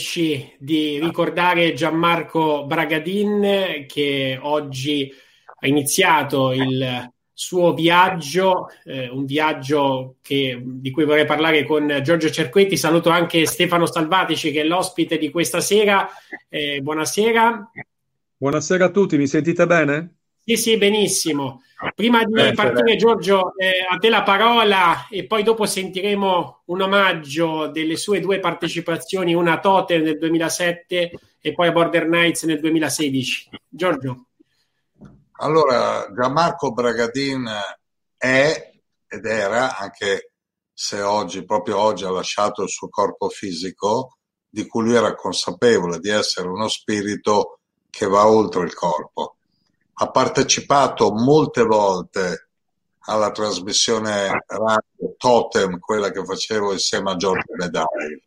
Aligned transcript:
permetteteci 0.00 0.56
di 0.58 0.98
ricordare 0.98 1.74
Gianmarco 1.74 2.64
Bragadin 2.64 3.84
che 3.86 4.38
oggi 4.40 5.12
ha 5.62 5.66
iniziato 5.66 6.52
il 6.52 7.12
suo 7.32 7.74
viaggio, 7.74 8.68
eh, 8.84 9.08
un 9.08 9.24
viaggio 9.24 10.16
che, 10.22 10.60
di 10.62 10.90
cui 10.90 11.04
vorrei 11.04 11.26
parlare 11.26 11.64
con 11.64 12.00
Giorgio 12.02 12.30
Cerquetti. 12.30 12.76
Saluto 12.76 13.10
anche 13.10 13.46
Stefano 13.46 13.86
Salvatici 13.86 14.50
che 14.50 14.62
è 14.62 14.64
l'ospite 14.64 15.18
di 15.18 15.30
questa 15.30 15.60
sera. 15.60 16.08
Eh, 16.48 16.80
buonasera. 16.80 17.70
Buonasera 18.36 18.86
a 18.86 18.90
tutti, 18.90 19.18
mi 19.18 19.26
sentite 19.26 19.66
bene? 19.66 20.14
Sì, 20.44 20.56
sì, 20.56 20.76
benissimo. 20.78 21.62
Prima 21.94 22.22
di 22.24 22.38
eh, 22.38 22.52
partire, 22.52 22.96
Giorgio, 22.96 23.56
eh, 23.56 23.86
a 23.88 23.96
te 23.96 24.10
la 24.10 24.22
parola 24.22 25.06
e 25.08 25.26
poi 25.26 25.42
dopo 25.42 25.64
sentiremo 25.64 26.62
un 26.66 26.82
omaggio 26.82 27.68
delle 27.68 27.96
sue 27.96 28.20
due 28.20 28.38
partecipazioni, 28.38 29.32
una 29.32 29.54
a 29.54 29.60
Totem 29.60 30.02
nel 30.02 30.18
2007 30.18 31.10
e 31.40 31.54
poi 31.54 31.68
a 31.68 31.72
Border 31.72 32.04
Knights 32.04 32.42
nel 32.42 32.60
2016. 32.60 33.48
Giorgio. 33.66 34.26
Allora, 35.38 36.06
Gianmarco 36.14 36.70
Bragadin 36.72 37.48
è 38.18 38.72
ed 39.08 39.24
era, 39.24 39.78
anche 39.78 40.32
se 40.72 41.00
oggi, 41.00 41.44
proprio 41.46 41.78
oggi, 41.78 42.04
ha 42.04 42.10
lasciato 42.10 42.62
il 42.62 42.68
suo 42.68 42.90
corpo 42.90 43.30
fisico, 43.30 44.18
di 44.48 44.66
cui 44.66 44.84
lui 44.84 44.94
era 44.94 45.14
consapevole 45.14 45.98
di 45.98 46.10
essere 46.10 46.46
uno 46.46 46.68
spirito 46.68 47.60
che 47.88 48.06
va 48.06 48.28
oltre 48.28 48.64
il 48.64 48.74
corpo 48.74 49.36
ha 50.02 50.10
partecipato 50.10 51.12
molte 51.12 51.62
volte 51.62 52.48
alla 53.00 53.30
trasmissione 53.32 54.44
radio 54.46 55.14
Totem, 55.18 55.78
quella 55.78 56.10
che 56.10 56.24
facevo 56.24 56.72
insieme 56.72 57.10
a 57.10 57.16
Giorgio 57.16 57.52
Medai. 57.54 58.22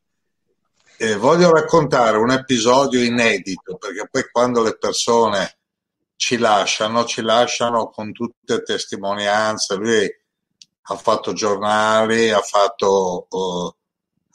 E 0.98 1.16
voglio 1.16 1.52
raccontare 1.52 2.18
un 2.18 2.30
episodio 2.30 3.02
inedito, 3.02 3.78
perché 3.78 4.08
poi 4.10 4.30
quando 4.32 4.62
le 4.62 4.78
persone 4.78 5.58
ci 6.16 6.38
lasciano, 6.38 7.06
ci 7.06 7.24
lasciano 7.24 7.90
con 7.90 8.12
tutte 8.12 8.62
testimonianze. 8.62 9.76
Lui 9.76 10.16
ha 10.84 10.96
fatto 10.96 11.34
giornali, 11.34 12.30
ha 12.30 12.42
fatto 12.42 13.26
uh, 13.30 13.76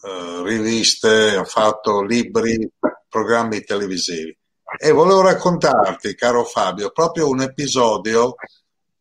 uh, 0.09 0.43
riviste, 0.43 1.37
ha 1.37 1.45
fatto 1.45 2.03
libri, 2.03 2.69
programmi 3.09 3.63
televisivi. 3.63 4.37
E 4.81 4.93
volevo 4.93 5.23
raccontarti, 5.23 6.15
caro 6.15 6.45
Fabio, 6.45 6.91
proprio 6.91 7.29
un 7.29 7.41
episodio 7.41 8.37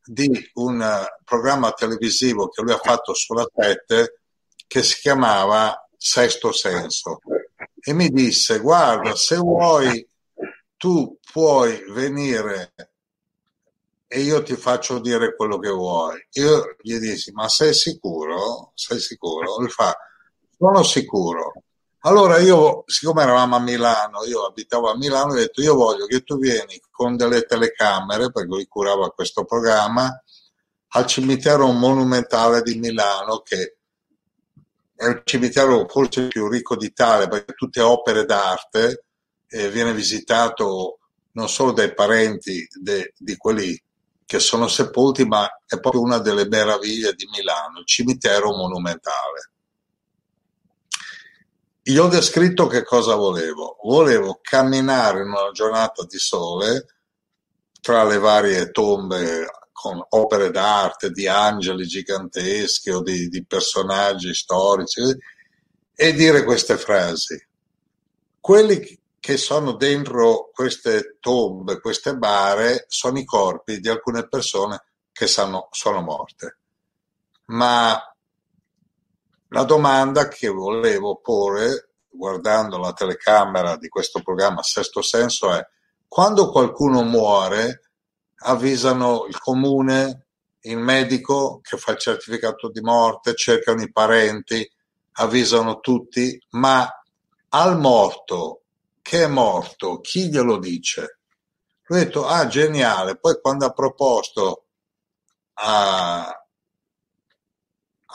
di 0.04 0.50
un 0.56 0.82
eh, 0.82 1.22
programma 1.24 1.72
televisivo 1.72 2.48
che 2.48 2.64
lui 2.64 2.72
ha 2.72 2.80
fatto 2.80 3.14
sulla 3.14 3.48
7 3.56 4.22
che 4.66 4.82
si 4.82 5.00
chiamava 5.00 5.88
Sesto 5.96 6.52
Senso. 6.52 7.20
E 7.80 7.94
mi 7.94 8.10
disse, 8.10 8.60
guarda, 8.60 9.16
se 9.16 9.36
vuoi, 9.36 10.08
tu 10.78 11.16
puoi 11.32 11.84
venire 11.90 12.74
e 14.08 14.22
io 14.22 14.42
ti 14.42 14.56
faccio 14.56 14.98
dire 14.98 15.36
quello 15.36 15.60
che 15.60 15.70
vuoi. 15.70 16.26
Io 16.32 16.76
gli 16.82 16.98
dissi, 16.98 17.32
ma 17.34 17.48
sei 17.50 17.76
sicuro? 17.76 18.72
Sei 18.74 19.00
sicuro? 19.00 19.60
Lui 19.60 19.70
fa, 19.70 19.96
sono 20.58 20.82
sicuro. 20.82 21.54
Allora 22.08 22.38
io, 22.38 22.86
siccome 22.86 23.24
eravamo 23.24 23.58
a 23.58 23.60
Milano, 23.60 24.24
io 24.24 24.46
abitavo 24.46 24.90
a 24.90 24.96
Milano, 24.96 25.34
ho 25.34 25.36
detto 25.36 25.62
io 25.62 25.76
voglio 25.76 26.06
che 26.06 26.22
tu 26.24 26.38
vieni 26.38 26.82
con 26.90 27.18
delle 27.18 27.42
telecamere, 27.42 28.32
perché 28.32 28.48
lui 28.48 28.66
curava 28.66 29.10
questo 29.10 29.44
programma, 29.44 30.10
al 30.92 31.06
cimitero 31.06 31.70
monumentale 31.74 32.62
di 32.62 32.76
Milano, 32.80 33.42
che 33.42 33.80
è 34.96 35.06
il 35.06 35.22
cimitero 35.26 35.86
forse 35.90 36.30
più 36.30 36.48
ricco 36.48 36.78
d'Italia, 36.78 37.28
perché 37.28 37.54
tutte 37.56 37.82
opere 37.82 38.24
d'arte, 38.24 39.04
eh, 39.46 39.70
viene 39.70 39.94
visitato 39.94 41.00
non 41.34 41.50
solo 41.50 41.74
dai 41.74 41.94
parenti 41.94 42.66
de, 42.82 43.12
di 43.18 43.36
quelli 43.36 43.78
che 44.26 44.40
sono 44.40 44.70
sepolti, 44.70 45.26
ma 45.26 45.46
è 45.66 45.78
proprio 45.82 46.04
una 46.04 46.20
delle 46.20 46.48
meraviglie 46.48 47.14
di 47.16 47.28
Milano, 47.30 47.80
il 47.80 47.86
cimitero 47.86 48.56
monumentale. 48.56 49.52
Io 51.88 52.04
ho 52.04 52.08
descritto 52.10 52.68
che 52.68 52.84
cosa 52.84 53.16
volevo. 53.16 53.78
Volevo 53.84 54.40
camminare 54.42 55.22
in 55.22 55.30
una 55.30 55.52
giornata 55.52 56.04
di 56.04 56.18
sole 56.18 56.86
tra 57.80 58.04
le 58.04 58.18
varie 58.18 58.72
tombe 58.72 59.46
con 59.72 60.04
opere 60.10 60.52
d'arte, 60.52 61.12
di 61.12 61.28
angeli 61.28 61.86
giganteschi 61.86 62.90
o 62.90 63.02
di, 63.02 63.30
di 63.30 63.46
personaggi 63.46 64.34
storici 64.34 65.02
e 65.96 66.14
dire 66.14 66.44
queste 66.44 66.78
frasi. 66.78 67.42
Quelli 68.38 69.00
che 69.18 69.38
sono 69.38 69.74
dentro 69.74 70.50
queste 70.52 71.16
tombe, 71.22 71.80
queste 71.80 72.18
bare, 72.18 72.84
sono 72.90 73.18
i 73.18 73.24
corpi 73.24 73.80
di 73.80 73.88
alcune 73.88 74.28
persone 74.28 74.84
che 75.14 75.28
sanno, 75.28 75.70
sono 75.72 76.02
morte. 76.02 76.58
Ma 77.46 77.98
la 79.50 79.64
domanda 79.64 80.28
che 80.28 80.48
volevo 80.48 81.18
porre 81.18 81.90
guardando 82.10 82.78
la 82.78 82.94
telecamera 82.94 83.78
di 83.78 83.88
questo 83.88 84.22
programma 84.22 84.64
Sesto 84.64 85.02
Senso 85.02 85.54
è 85.54 85.66
quando 86.08 86.50
qualcuno 86.50 87.04
muore 87.04 87.82
avvisano 88.42 89.26
il 89.28 89.38
comune, 89.40 90.28
il 90.62 90.78
medico 90.78 91.60
che 91.62 91.78
fa 91.78 91.92
il 91.92 91.98
certificato 91.98 92.70
di 92.70 92.82
morte, 92.82 93.36
cercano 93.36 93.82
i 93.82 93.92
parenti, 93.92 94.70
avvisano 95.14 95.80
tutti, 95.80 96.40
ma 96.52 96.88
al 97.50 97.78
morto 97.80 98.62
che 99.02 99.24
è 99.24 99.28
morto, 99.28 100.00
chi 100.02 100.30
glielo 100.30 100.58
dice? 100.58 101.20
Lui 101.84 102.02
ha 102.02 102.04
detto, 102.04 102.26
ah 102.26 102.48
geniale, 102.48 103.18
poi 103.18 103.40
quando 103.42 103.66
ha 103.66 103.72
proposto 103.72 104.66
a, 105.54 106.47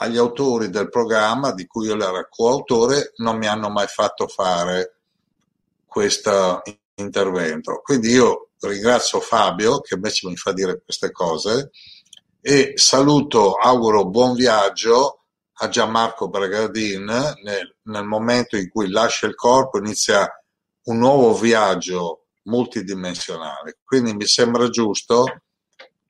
agli 0.03 0.17
autori 0.17 0.69
del 0.69 0.89
programma 0.89 1.53
di 1.53 1.65
cui 1.65 1.87
io 1.87 1.95
ero 1.95 2.27
coautore 2.29 3.13
non 3.17 3.37
mi 3.37 3.47
hanno 3.47 3.69
mai 3.69 3.87
fatto 3.87 4.27
fare 4.27 4.97
questo 5.85 6.61
intervento. 6.95 7.79
Quindi 7.81 8.09
io 8.09 8.49
ringrazio 8.59 9.21
Fabio 9.21 9.79
che 9.79 9.95
invece 9.95 10.27
mi 10.27 10.35
fa 10.35 10.51
dire 10.51 10.81
queste 10.83 11.11
cose 11.11 11.71
e 12.41 12.73
saluto, 12.75 13.53
auguro 13.53 14.05
buon 14.05 14.35
viaggio 14.35 15.19
a 15.57 15.69
Gianmarco 15.69 16.27
Bragadin 16.27 17.05
nel, 17.05 17.77
nel 17.83 18.03
momento 18.03 18.57
in 18.57 18.69
cui 18.69 18.89
lascia 18.89 19.27
il 19.27 19.35
corpo 19.35 19.77
inizia 19.77 20.27
un 20.85 20.97
nuovo 20.97 21.33
viaggio 21.33 22.25
multidimensionale. 22.43 23.77
Quindi 23.85 24.13
mi 24.13 24.25
sembra 24.25 24.67
giusto, 24.67 25.23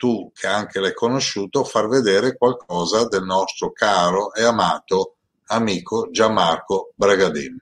tu 0.03 0.29
che 0.35 0.47
anche 0.47 0.81
l'hai 0.81 0.93
conosciuto, 0.93 1.63
far 1.63 1.87
vedere 1.87 2.35
qualcosa 2.35 3.07
del 3.07 3.23
nostro 3.23 3.71
caro 3.71 4.33
e 4.33 4.43
amato 4.43 5.15
amico 5.45 6.09
Gianmarco 6.11 6.91
Bragadin. 6.93 7.57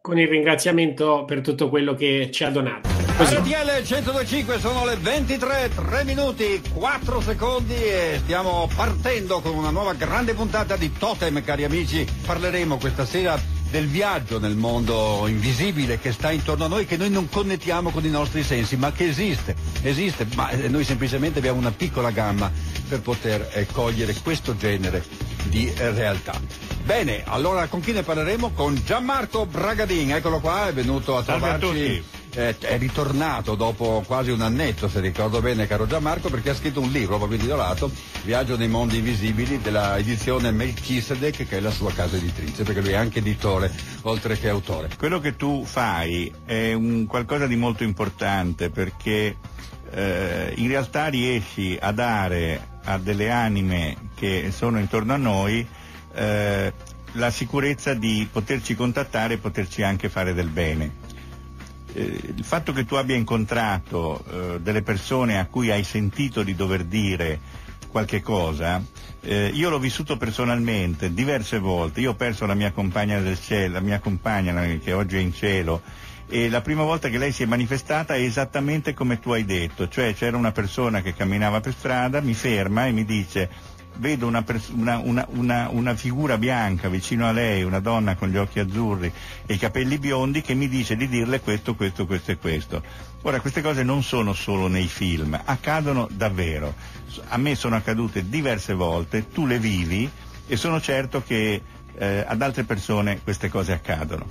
Con 0.00 0.18
il 0.18 0.26
ringraziamento 0.26 1.26
per 1.26 1.42
tutto 1.42 1.68
quello 1.68 1.94
che 1.94 2.30
ci 2.32 2.44
ha 2.44 2.50
donato. 2.50 2.88
Così. 3.18 3.34
RTL 3.34 3.82
1025 3.82 4.58
sono 4.58 4.86
le 4.86 4.96
23, 4.96 5.70
3 5.74 6.04
minuti, 6.04 6.62
4 6.72 7.20
secondi 7.20 7.74
e 7.74 8.18
stiamo 8.22 8.70
partendo 8.74 9.40
con 9.40 9.54
una 9.54 9.70
nuova 9.70 9.92
grande 9.92 10.32
puntata 10.32 10.76
di 10.76 10.92
Totem, 10.96 11.42
cari 11.44 11.64
amici. 11.64 12.06
Parleremo 12.24 12.78
questa 12.78 13.04
sera 13.04 13.38
del 13.70 13.86
viaggio 13.86 14.38
nel 14.38 14.56
mondo 14.56 15.24
invisibile 15.26 15.98
che 15.98 16.12
sta 16.12 16.30
intorno 16.30 16.64
a 16.64 16.68
noi, 16.68 16.86
che 16.86 16.96
noi 16.96 17.10
non 17.10 17.28
connettiamo 17.28 17.90
con 17.90 18.04
i 18.04 18.10
nostri 18.10 18.42
sensi, 18.42 18.76
ma 18.76 18.92
che 18.92 19.06
esiste, 19.06 19.54
esiste, 19.82 20.26
ma 20.34 20.50
eh, 20.50 20.68
noi 20.68 20.84
semplicemente 20.84 21.38
abbiamo 21.38 21.58
una 21.58 21.72
piccola 21.72 22.10
gamma 22.10 22.50
per 22.88 23.00
poter 23.00 23.50
eh, 23.52 23.66
cogliere 23.66 24.14
questo 24.22 24.56
genere 24.56 25.04
di 25.44 25.72
eh, 25.72 25.90
realtà. 25.90 26.40
Bene, 26.84 27.22
allora 27.26 27.66
con 27.66 27.80
chi 27.80 27.92
ne 27.92 28.02
parleremo? 28.02 28.52
Con 28.52 28.80
Gianmarco 28.84 29.46
Bragadin, 29.46 30.12
eccolo 30.12 30.40
qua, 30.40 30.68
è 30.68 30.72
venuto 30.72 31.16
a 31.16 31.22
trovarci 31.22 32.04
eh, 32.36 32.54
è 32.58 32.76
ritornato 32.76 33.54
dopo 33.54 34.04
quasi 34.06 34.30
un 34.30 34.42
annetto, 34.42 34.88
se 34.88 35.00
ricordo 35.00 35.40
bene, 35.40 35.66
caro 35.66 35.86
Gianmarco, 35.86 36.28
perché 36.28 36.50
ha 36.50 36.54
scritto 36.54 36.80
un 36.80 36.90
libro 36.90 37.16
proprio 37.16 37.38
intitolato 37.38 37.90
Viaggio 38.24 38.58
nei 38.58 38.68
mondi 38.68 38.98
invisibili 38.98 39.58
della 39.60 39.96
edizione 39.96 40.50
Melchizedek, 40.50 41.48
che 41.48 41.56
è 41.56 41.60
la 41.60 41.70
sua 41.70 41.92
casa 41.92 42.16
editrice, 42.16 42.62
perché 42.62 42.82
lui 42.82 42.90
è 42.90 42.96
anche 42.96 43.20
editore, 43.20 43.72
oltre 44.02 44.38
che 44.38 44.50
autore. 44.50 44.90
Quello 44.98 45.18
che 45.18 45.36
tu 45.36 45.64
fai 45.64 46.30
è 46.44 46.74
un 46.74 47.06
qualcosa 47.06 47.46
di 47.46 47.56
molto 47.56 47.84
importante 47.84 48.68
perché 48.68 49.36
eh, 49.90 50.52
in 50.56 50.68
realtà 50.68 51.06
riesci 51.06 51.78
a 51.80 51.90
dare 51.92 52.74
a 52.84 52.98
delle 52.98 53.30
anime 53.30 54.10
che 54.14 54.52
sono 54.54 54.78
intorno 54.78 55.14
a 55.14 55.16
noi 55.16 55.66
eh, 56.14 56.72
la 57.12 57.30
sicurezza 57.30 57.94
di 57.94 58.28
poterci 58.30 58.74
contattare 58.74 59.34
e 59.34 59.38
poterci 59.38 59.82
anche 59.82 60.10
fare 60.10 60.34
del 60.34 60.48
bene 60.48 61.05
il 62.02 62.44
fatto 62.44 62.72
che 62.72 62.84
tu 62.84 62.94
abbia 62.94 63.16
incontrato 63.16 64.24
eh, 64.30 64.60
delle 64.60 64.82
persone 64.82 65.38
a 65.38 65.46
cui 65.46 65.70
hai 65.70 65.84
sentito 65.84 66.42
di 66.42 66.54
dover 66.54 66.84
dire 66.84 67.40
qualche 67.88 68.20
cosa, 68.20 68.82
eh, 69.22 69.50
io 69.54 69.70
l'ho 69.70 69.78
vissuto 69.78 70.18
personalmente 70.18 71.14
diverse 71.14 71.58
volte, 71.58 72.00
io 72.00 72.10
ho 72.10 72.14
perso 72.14 72.44
la 72.44 72.54
mia 72.54 72.70
compagna 72.70 73.18
del 73.20 73.40
cielo, 73.40 73.74
la 73.74 73.80
mia 73.80 74.00
compagna 74.00 74.52
che 74.76 74.92
oggi 74.92 75.16
è 75.16 75.20
in 75.20 75.32
cielo, 75.32 75.80
e 76.28 76.50
la 76.50 76.60
prima 76.60 76.82
volta 76.82 77.08
che 77.08 77.18
lei 77.18 77.32
si 77.32 77.44
è 77.44 77.46
manifestata 77.46 78.14
è 78.14 78.20
esattamente 78.20 78.92
come 78.92 79.18
tu 79.18 79.30
hai 79.32 79.44
detto, 79.44 79.88
cioè 79.88 80.12
c'era 80.12 80.36
una 80.36 80.52
persona 80.52 81.00
che 81.00 81.14
camminava 81.14 81.60
per 81.60 81.72
strada, 81.72 82.20
mi 82.20 82.34
ferma 82.34 82.86
e 82.86 82.92
mi 82.92 83.04
dice 83.04 83.48
vedo 83.98 84.26
una, 84.26 84.44
una, 84.72 85.26
una, 85.28 85.68
una, 85.70 85.94
figura 85.94 86.38
bianca 86.38 86.88
vicino 86.88 87.26
a 87.26 87.32
lei, 87.32 87.62
una 87.62 87.80
donna 87.80 88.14
con 88.14 88.28
gli 88.28 88.36
occhi 88.36 88.58
azzurri 88.58 89.12
e 89.46 89.54
i 89.54 89.58
capelli 89.58 89.98
biondi 89.98 90.42
che 90.42 90.54
mi 90.54 90.68
dice 90.68 90.96
di 90.96 91.08
dirle 91.08 91.40
questo, 91.40 91.74
questo, 91.74 92.06
questo 92.06 92.32
e 92.32 92.36
questo. 92.38 92.82
Ora, 93.22 93.40
queste 93.40 93.62
cose 93.62 93.82
non 93.82 94.02
sono 94.02 94.32
solo 94.32 94.68
nei 94.68 94.86
film, 94.86 95.40
accadono 95.44 96.08
davvero. 96.12 96.74
A 97.28 97.36
me 97.38 97.54
sono 97.54 97.76
accadute 97.76 98.28
diverse 98.28 98.74
volte, 98.74 99.28
tu 99.28 99.46
le 99.46 99.58
vivi 99.58 100.08
e 100.46 100.56
sono 100.56 100.80
certo 100.80 101.22
che 101.22 101.62
eh, 101.98 102.24
ad 102.26 102.40
altre 102.42 102.64
persone 102.64 103.20
queste 103.22 103.48
cose 103.48 103.72
accadono. 103.72 104.26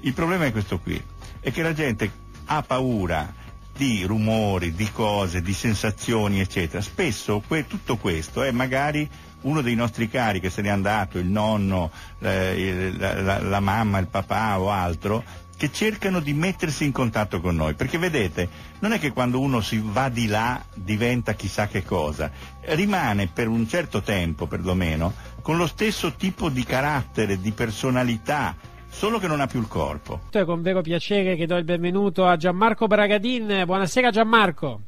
Il 0.00 0.14
problema 0.14 0.46
è 0.46 0.52
questo 0.52 0.78
qui, 0.78 1.02
è 1.40 1.50
che 1.50 1.62
la 1.62 1.74
gente 1.74 2.10
ha 2.46 2.62
paura 2.62 3.46
di 3.78 4.02
rumori, 4.02 4.74
di 4.74 4.90
cose, 4.90 5.40
di 5.40 5.54
sensazioni, 5.54 6.40
eccetera. 6.40 6.82
Spesso 6.82 7.40
que- 7.46 7.68
tutto 7.68 7.96
questo 7.96 8.42
è 8.42 8.50
magari 8.50 9.08
uno 9.42 9.60
dei 9.60 9.76
nostri 9.76 10.08
cari 10.08 10.40
che 10.40 10.50
se 10.50 10.62
n'è 10.62 10.68
andato, 10.68 11.16
il 11.18 11.26
nonno, 11.26 11.92
eh, 12.18 12.92
la, 12.98 13.22
la, 13.22 13.40
la 13.40 13.60
mamma, 13.60 13.98
il 13.98 14.08
papà 14.08 14.58
o 14.58 14.68
altro, 14.68 15.22
che 15.56 15.70
cercano 15.70 16.18
di 16.18 16.32
mettersi 16.32 16.84
in 16.84 16.90
contatto 16.90 17.40
con 17.40 17.54
noi. 17.54 17.74
Perché 17.74 17.98
vedete, 17.98 18.48
non 18.80 18.90
è 18.90 18.98
che 18.98 19.12
quando 19.12 19.38
uno 19.38 19.60
si 19.60 19.80
va 19.80 20.08
di 20.08 20.26
là 20.26 20.60
diventa 20.74 21.34
chissà 21.34 21.68
che 21.68 21.84
cosa, 21.84 22.32
rimane 22.62 23.28
per 23.28 23.46
un 23.46 23.68
certo 23.68 24.02
tempo 24.02 24.46
perlomeno 24.46 25.14
con 25.40 25.56
lo 25.56 25.68
stesso 25.68 26.14
tipo 26.14 26.48
di 26.48 26.64
carattere, 26.64 27.40
di 27.40 27.52
personalità, 27.52 28.56
solo 28.98 29.20
che 29.20 29.28
non 29.28 29.40
ha 29.40 29.46
più 29.46 29.60
il 29.60 29.68
corpo. 29.68 30.22
È 30.28 30.44
con 30.44 30.60
vero 30.60 30.80
piacere 30.80 31.36
che 31.36 31.46
do 31.46 31.54
il 31.54 31.62
benvenuto 31.62 32.26
a 32.26 32.36
Gianmarco 32.36 32.88
Bragadin. 32.88 33.62
Buonasera 33.64 34.10
Gianmarco. 34.10 34.80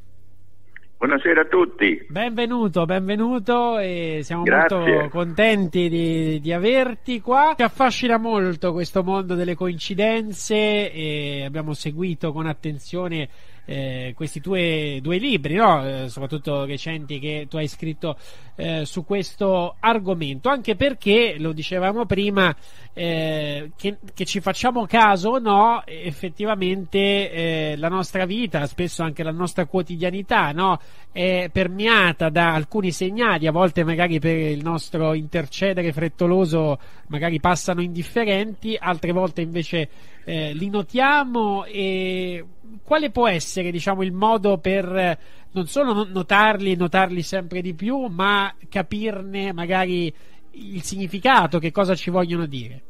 Buonasera 0.97 1.41
a 1.41 1.45
tutti. 1.45 2.05
Benvenuto, 2.09 2.85
benvenuto 2.85 3.79
e 3.79 4.19
siamo 4.23 4.43
Grazie. 4.43 4.77
molto 4.77 5.09
contenti 5.09 5.87
di, 5.87 6.41
di, 6.41 6.51
averti 6.51 7.21
qua. 7.21 7.53
Ci 7.55 7.63
affascina 7.63 8.17
molto 8.17 8.73
questo 8.73 9.01
mondo 9.01 9.33
delle 9.33 9.55
coincidenze 9.55 10.91
e 10.91 11.45
abbiamo 11.45 11.73
seguito 11.73 12.33
con 12.33 12.47
attenzione 12.47 13.29
eh, 13.65 14.13
questi 14.15 14.41
tue 14.41 14.99
due 15.01 15.17
libri, 15.17 15.55
no? 15.55 15.85
eh, 15.87 16.09
soprattutto 16.09 16.65
recenti 16.65 17.19
che 17.19 17.47
tu 17.49 17.57
hai 17.57 17.67
scritto 17.67 18.17
eh, 18.55 18.85
su 18.85 19.05
questo 19.05 19.75
argomento, 19.79 20.49
anche 20.49 20.75
perché, 20.75 21.35
lo 21.37 21.51
dicevamo 21.51 22.05
prima, 22.05 22.53
eh, 22.93 23.71
che, 23.77 23.97
che, 24.13 24.25
ci 24.25 24.41
facciamo 24.41 24.85
caso 24.85 25.29
o 25.29 25.39
no, 25.39 25.83
effettivamente 25.85 27.31
eh, 27.31 27.75
la 27.77 27.87
nostra 27.87 28.25
vita, 28.25 28.65
spesso 28.65 29.01
anche 29.01 29.23
la 29.23 29.31
nostra 29.31 29.65
quotidianità, 29.65 30.51
no? 30.51 30.79
è 31.11 31.49
permeata 31.51 32.29
da 32.29 32.53
alcuni 32.53 32.91
segnali, 32.91 33.47
a 33.47 33.51
volte 33.51 33.83
magari 33.83 34.19
per 34.19 34.35
il 34.35 34.61
nostro 34.61 35.13
intercedere 35.13 35.93
frettoloso 35.93 36.79
magari 37.07 37.39
passano 37.39 37.81
indifferenti, 37.81 38.77
altre 38.77 39.11
volte 39.11 39.41
invece 39.41 39.89
eh, 40.25 40.53
li 40.53 40.69
notiamo 40.69 41.63
e 41.65 42.45
quale 42.83 43.09
può 43.09 43.27
essere 43.27 43.71
diciamo, 43.71 44.03
il 44.03 44.11
modo 44.11 44.57
per 44.57 45.17
non 45.53 45.67
solo 45.67 46.05
notarli 46.05 46.75
notarli 46.75 47.21
sempre 47.21 47.61
di 47.61 47.73
più, 47.73 48.05
ma 48.07 48.53
capirne 48.69 49.51
magari 49.53 50.13
il 50.53 50.81
significato, 50.81 51.59
che 51.59 51.71
cosa 51.71 51.95
ci 51.95 52.09
vogliono 52.09 52.45
dire? 52.45 52.81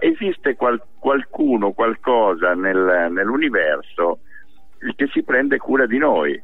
Esiste 0.00 0.54
qual- 0.56 0.82
qualcuno, 0.98 1.72
qualcosa 1.72 2.54
nel, 2.54 3.08
nell'universo 3.10 4.20
che 4.96 5.08
si 5.12 5.22
prende 5.22 5.58
cura 5.58 5.86
di 5.86 5.98
noi 5.98 6.42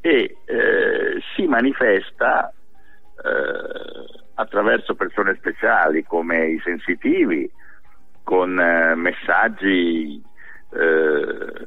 e 0.00 0.36
eh, 0.44 1.20
si 1.34 1.46
manifesta 1.46 2.48
eh, 2.50 4.22
attraverso 4.34 4.94
persone 4.94 5.34
speciali 5.36 6.04
come 6.04 6.46
i 6.48 6.60
sensitivi, 6.62 7.50
con 8.22 8.58
eh, 8.60 8.94
messaggi 8.94 10.22
eh, 10.72 11.66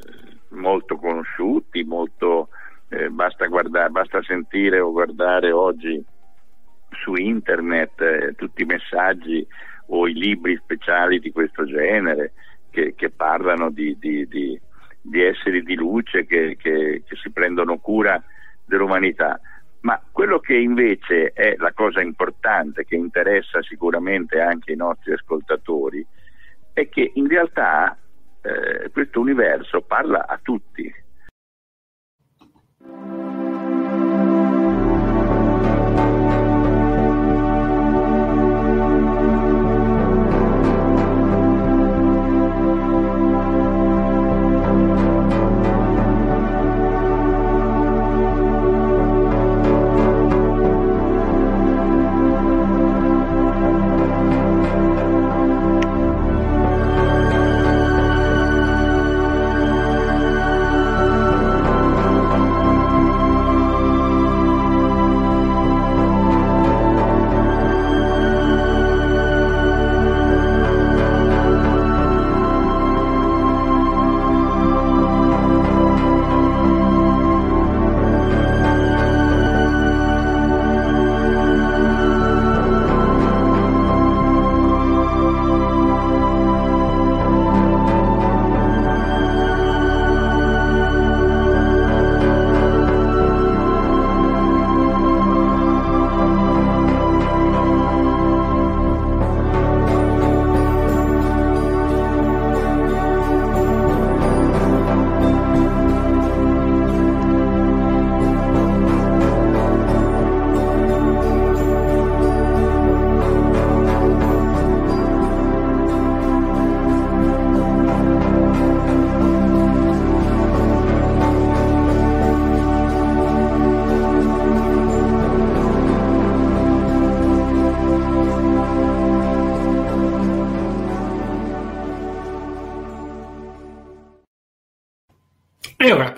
molto 0.50 0.98
conosciuti, 0.98 1.84
molto, 1.84 2.50
eh, 2.90 3.10
basta, 3.10 3.48
guardare, 3.48 3.90
basta 3.90 4.22
sentire 4.22 4.80
o 4.80 4.92
guardare 4.92 5.52
oggi 5.52 6.04
su 7.02 7.16
internet 7.16 8.02
eh, 8.02 8.36
tutti 8.36 8.62
i 8.64 8.66
messaggi 8.66 9.46
o 9.88 10.08
i 10.08 10.14
libri 10.14 10.58
speciali 10.62 11.20
di 11.20 11.32
questo 11.32 11.66
genere 11.66 12.34
che, 12.70 12.94
che 12.96 13.10
parlano 13.10 13.70
di, 13.70 13.98
di, 14.00 14.28
di, 14.28 14.60
di, 15.02 15.24
esseri 15.24 15.64
di 15.64 15.76
luce 15.76 16.26
che, 16.26 16.58
che, 16.60 17.04
che 17.06 17.16
si 17.16 17.32
prendono 17.32 17.78
cura 17.78 18.22
dell'umanità. 18.66 19.40
Ma 19.82 20.02
quello 20.12 20.40
che 20.40 20.56
invece 20.56 21.32
è 21.34 21.56
la 21.58 21.72
cosa 21.72 22.02
importante 22.02 22.84
che 22.84 22.96
interessa 22.96 23.62
sicuramente 23.62 24.42
anche 24.42 24.74
i 24.74 24.76
nostri 24.76 25.14
ascoltatori 25.14 26.06
è 26.74 26.90
che 26.90 27.12
in 27.14 27.28
realtà 27.28 27.98
eh, 28.42 28.90
questo 28.92 29.20
universo 29.20 29.82
parla 29.82 30.28
a 30.28 30.40
tutti. 30.42 30.94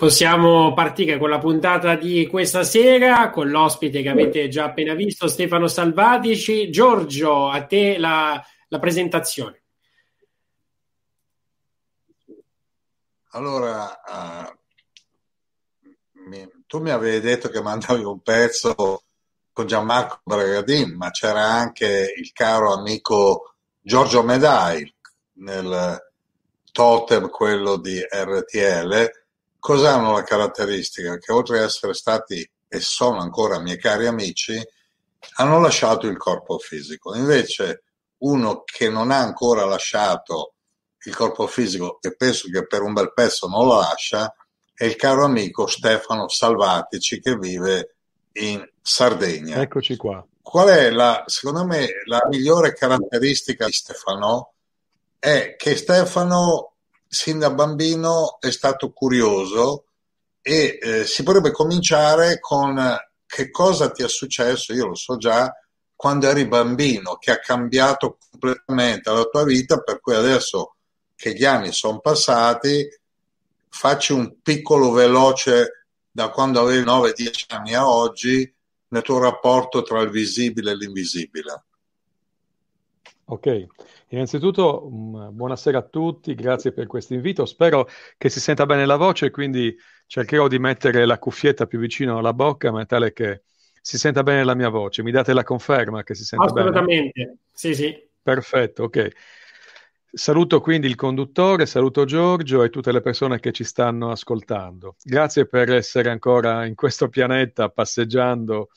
Possiamo 0.00 0.72
partire 0.72 1.18
con 1.18 1.28
la 1.28 1.38
puntata 1.38 1.94
di 1.94 2.26
questa 2.26 2.64
sera 2.64 3.28
con 3.28 3.50
l'ospite 3.50 4.00
che 4.00 4.08
avete 4.08 4.48
già 4.48 4.64
appena 4.64 4.94
visto, 4.94 5.28
Stefano 5.28 5.66
Salvatici. 5.66 6.70
Giorgio, 6.70 7.50
a 7.50 7.66
te 7.66 7.98
la, 7.98 8.42
la 8.68 8.78
presentazione. 8.78 9.62
Allora, 13.32 14.00
uh, 14.06 14.58
mi, 16.28 16.50
tu 16.66 16.80
mi 16.80 16.90
avevi 16.90 17.20
detto 17.20 17.50
che 17.50 17.60
mandavi 17.60 18.02
un 18.02 18.20
pezzo 18.20 19.02
con 19.52 19.66
Gianmarco 19.66 20.20
Bragadin, 20.24 20.96
ma 20.96 21.10
c'era 21.10 21.44
anche 21.44 22.14
il 22.16 22.32
caro 22.32 22.72
amico 22.72 23.56
Giorgio 23.78 24.22
Medai 24.22 24.90
nel 25.34 26.10
totem, 26.72 27.28
quello 27.28 27.76
di 27.76 28.00
RTL 28.00 29.19
cosa 29.60 29.94
hanno 29.94 30.12
la 30.12 30.24
caratteristica 30.24 31.16
che 31.18 31.32
oltre 31.32 31.58
ad 31.58 31.64
essere 31.64 31.94
stati 31.94 32.48
e 32.66 32.80
sono 32.80 33.20
ancora 33.20 33.60
miei 33.60 33.78
cari 33.78 34.06
amici, 34.06 34.60
hanno 35.34 35.60
lasciato 35.60 36.06
il 36.06 36.16
corpo 36.16 36.58
fisico. 36.58 37.14
Invece 37.14 37.84
uno 38.18 38.64
che 38.64 38.88
non 38.88 39.10
ha 39.10 39.18
ancora 39.18 39.64
lasciato 39.64 40.54
il 41.04 41.14
corpo 41.14 41.46
fisico 41.46 41.98
e 42.00 42.14
penso 42.14 42.48
che 42.50 42.66
per 42.66 42.82
un 42.82 42.92
bel 42.92 43.12
pezzo 43.12 43.46
non 43.46 43.66
lo 43.66 43.78
lascia 43.78 44.34
è 44.74 44.84
il 44.84 44.96
caro 44.96 45.24
amico 45.24 45.66
Stefano 45.66 46.28
Salvatici 46.28 47.20
che 47.20 47.36
vive 47.36 47.96
in 48.32 48.66
Sardegna. 48.80 49.60
Eccoci 49.60 49.96
qua. 49.96 50.24
Qual 50.40 50.68
è 50.68 50.90
la, 50.90 51.22
secondo 51.26 51.66
me, 51.66 51.86
la 52.06 52.22
migliore 52.28 52.72
caratteristica 52.72 53.66
di 53.66 53.72
Stefano? 53.72 54.54
È 55.18 55.54
che 55.56 55.76
Stefano 55.76 56.69
sin 57.12 57.40
da 57.40 57.50
bambino 57.50 58.38
è 58.38 58.52
stato 58.52 58.92
curioso 58.92 59.86
e 60.40 60.78
eh, 60.80 61.04
si 61.04 61.24
potrebbe 61.24 61.50
cominciare 61.50 62.38
con 62.38 62.96
che 63.26 63.50
cosa 63.50 63.90
ti 63.90 64.04
è 64.04 64.08
successo, 64.08 64.72
io 64.72 64.86
lo 64.86 64.94
so 64.94 65.16
già, 65.16 65.52
quando 65.96 66.28
eri 66.28 66.46
bambino, 66.46 67.16
che 67.16 67.32
ha 67.32 67.40
cambiato 67.40 68.16
completamente 68.30 69.10
la 69.10 69.24
tua 69.24 69.42
vita, 69.42 69.80
per 69.80 70.00
cui 70.00 70.14
adesso 70.14 70.76
che 71.16 71.34
gli 71.34 71.44
anni 71.44 71.72
sono 71.72 71.98
passati, 71.98 72.88
facci 73.68 74.12
un 74.12 74.40
piccolo 74.40 74.92
veloce 74.92 75.86
da 76.10 76.30
quando 76.30 76.60
avevi 76.60 76.84
9-10 76.84 77.44
anni 77.48 77.74
a 77.74 77.88
oggi 77.88 78.52
nel 78.88 79.02
tuo 79.02 79.18
rapporto 79.18 79.82
tra 79.82 80.00
il 80.00 80.10
visibile 80.10 80.70
e 80.70 80.76
l'invisibile. 80.76 81.64
Ok, 83.26 83.66
innanzitutto 84.10 84.86
um, 84.86 85.30
buonasera 85.32 85.78
a 85.78 85.82
tutti, 85.82 86.34
grazie 86.34 86.72
per 86.72 86.86
questo 86.86 87.14
invito. 87.14 87.46
Spero 87.46 87.88
che 88.16 88.28
si 88.28 88.40
senta 88.40 88.66
bene 88.66 88.86
la 88.86 88.96
voce, 88.96 89.30
quindi 89.30 89.76
cercherò 90.06 90.48
di 90.48 90.58
mettere 90.58 91.04
la 91.06 91.18
cuffietta 91.18 91.66
più 91.66 91.78
vicino 91.78 92.18
alla 92.18 92.32
bocca, 92.32 92.68
in 92.68 92.74
modo 92.74 92.86
tale 92.86 93.12
che 93.12 93.42
si 93.80 93.98
senta 93.98 94.22
bene 94.22 94.44
la 94.44 94.54
mia 94.54 94.68
voce. 94.68 95.02
Mi 95.02 95.10
date 95.10 95.32
la 95.32 95.44
conferma 95.44 96.02
che 96.02 96.14
si 96.14 96.24
sente 96.24 96.46
Assolutamente. 96.46 96.80
bene? 96.80 97.02
Assolutamente, 97.12 97.38
sì, 97.52 97.74
sì. 97.74 98.08
Perfetto, 98.22 98.82
ok. 98.84 99.10
Saluto 100.12 100.60
quindi 100.60 100.88
il 100.88 100.96
conduttore, 100.96 101.66
saluto 101.66 102.04
Giorgio 102.04 102.64
e 102.64 102.70
tutte 102.70 102.90
le 102.90 103.00
persone 103.00 103.38
che 103.38 103.52
ci 103.52 103.62
stanno 103.62 104.10
ascoltando. 104.10 104.96
Grazie 105.04 105.46
per 105.46 105.72
essere 105.72 106.10
ancora 106.10 106.66
in 106.66 106.74
questo 106.74 107.08
pianeta 107.08 107.68
passeggiando 107.68 108.70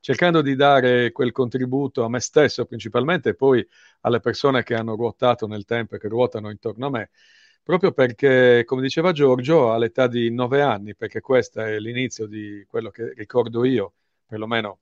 cercando 0.00 0.42
di 0.42 0.54
dare 0.54 1.12
quel 1.12 1.32
contributo 1.32 2.04
a 2.04 2.08
me 2.08 2.20
stesso 2.20 2.64
principalmente 2.66 3.30
e 3.30 3.34
poi 3.34 3.66
alle 4.02 4.20
persone 4.20 4.62
che 4.62 4.74
hanno 4.74 4.94
ruotato 4.96 5.46
nel 5.46 5.64
tempo 5.64 5.96
e 5.96 5.98
che 5.98 6.08
ruotano 6.08 6.50
intorno 6.50 6.86
a 6.86 6.90
me, 6.90 7.10
proprio 7.62 7.92
perché, 7.92 8.64
come 8.64 8.82
diceva 8.82 9.12
Giorgio, 9.12 9.72
all'età 9.72 10.06
di 10.06 10.30
nove 10.30 10.62
anni, 10.62 10.94
perché 10.94 11.20
questo 11.20 11.60
è 11.60 11.78
l'inizio 11.78 12.26
di 12.26 12.64
quello 12.68 12.90
che 12.90 13.12
ricordo 13.14 13.64
io, 13.64 13.94
perlomeno 14.26 14.80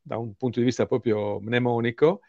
da 0.00 0.18
un 0.18 0.34
punto 0.34 0.58
di 0.60 0.64
vista 0.66 0.86
proprio 0.86 1.40
mnemonico, 1.40 2.20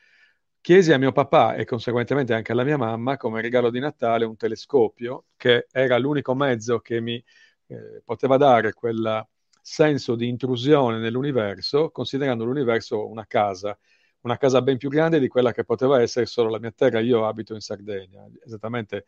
chiesi 0.61 0.91
a 0.93 0.97
mio 0.97 1.11
papà 1.11 1.55
e 1.55 1.65
conseguentemente 1.65 2.33
anche 2.33 2.51
alla 2.51 2.63
mia 2.63 2.77
mamma 2.77 3.17
come 3.17 3.41
regalo 3.41 3.69
di 3.69 3.79
Natale 3.79 4.25
un 4.25 4.35
telescopio 4.35 5.25
che 5.35 5.67
era 5.71 5.97
l'unico 5.97 6.33
mezzo 6.33 6.79
che 6.79 6.99
mi 7.01 7.23
eh, 7.67 8.01
poteva 8.03 8.37
dare 8.37 8.73
quella 8.73 9.27
senso 9.67 10.15
di 10.15 10.27
intrusione 10.27 10.99
nell'universo, 10.99 11.89
considerando 11.89 12.45
l'universo 12.45 13.07
una 13.09 13.25
casa, 13.25 13.75
una 14.21 14.37
casa 14.37 14.61
ben 14.61 14.77
più 14.77 14.89
grande 14.89 15.19
di 15.19 15.27
quella 15.27 15.53
che 15.53 15.63
poteva 15.65 15.99
essere 16.01 16.27
solo 16.27 16.51
la 16.51 16.59
mia 16.59 16.71
terra. 16.71 16.99
Io 16.99 17.25
abito 17.25 17.55
in 17.55 17.61
Sardegna, 17.61 18.27
esattamente 18.45 19.05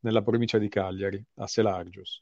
nella 0.00 0.22
provincia 0.22 0.58
di 0.58 0.68
Cagliari, 0.68 1.24
a 1.36 1.46
Selargius. 1.46 2.20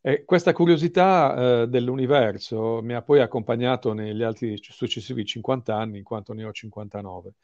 E 0.00 0.24
questa 0.24 0.52
curiosità 0.52 1.62
eh, 1.62 1.66
dell'universo 1.66 2.80
mi 2.82 2.94
ha 2.94 3.02
poi 3.02 3.20
accompagnato 3.20 3.92
negli 3.92 4.22
altri 4.22 4.56
successivi 4.62 5.24
50 5.24 5.74
anni, 5.74 5.98
in 5.98 6.04
quanto 6.04 6.32
ne 6.34 6.44
ho 6.44 6.52
59. 6.52 7.34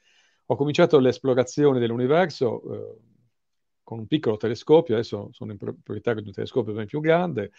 Ho 0.46 0.54
cominciato 0.56 1.00
l'esplorazione 1.00 1.80
dell'universo 1.80 2.62
eh, 2.72 2.96
con 3.82 3.98
un 3.98 4.06
piccolo 4.06 4.36
telescopio, 4.36 4.94
adesso 4.94 5.30
sono 5.32 5.56
proprietario 5.56 6.20
di 6.22 6.28
un 6.28 6.34
telescopio 6.34 6.72
ben 6.72 6.86
più 6.86 7.00
grande, 7.00 7.50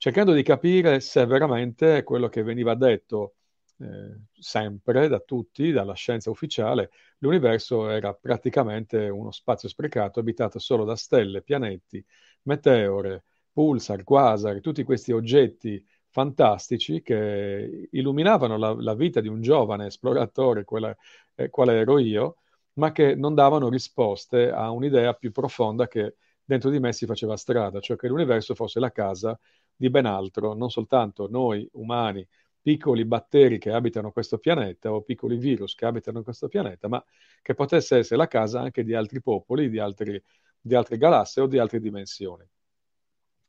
cercando 0.00 0.32
di 0.32 0.42
capire 0.42 0.98
se 1.00 1.26
veramente 1.26 2.02
quello 2.04 2.30
che 2.30 2.42
veniva 2.42 2.74
detto 2.74 3.34
eh, 3.80 4.16
sempre 4.32 5.08
da 5.08 5.18
tutti, 5.20 5.72
dalla 5.72 5.92
scienza 5.92 6.30
ufficiale, 6.30 6.90
l'universo 7.18 7.86
era 7.90 8.14
praticamente 8.14 9.10
uno 9.10 9.30
spazio 9.30 9.68
sprecato 9.68 10.18
abitato 10.18 10.58
solo 10.58 10.84
da 10.84 10.96
stelle, 10.96 11.42
pianeti, 11.42 12.02
meteore, 12.44 13.24
pulsar, 13.52 14.02
quasar, 14.02 14.60
tutti 14.62 14.84
questi 14.84 15.12
oggetti 15.12 15.84
fantastici 16.08 17.02
che 17.02 17.88
illuminavano 17.90 18.56
la, 18.56 18.72
la 18.72 18.94
vita 18.94 19.20
di 19.20 19.28
un 19.28 19.42
giovane 19.42 19.84
esploratore, 19.88 20.64
quella, 20.64 20.96
eh, 21.34 21.50
quale 21.50 21.74
ero 21.74 21.98
io, 21.98 22.36
ma 22.74 22.90
che 22.92 23.14
non 23.14 23.34
davano 23.34 23.68
risposte 23.68 24.50
a 24.50 24.70
un'idea 24.70 25.12
più 25.12 25.30
profonda 25.30 25.86
che 25.88 26.14
dentro 26.42 26.70
di 26.70 26.80
me 26.80 26.94
si 26.94 27.04
faceva 27.04 27.36
strada, 27.36 27.80
cioè 27.80 27.98
che 27.98 28.08
l'universo 28.08 28.54
fosse 28.54 28.80
la 28.80 28.90
casa 28.90 29.38
di 29.80 29.88
ben 29.88 30.04
altro, 30.04 30.52
non 30.52 30.68
soltanto 30.68 31.26
noi 31.30 31.66
umani, 31.72 32.26
piccoli 32.60 33.06
batteri 33.06 33.58
che 33.58 33.72
abitano 33.72 34.12
questo 34.12 34.36
pianeta 34.36 34.92
o 34.92 35.00
piccoli 35.00 35.38
virus 35.38 35.74
che 35.74 35.86
abitano 35.86 36.22
questo 36.22 36.48
pianeta, 36.48 36.86
ma 36.86 37.02
che 37.40 37.54
potesse 37.54 37.96
essere 37.96 38.16
la 38.16 38.26
casa 38.26 38.60
anche 38.60 38.84
di 38.84 38.92
altri 38.92 39.22
popoli, 39.22 39.70
di, 39.70 39.78
altri, 39.78 40.22
di 40.60 40.74
altre 40.74 40.98
galassie 40.98 41.40
o 41.40 41.46
di 41.46 41.56
altre 41.56 41.80
dimensioni. 41.80 42.46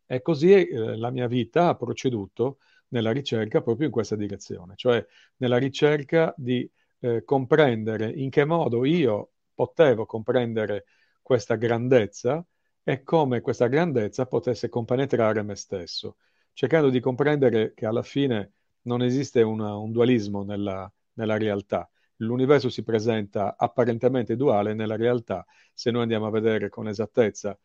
E 0.05 0.21
così 0.21 0.53
eh, 0.53 0.95
la 0.95 1.09
mia 1.09 1.27
vita 1.27 1.67
ha 1.67 1.75
proceduto 1.75 2.59
nella 2.89 3.11
ricerca 3.11 3.61
proprio 3.61 3.87
in 3.87 3.91
questa 3.91 4.15
direzione, 4.15 4.75
cioè 4.77 5.05
nella 5.37 5.57
ricerca 5.57 6.33
di 6.37 6.69
eh, 7.01 7.25
comprendere 7.25 8.09
in 8.09 8.29
che 8.29 8.45
modo 8.45 8.85
io 8.85 9.31
potevo 9.53 10.05
comprendere 10.05 10.85
questa 11.21 11.55
grandezza 11.55 12.45
e 12.83 13.03
come 13.03 13.41
questa 13.41 13.67
grandezza 13.67 14.25
potesse 14.25 14.69
compenetrare 14.69 15.43
me 15.43 15.55
stesso, 15.55 16.17
cercando 16.53 16.89
di 16.89 16.99
comprendere 16.99 17.73
che 17.73 17.85
alla 17.85 18.03
fine 18.03 18.53
non 18.83 19.01
esiste 19.03 19.41
una, 19.41 19.75
un 19.75 19.91
dualismo 19.91 20.43
nella, 20.43 20.91
nella 21.13 21.37
realtà. 21.37 21.89
L'universo 22.17 22.69
si 22.69 22.83
presenta 22.83 23.55
apparentemente 23.57 24.35
duale 24.35 24.73
nella 24.73 24.95
realtà. 24.95 25.45
Se 25.73 25.91
noi 25.91 26.03
andiamo 26.03 26.27
a 26.27 26.31
vedere 26.31 26.69
con 26.69 26.87
esattezza, 26.87 27.57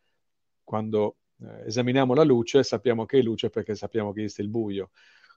quando 0.63 1.17
eh, 1.41 1.65
esaminiamo 1.67 2.13
la 2.13 2.23
luce, 2.23 2.63
sappiamo 2.63 3.05
che 3.05 3.19
è 3.19 3.21
luce 3.21 3.49
perché 3.49 3.75
sappiamo 3.75 4.11
che 4.13 4.21
esiste 4.21 4.41
il 4.41 4.49
buio. 4.49 4.91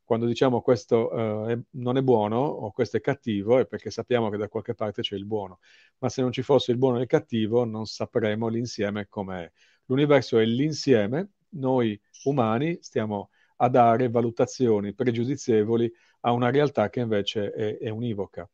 Quando 0.05 0.27
diciamo 0.27 0.61
questo 0.61 1.47
eh, 1.49 1.61
non 1.71 1.97
è 1.97 2.03
buono 2.03 2.39
o 2.39 2.73
questo 2.73 2.97
è 2.97 3.01
cattivo, 3.01 3.59
è 3.59 3.67
perché 3.67 3.91
sappiamo 3.91 4.29
che 4.29 4.37
da 4.37 4.49
qualche 4.49 4.75
parte 4.75 5.03
c'è 5.03 5.15
il 5.15 5.25
buono. 5.27 5.61
Ma 5.99 6.09
se 6.09 6.23
non 6.23 6.33
ci 6.33 6.43
fosse 6.43 6.73
il 6.73 6.79
buono 6.79 6.99
e 6.99 7.03
il 7.03 7.07
cattivo, 7.07 7.65
non 7.65 7.87
sapremo 7.87 8.49
l'insieme 8.49 9.07
com'è. 9.09 9.51
L'universo 9.91 10.39
è 10.39 10.45
l'insieme, 10.45 11.31
noi 11.51 12.01
umani 12.25 12.79
stiamo 12.81 13.31
a 13.57 13.69
dare 13.69 14.09
valutazioni 14.09 14.95
pregiudizievoli 14.95 15.93
a 16.21 16.31
una 16.31 16.49
realtà 16.49 16.89
che 16.89 17.01
invece 17.01 17.51
è, 17.51 17.77
è 17.79 17.89
univoca. 17.89 18.49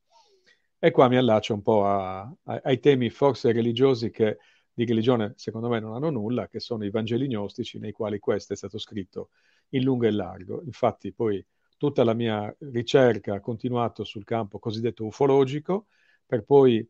E 0.78 0.90
qua 0.90 1.08
mi 1.08 1.16
allaccio 1.18 1.52
un 1.52 1.60
po' 1.60 1.84
a, 1.84 2.20
a, 2.20 2.60
ai 2.64 2.80
temi 2.80 3.10
forse 3.10 3.52
religiosi 3.52 4.10
che 4.10 4.38
di 4.72 4.86
religione 4.86 5.34
secondo 5.36 5.68
me 5.68 5.78
non 5.78 5.94
hanno 5.94 6.08
nulla, 6.08 6.48
che 6.48 6.58
sono 6.58 6.86
i 6.86 6.90
Vangeli 6.90 7.28
gnostici 7.28 7.78
nei 7.78 7.92
quali 7.92 8.18
questo 8.18 8.54
è 8.54 8.56
stato 8.56 8.78
scritto 8.78 9.28
in 9.70 9.82
lungo 9.82 10.06
e 10.06 10.12
largo. 10.12 10.62
Infatti 10.64 11.12
poi 11.12 11.44
tutta 11.76 12.02
la 12.02 12.14
mia 12.14 12.54
ricerca 12.60 13.34
ha 13.34 13.40
continuato 13.40 14.04
sul 14.04 14.24
campo 14.24 14.58
cosiddetto 14.58 15.04
ufologico, 15.04 15.88
per 16.24 16.44
poi 16.44 16.86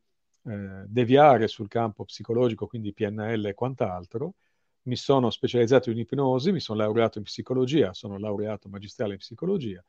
eh, 0.46 0.84
deviare 0.86 1.48
sul 1.48 1.68
campo 1.68 2.04
psicologico, 2.04 2.66
quindi 2.66 2.92
PNL 2.92 3.46
e 3.46 3.54
quant'altro. 3.54 4.34
Mi 4.82 4.96
sono 4.96 5.30
specializzato 5.30 5.90
in 5.90 5.98
ipnosi, 5.98 6.52
mi 6.52 6.60
sono 6.60 6.78
laureato 6.78 7.18
in 7.18 7.24
psicologia, 7.24 7.92
sono 7.92 8.18
laureato 8.18 8.68
magistrale 8.68 9.14
in 9.14 9.18
psicologia 9.18 9.84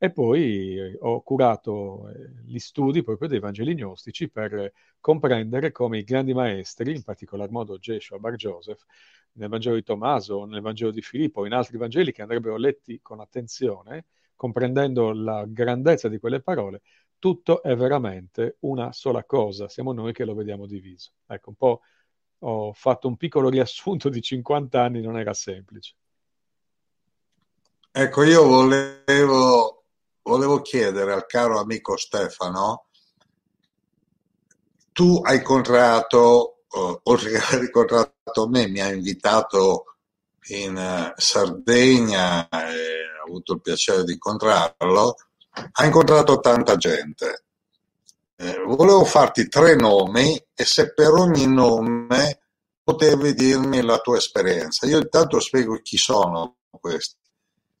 e 0.00 0.10
poi 0.12 0.76
eh, 0.78 0.96
ho 1.00 1.22
curato 1.22 2.08
eh, 2.08 2.30
gli 2.44 2.58
studi 2.58 3.02
proprio 3.02 3.28
dei 3.28 3.40
Vangeli 3.40 3.74
gnostici 3.74 4.30
per 4.30 4.72
comprendere 5.00 5.72
come 5.72 5.98
i 5.98 6.04
grandi 6.04 6.32
maestri, 6.32 6.94
in 6.94 7.02
particolar 7.02 7.50
modo 7.50 7.78
Jeshua 7.78 8.18
Bar 8.18 8.36
Joseph, 8.36 8.84
nel 9.32 9.48
Vangelo 9.48 9.74
di 9.74 9.82
Tommaso, 9.82 10.44
nel 10.44 10.60
Vangelo 10.60 10.92
di 10.92 11.02
Filippo, 11.02 11.46
in 11.46 11.52
altri 11.52 11.76
Vangeli 11.78 12.12
che 12.12 12.22
andrebbero 12.22 12.56
letti 12.56 13.00
con 13.02 13.20
attenzione, 13.20 14.06
comprendendo 14.36 15.12
la 15.12 15.44
grandezza 15.46 16.08
di 16.08 16.18
quelle 16.18 16.40
parole, 16.40 16.82
tutto 17.18 17.62
è 17.62 17.74
veramente 17.76 18.56
una 18.60 18.92
sola 18.92 19.24
cosa, 19.24 19.68
siamo 19.68 19.92
noi 19.92 20.12
che 20.12 20.24
lo 20.24 20.34
vediamo 20.34 20.66
diviso. 20.66 21.12
Ecco, 21.26 21.50
un 21.50 21.56
po' 21.56 21.80
ho 22.40 22.72
fatto 22.72 23.08
un 23.08 23.16
piccolo 23.16 23.48
riassunto 23.48 24.08
di 24.08 24.20
50 24.20 24.80
anni, 24.80 25.00
non 25.00 25.18
era 25.18 25.34
semplice. 25.34 25.94
Ecco, 27.90 28.22
io 28.22 28.46
volevo, 28.46 29.84
volevo 30.22 30.60
chiedere 30.60 31.12
al 31.12 31.26
caro 31.26 31.58
amico 31.58 31.96
Stefano, 31.96 32.86
tu 34.92 35.20
hai 35.24 35.38
incontrato, 35.38 36.62
uh, 36.68 37.00
oltre 37.04 37.30
che 37.30 37.36
aver 37.38 37.62
incontrato 37.62 38.48
me, 38.48 38.68
mi 38.68 38.80
ha 38.80 38.92
invitato 38.92 39.96
in 40.50 40.76
uh, 40.76 41.12
Sardegna 41.16 42.48
e 42.48 43.18
ho 43.20 43.26
avuto 43.26 43.54
il 43.54 43.60
piacere 43.62 44.04
di 44.04 44.12
incontrarlo, 44.12 45.16
ha 45.72 45.84
incontrato 45.84 46.40
tanta 46.40 46.76
gente. 46.76 47.44
Eh, 48.36 48.62
volevo 48.64 49.04
farti 49.04 49.48
tre 49.48 49.74
nomi 49.74 50.40
e 50.54 50.64
se 50.64 50.92
per 50.92 51.10
ogni 51.10 51.46
nome 51.46 52.40
potevi 52.82 53.34
dirmi 53.34 53.82
la 53.82 53.98
tua 53.98 54.16
esperienza. 54.16 54.86
Io 54.86 54.98
intanto 54.98 55.40
spiego 55.40 55.80
chi 55.82 55.96
sono 55.96 56.58
questi. 56.70 57.16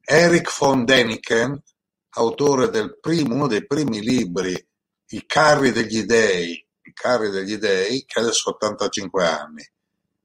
Eric 0.04 0.54
von 0.58 0.84
Däniken, 0.84 1.62
autore 2.10 2.70
del 2.70 2.98
primo, 2.98 3.34
uno 3.34 3.46
dei 3.46 3.66
primi 3.66 4.00
libri, 4.00 4.66
I 5.10 5.26
carri 5.26 5.70
degli 5.70 6.02
dei, 6.02 6.52
I 6.82 6.92
carri 6.92 7.30
degli 7.30 7.56
dei, 7.56 8.04
che 8.04 8.20
adesso 8.20 8.50
ha 8.50 8.52
85 8.52 9.26
anni. 9.26 9.70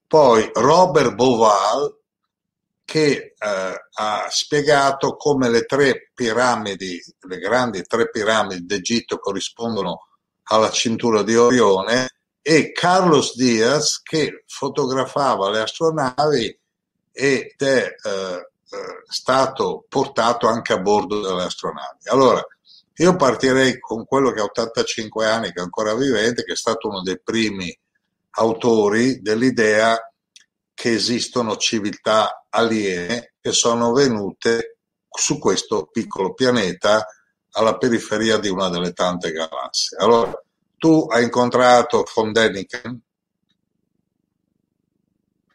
Poi 0.07 0.49
Robert 0.53 1.15
Boval, 1.15 2.02
che 2.93 3.33
eh, 3.35 3.87
ha 3.91 4.27
spiegato 4.29 5.15
come 5.15 5.49
le 5.49 5.65
tre 5.65 6.11
piramidi, 6.13 7.01
le 7.21 7.39
grandi 7.39 7.81
tre 7.81 8.11
piramidi 8.11 8.67
d'Egitto 8.67 9.17
corrispondono 9.17 10.09
alla 10.43 10.69
cintura 10.69 11.23
di 11.23 11.35
Orione, 11.35 12.07
e 12.39 12.71
Carlos 12.71 13.35
Diaz 13.35 13.99
che 14.03 14.43
fotografava 14.45 15.49
le 15.49 15.61
astronavi 15.61 16.59
ed 17.11 17.55
è 17.57 17.95
eh, 18.03 18.11
eh, 18.11 18.45
stato 19.07 19.85
portato 19.89 20.47
anche 20.47 20.73
a 20.73 20.77
bordo 20.77 21.19
delle 21.19 21.45
astronavi. 21.45 22.09
Allora, 22.09 22.45
io 22.97 23.15
partirei 23.15 23.79
con 23.79 24.05
quello 24.05 24.29
che 24.31 24.39
ha 24.39 24.43
85 24.43 25.25
anni, 25.25 25.51
che 25.51 25.61
è 25.61 25.63
ancora 25.63 25.95
vivente, 25.95 26.43
che 26.43 26.53
è 26.53 26.55
stato 26.55 26.89
uno 26.89 27.01
dei 27.01 27.19
primi 27.19 27.75
autori 28.35 29.19
dell'idea 29.19 29.97
che 30.73 30.91
esistono 30.91 31.55
civiltà 31.57 32.45
aliene 32.49 33.33
che 33.39 33.51
sono 33.51 33.91
venute 33.91 34.77
su 35.09 35.37
questo 35.37 35.87
piccolo 35.91 36.33
pianeta 36.33 37.05
alla 37.51 37.77
periferia 37.77 38.37
di 38.37 38.49
una 38.49 38.69
delle 38.69 38.93
tante 38.93 39.31
galassie. 39.31 39.97
Allora, 39.97 40.33
tu 40.77 41.07
hai 41.09 41.23
incontrato 41.23 42.03
von 42.13 42.31
Däniken? 42.31 43.01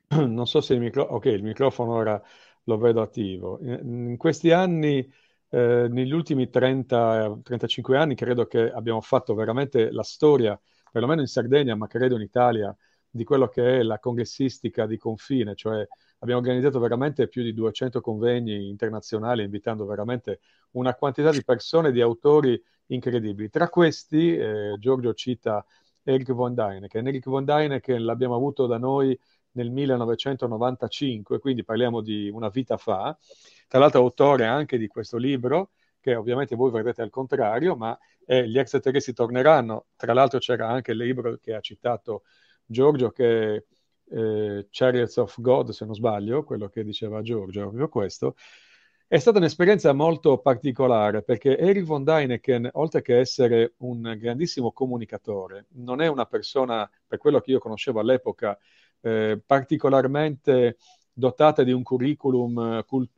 Non 0.26 0.46
so 0.46 0.60
se 0.60 0.74
il, 0.74 0.80
micro... 0.80 1.14
okay, 1.14 1.34
il 1.34 1.42
microfono 1.42 1.94
ora 1.94 2.22
lo 2.64 2.78
vedo 2.78 3.02
attivo. 3.02 3.58
In, 3.60 4.08
in 4.10 4.16
questi 4.16 4.52
anni, 4.52 5.06
eh, 5.50 5.86
negli 5.90 6.12
ultimi 6.12 6.48
30-35 6.50 7.96
anni, 7.96 8.14
credo 8.14 8.46
che 8.46 8.70
abbiamo 8.70 9.00
fatto 9.00 9.34
veramente 9.34 9.90
la 9.90 10.02
storia, 10.02 10.58
perlomeno 10.90 11.20
in 11.20 11.26
Sardegna, 11.26 11.74
ma 11.74 11.86
credo 11.86 12.14
in 12.14 12.22
Italia, 12.22 12.74
di 13.10 13.24
quello 13.24 13.48
che 13.48 13.78
è 13.78 13.82
la 13.82 13.98
congressistica 13.98 14.86
di 14.86 14.96
confine, 14.96 15.54
cioè 15.54 15.86
abbiamo 16.18 16.40
organizzato 16.40 16.78
veramente 16.78 17.28
più 17.28 17.42
di 17.42 17.54
200 17.54 18.00
convegni 18.00 18.68
internazionali, 18.68 19.42
invitando 19.42 19.86
veramente 19.86 20.40
una 20.72 20.94
quantità 20.94 21.30
di 21.30 21.44
persone, 21.44 21.92
di 21.92 22.00
autori 22.00 22.60
incredibili. 22.86 23.48
Tra 23.50 23.68
questi, 23.68 24.36
eh, 24.36 24.76
Giorgio 24.78 25.14
cita 25.14 25.64
Eric 26.02 26.32
von 26.32 26.54
Däniken. 26.54 27.06
Eric 27.06 27.28
von 27.28 27.44
Däniken 27.44 28.04
l'abbiamo 28.04 28.34
avuto 28.34 28.66
da 28.66 28.78
noi 28.78 29.18
nel 29.52 29.70
1995, 29.70 31.38
quindi 31.38 31.64
parliamo 31.64 32.00
di 32.00 32.28
una 32.28 32.48
vita 32.48 32.76
fa. 32.76 33.16
Tra 33.66 33.78
l'altro 33.78 34.00
autore 34.00 34.46
anche 34.46 34.78
di 34.78 34.86
questo 34.86 35.16
libro, 35.16 35.70
che 36.00 36.14
ovviamente 36.14 36.56
voi 36.56 36.70
vedrete 36.70 37.02
al 37.02 37.10
contrario, 37.10 37.76
ma 37.76 37.98
eh, 38.24 38.48
gli 38.48 38.58
extraterrestri 38.58 39.12
torneranno. 39.12 39.86
Tra 39.96 40.12
l'altro 40.12 40.38
c'era 40.38 40.68
anche 40.68 40.92
il 40.92 40.98
libro 40.98 41.36
che 41.40 41.54
ha 41.54 41.60
citato 41.60 42.22
Giorgio, 42.68 43.10
che 43.10 43.64
eh, 44.10 44.66
Chariots 44.70 45.16
of 45.16 45.40
God, 45.40 45.70
se 45.70 45.84
non 45.84 45.94
sbaglio, 45.94 46.44
quello 46.44 46.68
che 46.68 46.84
diceva 46.84 47.22
Giorgio, 47.22 47.62
proprio 47.62 47.88
questo. 47.88 48.36
È 49.06 49.16
stata 49.18 49.38
un'esperienza 49.38 49.92
molto 49.94 50.38
particolare 50.38 51.22
perché 51.22 51.56
Eric 51.56 51.84
von 51.84 52.04
Däniken, 52.04 52.68
oltre 52.74 53.00
che 53.00 53.18
essere 53.18 53.74
un 53.78 54.14
grandissimo 54.18 54.70
comunicatore, 54.72 55.66
non 55.76 56.02
è 56.02 56.08
una 56.08 56.26
persona, 56.26 56.88
per 57.06 57.18
quello 57.18 57.40
che 57.40 57.52
io 57.52 57.58
conoscevo 57.58 58.00
all'epoca, 58.00 58.58
eh, 59.00 59.40
particolarmente 59.44 60.76
dotata 61.10 61.62
di 61.62 61.72
un 61.72 61.82
curriculum 61.82 62.58
eh, 62.58 62.84
cult- 62.84 63.12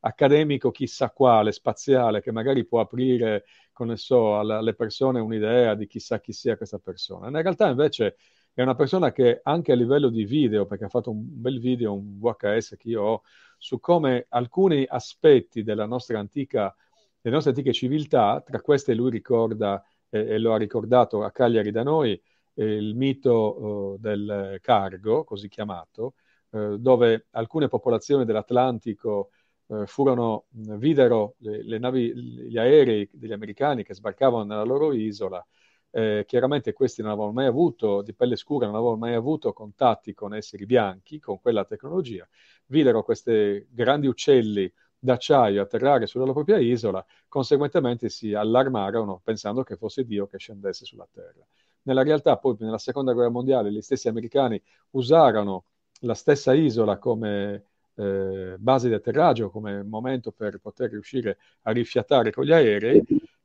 accademico 0.00 0.70
chissà 0.72 1.10
quale, 1.10 1.52
spaziale, 1.52 2.20
che 2.20 2.32
magari 2.32 2.66
può 2.66 2.80
aprire, 2.80 3.44
come 3.72 3.96
so, 3.96 4.38
alle 4.38 4.74
persone 4.74 5.20
un'idea 5.20 5.74
di 5.74 5.86
chissà 5.86 6.20
chi 6.20 6.32
sia 6.32 6.56
questa 6.56 6.78
persona. 6.78 7.28
In 7.28 7.40
realtà 7.40 7.68
invece 7.68 8.16
è 8.54 8.62
una 8.62 8.74
persona 8.74 9.12
che 9.12 9.40
anche 9.42 9.72
a 9.72 9.74
livello 9.74 10.08
di 10.08 10.24
video, 10.24 10.66
perché 10.66 10.84
ha 10.84 10.88
fatto 10.88 11.10
un 11.10 11.22
bel 11.24 11.60
video, 11.60 11.94
un 11.94 12.18
VHS 12.18 12.76
che 12.76 12.88
io 12.88 13.02
ho, 13.02 13.22
su 13.58 13.78
come 13.80 14.26
alcuni 14.28 14.84
aspetti 14.88 15.62
della 15.62 15.86
nostra 15.86 16.18
antica, 16.18 16.74
delle 17.20 17.34
nostre 17.34 17.52
antiche 17.52 17.72
civiltà, 17.72 18.42
tra 18.44 18.60
queste 18.60 18.94
lui 18.94 19.10
ricorda, 19.10 19.82
eh, 20.10 20.34
e 20.34 20.38
lo 20.38 20.52
ha 20.52 20.56
ricordato 20.56 21.22
a 21.22 21.30
Cagliari 21.30 21.70
da 21.70 21.82
noi, 21.82 22.20
eh, 22.54 22.64
il 22.64 22.94
mito 22.94 23.94
eh, 23.94 23.98
del 24.00 24.58
cargo, 24.60 25.24
così 25.24 25.48
chiamato, 25.48 26.14
eh, 26.50 26.76
dove 26.78 27.26
alcune 27.30 27.68
popolazioni 27.68 28.24
dell'Atlantico 28.24 29.30
eh, 29.68 29.86
furono, 29.86 30.46
videro 30.50 31.36
le, 31.38 31.62
le 31.62 31.78
navi, 31.78 32.14
gli 32.14 32.58
aerei 32.58 33.08
degli 33.12 33.32
americani 33.32 33.84
che 33.84 33.94
sbarcavano 33.94 34.44
nella 34.44 34.64
loro 34.64 34.92
isola 34.92 35.44
eh, 35.90 36.24
chiaramente 36.26 36.72
questi 36.72 37.02
non 37.02 37.10
avevano 37.10 37.32
mai 37.32 37.46
avuto, 37.46 38.02
di 38.02 38.14
pelle 38.14 38.36
scura, 38.36 38.66
non 38.66 38.76
avevano 38.76 38.96
mai 38.96 39.14
avuto 39.14 39.52
contatti 39.52 40.14
con 40.14 40.34
esseri 40.34 40.66
bianchi, 40.66 41.18
con 41.18 41.40
quella 41.40 41.64
tecnologia, 41.64 42.26
videro 42.66 43.02
questi 43.02 43.66
grandi 43.70 44.06
uccelli 44.06 44.72
d'acciaio 44.98 45.62
atterrare 45.62 46.06
sulla 46.06 46.30
propria 46.30 46.58
isola, 46.58 47.04
conseguentemente 47.26 48.08
si 48.08 48.34
allarmarono 48.34 49.20
pensando 49.24 49.62
che 49.62 49.76
fosse 49.76 50.04
Dio 50.04 50.26
che 50.26 50.38
scendesse 50.38 50.84
sulla 50.84 51.08
terra. 51.10 51.44
Nella 51.82 52.02
realtà 52.02 52.36
poi 52.36 52.56
nella 52.60 52.78
seconda 52.78 53.12
guerra 53.12 53.30
mondiale 53.30 53.72
gli 53.72 53.80
stessi 53.80 54.08
americani 54.08 54.60
usarono 54.90 55.64
la 56.00 56.14
stessa 56.14 56.52
isola 56.52 56.98
come 56.98 57.64
eh, 57.94 58.56
base 58.58 58.88
di 58.88 58.94
atterraggio, 58.94 59.50
come 59.50 59.82
momento 59.82 60.30
per 60.30 60.58
poter 60.60 60.90
riuscire 60.90 61.38
a 61.62 61.70
rifiatare 61.70 62.30
con 62.30 62.44
gli 62.44 62.52
aerei 62.52 63.02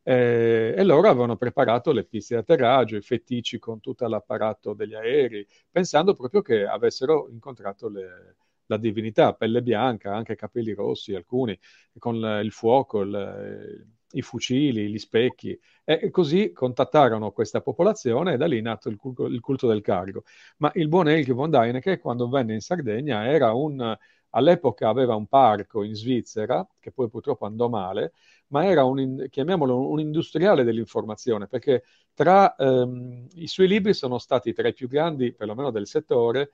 eh, 0.07 0.75
e 0.77 0.83
loro 0.83 1.09
avevano 1.09 1.35
preparato 1.35 1.91
le 1.91 2.03
piste 2.03 2.35
di 2.35 2.41
atterraggio, 2.41 2.95
i 2.95 3.01
fetici 3.01 3.57
con 3.57 3.79
tutto 3.79 4.07
l'apparato 4.07 4.73
degli 4.73 4.93
aerei, 4.93 5.47
pensando 5.71 6.13
proprio 6.13 6.41
che 6.43 6.63
avessero 6.65 7.27
incontrato 7.31 7.89
le, 7.89 8.35
la 8.67 8.77
divinità, 8.77 9.33
pelle 9.33 9.63
bianca, 9.63 10.13
anche 10.15 10.35
capelli 10.35 10.73
rossi, 10.73 11.15
alcuni, 11.15 11.57
con 11.97 12.17
il 12.43 12.51
fuoco, 12.51 13.01
il, 13.01 13.87
i 14.11 14.21
fucili, 14.21 14.89
gli 14.89 14.99
specchi, 14.99 15.59
e 15.83 16.11
così 16.11 16.51
contattarono 16.51 17.31
questa 17.31 17.61
popolazione 17.61 18.33
e 18.33 18.37
da 18.37 18.45
lì 18.45 18.59
è 18.59 18.61
nato 18.61 18.89
il 18.89 18.97
culto, 18.97 19.25
il 19.25 19.39
culto 19.39 19.67
del 19.67 19.81
carico. 19.81 20.23
Ma 20.57 20.71
il 20.75 20.87
buon 20.87 21.09
Elke 21.09 21.33
von 21.33 21.49
Däniken, 21.49 21.99
quando 21.99 22.29
venne 22.29 22.53
in 22.53 22.61
Sardegna, 22.61 23.25
era 23.25 23.53
un, 23.53 23.97
all'epoca 24.35 24.89
aveva 24.89 25.15
un 25.15 25.27
parco 25.27 25.83
in 25.83 25.95
Svizzera, 25.95 26.67
che 26.79 26.91
poi 26.91 27.09
purtroppo 27.09 27.45
andò 27.45 27.67
male, 27.69 28.13
ma 28.47 28.65
era 28.65 28.83
un, 28.83 29.25
chiamiamolo 29.29 29.89
un 29.89 29.99
industriale 29.99 30.63
dell'informazione, 30.63 31.47
perché 31.47 31.83
tra 32.13 32.55
ehm, 32.55 33.27
i 33.35 33.47
suoi 33.47 33.67
libri 33.67 33.93
sono 33.93 34.17
stati 34.19 34.53
tra 34.53 34.67
i 34.67 34.73
più 34.73 34.87
grandi, 34.87 35.33
perlomeno 35.33 35.71
del 35.71 35.87
settore, 35.87 36.51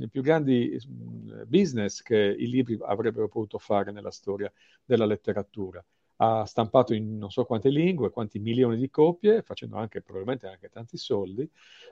i 0.00 0.08
più 0.08 0.22
grandi 0.22 0.76
mm, 0.88 1.42
business 1.46 2.02
che 2.02 2.16
i 2.16 2.48
libri 2.48 2.78
avrebbero 2.82 3.28
potuto 3.28 3.58
fare 3.58 3.92
nella 3.92 4.10
storia 4.10 4.52
della 4.84 5.04
letteratura. 5.06 5.84
Ha 6.16 6.44
stampato 6.46 6.94
in 6.94 7.18
non 7.18 7.30
so 7.30 7.44
quante 7.44 7.68
lingue, 7.70 8.10
quanti 8.10 8.38
milioni 8.38 8.76
di 8.76 8.88
copie, 8.90 9.42
facendo 9.42 9.76
anche 9.76 10.00
probabilmente 10.00 10.46
anche 10.46 10.68
tanti 10.68 10.96
soldi, 10.96 11.48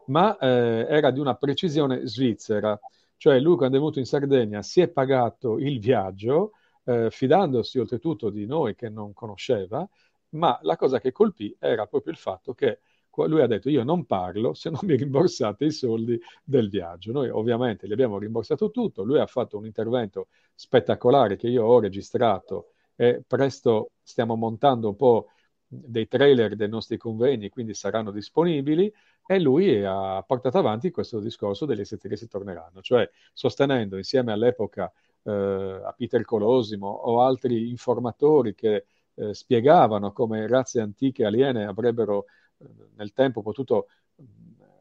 ma 0.07 0.37
eh, 0.39 0.87
era 0.89 1.11
di 1.11 1.21
una 1.21 1.35
precisione 1.35 2.07
svizzera. 2.07 2.79
Cioè 3.23 3.39
lui 3.39 3.55
quando 3.55 3.77
è 3.77 3.79
venuto 3.79 4.01
in 4.01 4.05
Sardegna 4.05 4.63
si 4.63 4.81
è 4.81 4.89
pagato 4.89 5.57
il 5.57 5.79
viaggio, 5.79 6.55
eh, 6.83 7.07
fidandosi 7.09 7.79
oltretutto 7.79 8.31
di 8.31 8.47
noi 8.47 8.75
che 8.75 8.89
non 8.89 9.13
conosceva, 9.13 9.89
ma 10.31 10.59
la 10.63 10.75
cosa 10.75 10.99
che 10.99 11.13
colpì 11.13 11.55
era 11.61 11.87
proprio 11.87 12.13
il 12.13 12.19
fatto 12.19 12.53
che 12.53 12.81
lui 13.15 13.41
ha 13.41 13.47
detto 13.47 13.71
io 13.71 13.85
non 13.85 14.07
parlo 14.07 14.55
se 14.55 14.71
non 14.71 14.81
mi 14.83 14.97
rimborsate 14.97 15.67
i 15.67 15.71
soldi 15.71 16.19
del 16.43 16.69
viaggio. 16.69 17.13
Noi 17.13 17.29
ovviamente 17.29 17.87
gli 17.87 17.93
abbiamo 17.93 18.19
rimborsato 18.19 18.73
tutto, 18.73 19.05
lui 19.05 19.21
ha 19.21 19.27
fatto 19.27 19.57
un 19.57 19.67
intervento 19.67 20.27
spettacolare 20.53 21.37
che 21.37 21.47
io 21.47 21.65
ho 21.65 21.79
registrato 21.79 22.73
e 22.97 23.23
presto 23.25 23.93
stiamo 24.03 24.35
montando 24.35 24.89
un 24.89 24.97
po' 24.97 25.29
dei 25.65 26.09
trailer 26.09 26.57
dei 26.57 26.69
nostri 26.69 26.97
convegni, 26.97 27.51
quindi 27.51 27.73
saranno 27.73 28.11
disponibili 28.11 28.93
e 29.27 29.41
lui 29.41 29.85
ha 29.85 30.23
portato 30.27 30.59
avanti 30.59 30.91
questo 30.91 31.21
discorso 31.21 31.65
delle 31.65 31.85
settimane 31.85 32.17
che 32.17 32.25
si 32.25 32.29
torneranno, 32.29 32.81
cioè 32.83 33.09
sostenendo 33.33 33.97
insieme 33.97 34.33
all'epoca 34.33 34.93
eh, 35.23 35.31
a 35.31 35.95
Peter 35.97 36.25
Colosimo 36.25 36.89
o 36.89 37.23
altri 37.23 37.69
informatori 37.71 38.55
che 38.55 38.85
eh, 39.15 39.35
spiegavano 39.35 40.13
come 40.13 40.47
razze 40.47 40.81
antiche 40.81 41.25
aliene 41.25 41.67
avrebbero 41.67 42.25
eh, 42.59 42.67
nel 42.97 43.13
tempo 43.13 43.43
potuto 43.43 43.87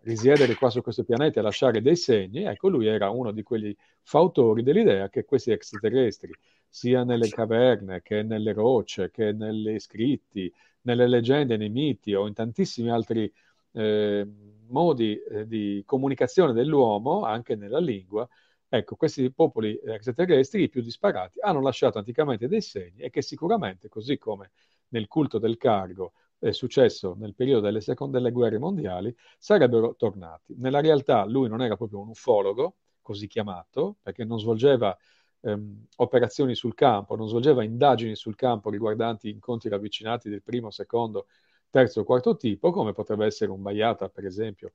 risiedere 0.04 0.56
qua 0.56 0.69
su 0.69 0.82
questo 0.82 1.04
pianeta 1.04 1.39
e 1.39 1.43
lasciare 1.43 1.82
dei 1.82 1.95
segni, 1.95 2.43
ecco 2.43 2.69
lui 2.69 2.88
era 2.88 3.10
uno 3.10 3.32
di 3.32 3.43
quegli 3.43 3.75
fautori 4.01 4.63
dell'idea 4.63 5.10
che 5.10 5.25
questi 5.25 5.51
extraterrestri, 5.51 6.34
sia 6.67 7.04
nelle 7.04 7.30
caverne 7.30 8.01
che 8.01 8.23
nelle 8.23 8.54
rocce, 8.54 9.12
che 9.12 9.32
negli 9.32 9.77
scritti, 9.80 10.51
nelle 10.82 11.08
leggende, 11.08 11.58
nei 11.58 11.69
miti 11.69 12.13
o 12.13 12.25
in 12.27 12.34
tantissimi 12.34 12.89
altri 12.89 13.32
eh, 13.73 14.27
modi 14.67 15.19
di 15.45 15.84
comunicazione 15.86 16.53
dell'uomo, 16.53 17.23
anche 17.23 17.55
nella 17.55 17.79
lingua, 17.79 18.27
ecco, 18.69 18.95
questi 18.95 19.31
popoli 19.31 19.79
extraterrestri, 19.84 20.63
i 20.63 20.69
più 20.69 20.81
disparati, 20.81 21.39
hanno 21.41 21.62
lasciato 21.62 21.97
anticamente 21.97 22.47
dei 22.47 22.62
segni 22.62 23.01
e 23.01 23.10
che 23.10 23.21
sicuramente, 23.21 23.89
così 23.89 24.17
come 24.17 24.51
nel 24.89 25.07
culto 25.07 25.39
del 25.39 25.57
cargo 25.57 26.13
è 26.39 26.51
successo 26.51 27.15
nel 27.17 27.36
periodo 27.36 27.62
delle 27.62 27.81
seconde 27.81 28.17
delle 28.17 28.31
guerre 28.31 28.57
mondiali, 28.57 29.13
sarebbero 29.38 29.95
tornati. 29.95 30.55
Nella 30.57 30.79
realtà 30.79 31.25
lui 31.25 31.49
non 31.49 31.62
era 31.62 31.75
proprio 31.75 31.99
un 31.99 32.10
ufologo, 32.10 32.75
così 33.01 33.27
chiamato, 33.27 33.97
perché 34.01 34.23
non 34.23 34.39
svolgeva 34.39 34.97
ehm, 35.41 35.86
operazioni 35.97 36.55
sul 36.55 36.73
campo, 36.73 37.15
non 37.15 37.27
svolgeva 37.27 37.63
indagini 37.63 38.15
sul 38.15 38.36
campo 38.36 38.69
riguardanti 38.69 39.29
incontri 39.29 39.69
ravvicinati 39.69 40.29
del 40.29 40.41
primo, 40.41 40.71
secondo, 40.71 41.27
terzo 41.71 42.01
o 42.01 42.03
quarto 42.03 42.36
tipo, 42.36 42.69
come 42.71 42.93
potrebbe 42.93 43.25
essere 43.25 43.49
un 43.49 43.62
Baiata, 43.63 44.10
per 44.10 44.25
esempio, 44.25 44.73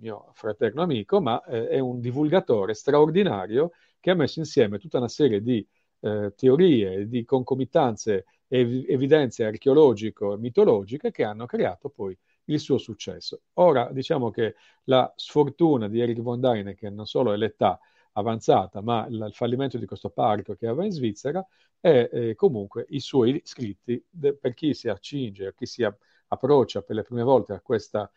mio 0.00 0.30
fraterno 0.34 0.82
amico, 0.82 1.20
ma 1.20 1.42
eh, 1.44 1.68
è 1.68 1.78
un 1.78 2.00
divulgatore 2.00 2.74
straordinario 2.74 3.72
che 4.00 4.10
ha 4.10 4.14
messo 4.14 4.40
insieme 4.40 4.78
tutta 4.78 4.98
una 4.98 5.08
serie 5.08 5.40
di 5.42 5.66
eh, 6.00 6.32
teorie, 6.34 7.06
di 7.08 7.24
concomitanze 7.24 8.24
e 8.48 8.84
evidenze 8.88 9.44
archeologico-mitologiche 9.44 11.10
che 11.10 11.24
hanno 11.24 11.46
creato 11.46 11.88
poi 11.90 12.16
il 12.46 12.58
suo 12.58 12.78
successo. 12.78 13.42
Ora 13.54 13.90
diciamo 13.92 14.30
che 14.30 14.56
la 14.84 15.10
sfortuna 15.14 15.88
di 15.88 16.00
Eric 16.00 16.20
von 16.20 16.40
Däniken 16.40 16.94
non 16.94 17.06
solo 17.06 17.32
è 17.32 17.36
l'età 17.36 17.78
avanzata, 18.12 18.80
ma 18.80 19.06
il, 19.06 19.24
il 19.28 19.34
fallimento 19.34 19.78
di 19.78 19.86
questo 19.86 20.10
parco 20.10 20.54
che 20.54 20.66
aveva 20.66 20.84
in 20.84 20.90
Svizzera 20.90 21.46
e 21.80 22.08
eh, 22.12 22.34
comunque 22.34 22.86
i 22.88 23.00
suoi 23.00 23.40
scritti 23.44 24.02
de, 24.10 24.34
per 24.34 24.54
chi 24.54 24.74
si 24.74 24.88
accinge, 24.88 25.54
chi 25.54 25.66
si 25.66 25.84
approccia 26.32 26.82
per 26.82 26.96
le 26.96 27.02
prime 27.02 27.22
volte 27.22 27.52
a 27.52 27.60
questa 27.60 28.10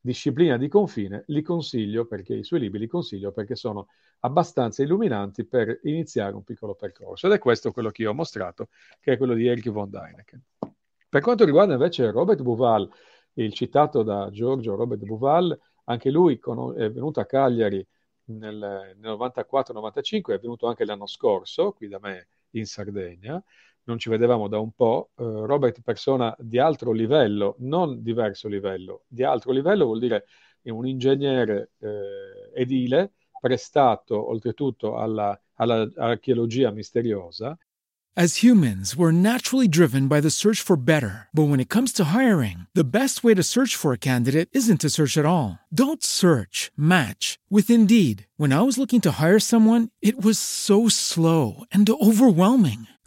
disciplina 0.00 0.56
di 0.56 0.68
confine, 0.68 1.24
li 1.26 1.42
consiglio 1.42 2.06
perché 2.06 2.34
i 2.34 2.44
suoi 2.44 2.60
libri 2.60 2.78
li 2.78 2.86
consiglio 2.86 3.32
perché 3.32 3.56
sono 3.56 3.88
abbastanza 4.20 4.82
illuminanti 4.82 5.44
per 5.44 5.80
iniziare 5.82 6.34
un 6.34 6.44
piccolo 6.44 6.74
percorso. 6.74 7.26
Ed 7.26 7.32
è 7.32 7.38
questo 7.38 7.72
quello 7.72 7.90
che 7.90 8.02
io 8.02 8.10
ho 8.10 8.14
mostrato, 8.14 8.68
che 9.00 9.12
è 9.12 9.16
quello 9.16 9.34
di 9.34 9.46
Erich 9.46 9.70
von 9.70 9.90
Däniken. 9.90 10.42
Per 11.08 11.22
quanto 11.22 11.44
riguarda 11.44 11.74
invece 11.74 12.10
Robert 12.10 12.42
Buval, 12.42 12.88
il 13.34 13.52
citato 13.52 14.02
da 14.02 14.30
Giorgio 14.30 14.74
Robert 14.74 15.04
Buval, 15.04 15.58
anche 15.84 16.10
lui 16.10 16.38
è 16.76 16.90
venuto 16.90 17.20
a 17.20 17.24
Cagliari 17.24 17.86
nel, 18.24 18.94
nel 18.98 19.16
94-95, 19.16 20.34
è 20.34 20.38
venuto 20.38 20.66
anche 20.66 20.84
l'anno 20.84 21.06
scorso, 21.06 21.72
qui 21.72 21.88
da 21.88 21.98
me 22.00 22.28
in 22.50 22.66
Sardegna, 22.66 23.42
non 23.88 23.98
ci 23.98 24.10
vedevamo 24.10 24.48
da 24.48 24.58
un 24.58 24.72
po', 24.72 25.10
eh, 25.16 25.24
Robert 25.24 25.80
persona 25.80 26.34
di 26.38 26.58
altro 26.58 26.92
livello, 26.92 27.56
non 27.60 28.02
diverso 28.02 28.46
livello, 28.46 29.04
di 29.08 29.24
altro 29.24 29.50
livello 29.50 29.86
vuol 29.86 29.98
dire 29.98 30.26
un 30.74 30.86
ingegnere 30.86 31.70
eh, 31.78 32.52
edile 32.54 33.12
prestato 33.40 34.28
oltretutto 34.28 34.98
alla, 34.98 35.38
alla 35.54 35.88
misteriosa 36.70 37.56
As 38.18 38.42
humans, 38.42 38.96
we're 38.96 39.12
naturally 39.12 39.68
driven 39.68 40.08
by 40.08 40.20
the 40.20 40.28
search 40.28 40.60
for 40.60 40.74
better. 40.74 41.28
But 41.32 41.46
when 41.50 41.60
it 41.60 41.68
comes 41.68 41.92
to 41.92 42.06
hiring, 42.06 42.66
the 42.74 42.82
best 42.82 43.22
way 43.22 43.32
to 43.32 43.44
search 43.44 43.76
for 43.76 43.92
a 43.92 44.06
candidate 44.10 44.48
isn't 44.50 44.80
to 44.80 44.90
search 44.90 45.16
at 45.16 45.24
all. 45.24 45.60
Don't 45.72 46.02
search, 46.02 46.72
match 46.76 47.38
with 47.48 47.70
Indeed. 47.70 48.26
When 48.36 48.52
I 48.52 48.62
was 48.62 48.76
looking 48.76 49.00
to 49.02 49.22
hire 49.22 49.38
someone, 49.38 49.90
it 50.02 50.20
was 50.20 50.36
so 50.36 50.88
slow 50.88 51.62
and 51.70 51.88
overwhelming. 51.88 52.88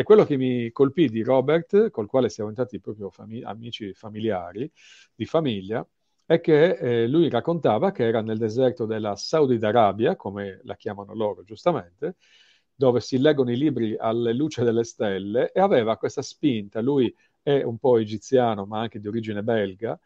E 0.00 0.02
quello 0.02 0.24
che 0.24 0.38
mi 0.38 0.72
colpì 0.72 1.10
di 1.10 1.22
Robert, 1.22 1.90
col 1.90 2.06
quale 2.06 2.30
siamo 2.30 2.48
diventati 2.48 2.80
proprio 2.80 3.10
fami- 3.10 3.42
amici 3.42 3.92
familiari, 3.92 4.70
di 5.14 5.26
famiglia, 5.26 5.86
è 6.24 6.40
che 6.40 7.02
eh, 7.02 7.06
lui 7.06 7.28
raccontava 7.28 7.92
che 7.92 8.06
era 8.06 8.22
nel 8.22 8.38
deserto 8.38 8.86
della 8.86 9.14
Saudi 9.16 9.62
Arabia, 9.62 10.16
come 10.16 10.60
la 10.62 10.74
chiamano 10.76 11.14
loro 11.14 11.44
giustamente, 11.44 12.16
dove 12.74 13.00
si 13.00 13.18
leggono 13.18 13.50
i 13.50 13.58
libri 13.58 13.94
alle 13.98 14.32
luce 14.32 14.64
delle 14.64 14.84
stelle, 14.84 15.52
e 15.52 15.60
aveva 15.60 15.98
questa 15.98 16.22
spinta. 16.22 16.80
Lui 16.80 17.14
è 17.42 17.62
un 17.62 17.76
po' 17.76 17.98
egiziano, 17.98 18.64
ma 18.64 18.80
anche 18.80 19.00
di 19.00 19.06
origine 19.06 19.42
belga, 19.42 20.00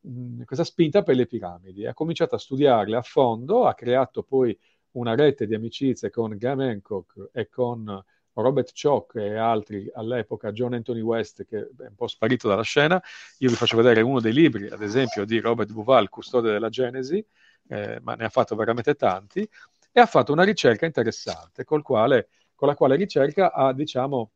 mh, 0.00 0.42
questa 0.42 0.64
spinta 0.64 1.04
per 1.04 1.14
le 1.14 1.26
piramidi. 1.26 1.86
Ha 1.86 1.94
cominciato 1.94 2.34
a 2.34 2.38
studiarle 2.38 2.96
a 2.96 3.02
fondo, 3.02 3.66
ha 3.66 3.74
creato 3.74 4.24
poi 4.24 4.58
una 4.96 5.14
rete 5.14 5.46
di 5.46 5.54
amicizie 5.54 6.10
con 6.10 6.36
Graham 6.36 6.60
Hancock 6.60 7.28
e 7.32 7.48
con 7.48 8.02
Robert 8.42 8.72
Chock 8.72 9.16
e 9.16 9.36
altri 9.36 9.90
all'epoca, 9.94 10.52
John 10.52 10.74
Anthony 10.74 11.00
West, 11.00 11.44
che 11.44 11.58
è 11.58 11.86
un 11.86 11.94
po' 11.94 12.06
sparito 12.06 12.48
dalla 12.48 12.62
scena. 12.62 13.02
Io 13.38 13.48
vi 13.48 13.54
faccio 13.54 13.76
vedere 13.76 14.00
uno 14.00 14.20
dei 14.20 14.32
libri, 14.32 14.68
ad 14.68 14.82
esempio, 14.82 15.24
di 15.24 15.40
Robert 15.40 15.72
Buval, 15.72 16.08
Custode 16.08 16.52
della 16.52 16.68
Genesi, 16.68 17.24
eh, 17.68 17.98
ma 18.02 18.14
ne 18.14 18.24
ha 18.24 18.28
fatto 18.28 18.54
veramente 18.54 18.94
tanti, 18.94 19.48
e 19.92 20.00
ha 20.00 20.06
fatto 20.06 20.32
una 20.32 20.44
ricerca 20.44 20.86
interessante, 20.86 21.64
quale, 21.64 22.28
con 22.54 22.68
la 22.68 22.74
quale 22.74 22.96
ricerca 22.96 23.52
ha, 23.52 23.72
diciamo, 23.72 24.30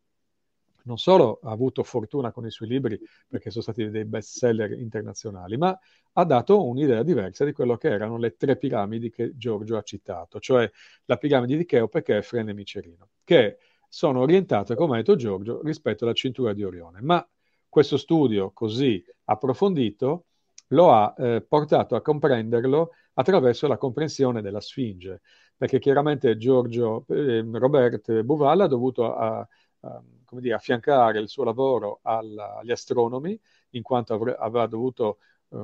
non 0.84 0.96
solo 0.96 1.40
ha 1.42 1.50
avuto 1.50 1.82
fortuna 1.82 2.32
con 2.32 2.46
i 2.46 2.50
suoi 2.50 2.68
libri, 2.68 2.98
perché 3.28 3.50
sono 3.50 3.62
stati 3.62 3.90
dei 3.90 4.06
best 4.06 4.38
seller 4.38 4.72
internazionali, 4.72 5.58
ma 5.58 5.78
ha 6.14 6.24
dato 6.24 6.66
un'idea 6.66 7.02
diversa 7.02 7.44
di 7.44 7.52
quello 7.52 7.76
che 7.76 7.88
erano 7.88 8.16
le 8.16 8.36
tre 8.36 8.56
piramidi 8.56 9.10
che 9.10 9.36
Giorgio 9.36 9.76
ha 9.76 9.82
citato, 9.82 10.40
cioè 10.40 10.68
la 11.04 11.16
piramide 11.18 11.56
di 11.58 11.66
Cheope, 11.66 12.02
Kefren 12.02 12.48
e 12.48 12.54
Micerino, 12.54 13.10
che 13.22 13.58
sono 13.90 14.20
orientate, 14.20 14.76
come 14.76 14.94
ha 14.94 14.96
detto 14.98 15.16
Giorgio, 15.16 15.60
rispetto 15.62 16.04
alla 16.04 16.14
cintura 16.14 16.52
di 16.52 16.62
Orione. 16.62 17.00
Ma 17.02 17.28
questo 17.68 17.96
studio 17.96 18.52
così 18.52 19.04
approfondito 19.24 20.26
lo 20.68 20.92
ha 20.92 21.12
eh, 21.18 21.40
portato 21.42 21.96
a 21.96 22.00
comprenderlo 22.00 22.92
attraverso 23.14 23.66
la 23.66 23.76
comprensione 23.76 24.42
della 24.42 24.60
Sfinge, 24.60 25.22
perché 25.56 25.80
chiaramente 25.80 26.36
Giorgio 26.36 27.04
eh, 27.08 27.44
Robert 27.52 28.22
Buval 28.22 28.60
ha 28.60 28.66
dovuto 28.68 29.12
a, 29.12 29.40
a, 29.80 30.02
dire, 30.30 30.54
affiancare 30.54 31.18
il 31.18 31.28
suo 31.28 31.42
lavoro 31.42 31.98
alla, 32.02 32.58
agli 32.58 32.70
astronomi, 32.70 33.38
in 33.70 33.82
quanto 33.82 34.14
avre, 34.14 34.36
aveva 34.36 34.66
dovuto 34.66 35.18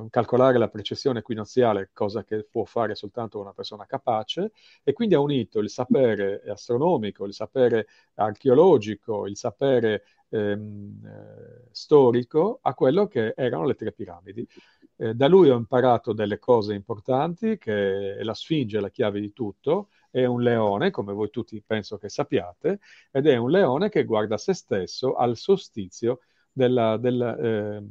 calcolare 0.09 0.57
la 0.57 0.67
precessione 0.67 1.19
equinoziale, 1.19 1.89
cosa 1.93 2.23
che 2.23 2.45
può 2.49 2.65
fare 2.65 2.95
soltanto 2.95 3.39
una 3.39 3.53
persona 3.53 3.85
capace, 3.85 4.51
e 4.83 4.93
quindi 4.93 5.15
ha 5.15 5.19
unito 5.19 5.59
il 5.59 5.69
sapere 5.69 6.43
astronomico, 6.47 7.25
il 7.25 7.33
sapere 7.33 7.87
archeologico, 8.15 9.27
il 9.27 9.37
sapere 9.37 10.03
ehm, 10.29 11.05
eh, 11.05 11.67
storico 11.71 12.59
a 12.61 12.73
quello 12.73 13.07
che 13.07 13.33
erano 13.35 13.65
le 13.65 13.75
tre 13.75 13.91
piramidi. 13.91 14.47
Eh, 14.97 15.13
da 15.13 15.27
lui 15.27 15.49
ho 15.49 15.55
imparato 15.55 16.11
delle 16.11 16.39
cose 16.39 16.73
importanti, 16.73 17.57
che 17.57 18.17
la 18.21 18.33
Sfinge 18.33 18.79
è 18.79 18.81
la 18.81 18.89
chiave 18.89 19.19
di 19.19 19.31
tutto, 19.31 19.89
è 20.09 20.25
un 20.25 20.41
leone, 20.41 20.91
come 20.91 21.13
voi 21.13 21.29
tutti 21.29 21.61
penso 21.65 21.97
che 21.97 22.09
sappiate, 22.09 22.79
ed 23.11 23.27
è 23.27 23.37
un 23.37 23.51
leone 23.51 23.89
che 23.89 24.03
guarda 24.03 24.37
se 24.37 24.53
stesso 24.53 25.15
al 25.15 25.37
solstizio, 25.37 26.19
della, 26.51 26.97
della, 26.97 27.37
eh, 27.37 27.83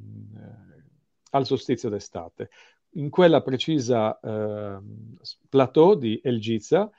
al 1.31 1.47
solstizio 1.47 1.89
d'estate. 1.89 2.51
In 2.97 3.11
quella 3.11 3.43
precisa 3.43 4.19
eh, 4.21 4.79
plateau 5.49 5.97
di 5.97 6.21
El 6.23 6.41
Giza, 6.41 6.91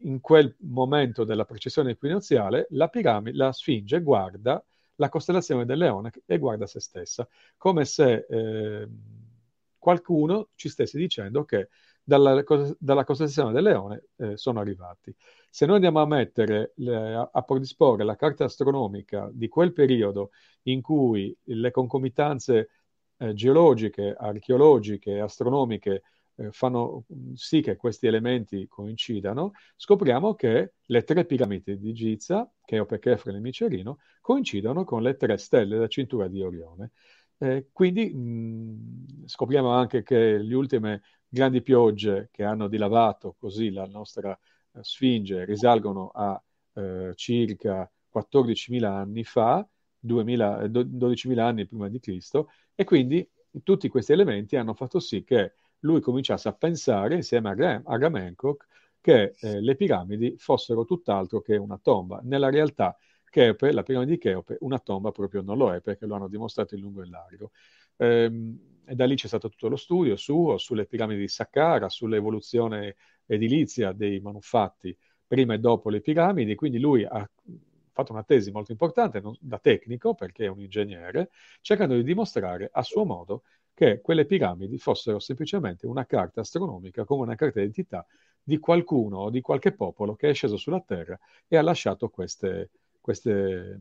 in 0.00 0.20
quel 0.20 0.54
momento 0.60 1.24
della 1.24 1.44
precessione 1.44 1.92
equinoziale, 1.92 2.66
la 2.70 2.88
piramide, 2.88 3.36
la 3.36 3.52
Sfinge 3.52 4.00
guarda 4.02 4.62
la 4.96 5.08
costellazione 5.08 5.64
del 5.64 5.78
leone 5.78 6.10
e 6.24 6.38
guarda 6.38 6.66
se 6.66 6.80
stessa, 6.80 7.28
come 7.56 7.84
se 7.84 8.26
eh, 8.28 8.88
qualcuno 9.78 10.48
ci 10.54 10.68
stesse 10.68 10.98
dicendo 10.98 11.44
che 11.44 11.68
dalla, 12.02 12.42
dalla 12.78 13.04
costellazione 13.04 13.52
del 13.52 13.62
leone 13.62 14.04
eh, 14.16 14.36
sono 14.36 14.60
arrivati. 14.60 15.14
Se 15.50 15.66
noi 15.66 15.76
andiamo 15.76 16.00
a 16.00 16.06
mettere, 16.06 16.72
le, 16.76 17.14
a, 17.14 17.30
a 17.32 17.42
predisporre 17.42 18.04
la 18.04 18.16
carta 18.16 18.44
astronomica 18.44 19.28
di 19.32 19.48
quel 19.48 19.72
periodo 19.72 20.30
in 20.62 20.80
cui 20.80 21.36
le 21.44 21.70
concomitanze 21.70 22.68
eh, 23.18 23.34
geologiche, 23.34 24.14
archeologiche, 24.16 25.20
astronomiche 25.20 26.02
eh, 26.36 26.50
fanno 26.52 27.04
sì 27.34 27.60
che 27.60 27.76
questi 27.76 28.06
elementi 28.06 28.66
coincidano, 28.68 29.52
scopriamo 29.76 30.34
che 30.34 30.74
le 30.86 31.02
tre 31.04 31.24
piramidi 31.24 31.78
di 31.78 31.92
Giza, 31.92 32.50
Cheope, 32.64 32.98
Kefren 32.98 33.36
e 33.36 33.40
Micerino, 33.40 33.98
coincidono 34.20 34.84
con 34.84 35.02
le 35.02 35.16
tre 35.16 35.36
stelle 35.38 35.74
della 35.74 35.88
cintura 35.88 36.28
di 36.28 36.42
Orione. 36.42 36.92
Eh, 37.38 37.68
quindi 37.72 38.12
mh, 38.14 39.26
scopriamo 39.26 39.70
anche 39.70 40.02
che 40.02 40.38
le 40.38 40.54
ultime 40.54 41.02
grandi 41.28 41.60
piogge 41.62 42.28
che 42.32 42.44
hanno 42.44 42.66
dilavato 42.68 43.36
così 43.38 43.70
la 43.70 43.84
nostra 43.86 44.32
eh, 44.72 44.78
Sfinge 44.82 45.44
risalgono 45.44 46.08
a 46.14 46.42
eh, 46.74 47.12
circa 47.14 47.90
14.000 48.08 48.84
anni 48.84 49.24
fa, 49.24 49.66
2000, 50.06 50.66
12.000 50.68 51.46
anni 51.46 51.66
prima 51.66 51.88
di 51.88 52.00
Cristo, 52.00 52.50
e 52.74 52.84
quindi 52.84 53.28
tutti 53.62 53.88
questi 53.88 54.12
elementi 54.12 54.56
hanno 54.56 54.74
fatto 54.74 55.00
sì 55.00 55.24
che 55.24 55.54
lui 55.80 56.00
cominciasse 56.00 56.48
a 56.48 56.52
pensare, 56.52 57.14
insieme 57.16 57.50
a, 57.50 57.54
Graham, 57.54 57.82
a 57.86 57.96
Graham 57.96 58.14
Hancock, 58.16 58.66
che 59.00 59.34
eh, 59.38 59.60
le 59.60 59.76
piramidi 59.76 60.34
fossero 60.36 60.84
tutt'altro 60.84 61.40
che 61.40 61.56
una 61.56 61.78
tomba. 61.78 62.20
Nella 62.24 62.50
realtà, 62.50 62.96
Cheope, 63.28 63.72
la 63.72 63.82
piramide 63.82 64.12
di 64.12 64.18
Cheope, 64.18 64.56
una 64.60 64.78
tomba 64.78 65.10
proprio 65.12 65.42
non 65.42 65.58
lo 65.58 65.72
è, 65.72 65.80
perché 65.80 66.06
lo 66.06 66.14
hanno 66.16 66.28
dimostrato 66.28 66.74
in 66.74 66.80
lungo 66.80 67.02
e 67.02 67.04
in 67.04 67.10
largo. 67.10 67.50
Ehm, 67.98 68.58
e 68.84 68.94
da 68.94 69.04
lì 69.04 69.14
c'è 69.16 69.26
stato 69.26 69.48
tutto 69.48 69.68
lo 69.68 69.76
studio 69.76 70.16
suo, 70.16 70.58
sulle 70.58 70.86
piramidi 70.86 71.20
di 71.20 71.28
Saqqara, 71.28 71.88
sull'evoluzione 71.88 72.96
edilizia 73.26 73.92
dei 73.92 74.20
manufatti 74.20 74.96
prima 75.26 75.54
e 75.54 75.58
dopo 75.58 75.90
le 75.90 76.00
piramidi, 76.00 76.54
quindi 76.54 76.78
lui 76.78 77.04
ha 77.04 77.28
fatto 77.96 78.12
una 78.12 78.22
tesi 78.22 78.50
molto 78.50 78.72
importante 78.72 79.20
non, 79.20 79.34
da 79.40 79.58
tecnico, 79.58 80.14
perché 80.14 80.44
è 80.44 80.48
un 80.48 80.60
ingegnere, 80.60 81.30
cercando 81.62 81.94
di 81.94 82.02
dimostrare 82.02 82.68
a 82.70 82.82
suo 82.82 83.04
modo 83.04 83.42
che 83.72 84.00
quelle 84.02 84.26
piramidi 84.26 84.78
fossero 84.78 85.18
semplicemente 85.18 85.86
una 85.86 86.04
carta 86.06 86.40
astronomica 86.42 87.04
come 87.04 87.22
una 87.22 87.34
carta 87.34 87.58
d'identità 87.60 88.06
di 88.42 88.58
qualcuno 88.58 89.18
o 89.18 89.30
di 89.30 89.40
qualche 89.40 89.72
popolo 89.72 90.14
che 90.14 90.30
è 90.30 90.34
sceso 90.34 90.56
sulla 90.56 90.80
Terra 90.80 91.18
e 91.48 91.56
ha 91.56 91.62
lasciato 91.62 92.08
queste, 92.08 92.70
queste, 93.00 93.78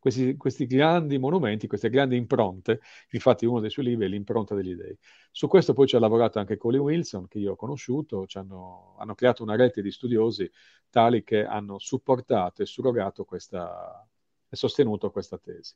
questi, 0.00 0.36
questi, 0.36 0.66
grandi 0.66 1.18
monumenti, 1.18 1.68
queste 1.68 1.90
grandi 1.90 2.16
impronte. 2.16 2.80
Infatti 3.10 3.46
uno 3.46 3.60
dei 3.60 3.70
suoi 3.70 3.84
libri 3.84 4.06
è 4.06 4.08
l'impronta 4.08 4.54
degli 4.56 4.74
dei. 4.74 4.96
Su 5.30 5.46
questo 5.46 5.72
poi 5.74 5.86
ci 5.86 5.94
ha 5.94 6.00
lavorato 6.00 6.40
anche 6.40 6.56
Colin 6.56 6.80
Wilson, 6.80 7.28
che 7.28 7.38
io 7.38 7.52
ho 7.52 7.56
conosciuto, 7.56 8.26
hanno, 8.32 8.96
hanno, 8.98 9.14
creato 9.14 9.42
una 9.44 9.54
rete 9.54 9.82
di 9.82 9.90
studiosi 9.92 10.50
tali 10.88 11.22
che 11.22 11.44
hanno 11.44 11.78
supportato 11.78 12.62
e 12.62 12.66
surrogato 12.66 13.24
questa, 13.24 14.04
e 14.48 14.56
sostenuto 14.56 15.10
questa 15.10 15.38
tesi. 15.38 15.74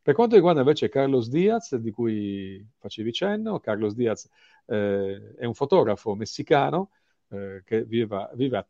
Per 0.00 0.14
quanto 0.14 0.34
riguarda 0.34 0.60
invece 0.60 0.88
Carlos 0.88 1.28
Diaz, 1.28 1.76
di 1.76 1.90
cui 1.90 2.66
facevi 2.78 3.12
cenno, 3.12 3.58
Carlos 3.60 3.94
Diaz 3.94 4.28
eh, 4.66 5.34
è 5.36 5.44
un 5.44 5.54
fotografo 5.54 6.14
messicano 6.14 6.90
eh, 7.28 7.62
che 7.64 7.84
vive, 7.84 8.30
vive 8.34 8.56
a 8.58 8.66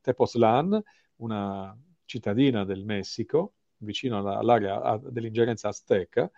Tepozlan, 0.00 0.82
una 1.16 1.76
cittadina 2.04 2.64
del 2.64 2.84
Messico, 2.84 3.54
vicino 3.84 4.18
alla, 4.18 4.38
all'area 4.38 5.00
dell'ingerenza 5.02 5.68
azteca. 5.68 6.30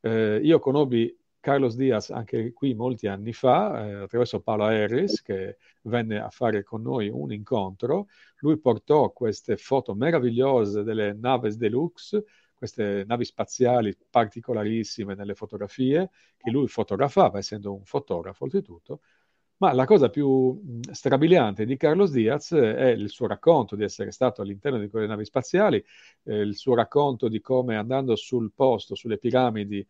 Eh, 0.00 0.40
io 0.42 0.58
conobbi 0.58 1.16
Carlos 1.40 1.76
Diaz 1.76 2.10
anche 2.10 2.52
qui 2.52 2.74
molti 2.74 3.06
anni 3.06 3.32
fa, 3.32 3.86
eh, 3.86 3.92
attraverso 4.04 4.40
Paolo 4.40 4.64
Harris, 4.64 5.20
che 5.20 5.58
venne 5.82 6.18
a 6.18 6.30
fare 6.30 6.62
con 6.62 6.80
noi 6.80 7.08
un 7.08 7.32
incontro. 7.32 8.06
Lui 8.38 8.58
portò 8.58 9.10
queste 9.10 9.56
foto 9.56 9.94
meravigliose 9.94 10.82
delle 10.82 11.12
naves 11.12 11.56
deluxe 11.56 12.24
queste 12.64 13.04
navi 13.06 13.26
spaziali 13.26 13.94
particolarissime 14.08 15.14
nelle 15.14 15.34
fotografie 15.34 16.08
che 16.36 16.50
lui 16.50 16.66
fotografava, 16.66 17.38
essendo 17.38 17.74
un 17.74 17.84
fotografo 17.84 18.44
oltretutto. 18.44 19.00
Ma 19.58 19.72
la 19.72 19.84
cosa 19.86 20.10
più 20.10 20.60
strabiliante 20.90 21.64
di 21.64 21.76
Carlos 21.76 22.10
Diaz 22.10 22.52
è 22.52 22.88
il 22.88 23.08
suo 23.08 23.26
racconto 23.28 23.76
di 23.76 23.84
essere 23.84 24.10
stato 24.10 24.42
all'interno 24.42 24.78
di 24.78 24.88
quelle 24.88 25.06
navi 25.06 25.24
spaziali, 25.24 25.82
eh, 26.24 26.40
il 26.40 26.56
suo 26.56 26.74
racconto 26.74 27.28
di 27.28 27.40
come 27.40 27.76
andando 27.76 28.16
sul 28.16 28.52
posto, 28.52 28.94
sulle 28.96 29.16
piramidi, 29.16 29.78
eh, 29.78 29.86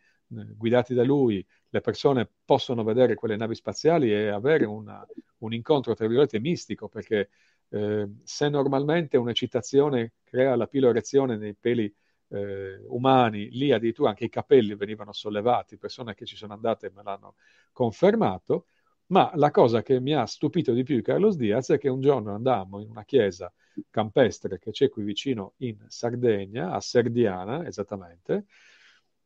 guidati 0.57 0.93
da 0.95 1.03
lui, 1.03 1.45
le 1.71 1.81
persone 1.81 2.29
possono 2.45 2.85
vedere 2.85 3.15
quelle 3.15 3.37
navi 3.37 3.55
spaziali 3.55 4.13
e 4.13 4.29
avere 4.29 4.65
una, 4.67 5.05
un 5.39 5.53
incontro, 5.55 5.95
tra 5.95 6.07
virgolette, 6.07 6.39
mistico, 6.41 6.89
perché 6.89 7.31
eh, 7.71 8.07
se 8.23 8.49
normalmente 8.51 9.17
un'eccitazione 9.17 10.13
crea 10.25 10.57
la 10.57 10.67
pilorezione 10.67 11.37
nei 11.37 11.55
peli 11.55 11.93
eh, 12.29 12.81
umani, 12.89 13.51
lì 13.51 13.73
addirittura 13.73 14.11
anche 14.11 14.25
i 14.25 14.29
capelli 14.29 14.75
venivano 14.77 15.13
sollevati, 15.13 15.79
persone 15.79 16.15
che 16.15 16.27
ci 16.27 16.37
sono 16.37 16.53
andate 16.53 16.91
me 16.95 17.03
l'hanno 17.03 17.35
confermato, 17.73 18.67
ma 19.15 19.31
la 19.37 19.53
cosa 19.53 19.81
che 19.81 20.01
mi 20.01 20.13
ha 20.13 20.27
stupito 20.27 20.73
di 20.73 20.83
più 20.83 20.97
di 20.97 21.03
Carlos 21.03 21.37
Diaz 21.37 21.71
è 21.71 21.79
che 21.79 21.89
un 21.89 22.01
giorno 22.01 22.35
andammo 22.35 22.81
in 22.81 22.91
una 22.91 23.05
chiesa 23.05 23.53
campestre 23.89 24.59
che 24.59 24.73
c'è 24.73 24.89
qui 24.89 25.05
vicino 25.05 25.53
in 25.59 25.77
Sardegna, 25.87 26.73
a 26.73 26.81
Serdiana 26.81 27.65
esattamente, 27.65 28.47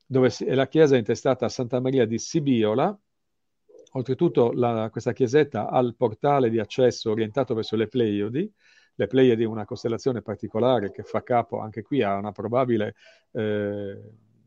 dove 0.04 0.28
è 0.28 0.52
la 0.52 0.68
chiesa 0.68 0.98
intestata 0.98 1.46
a 1.46 1.48
Santa 1.48 1.80
Maria 1.80 2.04
di 2.04 2.18
Sibiola, 2.18 2.94
oltretutto 3.92 4.52
la, 4.52 4.90
questa 4.90 5.14
chiesetta 5.14 5.70
ha 5.70 5.78
il 5.78 5.96
portale 5.96 6.50
di 6.50 6.58
accesso 6.58 7.10
orientato 7.10 7.54
verso 7.54 7.74
le 7.74 7.88
Pleiadi, 7.88 8.52
le 8.94 9.06
Pleiadi 9.06 9.44
una 9.44 9.64
costellazione 9.64 10.20
particolare 10.20 10.90
che 10.90 11.02
fa 11.02 11.22
capo 11.22 11.60
anche 11.60 11.80
qui 11.80 12.02
a 12.02 12.14
una 12.16 12.32
probabile 12.32 12.94
eh, 13.30 13.98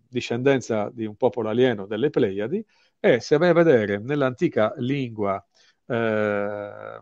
discendenza 0.08 0.92
di 0.94 1.06
un 1.06 1.16
popolo 1.16 1.50
alieno 1.50 1.88
delle 1.88 2.12
Pleiadi, 2.12 2.64
e 3.02 3.20
se 3.20 3.38
vai 3.38 3.50
a 3.50 3.54
vedere 3.54 3.98
nell'antica 3.98 4.74
lingua 4.78 5.44
eh, 5.88 7.02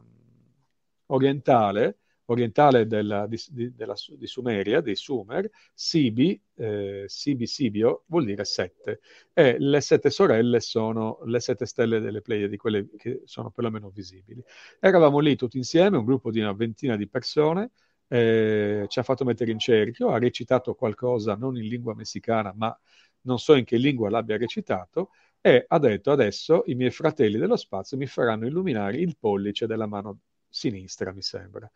orientale, 1.08 1.98
orientale 2.26 2.88
della, 2.88 3.28
di, 3.28 3.38
di, 3.50 3.76
della, 3.76 3.96
di, 4.18 4.26
Sumeria, 4.26 4.80
dei 4.80 4.96
Sumer, 4.96 5.50
Sibi, 5.74 6.42
eh, 6.56 7.04
Sibi 7.06 7.46
Sibio 7.46 8.04
vuol 8.08 8.24
dire 8.24 8.46
sette 8.46 9.02
e 9.34 9.58
le 9.60 9.82
sette 9.82 10.10
sorelle 10.10 10.62
sono 10.62 11.20
le 11.26 11.42
sette 11.42 11.66
stelle 11.66 12.00
delle 12.00 12.22
Pleiadi, 12.22 12.56
quelle 12.56 12.88
che 12.98 13.22
sono 13.26 13.52
perlomeno 13.52 13.90
visibili. 13.90 14.42
Eravamo 14.80 15.20
lì 15.20 15.36
tutti 15.36 15.58
insieme, 15.58 15.98
un 15.98 16.06
gruppo 16.06 16.32
di 16.32 16.40
una 16.40 16.54
ventina 16.54 16.96
di 16.96 17.10
persone, 17.10 17.72
eh, 18.08 18.86
ci 18.88 19.00
ha 19.00 19.04
fatto 19.04 19.26
mettere 19.26 19.52
in 19.52 19.60
cerchio, 19.60 20.10
ha 20.12 20.18
recitato 20.18 20.76
qualcosa 20.76 21.36
non 21.36 21.58
in 21.58 21.68
lingua 21.68 21.94
messicana, 21.94 22.54
ma 22.56 22.78
non 23.22 23.38
so 23.38 23.56
in 23.56 23.66
che 23.66 23.78
lingua 23.78 24.10
l'abbia 24.10 24.38
recitato, 24.38 25.10
e 25.42 25.66
ha 25.68 25.80
detto 25.80 26.12
adesso 26.12 26.64
i 26.68 26.76
miei 26.76 26.92
fratelli 26.92 27.38
dello 27.38 27.56
spazio 27.56 27.98
mi 27.98 28.06
faranno 28.08 28.46
illuminare 28.48 28.98
il 28.98 29.18
pollice 29.18 29.66
della 29.68 29.86
mano 29.88 30.20
sinistra, 30.50 31.14
mi 31.14 31.22
sembra 31.22 31.70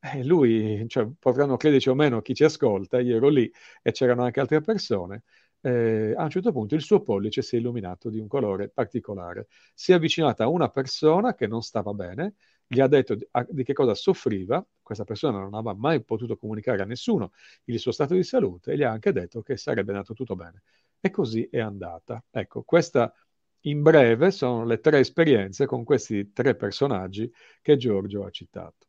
eh, 0.00 0.24
lui, 0.24 0.84
cioè, 0.88 1.08
potranno 1.18 1.56
crederci 1.56 1.88
o 1.88 1.94
meno 1.94 2.20
chi 2.20 2.34
ci 2.34 2.44
ascolta, 2.44 3.00
io 3.00 3.16
ero 3.16 3.28
lì 3.28 3.50
e 3.82 3.92
c'erano 3.92 4.22
anche 4.24 4.40
altre 4.40 4.60
persone, 4.60 5.22
eh, 5.60 6.14
a 6.16 6.22
un 6.24 6.30
certo 6.30 6.52
punto 6.52 6.74
il 6.74 6.82
suo 6.82 7.00
pollice 7.02 7.40
si 7.42 7.56
è 7.56 7.58
illuminato 7.58 8.10
di 8.10 8.18
un 8.18 8.28
colore 8.28 8.68
particolare. 8.68 9.46
Si 9.74 9.92
è 9.92 9.94
avvicinata 9.94 10.44
a 10.44 10.48
una 10.48 10.68
persona 10.68 11.34
che 11.34 11.46
non 11.46 11.62
stava 11.62 11.92
bene, 11.94 12.34
gli 12.66 12.80
ha 12.80 12.86
detto 12.86 13.14
di, 13.14 13.26
a, 13.32 13.46
di 13.48 13.64
che 13.64 13.72
cosa 13.72 13.94
soffriva, 13.94 14.64
questa 14.82 15.04
persona 15.04 15.38
non 15.38 15.54
aveva 15.54 15.74
mai 15.74 16.02
potuto 16.04 16.36
comunicare 16.36 16.82
a 16.82 16.84
nessuno 16.84 17.32
il 17.64 17.78
suo 17.78 17.92
stato 17.92 18.14
di 18.14 18.22
salute 18.24 18.72
e 18.72 18.76
gli 18.76 18.82
ha 18.82 18.90
anche 18.90 19.12
detto 19.12 19.40
che 19.42 19.56
sarebbe 19.56 19.92
andato 19.92 20.12
tutto 20.14 20.36
bene. 20.36 20.62
E 21.06 21.10
così 21.10 21.46
è 21.50 21.60
andata. 21.60 22.24
Ecco, 22.30 22.62
questa 22.62 23.12
in 23.66 23.82
breve 23.82 24.30
sono 24.30 24.64
le 24.64 24.80
tre 24.80 25.00
esperienze 25.00 25.66
con 25.66 25.84
questi 25.84 26.32
tre 26.32 26.54
personaggi 26.54 27.30
che 27.60 27.76
Giorgio 27.76 28.24
ha 28.24 28.30
citato. 28.30 28.86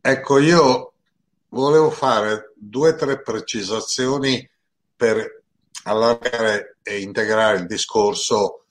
Ecco, 0.00 0.38
io 0.40 0.94
volevo 1.50 1.90
fare 1.90 2.54
due 2.56 2.88
o 2.88 2.96
tre 2.96 3.22
precisazioni 3.22 4.50
per 4.96 5.44
allargare 5.84 6.78
e 6.82 7.00
integrare 7.00 7.58
il 7.58 7.66
discorso 7.66 8.64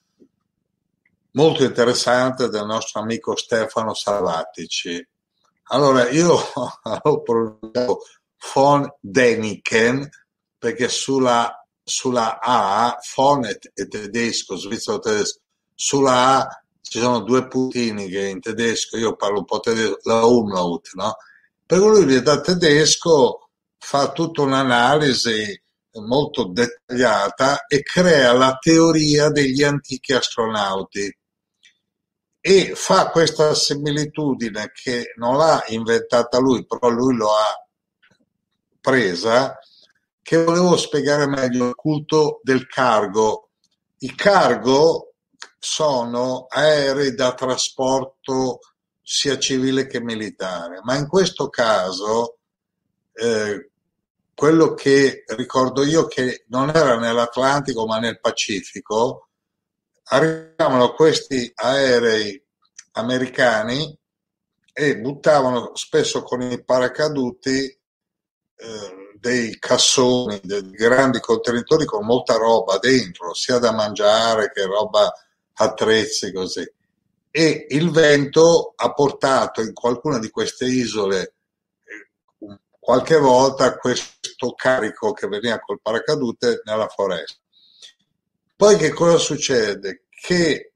molto 1.32 1.64
interessante 1.64 2.50
del 2.50 2.66
nostro 2.66 3.00
amico 3.00 3.38
Stefano 3.38 3.94
Salvatici. 3.94 5.08
Allora, 5.68 6.10
io 6.10 6.36
ho 7.02 7.22
pronunciato 7.22 8.02
von 8.54 8.94
Deniken 9.00 10.10
perché 10.64 10.88
sulla, 10.88 11.62
sulla 11.84 12.40
A, 12.40 12.98
von 13.16 13.44
è, 13.44 13.58
tedesco, 13.58 14.56
svizzero 14.56 15.00
tedesco, 15.00 15.42
sulla 15.76 16.38
A 16.38 16.64
ci 16.80 17.00
sono 17.00 17.20
due 17.20 17.50
puntini 17.50 18.08
che 18.08 18.30
in 18.30 18.40
tedesco, 18.40 18.96
io 18.96 19.18
parlo 19.18 19.40
un 19.40 19.46
po' 19.46 19.60
tedesco, 19.60 20.00
la 20.04 20.24
umlaut, 20.24 20.94
no? 20.94 21.18
Per 21.66 21.80
lui 21.80 22.22
da 22.22 22.40
tedesco 22.40 23.50
fa 23.78 24.14
tutta 24.14 24.44
un'analisi 24.44 25.62
molto 25.96 26.46
dettagliata 26.46 27.66
e 27.66 27.84
crea 27.84 28.32
la 28.32 28.58
teoria 28.58 29.28
degli 29.32 29.64
antichi 29.64 30.14
astronauti 30.14 31.18
e 32.40 32.72
fa 32.74 33.10
questa 33.10 33.54
similitudine 33.54 34.72
che 34.74 35.12
non 35.18 35.36
l'ha 35.36 35.62
inventata 35.68 36.40
lui, 36.40 36.66
però 36.66 36.88
lui 36.88 37.18
lo 37.18 37.32
ha 37.34 37.68
presa, 38.80 39.58
che 40.24 40.42
volevo 40.42 40.78
spiegare 40.78 41.28
meglio 41.28 41.68
il 41.68 41.76
culto 41.76 42.40
del 42.42 42.66
cargo. 42.66 43.50
I 44.00 44.16
cargo 44.16 45.14
sono 45.60 46.46
aerei 46.50 47.14
da 47.14 47.34
trasporto 47.34 48.60
sia 49.02 49.38
civile 49.38 49.86
che 49.86 50.02
militare, 50.02 50.80
ma 50.84 50.96
in 50.96 51.08
questo 51.08 51.50
caso 51.50 52.38
eh, 53.12 53.70
quello 54.34 54.74
che 54.74 55.26
ricordo 55.36 55.84
io 55.84 56.08
che 56.08 56.46
non 56.48 56.70
era 56.70 56.98
nell'Atlantico 56.98 57.86
ma 57.86 58.00
nel 58.00 58.20
Pacifico, 58.22 59.28
arrivavano 60.06 60.94
questi 60.94 61.52
aerei 61.54 62.42
americani 62.94 63.98
e 64.72 65.00
buttavano 65.00 65.76
spesso 65.76 66.24
con 66.24 66.42
i 66.42 66.64
paracaduti 66.64 67.66
eh, 68.56 69.03
dei 69.24 69.58
cassoni, 69.58 70.42
dei 70.44 70.70
grandi 70.72 71.22
contenitori 71.22 71.86
con 71.86 72.06
molta 72.06 72.36
roba 72.36 72.78
dentro, 72.78 73.34
sia 73.34 73.58
da 73.58 73.72
mangiare 73.72 74.52
che 74.52 74.66
roba 74.66 75.10
attrezzi 75.54 76.34
così 76.34 76.70
e 77.32 77.68
il 77.70 77.90
vento 77.90 78.74
ha 78.76 78.92
portato 78.92 79.62
in 79.62 79.74
qualcuna 79.74 80.20
di 80.20 80.30
queste 80.30 80.66
isole 80.66 81.36
eh, 81.86 82.60
qualche 82.78 83.18
volta 83.18 83.78
questo 83.78 84.54
carico 84.56 85.14
che 85.14 85.28
veniva 85.30 85.58
col 85.60 85.80
paracadute 85.82 86.62
nella 86.66 86.90
foresta. 86.90 87.38
Poi 88.58 88.76
che 88.76 88.92
cosa 88.92 89.18
succede? 89.18 90.04
Che 90.10 90.74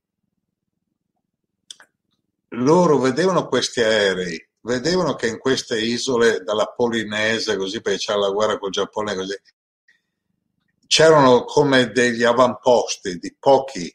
loro 2.51 2.97
vedevano 2.97 3.45
questi 3.49 3.81
aerei, 3.81 4.46
vedevano 4.67 5.15
che 5.15 5.27
in 5.27 5.39
queste 5.39 5.79
isole, 5.79 6.43
dalla 6.43 6.65
Polinese, 6.65 7.55
così 7.55 7.81
perché 7.81 7.99
c'era 7.99 8.19
la 8.19 8.29
guerra 8.29 8.59
col 8.59 8.69
Giappone, 8.69 9.15
così, 9.15 9.35
c'erano 10.85 11.45
come 11.45 11.89
degli 11.91 12.23
avamposti 12.23 13.17
di 13.17 13.33
pochi 13.39 13.93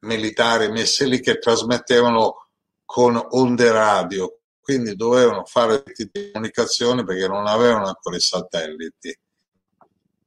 militari 0.00 0.70
messi 0.70 1.06
lì 1.06 1.20
che 1.20 1.38
trasmettevano 1.38 2.48
con 2.86 3.22
onde 3.30 3.70
radio, 3.70 4.38
quindi 4.60 4.96
dovevano 4.96 5.44
fare 5.44 5.82
di 5.94 6.10
comunicazione 6.32 7.04
perché 7.04 7.28
non 7.28 7.46
avevano 7.46 7.86
ancora 7.86 8.16
i 8.16 8.20
satelliti. 8.20 9.18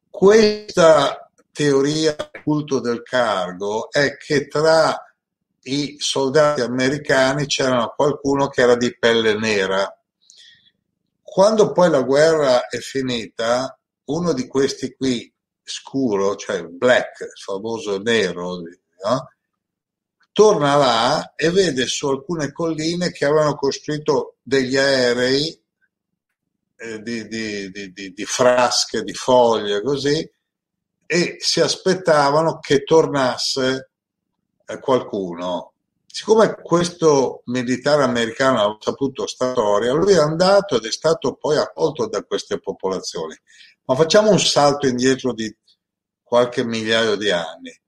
Questa 0.09 1.31
teoria 1.51 2.15
culto 2.43 2.79
del 2.79 3.01
cargo 3.01 3.89
è 3.89 4.15
che 4.17 4.47
tra 4.47 5.06
i 5.67 5.95
soldati 5.99 6.61
americani 6.61 7.45
c'era 7.45 7.87
qualcuno 7.95 8.47
che 8.47 8.61
era 8.61 8.75
di 8.75 8.97
pelle 8.97 9.37
nera. 9.37 9.91
Quando 11.21 11.71
poi 11.71 11.89
la 11.89 12.01
guerra 12.01 12.67
è 12.67 12.77
finita, 12.77 13.77
uno 14.05 14.33
di 14.33 14.47
questi 14.47 14.95
qui 14.95 15.31
scuro, 15.61 16.35
cioè 16.35 16.63
black, 16.63 17.27
famoso 17.43 17.99
nero, 17.99 18.61
no? 19.03 19.29
torna 20.31 20.75
là 20.75 21.33
e 21.35 21.49
vede 21.49 21.87
su 21.87 22.07
alcune 22.07 22.51
colline 22.51 23.11
che 23.11 23.25
avevano 23.25 23.55
costruito 23.55 24.37
degli 24.43 24.77
aerei 24.77 25.59
eh, 26.75 27.01
di, 27.01 27.27
di, 27.27 27.71
di, 27.71 28.13
di, 28.13 28.25
frasche, 28.25 29.01
di 29.01 29.13
foglie, 29.13 29.81
così, 29.81 30.31
e 31.07 31.37
si 31.39 31.59
aspettavano 31.59 32.59
che 32.59 32.83
tornasse 32.83 33.89
qualcuno. 34.79 35.73
Siccome 36.05 36.55
questo 36.61 37.41
militare 37.45 38.03
americano 38.03 38.61
ha 38.61 38.77
saputo 38.79 39.27
sta 39.27 39.51
storia, 39.51 39.93
lui 39.93 40.13
è 40.13 40.17
andato 40.17 40.77
ed 40.77 40.85
è 40.85 40.91
stato 40.91 41.35
poi 41.35 41.57
accolto 41.57 42.07
da 42.07 42.23
queste 42.23 42.59
popolazioni. 42.59 43.35
Ma 43.85 43.95
facciamo 43.95 44.31
un 44.31 44.39
salto 44.39 44.87
indietro 44.87 45.33
di 45.33 45.55
qualche 46.23 46.63
migliaio 46.63 47.15
di 47.15 47.29
anni 47.31 47.81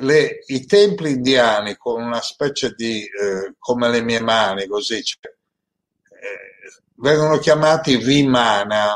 le, 0.00 0.44
i 0.46 0.66
templi 0.66 1.12
indiani 1.12 1.76
con 1.76 2.02
una 2.02 2.20
specie 2.20 2.72
di, 2.76 3.02
eh, 3.02 3.54
come 3.58 3.88
le 3.88 4.02
mie 4.02 4.20
mani, 4.20 4.66
così, 4.66 5.02
cioè, 5.02 5.26
eh, 5.30 6.82
vengono 6.96 7.38
chiamati 7.38 7.96
Vimana. 7.96 8.94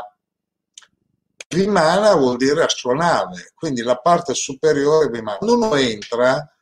Vimana 1.49 2.15
vuol 2.15 2.37
dire 2.37 2.63
astronave, 2.63 3.51
quindi 3.53 3.81
la 3.81 3.97
parte 3.97 4.33
superiore 4.33 5.09
Vimana. 5.09 5.37
Quando 5.37 5.65
uno 5.65 5.75
entra, 5.75 6.52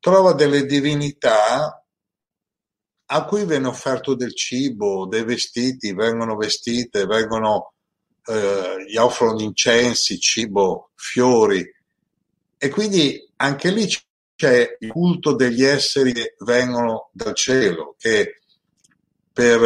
trova 0.00 0.32
delle 0.32 0.64
divinità 0.64 1.84
a 3.12 3.24
cui 3.24 3.44
viene 3.44 3.66
offerto 3.66 4.14
del 4.14 4.34
cibo, 4.34 5.06
dei 5.06 5.24
vestiti, 5.24 5.92
vengono 5.92 6.36
vestite, 6.36 7.06
vengono, 7.06 7.74
eh, 8.24 8.84
gli 8.88 8.96
offrono 8.96 9.40
incensi, 9.40 10.18
cibo, 10.18 10.90
fiori. 10.94 11.64
E 12.56 12.68
quindi 12.68 13.20
anche 13.36 13.70
lì 13.70 13.86
c'è 14.36 14.76
il 14.78 14.90
culto 14.90 15.34
degli 15.34 15.64
esseri 15.64 16.12
che 16.12 16.36
vengono 16.38 17.10
dal 17.12 17.34
cielo, 17.34 17.96
che 17.98 18.40
per 19.32 19.62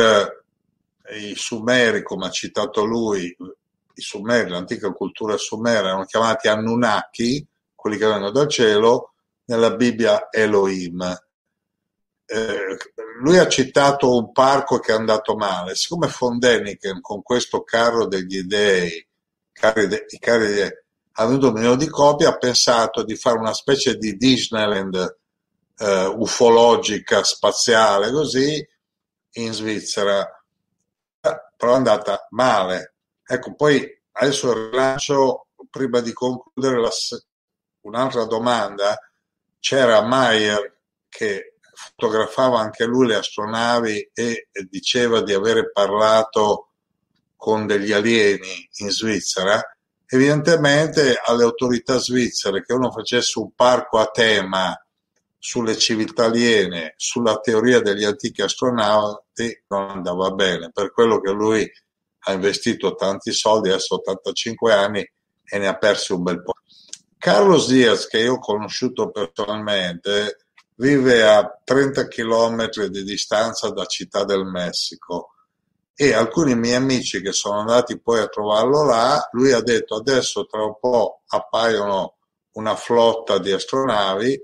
eh, 1.04 1.28
i 1.28 1.34
Sumeri, 1.36 2.02
come 2.02 2.26
ha 2.26 2.30
citato 2.30 2.84
lui, 2.84 3.26
i 3.26 4.00
Sumeri, 4.00 4.48
l'antica 4.48 4.90
cultura 4.90 5.36
sumera, 5.36 5.88
erano 5.88 6.04
chiamati 6.06 6.48
Anunnaki, 6.48 7.46
quelli 7.74 7.98
che 7.98 8.06
vengono 8.06 8.30
dal 8.30 8.48
cielo, 8.48 9.13
nella 9.46 9.74
Bibbia 9.74 10.28
Elohim. 10.30 11.02
Eh, 12.26 12.76
lui 13.20 13.38
ha 13.38 13.48
citato 13.48 14.16
un 14.16 14.32
parco 14.32 14.78
che 14.78 14.92
è 14.92 14.96
andato 14.96 15.36
male, 15.36 15.74
siccome 15.74 16.08
Fondeniken 16.08 17.00
con 17.00 17.22
questo 17.22 17.62
carro 17.62 18.06
degli 18.06 18.42
dei, 18.42 18.88
i 18.88 19.06
carri 19.52 19.86
dei 19.86 20.72
ha 21.16 21.26
venduto 21.26 21.48
un 21.48 21.54
milione 21.54 21.76
di 21.76 21.88
copie, 21.88 22.26
ha 22.26 22.36
pensato 22.36 23.04
di 23.04 23.14
fare 23.14 23.38
una 23.38 23.52
specie 23.52 23.96
di 23.96 24.16
Disneyland 24.16 25.18
eh, 25.76 26.06
ufologica, 26.06 27.22
spaziale, 27.22 28.10
così, 28.10 28.66
in 29.34 29.52
Svizzera, 29.52 30.26
però 31.56 31.72
è 31.72 31.76
andata 31.76 32.26
male. 32.30 32.94
Ecco, 33.24 33.54
poi 33.54 33.88
adesso 34.12 34.70
rilancio, 34.70 35.48
prima 35.70 36.00
di 36.00 36.12
concludere, 36.12 36.80
la, 36.80 36.90
un'altra 37.82 38.24
domanda. 38.24 38.98
C'era 39.64 40.02
Mayer 40.02 40.76
che 41.08 41.54
fotografava 41.72 42.60
anche 42.60 42.84
lui 42.84 43.06
le 43.06 43.14
astronavi 43.14 44.10
e 44.12 44.48
diceva 44.68 45.22
di 45.22 45.32
avere 45.32 45.70
parlato 45.70 46.72
con 47.34 47.66
degli 47.66 47.92
alieni 47.92 48.68
in 48.80 48.90
Svizzera 48.90 49.62
evidentemente 50.06 51.18
alle 51.24 51.44
autorità 51.44 51.98
svizzere 51.98 52.62
che 52.62 52.74
uno 52.74 52.90
facesse 52.90 53.38
un 53.38 53.52
parco 53.54 53.98
a 53.98 54.10
tema 54.10 54.78
sulle 55.38 55.78
civiltà 55.78 56.26
aliene, 56.26 56.92
sulla 56.96 57.38
teoria 57.38 57.80
degli 57.80 58.04
antichi 58.04 58.42
astronauti, 58.42 59.64
non 59.68 59.90
andava 59.90 60.30
bene. 60.32 60.70
Per 60.72 60.92
quello 60.92 61.20
che 61.20 61.30
lui 61.30 61.68
ha 62.26 62.32
investito 62.32 62.94
tanti 62.94 63.32
soldi, 63.32 63.70
adesso 63.70 63.94
85 63.96 64.72
anni, 64.72 65.12
e 65.46 65.58
ne 65.58 65.66
ha 65.66 65.76
persi 65.76 66.12
un 66.12 66.22
bel 66.22 66.42
po'. 66.42 66.52
Carlos 67.24 67.68
Diaz, 67.68 68.06
che 68.06 68.18
io 68.18 68.34
ho 68.34 68.38
conosciuto 68.38 69.10
personalmente, 69.10 70.44
vive 70.74 71.26
a 71.26 71.58
30 71.64 72.06
km 72.06 72.68
di 72.88 73.02
distanza 73.02 73.70
da 73.70 73.86
Città 73.86 74.24
del 74.24 74.44
Messico. 74.44 75.32
E 75.94 76.12
alcuni 76.12 76.54
miei 76.54 76.74
amici 76.74 77.22
che 77.22 77.32
sono 77.32 77.60
andati 77.60 77.98
poi 77.98 78.20
a 78.20 78.26
trovarlo 78.26 78.84
là, 78.84 79.26
lui 79.32 79.52
ha 79.52 79.62
detto 79.62 79.94
adesso 79.94 80.44
tra 80.44 80.64
un 80.64 80.76
po' 80.78 81.22
appaiono 81.28 82.16
una 82.56 82.76
flotta 82.76 83.38
di 83.38 83.52
astronavi 83.52 84.42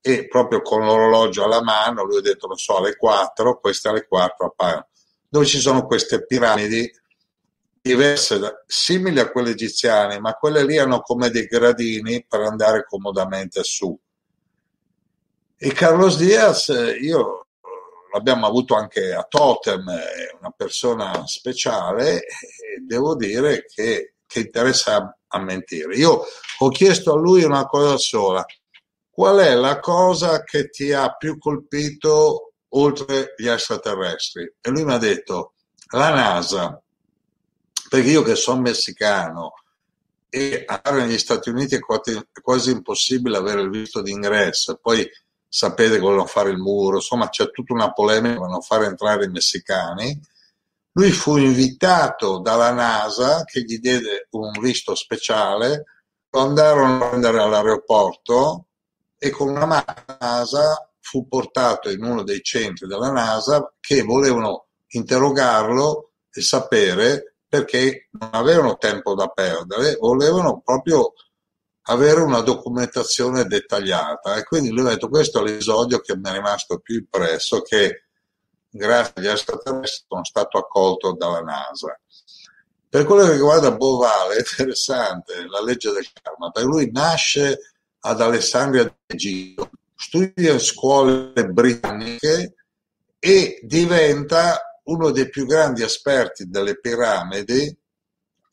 e 0.00 0.26
proprio 0.26 0.62
con 0.62 0.86
l'orologio 0.86 1.44
alla 1.44 1.62
mano, 1.62 2.02
lui 2.02 2.16
ha 2.16 2.22
detto 2.22 2.46
lo 2.46 2.56
so 2.56 2.78
alle 2.78 2.96
4, 2.96 3.60
queste 3.60 3.90
alle 3.90 4.06
4 4.06 4.46
appaiono, 4.46 4.88
dove 5.28 5.44
ci 5.44 5.58
sono 5.58 5.84
queste 5.84 6.24
piramidi 6.24 6.90
diverse, 7.82 8.62
simili 8.64 9.18
a 9.18 9.30
quelle 9.30 9.50
egiziane, 9.50 10.20
ma 10.20 10.34
quelle 10.34 10.64
lì 10.64 10.78
hanno 10.78 11.00
come 11.00 11.30
dei 11.30 11.46
gradini 11.46 12.24
per 12.26 12.40
andare 12.40 12.86
comodamente 12.88 13.64
su. 13.64 13.98
E 15.56 15.72
Carlos 15.72 16.16
Diaz, 16.16 16.68
io 17.00 17.48
l'abbiamo 18.12 18.46
avuto 18.46 18.74
anche 18.76 19.12
a 19.12 19.24
Totem, 19.24 19.90
è 19.90 20.36
una 20.38 20.50
persona 20.50 21.26
speciale 21.26 22.18
e 22.18 22.80
devo 22.86 23.16
dire 23.16 23.64
che, 23.64 24.14
che 24.26 24.40
interessa 24.40 25.18
a, 25.26 25.38
mentire. 25.40 25.96
Io 25.96 26.24
ho 26.58 26.68
chiesto 26.68 27.12
a 27.12 27.18
lui 27.18 27.42
una 27.42 27.66
cosa 27.66 27.96
sola, 27.96 28.44
qual 29.10 29.38
è 29.38 29.54
la 29.54 29.80
cosa 29.80 30.44
che 30.44 30.68
ti 30.68 30.92
ha 30.92 31.14
più 31.16 31.36
colpito 31.38 32.52
oltre 32.70 33.34
gli 33.36 33.48
extraterrestri? 33.48 34.54
E 34.60 34.70
lui 34.70 34.84
mi 34.84 34.92
ha 34.92 34.98
detto 34.98 35.54
la 35.92 36.10
NASA 36.10 36.81
perché 37.92 38.08
io 38.08 38.22
che 38.22 38.36
sono 38.36 38.62
messicano 38.62 39.52
e 40.30 40.64
andare 40.66 41.04
negli 41.04 41.18
Stati 41.18 41.50
Uniti 41.50 41.74
è 41.74 41.78
quasi, 41.78 42.16
è 42.16 42.40
quasi 42.40 42.70
impossibile 42.70 43.36
avere 43.36 43.60
il 43.60 43.68
visto 43.68 44.00
d'ingresso, 44.00 44.78
poi 44.80 45.06
sapete 45.46 45.96
che 45.96 45.98
vogliono 45.98 46.24
fare 46.24 46.48
il 46.48 46.56
muro, 46.56 46.96
insomma 46.96 47.28
c'è 47.28 47.50
tutta 47.50 47.74
una 47.74 47.92
polemica, 47.92 48.38
vogliono 48.38 48.62
fare 48.62 48.86
entrare 48.86 49.26
i 49.26 49.28
messicani. 49.28 50.18
Lui 50.92 51.10
fu 51.10 51.36
invitato 51.36 52.38
dalla 52.38 52.72
NASA 52.72 53.44
che 53.44 53.60
gli 53.60 53.78
diede 53.78 54.28
un 54.30 54.52
visto 54.58 54.94
speciale, 54.94 55.84
lo 56.30 56.40
andarono 56.40 56.94
a 56.94 57.08
prendere 57.10 57.42
all'aeroporto 57.42 58.68
e 59.18 59.28
con 59.28 59.50
una 59.50 59.66
macchina 59.66 60.16
NASA 60.18 60.90
fu 60.98 61.28
portato 61.28 61.90
in 61.90 62.02
uno 62.02 62.22
dei 62.22 62.42
centri 62.42 62.86
della 62.86 63.10
NASA 63.10 63.70
che 63.78 64.00
volevano 64.00 64.68
interrogarlo 64.86 66.12
e 66.32 66.40
sapere 66.40 67.31
perché 67.52 68.08
non 68.12 68.30
avevano 68.32 68.78
tempo 68.78 69.14
da 69.14 69.26
perdere, 69.26 69.96
volevano 70.00 70.62
proprio 70.64 71.12
avere 71.82 72.22
una 72.22 72.40
documentazione 72.40 73.44
dettagliata 73.44 74.36
e 74.36 74.44
quindi 74.44 74.70
lui 74.70 74.86
ha 74.86 74.90
detto 74.92 75.10
questo 75.10 75.40
è 75.40 75.42
l'episodio 75.42 75.98
che 75.98 76.16
mi 76.16 76.30
è 76.30 76.32
rimasto 76.32 76.78
più 76.78 77.00
impresso 77.00 77.60
che 77.60 78.04
grazie 78.70 79.12
agli 79.16 79.26
extraterrestri 79.26 80.06
sono 80.08 80.24
stato 80.24 80.56
accolto 80.56 81.12
dalla 81.12 81.42
NASA. 81.42 82.00
Per 82.88 83.04
quello 83.04 83.24
che 83.24 83.32
riguarda 83.32 83.70
Bovale 83.70 84.36
è 84.36 84.38
interessante 84.38 85.46
la 85.46 85.62
legge 85.62 85.90
del 85.90 86.08
karma, 86.22 86.50
perché 86.50 86.66
lui 86.66 86.90
nasce 86.90 87.74
ad 88.00 88.18
Alessandria 88.22 88.96
d'Egitto, 89.04 89.68
studia 89.94 90.58
scuole 90.58 91.46
britanniche 91.50 92.54
e 93.18 93.60
diventa 93.62 94.71
uno 94.84 95.10
dei 95.10 95.28
più 95.28 95.46
grandi 95.46 95.82
esperti 95.82 96.48
delle 96.48 96.78
piramidi, 96.78 97.76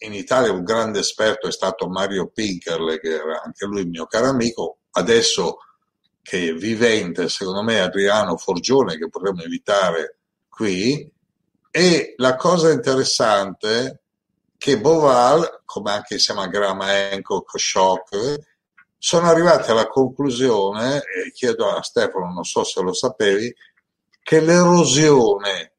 in 0.02 0.14
Italia 0.14 0.52
un 0.52 0.64
grande 0.64 1.00
esperto 1.00 1.48
è 1.48 1.52
stato 1.52 1.90
Mario 1.90 2.28
Pinkerle, 2.28 3.00
che 3.00 3.16
era 3.16 3.42
anche 3.44 3.66
lui 3.66 3.86
mio 3.86 4.06
caro 4.06 4.28
amico, 4.28 4.80
adesso 4.92 5.58
che 6.22 6.50
è 6.50 6.54
vivente, 6.54 7.28
secondo 7.28 7.64
me 7.64 7.80
Adriano 7.80 8.38
Forgione, 8.38 8.98
che 8.98 9.10
potremmo 9.10 9.44
invitare 9.44 10.20
qui, 10.48 11.12
e 11.72 12.14
la 12.18 12.36
cosa 12.36 12.72
interessante 12.72 13.86
è 13.86 14.00
che 14.58 14.80
Boval, 14.80 15.62
come 15.66 15.92
anche 15.92 16.16
insieme 16.16 16.42
a 16.42 16.48
Graham 16.48 16.82
Hancock, 16.82 17.58
Shock, 17.60 18.38
sono 18.98 19.28
arrivati 19.28 19.72
alla 19.72 19.88
conclusione, 19.88 20.98
e 20.98 21.32
chiedo 21.32 21.70
a 21.70 21.82
Stefano, 21.82 22.32
non 22.34 22.44
so 22.44 22.64
se 22.64 22.82
lo 22.82 22.94
sapevi, 22.94 23.54
che 24.22 24.40
l'erosione 24.42 25.74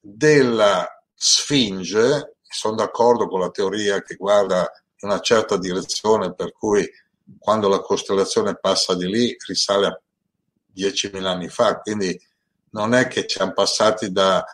della 0.00 0.88
Sfinge, 1.14 2.36
sono 2.42 2.74
d'accordo 2.74 3.28
con 3.28 3.40
la 3.40 3.50
teoria 3.50 4.02
che 4.02 4.16
guarda 4.16 4.70
in 5.02 5.08
una 5.08 5.20
certa 5.20 5.58
direzione, 5.58 6.34
per 6.34 6.52
cui 6.52 6.88
quando 7.38 7.68
la 7.68 7.80
costellazione 7.80 8.58
passa 8.58 8.94
di 8.94 9.06
lì 9.06 9.36
risale 9.46 9.86
a 9.86 10.00
10.000 10.74 11.24
anni 11.24 11.48
fa, 11.48 11.78
quindi 11.80 12.18
non 12.70 12.94
è 12.94 13.06
che 13.06 13.24
siamo 13.26 13.52
passati 13.52 14.10
da, 14.10 14.44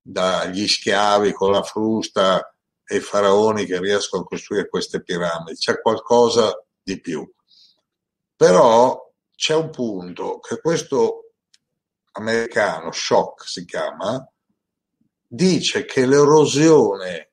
dagli 0.00 0.66
schiavi 0.66 1.32
con 1.32 1.50
la 1.50 1.62
frusta 1.62 2.54
e 2.86 2.96
i 2.96 3.00
faraoni 3.00 3.64
che 3.64 3.80
riescono 3.80 4.22
a 4.22 4.26
costruire 4.26 4.68
queste 4.68 5.02
piramidi, 5.02 5.56
c'è 5.56 5.80
qualcosa 5.80 6.62
di 6.82 7.00
più. 7.00 7.28
Però 8.36 9.12
c'è 9.34 9.54
un 9.54 9.70
punto 9.70 10.38
che 10.38 10.60
questo 10.60 11.32
americano, 12.12 12.92
Shock 12.92 13.48
si 13.48 13.64
chiama, 13.64 14.26
dice 15.34 15.84
che 15.84 16.06
l'erosione 16.06 17.30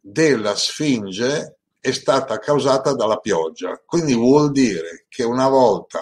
della 0.00 0.56
Sfinge 0.56 1.58
è 1.78 1.92
stata 1.92 2.38
causata 2.38 2.94
dalla 2.94 3.18
pioggia. 3.18 3.80
Quindi 3.84 4.14
vuol 4.14 4.50
dire 4.50 5.06
che 5.08 5.22
una 5.22 5.48
volta 5.48 6.00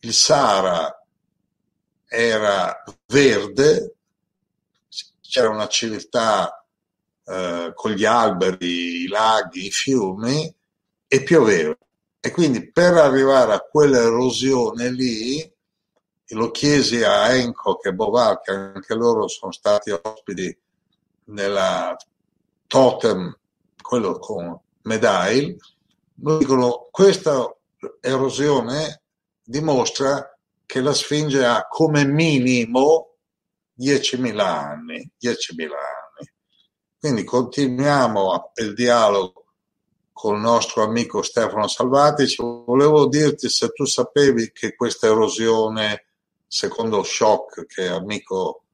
il 0.00 0.12
Sahara 0.12 0.94
era 2.06 2.82
verde, 3.06 3.94
c'era 5.20 5.48
una 5.48 5.68
civiltà 5.68 6.64
eh, 7.24 7.72
con 7.74 7.92
gli 7.92 8.04
alberi, 8.04 9.02
i 9.02 9.06
laghi, 9.06 9.66
i 9.66 9.70
fiumi 9.70 10.54
e 11.06 11.22
pioveva. 11.22 11.76
E 12.22 12.30
quindi 12.30 12.70
per 12.70 12.94
arrivare 12.94 13.54
a 13.54 13.60
quell'erosione 13.60 14.90
lì 14.90 15.50
lo 16.34 16.50
chiesi 16.50 17.02
a 17.02 17.34
Enco 17.34 17.82
e 17.82 17.92
Boval, 17.92 18.40
che 18.40 18.52
anche 18.52 18.94
loro 18.94 19.28
sono 19.28 19.52
stati 19.52 19.90
ospiti 19.90 20.56
nella 21.24 21.96
Totem, 22.66 23.36
quello 23.80 24.18
con 24.18 24.58
Medail, 24.82 25.56
dicono 26.14 26.88
questa 26.90 27.54
erosione 28.00 29.02
dimostra 29.42 30.36
che 30.66 30.80
la 30.80 30.94
Sfinge 30.94 31.44
ha 31.44 31.66
come 31.68 32.04
minimo 32.04 33.16
10.000 33.78 34.38
anni, 34.38 35.10
10.000 35.20 35.62
anni. 35.64 36.32
Quindi 36.98 37.24
continuiamo 37.24 38.52
il 38.56 38.74
dialogo 38.74 39.46
con 40.12 40.36
il 40.36 40.42
nostro 40.42 40.82
amico 40.82 41.22
Stefano 41.22 41.66
Salvatici. 41.66 42.36
Volevo 42.42 43.08
dirti 43.08 43.48
se 43.48 43.70
tu 43.70 43.86
sapevi 43.86 44.52
che 44.52 44.76
questa 44.76 45.06
erosione 45.06 46.09
secondo 46.50 47.04
Shock, 47.04 47.64
che 47.66 47.86
amico 47.86 48.64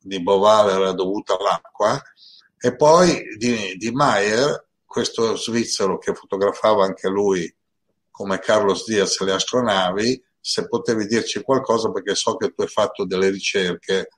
di 0.00 0.22
Bovale, 0.22 0.72
era 0.72 0.92
dovuta 0.92 1.36
all'acqua, 1.36 2.00
e 2.58 2.74
poi 2.74 3.36
di, 3.36 3.76
di 3.76 3.90
Mayer, 3.90 4.68
questo 4.86 5.36
svizzero 5.36 5.98
che 5.98 6.14
fotografava 6.14 6.84
anche 6.84 7.08
lui 7.08 7.54
come 8.10 8.38
Carlos 8.38 8.86
Diaz 8.86 9.20
le 9.20 9.32
astronavi, 9.32 10.24
se 10.40 10.66
potevi 10.66 11.06
dirci 11.06 11.42
qualcosa 11.42 11.90
perché 11.90 12.14
so 12.14 12.36
che 12.36 12.54
tu 12.54 12.62
hai 12.62 12.68
fatto 12.68 13.04
delle 13.04 13.28
ricerche 13.28 14.08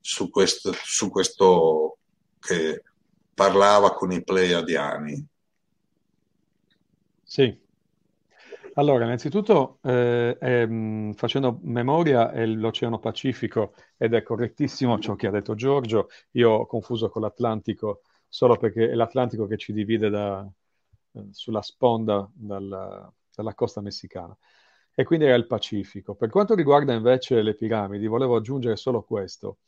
su 0.00 0.28
questo, 0.28 0.72
su 0.82 1.08
questo 1.08 1.98
che 2.40 2.82
parlava 3.32 3.94
con 3.94 4.10
i 4.10 4.24
pleiadiani. 4.24 5.24
Sì, 7.22 7.56
allora, 8.80 9.04
innanzitutto, 9.04 9.78
eh, 9.82 10.38
ehm, 10.40 11.12
facendo 11.12 11.58
memoria, 11.62 12.32
è 12.32 12.46
l'Oceano 12.46 12.98
Pacifico 12.98 13.74
ed 13.98 14.14
è 14.14 14.22
correttissimo 14.22 14.98
ciò 14.98 15.16
che 15.16 15.26
ha 15.26 15.30
detto 15.30 15.54
Giorgio. 15.54 16.08
Io 16.32 16.50
ho 16.50 16.66
confuso 16.66 17.10
con 17.10 17.22
l'Atlantico 17.22 18.00
solo 18.26 18.56
perché 18.56 18.88
è 18.90 18.94
l'Atlantico 18.94 19.46
che 19.46 19.58
ci 19.58 19.72
divide 19.74 20.08
da, 20.08 20.50
eh, 21.12 21.28
sulla 21.30 21.60
sponda 21.62 22.28
dalla, 22.32 23.12
dalla 23.34 23.54
costa 23.54 23.82
messicana. 23.82 24.36
E 24.94 25.04
quindi 25.04 25.26
era 25.26 25.34
il 25.36 25.46
Pacifico. 25.46 26.14
Per 26.14 26.30
quanto 26.30 26.54
riguarda 26.54 26.94
invece 26.94 27.42
le 27.42 27.54
piramidi, 27.54 28.06
volevo 28.06 28.36
aggiungere 28.36 28.76
solo 28.76 29.02
questo. 29.02 29.58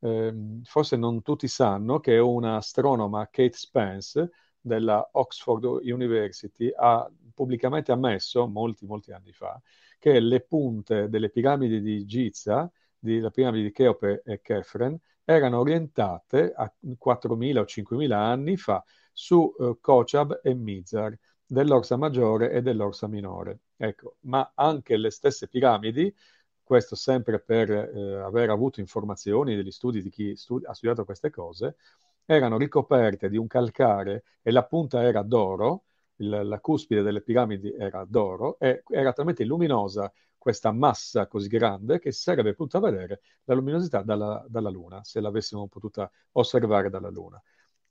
Eh, 0.00 0.60
forse 0.64 0.96
non 0.96 1.22
tutti 1.22 1.48
sanno 1.48 1.98
che 2.00 2.18
una 2.18 2.56
astronoma, 2.56 3.26
Kate 3.30 3.56
Spence, 3.56 4.30
della 4.60 5.08
Oxford 5.12 5.64
University, 5.82 6.72
ha 6.76 7.10
pubblicamente 7.34 7.92
ammesso, 7.92 8.46
molti, 8.46 8.86
molti 8.86 9.12
anni 9.12 9.32
fa, 9.32 9.60
che 9.98 10.20
le 10.20 10.40
punte 10.40 11.08
delle 11.08 11.30
piramidi 11.30 11.80
di 11.80 12.04
Giza, 12.04 12.70
della 12.98 13.30
piramide 13.30 13.64
di 13.64 13.72
Cheope 13.72 14.22
e 14.24 14.40
Kefren, 14.40 14.98
erano 15.24 15.58
orientate 15.60 16.52
a 16.54 16.72
4.000 16.98 17.60
o 17.60 17.64
5.000 17.64 18.18
anni 18.18 18.56
fa 18.56 18.84
su 19.12 19.54
eh, 19.58 19.76
Kochab 19.80 20.40
e 20.42 20.54
Mizar, 20.54 21.16
dell'Orsa 21.46 21.96
Maggiore 21.96 22.50
e 22.52 22.62
dell'Orsa 22.62 23.08
Minore. 23.08 23.60
Ecco, 23.76 24.16
ma 24.20 24.52
anche 24.54 24.96
le 24.96 25.10
stesse 25.10 25.48
piramidi, 25.48 26.14
questo 26.62 26.94
sempre 26.94 27.40
per 27.40 27.70
eh, 27.70 28.20
aver 28.20 28.50
avuto 28.50 28.80
informazioni 28.80 29.56
degli 29.56 29.72
studi 29.72 30.00
di 30.02 30.10
chi 30.10 30.36
studi- 30.36 30.66
ha 30.66 30.74
studiato 30.74 31.04
queste 31.04 31.30
cose, 31.30 31.76
erano 32.24 32.56
ricoperte 32.56 33.28
di 33.28 33.36
un 33.36 33.46
calcare 33.46 34.24
e 34.42 34.50
la 34.50 34.64
punta 34.64 35.02
era 35.02 35.22
d'oro, 35.22 35.84
il, 36.16 36.28
la 36.44 36.60
cuspide 36.60 37.02
delle 37.02 37.22
piramidi 37.22 37.72
era 37.72 38.04
d'oro 38.06 38.58
e 38.58 38.82
era 38.88 39.12
talmente 39.12 39.44
luminosa 39.44 40.12
questa 40.36 40.72
massa 40.72 41.26
così 41.26 41.48
grande 41.48 41.98
che 41.98 42.12
si 42.12 42.22
sarebbe 42.22 42.54
potuta 42.54 42.80
vedere 42.80 43.20
la 43.44 43.54
luminosità 43.54 44.02
dalla, 44.02 44.44
dalla 44.48 44.70
Luna, 44.70 45.04
se 45.04 45.20
l'avessimo 45.20 45.66
potuta 45.68 46.10
osservare 46.32 46.88
dalla 46.88 47.10
Luna. 47.10 47.40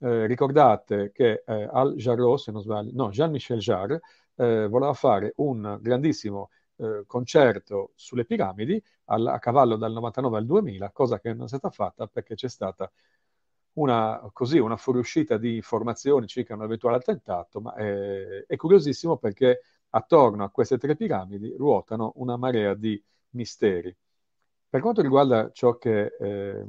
Eh, 0.02 0.26
ricordate 0.26 1.12
che 1.12 1.42
eh, 1.46 1.68
Al 1.70 1.94
Jarreau, 1.96 2.36
se 2.36 2.50
non 2.52 2.62
sbaglio, 2.62 2.90
no, 2.94 3.10
Jean-Michel 3.10 3.58
Jarre, 3.58 4.00
eh, 4.36 4.66
voleva 4.68 4.94
fare 4.94 5.32
un 5.36 5.78
grandissimo 5.80 6.50
eh, 6.76 7.04
concerto 7.06 7.92
sulle 7.94 8.24
piramidi 8.24 8.82
al, 9.06 9.26
a 9.26 9.38
cavallo 9.38 9.76
dal 9.76 9.92
99 9.92 10.38
al 10.38 10.46
2000, 10.46 10.90
cosa 10.90 11.20
che 11.20 11.32
non 11.34 11.44
è 11.44 11.48
stata 11.48 11.70
fatta 11.70 12.06
perché 12.06 12.34
c'è 12.34 12.48
stata 12.48 12.90
una, 13.80 14.30
così, 14.32 14.58
una 14.58 14.76
fuoriuscita 14.76 15.36
di 15.36 15.56
informazioni 15.56 16.26
circa 16.26 16.54
un 16.54 16.62
eventuale 16.62 16.96
attentato, 16.96 17.60
ma 17.60 17.74
è, 17.74 18.44
è 18.46 18.56
curiosissimo 18.56 19.16
perché 19.16 19.62
attorno 19.90 20.44
a 20.44 20.50
queste 20.50 20.78
tre 20.78 20.96
piramidi 20.96 21.54
ruotano 21.56 22.12
una 22.16 22.36
marea 22.36 22.74
di 22.74 23.02
misteri. 23.30 23.94
Per 24.68 24.80
quanto 24.80 25.02
riguarda 25.02 25.50
ciò 25.52 25.78
che 25.78 26.14
eh, 26.18 26.64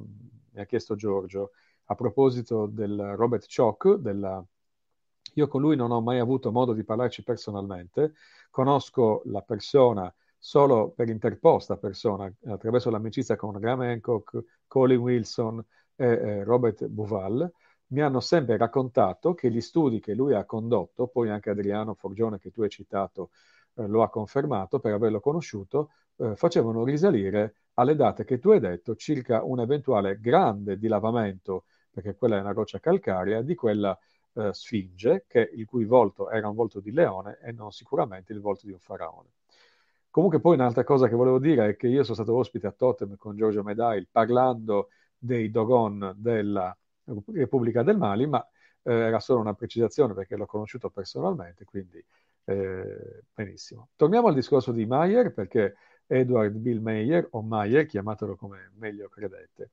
mi 0.54 0.60
ha 0.60 0.66
chiesto 0.66 0.96
Giorgio, 0.96 1.52
a 1.86 1.96
proposito 1.96 2.66
del 2.66 3.16
Robert 3.16 3.46
Chock, 3.54 3.96
della... 3.96 4.44
io 5.34 5.48
con 5.48 5.62
lui 5.62 5.76
non 5.76 5.92
ho 5.92 6.02
mai 6.02 6.20
avuto 6.20 6.52
modo 6.52 6.74
di 6.74 6.84
parlarci 6.84 7.24
personalmente, 7.24 8.14
conosco 8.50 9.22
la 9.26 9.42
persona 9.42 10.14
solo 10.38 10.90
per 10.90 11.10
interposta 11.10 11.78
persona, 11.78 12.34
attraverso 12.46 12.90
l'amicizia 12.90 13.36
con 13.36 13.60
Graham 13.60 13.82
Hancock, 13.82 14.44
Colin 14.68 14.98
Wilson 14.98 15.64
eh, 16.04 16.44
Robert 16.44 16.86
Buval, 16.88 17.52
mi 17.88 18.02
hanno 18.02 18.20
sempre 18.20 18.58
raccontato 18.58 19.34
che 19.34 19.52
gli 19.52 19.62
studi 19.62 20.00
che 20.00 20.14
lui 20.14 20.34
ha 20.34 20.46
condotto, 20.46 21.08
poi 21.08 21.30
anche 21.30 21.50
Adriano 21.50 21.94
Forgione 21.94 22.40
che 22.40 22.52
tu 22.52 22.62
hai 22.62 22.70
citato 22.70 23.32
eh, 23.76 23.88
lo 23.88 24.02
ha 24.04 24.10
confermato 24.10 24.80
per 24.80 24.94
averlo 24.94 25.20
conosciuto, 25.20 25.92
eh, 26.18 26.36
facevano 26.36 26.84
risalire 26.84 27.56
alle 27.76 27.96
date 27.96 28.24
che 28.24 28.40
tu 28.40 28.52
hai 28.52 28.60
detto 28.60 28.96
circa 28.96 29.44
un 29.44 29.60
eventuale 29.60 30.20
grande 30.20 30.78
dilavamento, 30.78 31.66
perché 31.90 32.16
quella 32.16 32.38
è 32.38 32.42
una 32.42 32.52
roccia 32.54 32.80
calcarea, 32.80 33.42
di 33.42 33.56
quella 33.56 33.98
eh, 34.34 34.54
sfinge, 34.54 35.26
che, 35.28 35.50
il 35.54 35.66
cui 35.66 35.86
volto 35.86 36.30
era 36.30 36.48
un 36.48 36.56
volto 36.56 36.80
di 36.80 36.92
leone 36.92 37.40
e 37.42 37.52
non 37.52 37.72
sicuramente 37.72 38.34
il 38.34 38.40
volto 38.40 38.66
di 38.66 38.72
un 38.72 38.80
faraone. 38.80 39.30
Comunque 40.10 40.42
poi 40.42 40.56
un'altra 40.56 40.84
cosa 40.84 41.08
che 41.08 41.16
volevo 41.16 41.40
dire 41.40 41.70
è 41.70 41.76
che 41.78 41.88
io 41.88 42.04
sono 42.04 42.16
stato 42.16 42.36
ospite 42.36 42.68
a 42.68 42.72
Totem 42.72 43.16
con 43.16 43.36
Giorgio 43.36 43.64
Medail 43.64 44.08
parlando 44.12 44.90
dei 45.24 45.52
Dogon 45.52 46.14
della 46.18 46.76
Repubblica 47.34 47.84
del 47.84 47.98
Mali, 47.98 48.26
ma 48.26 48.44
eh, 48.84 48.94
era 48.94 49.20
solo 49.20 49.40
una 49.42 49.54
precisazione 49.54 50.14
perché 50.14 50.36
l'ho 50.36 50.46
conosciuto 50.46 50.90
personalmente, 50.90 51.66
quindi 51.66 52.04
eh, 52.46 53.24
benissimo. 53.34 53.90
Torniamo 53.96 54.28
al 54.28 54.34
discorso 54.34 54.72
di 54.72 54.86
Mayer, 54.86 55.34
perché 55.34 55.76
Edward 56.08 56.56
Bill 56.56 56.82
Mayer, 56.82 57.28
o 57.32 57.42
Mayer, 57.42 57.86
chiamatelo 57.86 58.36
come 58.36 58.72
meglio 58.78 59.08
credete. 59.10 59.72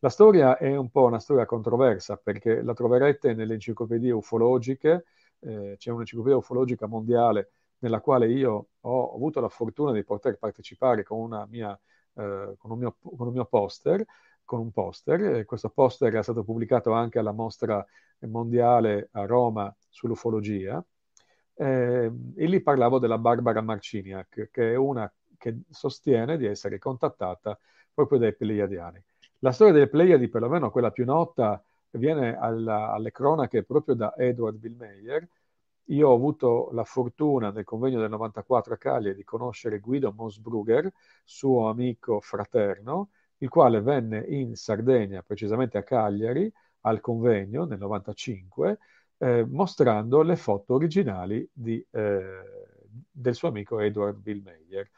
La 0.00 0.08
storia 0.10 0.56
è 0.58 0.76
un 0.76 0.90
po' 0.90 1.04
una 1.04 1.18
storia 1.18 1.46
controversa 1.46 2.16
perché 2.16 2.62
la 2.62 2.74
troverete 2.74 3.34
nelle 3.34 3.54
enciclopedie 3.54 4.12
ufologiche, 4.12 5.06
eh, 5.40 5.74
c'è 5.78 5.90
un'enciclopedia 5.90 6.38
ufologica 6.38 6.86
mondiale 6.86 7.50
nella 7.78 8.00
quale 8.00 8.28
io 8.30 8.68
ho 8.80 9.14
avuto 9.14 9.40
la 9.40 9.48
fortuna 9.48 9.92
di 9.92 10.04
poter 10.04 10.38
partecipare 10.38 11.02
con, 11.02 11.46
mia, 11.50 11.78
eh, 12.14 12.54
con, 12.56 12.70
un, 12.70 12.78
mio, 12.78 12.96
con 13.00 13.26
un 13.26 13.32
mio 13.32 13.46
poster, 13.46 14.04
con 14.46 14.60
un 14.60 14.72
poster. 14.72 15.44
questo 15.44 15.68
poster 15.68 16.14
è 16.14 16.22
stato 16.22 16.42
pubblicato 16.44 16.92
anche 16.92 17.18
alla 17.18 17.32
mostra 17.32 17.84
mondiale 18.20 19.10
a 19.12 19.26
Roma 19.26 19.74
sull'ufologia. 19.90 20.82
Eh, 21.58 22.10
e 22.34 22.46
lì 22.46 22.62
parlavo 22.62 22.98
della 22.98 23.18
Barbara 23.18 23.60
Marciniak, 23.60 24.48
che 24.50 24.72
è 24.72 24.76
una 24.76 25.10
che 25.36 25.60
sostiene 25.68 26.38
di 26.38 26.46
essere 26.46 26.78
contattata 26.78 27.58
proprio 27.92 28.18
dai 28.18 28.34
Pleiadiani. 28.34 29.02
La 29.40 29.52
storia 29.52 29.72
delle 29.74 29.88
Pleiadi, 29.88 30.28
perlomeno 30.28 30.70
quella 30.70 30.90
più 30.90 31.04
nota, 31.04 31.62
viene 31.90 32.36
alla, 32.36 32.92
alle 32.92 33.10
cronache 33.10 33.64
proprio 33.64 33.94
da 33.94 34.14
Edward 34.16 34.56
Billmeyer. 34.56 35.28
Io 35.90 36.08
ho 36.08 36.14
avuto 36.14 36.70
la 36.72 36.84
fortuna 36.84 37.50
nel 37.50 37.64
convegno 37.64 38.00
del 38.00 38.10
94 38.10 38.74
a 38.74 38.76
Cagliari 38.76 39.14
di 39.14 39.24
conoscere 39.24 39.78
Guido 39.78 40.12
Mosbrugger, 40.12 40.92
suo 41.24 41.68
amico 41.68 42.20
fraterno, 42.20 43.10
il 43.38 43.48
quale 43.48 43.80
venne 43.80 44.20
in 44.20 44.54
Sardegna, 44.56 45.22
precisamente 45.22 45.78
a 45.78 45.82
Cagliari, 45.82 46.50
al 46.82 47.00
convegno 47.00 47.64
nel 47.64 47.78
95, 47.78 48.78
eh, 49.18 49.44
mostrando 49.48 50.22
le 50.22 50.36
foto 50.36 50.74
originali 50.74 51.48
di, 51.52 51.84
eh, 51.90 52.42
del 53.10 53.34
suo 53.34 53.48
amico 53.48 53.78
Edward 53.80 54.18
Billmeyer. 54.18 54.88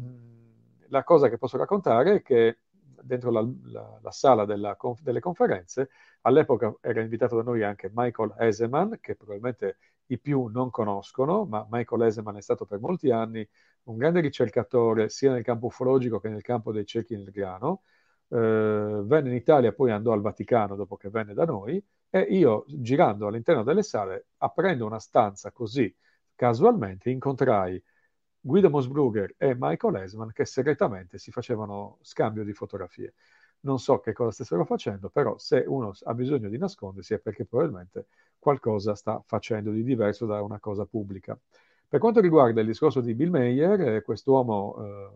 Mm, 0.00 0.48
la 0.88 1.04
cosa 1.04 1.28
che 1.28 1.38
posso 1.38 1.56
raccontare 1.56 2.16
è 2.16 2.22
che 2.22 2.58
dentro 3.02 3.30
la, 3.30 3.46
la, 3.64 3.98
la 4.02 4.10
sala 4.10 4.44
della, 4.44 4.76
delle 5.00 5.20
conferenze 5.20 5.90
all'epoca 6.22 6.74
era 6.80 7.00
invitato 7.00 7.36
da 7.36 7.42
noi 7.42 7.62
anche 7.62 7.90
Michael 7.92 8.34
Eseman, 8.38 8.98
che 9.00 9.14
probabilmente 9.16 9.78
i 10.12 10.18
più 10.18 10.46
non 10.46 10.70
conoscono, 10.70 11.44
ma 11.44 11.66
Michael 11.70 12.02
Eseman 12.02 12.36
è 12.36 12.42
stato 12.42 12.66
per 12.66 12.80
molti 12.80 13.10
anni 13.10 13.46
un 13.84 13.96
grande 13.96 14.20
ricercatore 14.20 15.08
sia 15.08 15.32
nel 15.32 15.42
campo 15.42 15.66
ufologico 15.66 16.20
che 16.20 16.28
nel 16.28 16.42
campo 16.42 16.72
dei 16.72 16.84
cerchi 16.86 17.14
nel 17.16 17.30
grano. 17.30 17.82
Eh, 18.28 18.36
venne 19.04 19.28
in 19.30 19.34
Italia, 19.34 19.72
poi 19.72 19.90
andò 19.90 20.12
al 20.12 20.20
Vaticano 20.20 20.76
dopo 20.76 20.96
che 20.96 21.10
venne 21.10 21.34
da 21.34 21.44
noi 21.44 21.82
e 22.08 22.20
io 22.20 22.64
girando 22.68 23.26
all'interno 23.26 23.62
delle 23.62 23.82
sale, 23.82 24.28
aprendo 24.38 24.86
una 24.86 24.98
stanza 24.98 25.50
così 25.52 25.94
casualmente, 26.34 27.10
incontrai 27.10 27.82
Guido 28.40 28.70
Mosbrugger 28.70 29.34
e 29.36 29.54
Michael 29.58 29.96
Esman 29.96 30.32
che 30.32 30.44
segretamente 30.44 31.18
si 31.18 31.30
facevano 31.30 31.98
scambio 32.02 32.44
di 32.44 32.52
fotografie. 32.52 33.14
Non 33.62 33.78
so 33.78 34.00
che 34.00 34.12
cosa 34.14 34.30
stessero 34.30 34.64
facendo, 34.64 35.10
però 35.10 35.36
se 35.36 35.64
uno 35.66 35.92
ha 36.04 36.14
bisogno 36.14 36.48
di 36.48 36.56
nascondersi 36.56 37.12
è 37.14 37.18
perché 37.18 37.44
probabilmente 37.44 38.06
qualcosa 38.38 38.94
sta 38.94 39.22
facendo 39.26 39.70
di 39.70 39.82
diverso 39.82 40.24
da 40.24 40.40
una 40.42 40.58
cosa 40.58 40.86
pubblica. 40.86 41.38
Per 41.86 42.00
quanto 42.00 42.20
riguarda 42.20 42.60
il 42.62 42.66
discorso 42.66 43.00
di 43.02 43.14
Bill 43.14 43.28
Mayer, 43.30 43.80
eh, 43.96 44.02
quest'uomo, 44.02 44.76
eh, 44.78 45.10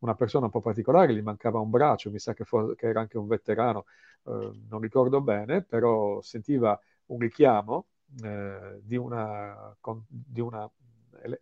una 0.00 0.14
persona 0.14 0.44
un 0.46 0.50
po' 0.50 0.60
particolare, 0.60 1.14
gli 1.14 1.22
mancava 1.22 1.58
un 1.58 1.70
braccio, 1.70 2.10
mi 2.10 2.18
sa 2.18 2.34
che, 2.34 2.44
for- 2.44 2.74
che 2.74 2.88
era 2.88 3.00
anche 3.00 3.16
un 3.16 3.26
veterano, 3.26 3.86
eh, 4.24 4.50
non 4.68 4.80
ricordo 4.80 5.22
bene, 5.22 5.62
però 5.62 6.20
sentiva 6.20 6.78
un 7.06 7.18
richiamo 7.20 7.86
eh, 8.22 8.80
di 8.82 8.96
una, 8.96 9.74
con, 9.80 10.04
di 10.08 10.40
una 10.40 10.68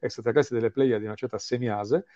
extraterrestre 0.01 0.57
delle 0.59 0.71
Pleiadi 0.71 1.01
di 1.01 1.07
una 1.07 1.15
certa 1.17 1.39
Seniase, 1.39 2.07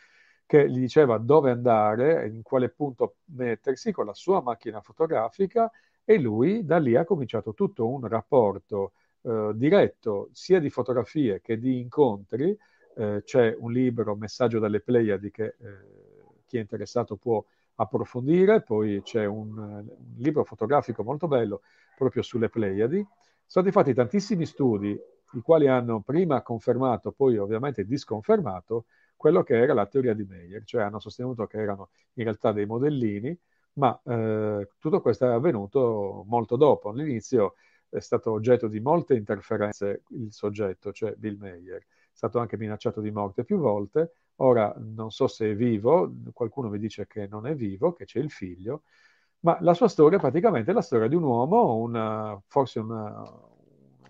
che 0.49 0.67
gli 0.67 0.79
diceva 0.79 1.19
dove 1.19 1.51
andare, 1.51 2.27
in 2.27 2.41
quale 2.41 2.71
punto 2.71 3.17
mettersi 3.37 3.93
con 3.93 4.07
la 4.07 4.15
sua 4.15 4.41
macchina 4.41 4.81
fotografica 4.81 5.71
e 6.03 6.19
lui 6.19 6.65
da 6.65 6.79
lì 6.79 6.97
ha 6.97 7.05
cominciato 7.05 7.53
tutto 7.53 7.87
un 7.87 8.09
rapporto 8.09 8.93
eh, 9.21 9.51
diretto 9.55 10.31
sia 10.33 10.59
di 10.59 10.71
fotografie 10.71 11.43
che 11.43 11.59
di 11.59 11.81
incontri. 11.81 12.57
Eh, 12.97 13.21
c'è 13.27 13.55
un 13.59 13.73
libro, 13.73 14.17
Messaggio 14.17 14.59
dalle 14.59 14.81
Pleiadi, 14.81 15.31
che 15.31 15.45
eh, 15.45 15.55
chi 16.47 16.57
è 16.57 16.61
interessato 16.61 17.17
può 17.17 17.45
approfondire, 17.75 18.63
poi 18.63 19.03
c'è 19.03 19.27
un, 19.27 19.59
un, 19.59 19.87
libro 20.17 20.45
fotografico 20.45 21.03
molto 21.03 21.29
bello 21.29 21.61
proprio 21.95 22.23
sulle 22.23 22.49
Pleiadi. 22.49 22.97
Sono 22.97 23.67
stati 23.67 23.71
fatti 23.71 23.93
tantissimi 23.93 24.47
studi, 24.47 24.99
i 25.33 25.41
quali 25.43 25.69
hanno 25.69 26.01
prima 26.01 26.41
confermato, 26.41 27.13
poi 27.13 27.37
ovviamente 27.37 27.85
disconfermato 27.85 28.87
quello 29.19 29.43
che 29.43 29.57
era 29.59 29.75
la 29.75 29.87
teoria 29.87 30.15
di 30.15 30.25
Meyer, 30.25 30.63
cioè 30.65 30.83
hanno 30.83 31.01
sostenuto 31.01 31.47
che 31.47 31.59
erano 31.59 31.91
in 32.15 32.23
realtà 32.23 32.53
dei 32.53 32.67
modellini, 32.67 33.37
ma 33.75 34.01
eh, 34.05 34.69
tutto 34.79 35.01
questo 35.01 35.27
è 35.27 35.33
avvenuto 35.33 36.25
molto 36.29 36.57
dopo. 36.57 36.91
All'inizio 36.91 37.55
è 37.89 37.99
stato 37.99 38.31
oggetto 38.31 38.69
di 38.69 38.81
molte 38.81 39.15
interferenze 39.15 40.05
il 40.11 40.33
soggetto, 40.33 40.93
cioè 40.93 41.15
Bill 41.17 41.37
Meyer. 41.39 41.81
È 41.81 41.85
stato 42.13 42.39
anche 42.39 42.57
minacciato 42.57 43.01
di 43.01 43.11
morte 43.11 43.45
più 43.45 43.59
volte. 43.59 44.13
Ora 44.37 44.73
non 44.79 45.11
so 45.11 45.27
se 45.27 45.51
è 45.51 45.57
vivo, 45.57 46.13
qualcuno 46.33 46.69
mi 46.69 46.79
dice 46.79 47.07
che 47.09 47.27
non 47.27 47.47
è 47.47 47.55
vivo, 47.57 47.93
che 47.93 48.05
c'è 48.05 48.21
il 48.21 48.31
figlio, 48.31 48.83
ma 49.41 49.59
la 49.63 49.75
sua 49.75 49.89
storia 49.89 50.19
praticamente 50.19 50.71
è 50.71 50.75
la 50.75 50.81
storia 50.83 51.09
di 51.09 51.17
un 51.17 51.25
uomo, 51.25 51.77
una, 51.77 52.41
forse 52.47 52.79
una, 52.79 53.25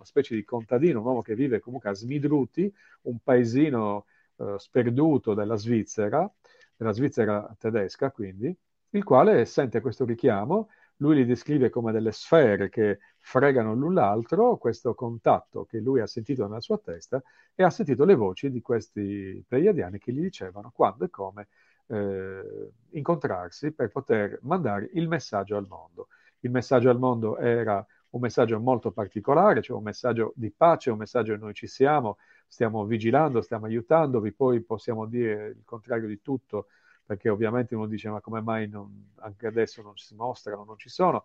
specie 0.03 0.35
di 0.35 0.45
contadino, 0.45 1.01
un 1.01 1.07
uomo 1.07 1.23
che 1.23 1.35
vive 1.35 1.61
comunque 1.61 1.91
a 1.91 1.95
Smidruti, 1.95 2.73
un 3.03 3.19
paesino 3.23 4.07
eh, 4.39 4.55
sperduto 4.59 5.35
della 5.35 5.57
Svizzera, 5.57 6.31
della 6.77 6.93
Svizzera 6.93 7.55
tedesca 7.59 8.11
quindi, 8.11 8.55
il 8.91 9.05
quale 9.05 9.45
sente 9.45 9.81
questo 9.81 10.05
richiamo 10.05 10.69
lui 10.99 11.17
li 11.17 11.27
descrive 11.27 11.71
come 11.71 11.93
delle 11.93 12.13
sfere 12.13 12.69
che 12.69 12.99
fregano 13.19 13.75
l'un 13.75 13.95
l'altro, 13.95 14.57
questo 14.57 14.95
contatto 14.95 15.65
che 15.65 15.79
lui 15.79 16.01
ha 16.01 16.07
sentito 16.07 16.47
nella 16.47 16.61
sua 16.61 16.79
testa 16.79 17.23
e 17.55 17.63
ha 17.63 17.71
sentito 17.71 18.05
le 18.05 18.15
voci 18.15 18.51
di 18.51 18.61
questi 18.61 19.45
pleiadiani 19.47 19.99
che 19.99 20.13
gli 20.13 20.21
dicevano 20.21 20.71
quando 20.75 21.05
e 21.05 21.11
come 21.11 21.49
eh, 21.87 22.71
incontrarsi 22.91 23.73
per 23.73 23.91
poter 23.91 24.39
mandare 24.43 24.91
il 24.95 25.09
messaggio 25.09 25.57
al 25.57 25.67
mondo. 25.69 26.09
Il 26.41 26.51
messaggio 26.51 26.91
al 26.91 26.99
mondo 26.99 27.37
era 27.39 27.85
un 28.11 28.21
messaggio 28.21 28.59
molto 28.59 28.91
particolare, 28.91 29.61
cioè 29.63 29.77
un 29.77 29.83
messaggio 29.83 30.33
di 30.35 30.51
pace, 30.51 30.91
un 30.91 30.99
messaggio 30.99 31.37
noi 31.37 31.55
ci 31.55 31.67
siamo, 31.67 32.19
stiamo 32.49 32.85
vigilando, 32.85 33.43
stiamo 33.43 33.67
aiutandovi, 33.67 34.33
poi 34.33 34.61
possiamo 34.63 35.07
dire 35.07 35.49
il 35.49 35.63
contrario 35.65 36.09
di 36.09 36.21
tutto, 36.23 36.69
perché 37.05 37.29
ovviamente 37.29 37.75
uno 37.75 37.87
dice 37.87 38.09
ma 38.11 38.21
come 38.21 38.41
mai 38.41 38.69
non, 38.69 39.11
anche 39.17 39.47
adesso 39.47 39.83
non 39.83 39.97
si 39.97 40.15
mostrano, 40.15 40.65
non 40.65 40.79
ci 40.79 40.89
sono. 40.89 41.25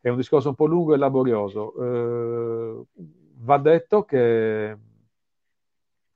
È 0.00 0.08
un 0.08 0.16
discorso 0.16 0.48
un 0.48 0.54
po' 0.54 0.66
lungo 0.66 0.94
e 0.94 0.98
laborioso. 0.98 1.74
Eh, 1.76 2.84
va 3.38 3.58
detto 3.58 4.04
che 4.04 4.76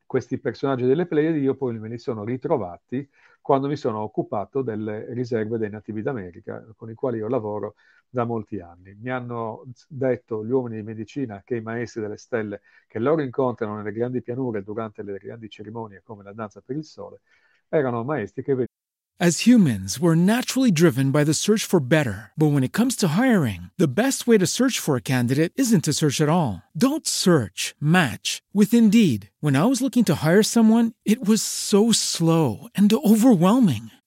questi 0.07 0.39
personaggi 0.39 0.85
delle 0.85 1.07
Pleiadi 1.07 1.41
io 1.41 1.55
poi 1.55 1.78
me 1.78 1.89
li 1.89 1.99
sono 1.99 2.24
ritrovati 2.24 3.09
quando 3.41 3.66
mi 3.66 3.76
sono 3.76 4.01
occupato 4.01 4.62
delle 4.62 5.12
riserve 5.12 5.59
dei 5.59 5.70
nativi 5.70 6.03
d'America, 6.03 6.64
con 6.76 6.89
i 6.91 6.95
quali 6.95 7.18
io 7.18 7.28
lavoro 7.28 7.74
da 8.14 8.24
molti 8.24 8.60
anni. 8.60 8.96
Mi 9.00 9.10
hanno 9.10 9.64
detto 9.88 10.44
gli 10.44 10.50
uomini 10.50 10.76
di 10.76 10.82
medicina 10.82 11.42
che 11.44 11.56
i 11.56 11.60
maestri 11.60 12.00
delle 12.00 12.16
stelle 12.16 12.60
che 12.86 13.00
loro 13.00 13.22
incontrano 13.22 13.76
nelle 13.76 13.90
grandi 13.90 14.22
pianure 14.22 14.62
durante 14.62 15.02
le 15.02 15.18
grandi 15.18 15.48
cerimonie 15.48 16.00
come 16.04 16.22
la 16.22 16.32
danza 16.32 16.60
per 16.60 16.76
il 16.76 16.84
sole, 16.84 17.22
erano 17.68 18.04
maestri 18.04 18.42
che 18.42 18.54
venivano 18.54 18.72
As 19.20 19.46
humans, 19.46 20.00
we're 20.00 20.16
naturally 20.16 20.72
driven 20.72 21.12
by 21.12 21.22
the 21.22 21.34
search 21.34 21.64
for 21.64 21.78
better. 21.78 22.32
But 22.36 22.48
when 22.48 22.64
it 22.64 22.72
comes 22.72 22.96
to 22.96 23.14
hiring, 23.14 23.70
the 23.78 23.86
best 23.86 24.26
way 24.26 24.38
to 24.38 24.46
search 24.46 24.80
for 24.80 24.96
a 24.96 25.00
candidate 25.00 25.52
isn't 25.54 25.84
to 25.84 25.92
search 25.92 26.20
at 26.20 26.28
all. 26.28 26.64
Don't 26.76 27.06
search, 27.06 27.76
match 27.80 28.42
with 28.52 28.74
Indeed. 28.74 29.30
When 29.38 29.54
I 29.54 29.66
was 29.66 29.80
looking 29.80 30.04
to 30.06 30.16
hire 30.16 30.42
someone, 30.42 30.94
it 31.04 31.24
was 31.24 31.42
so 31.42 31.92
slow 31.92 32.66
and 32.74 32.92
overwhelming. 32.92 33.92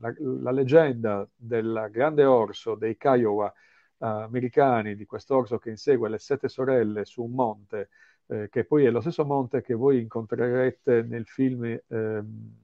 la, 0.00 0.12
la, 0.18 0.50
leggenda 0.50 1.26
del 1.34 1.88
grande 1.90 2.24
orso 2.24 2.74
dei 2.74 2.96
Kiowa 2.96 3.50
eh, 3.50 4.06
americani, 4.06 4.96
di 4.96 5.06
quest'orso 5.06 5.58
che 5.58 5.70
insegue 5.70 6.08
le 6.08 6.18
sette 6.18 6.48
sorelle 6.48 7.04
su 7.04 7.22
un 7.22 7.32
monte, 7.32 7.90
eh, 8.26 8.48
che 8.50 8.64
poi 8.64 8.84
è 8.84 8.90
lo 8.90 9.00
stesso 9.00 9.24
monte 9.24 9.62
che 9.62 9.74
voi 9.74 10.00
incontrerete 10.00 11.02
nel 11.02 11.26
film 11.26 11.64
ehm, 11.64 12.54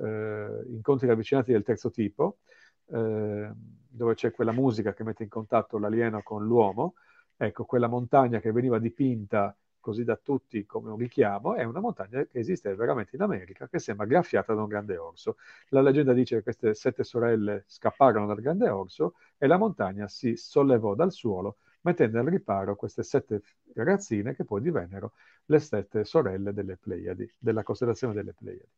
eh, 0.00 0.62
Incontri 0.68 1.06
ravvicinati 1.08 1.52
del 1.52 1.64
terzo 1.64 1.90
tipo, 1.90 2.38
ehm, 2.86 3.54
dove 3.88 4.14
c'è 4.14 4.30
quella 4.32 4.52
musica 4.52 4.92
che 4.94 5.04
mette 5.04 5.22
in 5.24 5.28
contatto 5.28 5.78
l'alieno 5.78 6.22
con 6.22 6.44
l'uomo. 6.44 6.94
Ecco, 7.36 7.64
quella 7.64 7.88
montagna 7.88 8.40
che 8.40 8.52
veniva 8.52 8.78
dipinta 8.78 9.56
così 9.88 10.04
da 10.04 10.16
tutti 10.16 10.66
come 10.66 10.90
un 10.90 10.98
richiamo, 10.98 11.54
è 11.54 11.64
una 11.64 11.80
montagna 11.80 12.22
che 12.26 12.38
esiste 12.40 12.74
veramente 12.74 13.16
in 13.16 13.22
America, 13.22 13.68
che 13.68 13.78
sembra 13.78 14.04
graffiata 14.04 14.52
da 14.52 14.60
un 14.60 14.68
grande 14.68 14.98
orso. 14.98 15.38
La 15.70 15.80
leggenda 15.80 16.12
dice 16.12 16.36
che 16.36 16.42
queste 16.42 16.74
sette 16.74 17.04
sorelle 17.04 17.64
scapparono 17.66 18.26
dal 18.26 18.38
grande 18.42 18.68
orso 18.68 19.14
e 19.38 19.46
la 19.46 19.56
montagna 19.56 20.06
si 20.06 20.36
sollevò 20.36 20.94
dal 20.94 21.10
suolo, 21.10 21.56
mettendo 21.82 22.18
al 22.18 22.26
riparo 22.26 22.76
queste 22.76 23.02
sette 23.02 23.40
ragazzine 23.72 24.34
che 24.34 24.44
poi 24.44 24.60
divennero 24.60 25.14
le 25.46 25.58
sette 25.58 26.04
sorelle 26.04 26.52
delle 26.52 26.76
Pleiadi, 26.76 27.32
della 27.38 27.62
costellazione 27.62 28.12
delle 28.12 28.34
Pleiadi. 28.34 28.68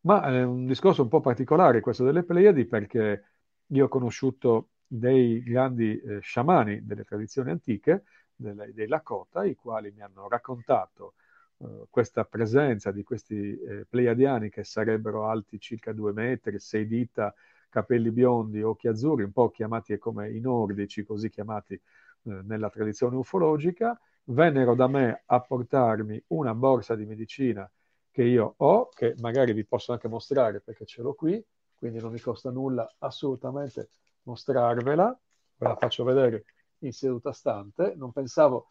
Ma 0.00 0.22
è 0.24 0.42
un 0.42 0.66
discorso 0.66 1.02
un 1.02 1.08
po' 1.08 1.20
particolare 1.20 1.80
questo 1.80 2.02
delle 2.04 2.24
Pleiadi 2.24 2.64
perché 2.66 3.24
io 3.64 3.84
ho 3.84 3.88
conosciuto 3.88 4.70
dei 4.88 5.40
grandi 5.40 6.00
eh, 6.00 6.18
sciamani 6.20 6.84
delle 6.84 7.04
tradizioni 7.04 7.50
antiche, 7.50 8.02
dei, 8.38 8.72
dei 8.72 8.86
Lakota, 8.86 9.44
i 9.44 9.54
quali 9.54 9.92
mi 9.94 10.02
hanno 10.02 10.28
raccontato 10.28 11.14
uh, 11.58 11.86
questa 11.90 12.24
presenza 12.24 12.92
di 12.92 13.02
questi 13.02 13.58
eh, 13.58 13.86
pleiadiani 13.88 14.48
che 14.48 14.64
sarebbero 14.64 15.26
alti 15.26 15.58
circa 15.58 15.92
due 15.92 16.12
metri, 16.12 16.58
sei 16.58 16.86
dita, 16.86 17.34
capelli 17.68 18.10
biondi, 18.10 18.62
occhi 18.62 18.88
azzurri, 18.88 19.24
un 19.24 19.32
po' 19.32 19.50
chiamati 19.50 19.98
come 19.98 20.30
i 20.30 20.40
nordici, 20.40 21.04
così 21.04 21.28
chiamati 21.28 21.74
eh, 21.74 21.80
nella 22.22 22.70
tradizione 22.70 23.16
ufologica, 23.16 23.98
vennero 24.24 24.74
da 24.74 24.86
me 24.86 25.22
a 25.26 25.40
portarmi 25.40 26.22
una 26.28 26.54
borsa 26.54 26.94
di 26.94 27.06
medicina 27.06 27.70
che 28.10 28.22
io 28.22 28.54
ho, 28.56 28.88
che 28.88 29.14
magari 29.20 29.52
vi 29.52 29.64
posso 29.64 29.92
anche 29.92 30.08
mostrare 30.08 30.60
perché 30.60 30.84
ce 30.84 31.02
l'ho 31.02 31.14
qui, 31.14 31.42
quindi 31.74 32.00
non 32.00 32.12
mi 32.12 32.20
costa 32.20 32.50
nulla 32.50 32.88
assolutamente 32.98 33.88
mostrarvela, 34.22 35.18
ve 35.56 35.66
la 35.66 35.76
faccio 35.76 36.04
vedere 36.04 36.44
in 36.80 36.92
seduta 36.92 37.32
stante, 37.32 37.94
non 37.96 38.12
pensavo 38.12 38.68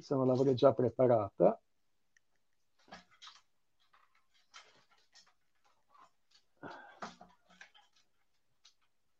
se 0.00 0.14
non 0.14 0.26
l'avrei 0.26 0.54
già 0.54 0.72
preparata. 0.72 1.60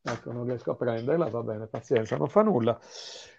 Ecco, 0.02 0.32
non 0.32 0.44
riesco 0.44 0.70
a 0.70 0.74
prenderla, 0.74 1.28
va 1.28 1.42
bene, 1.42 1.66
pazienza, 1.66 2.16
non 2.16 2.28
fa 2.28 2.42
nulla. 2.42 2.78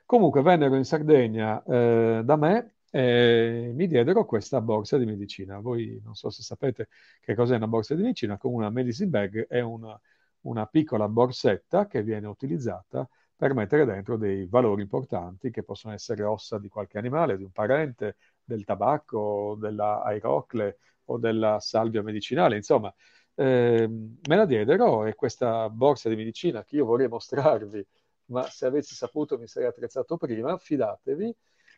Comunque 0.05 0.41
vennero 0.41 0.75
in 0.75 0.85
Sardegna 0.85 1.63
eh, 1.63 2.21
da 2.23 2.35
me 2.35 2.75
e 2.91 3.71
mi 3.73 3.87
diedero 3.87 4.25
questa 4.25 4.61
borsa 4.61 4.97
di 4.97 5.05
medicina. 5.05 5.59
Voi 5.59 5.99
non 6.03 6.13
so 6.15 6.29
se 6.29 6.43
sapete 6.43 6.89
che 7.21 7.33
cos'è 7.35 7.55
una 7.55 7.67
borsa 7.67 7.95
di 7.95 8.03
medicina, 8.03 8.37
come 8.37 8.55
una 8.55 8.69
medicine 8.69 9.09
bag 9.09 9.47
è 9.47 9.61
una, 9.61 9.99
una 10.41 10.65
piccola 10.67 11.07
borsetta 11.07 11.87
che 11.87 12.03
viene 12.03 12.27
utilizzata 12.27 13.07
per 13.39 13.53
mettere 13.53 13.85
dentro 13.85 14.17
dei 14.17 14.47
valori 14.47 14.81
importanti 14.81 15.49
che 15.49 15.63
possono 15.63 15.93
essere 15.93 16.23
ossa 16.23 16.59
di 16.59 16.67
qualche 16.67 16.97
animale, 16.97 17.37
di 17.37 17.43
un 17.43 17.51
parente, 17.51 18.17
del 18.43 18.65
tabacco, 18.65 19.55
della 19.57 20.03
airocle 20.03 20.79
o 21.05 21.17
della 21.17 21.57
salvia 21.61 22.03
medicinale, 22.03 22.57
insomma. 22.57 22.93
Eh, 23.35 23.87
me 23.87 24.35
la 24.35 24.45
diedero 24.45 25.05
e 25.05 25.15
questa 25.15 25.69
borsa 25.69 26.09
di 26.09 26.17
medicina 26.17 26.65
che 26.65 26.75
io 26.75 26.83
vorrei 26.83 27.07
mostrarvi, 27.07 27.87
ma 28.25 28.43
se 28.43 28.65
avessi 28.65 28.93
saputo 28.93 29.37
mi 29.37 29.47
sarei 29.47 29.69
attrezzato 29.69 30.17
prima, 30.17 30.57
fidatevi, 30.57 31.33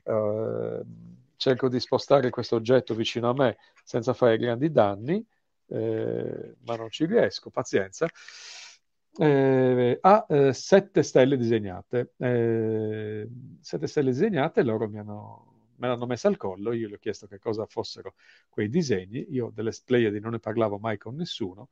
eh, 0.05 0.81
cerco 1.35 1.69
di 1.69 1.79
spostare 1.79 2.31
questo 2.31 2.55
oggetto 2.55 2.95
vicino 2.95 3.29
a 3.29 3.33
me 3.33 3.57
senza 3.83 4.13
fare 4.13 4.39
grandi 4.39 4.71
danni, 4.71 5.23
eh, 5.67 6.55
ma 6.65 6.75
non 6.75 6.89
ci 6.89 7.05
riesco, 7.05 7.51
pazienza 7.51 8.07
eh, 9.17 9.97
ha 10.01 10.25
eh, 10.29 10.53
sette 10.53 11.03
stelle 11.03 11.37
disegnate. 11.37 12.13
Eh, 12.17 13.27
sette 13.59 13.87
stelle 13.87 14.11
disegnate, 14.11 14.63
loro 14.63 14.87
mi 14.87 14.99
hanno, 14.99 15.71
me 15.77 15.87
l'hanno 15.87 16.05
messa 16.05 16.27
al 16.27 16.37
collo, 16.37 16.71
io 16.73 16.87
gli 16.87 16.93
ho 16.93 16.97
chiesto 16.97 17.27
che 17.27 17.39
cosa 17.39 17.65
fossero 17.65 18.15
quei 18.49 18.69
disegni, 18.69 19.25
io 19.29 19.51
delle 19.53 19.71
Pleiadi 19.85 20.19
non 20.19 20.31
ne 20.31 20.39
parlavo 20.39 20.77
mai 20.77 20.97
con 20.97 21.15
nessuno, 21.15 21.69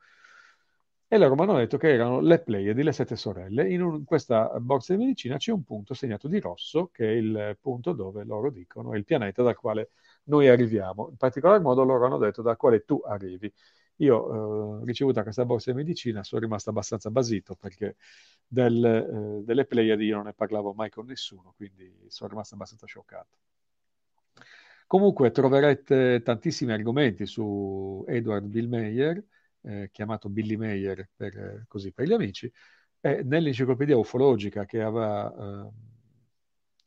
e 1.11 1.17
loro 1.17 1.33
mi 1.33 1.41
hanno 1.41 1.57
detto 1.57 1.77
che 1.77 1.91
erano 1.91 2.19
le 2.19 2.39
Pleiadi, 2.39 2.83
le 2.83 2.91
sette 2.91 3.15
sorelle. 3.15 3.67
In, 3.67 3.81
un, 3.81 3.95
in, 3.95 4.03
questa 4.03 4.47
borsa 4.59 4.93
di 4.93 4.99
medicina 4.99 5.37
c'è 5.37 5.51
un 5.51 5.63
punto 5.63 5.95
segnato 5.95 6.27
di 6.27 6.39
rosso, 6.39 6.89
che 6.93 7.07
è 7.07 7.11
il 7.11 7.57
punto 7.59 7.93
dove 7.93 8.23
loro 8.23 8.51
dicono, 8.51 8.93
è 8.93 8.97
il 8.97 9.05
pianeta 9.05 9.41
dal 9.41 9.55
quale 9.55 9.89
noi 10.25 10.47
arriviamo. 10.49 11.07
In 11.09 11.17
particolar 11.17 11.61
modo 11.61 11.83
loro 11.83 12.05
hanno 12.05 12.19
detto 12.19 12.43
dal 12.43 12.57
quale 12.57 12.85
tu 12.85 13.01
arrivi. 13.03 13.51
Io 14.01 14.81
eh, 14.81 14.85
ricevuto 14.85 15.21
questa 15.23 15.45
borsa 15.45 15.71
di 15.71 15.77
medicina, 15.77 16.23
sono 16.23 16.41
rimasto 16.41 16.69
abbastanza 16.69 17.09
basito 17.11 17.55
perché 17.55 17.95
del, 18.47 18.83
eh, 18.83 19.43
delle 19.43 19.65
Pleiadi 19.65 20.05
io 20.05 20.15
non 20.17 20.25
ne 20.25 20.33
parlavo 20.33 20.73
mai 20.73 20.89
con 20.89 21.05
nessuno, 21.05 21.53
quindi 21.55 22.05
sono 22.07 22.29
rimasto 22.29 22.55
abbastanza 22.55 22.85
scioccato. 22.85 23.37
Comunque 24.87 25.31
troverete 25.31 26.21
tantissimi 26.23 26.71
argomenti 26.71 27.25
su 27.27 28.03
Edward 28.07 28.45
Bill 28.47 28.67
Meyer, 28.67 29.23
eh, 29.61 29.89
chiamato 29.91 30.29
Billy 30.29 30.55
Meyer 30.55 31.09
per, 31.15 31.37
eh, 31.37 31.65
così, 31.67 31.91
per 31.91 32.07
gli 32.07 32.13
amici, 32.13 32.51
e 32.99 33.21
nell'enciclopedia 33.23 33.97
ufologica 33.97 34.65
che, 34.65 34.81
aveva, 34.81 35.67
eh, 35.67 35.71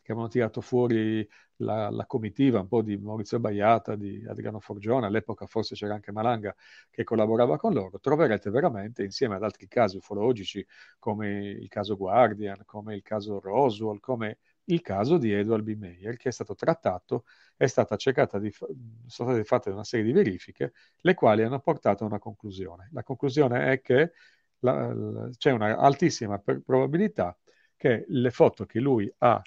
che 0.02 0.12
avevano 0.12 0.28
tirato 0.28 0.60
fuori 0.60 1.26
la, 1.56 1.90
la, 1.90 2.06
comitiva 2.06 2.60
un 2.60 2.68
po' 2.68 2.82
di 2.82 2.96
Maurizio 2.96 3.38
Baiata, 3.38 3.94
di 3.94 4.24
Adriano 4.26 4.60
Forgione, 4.60 5.06
all'epoca 5.06 5.46
forse 5.46 5.74
c'era 5.74 5.94
anche 5.94 6.12
Malanga 6.12 6.54
che 6.90 7.04
collaborava 7.04 7.56
con 7.56 7.72
loro, 7.72 8.00
troverete 8.00 8.50
veramente 8.50 9.04
insieme 9.04 9.36
ad 9.36 9.44
altri 9.44 9.68
casi 9.68 9.96
ufologici 9.96 10.66
come 10.98 11.50
il 11.50 11.68
caso 11.68 11.96
Guardian, 11.96 12.62
come 12.64 12.94
il 12.96 13.02
caso 13.02 13.38
Roswell, 13.40 14.00
come 14.00 14.38
il 14.64 14.80
caso 14.80 15.18
di 15.18 15.32
Edward 15.32 15.62
B. 15.64 15.76
Meyer, 15.76 16.16
che 16.16 16.28
è 16.28 16.32
stato 16.32 16.54
trattato, 16.54 17.24
è 17.56 17.66
stata 17.66 17.96
cercata 17.96 18.38
di, 18.38 18.50
sono 18.52 19.30
state 19.30 19.44
fatte 19.44 19.70
una 19.70 19.84
serie 19.84 20.04
di 20.04 20.12
verifiche, 20.12 20.72
le 21.00 21.14
quali 21.14 21.42
hanno 21.42 21.60
portato 21.60 22.04
a 22.04 22.06
una 22.06 22.18
conclusione. 22.18 22.88
La 22.92 23.02
conclusione 23.02 23.72
è 23.72 23.80
che 23.80 24.12
la, 24.60 24.92
la, 24.92 25.30
c'è 25.36 25.50
una 25.50 25.76
altissima 25.76 26.38
probabilità 26.38 27.36
che 27.76 28.04
le 28.08 28.30
foto 28.30 28.64
che 28.64 28.78
lui 28.78 29.12
ha, 29.18 29.42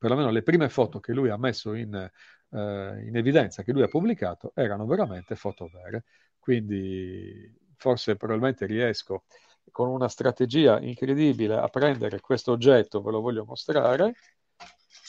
perlomeno 0.00 0.30
le 0.30 0.42
prime 0.42 0.70
foto 0.70 0.98
che 0.98 1.12
lui 1.12 1.28
ha 1.28 1.36
messo 1.36 1.74
in, 1.74 1.94
eh, 1.94 3.04
in 3.04 3.14
evidenza, 3.14 3.62
che 3.62 3.72
lui 3.72 3.82
ha 3.82 3.88
pubblicato, 3.88 4.52
erano 4.54 4.86
veramente 4.86 5.36
foto 5.36 5.68
vere. 5.70 6.04
Quindi 6.38 7.54
forse 7.76 8.16
probabilmente 8.16 8.64
riesco 8.64 9.24
con 9.70 9.88
una 9.88 10.08
strategia 10.08 10.80
incredibile 10.80 11.56
a 11.56 11.68
prendere 11.68 12.20
questo 12.20 12.52
oggetto, 12.52 13.02
ve 13.02 13.10
lo 13.10 13.20
voglio 13.20 13.44
mostrare. 13.44 14.14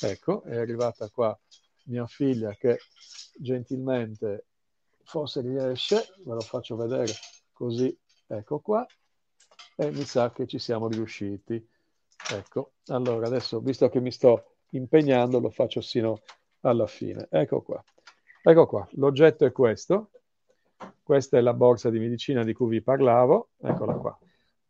Ecco, 0.01 0.43
è 0.43 0.57
arrivata 0.57 1.09
qua 1.09 1.39
mia 1.85 2.05
figlia 2.05 2.53
che 2.55 2.79
gentilmente 3.39 4.47
forse 5.05 5.39
riesce, 5.39 5.95
ve 6.25 6.33
lo 6.33 6.41
faccio 6.41 6.75
vedere 6.75 7.13
così, 7.53 7.97
ecco 8.27 8.59
qua, 8.59 8.85
e 9.77 9.89
mi 9.89 10.03
sa 10.03 10.33
che 10.33 10.45
ci 10.47 10.59
siamo 10.59 10.89
riusciti. 10.89 11.65
Ecco, 12.33 12.73
allora 12.87 13.27
adesso, 13.27 13.61
visto 13.61 13.87
che 13.87 14.01
mi 14.01 14.11
sto 14.11 14.50
impegnando, 14.71 15.39
lo 15.39 15.49
faccio 15.49 15.81
sino 15.81 16.21
alla 16.61 16.87
fine. 16.87 17.27
Ecco 17.29 17.61
qua. 17.61 17.83
Ecco 18.43 18.65
qua, 18.65 18.87
l'oggetto 18.93 19.45
è 19.45 19.51
questo. 19.51 20.11
Questa 21.03 21.37
è 21.37 21.41
la 21.41 21.53
borsa 21.53 21.89
di 21.89 21.99
medicina 21.99 22.43
di 22.43 22.53
cui 22.53 22.69
vi 22.69 22.81
parlavo. 22.81 23.49
Eccola 23.59 23.93
qua 23.93 24.17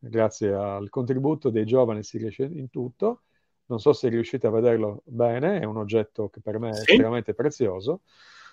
grazie 0.04 0.52
al 0.52 0.90
contributo 0.90 1.52
dei 1.52 1.66
giovani 1.66 2.04
si 2.04 2.18
riesce 2.18 2.44
in 2.44 2.70
tutto. 2.70 3.22
Non 3.68 3.80
so 3.80 3.94
se 3.94 4.10
riuscite 4.10 4.48
a 4.48 4.50
vederlo 4.50 5.02
bene, 5.06 5.60
è 5.60 5.64
un 5.64 5.78
oggetto 5.78 6.30
che 6.30 6.42
per 6.42 6.60
me 6.60 6.72
è 6.72 6.74
sì. 6.74 6.92
estremamente 6.92 7.34
prezioso. 7.34 8.02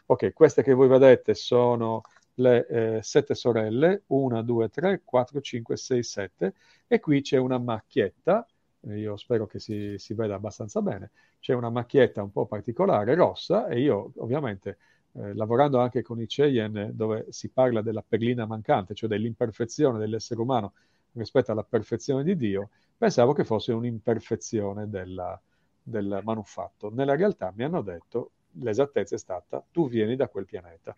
Ok, 0.07 0.33
queste 0.33 0.63
che 0.63 0.75
voi 0.75 0.89
vedete 0.89 1.35
sono 1.35 2.03
le 2.35 2.67
eh, 2.69 3.03
sette 3.03 3.35
sorelle, 3.35 4.05
1, 4.07 4.43
2, 4.43 4.69
3, 4.69 5.03
4, 5.05 5.41
5, 5.41 5.77
6, 5.77 6.03
7 6.03 6.55
e 6.87 7.01
qui 7.01 7.21
c'è 7.21 7.37
una 7.37 7.59
macchietta, 7.59 8.47
io 8.87 9.17
spero 9.17 9.47
che 9.47 9.59
si, 9.59 9.97
si 9.99 10.15
veda 10.15 10.35
abbastanza 10.35 10.81
bene, 10.83 11.11
c'è 11.41 11.55
una 11.55 11.71
macchietta 11.71 12.23
un 12.23 12.31
po' 12.31 12.47
particolare, 12.47 13.15
rossa, 13.15 13.67
e 13.69 13.81
io 13.81 14.13
ovviamente 14.17 14.79
eh, 15.13 15.35
lavorando 15.35 15.79
anche 15.79 16.03
con 16.03 16.21
i 16.21 16.27
Cheyenne 16.27 16.95
dove 16.95 17.27
si 17.31 17.49
parla 17.51 17.83
della 17.83 18.05
perlina 18.07 18.47
mancante, 18.47 18.95
cioè 18.95 19.09
dell'imperfezione 19.09 19.99
dell'essere 19.99 20.41
umano 20.41 20.73
rispetto 21.13 21.53
alla 21.53 21.65
perfezione 21.65 22.23
di 22.23 22.37
Dio, 22.37 22.71
pensavo 22.97 23.33
che 23.33 23.45
fosse 23.45 23.73
un'imperfezione 23.73 24.89
della, 24.89 25.41
del 25.83 26.21
manufatto. 26.23 26.91
Nella 26.93 27.17
realtà 27.17 27.53
mi 27.57 27.65
hanno 27.65 27.83
detto, 27.83 28.31
l'esattezza 28.53 29.15
è 29.15 29.19
stata, 29.19 29.65
tu 29.71 29.89
vieni 29.89 30.17
da 30.17 30.29
quel 30.29 30.45
pianeta. 30.45 30.95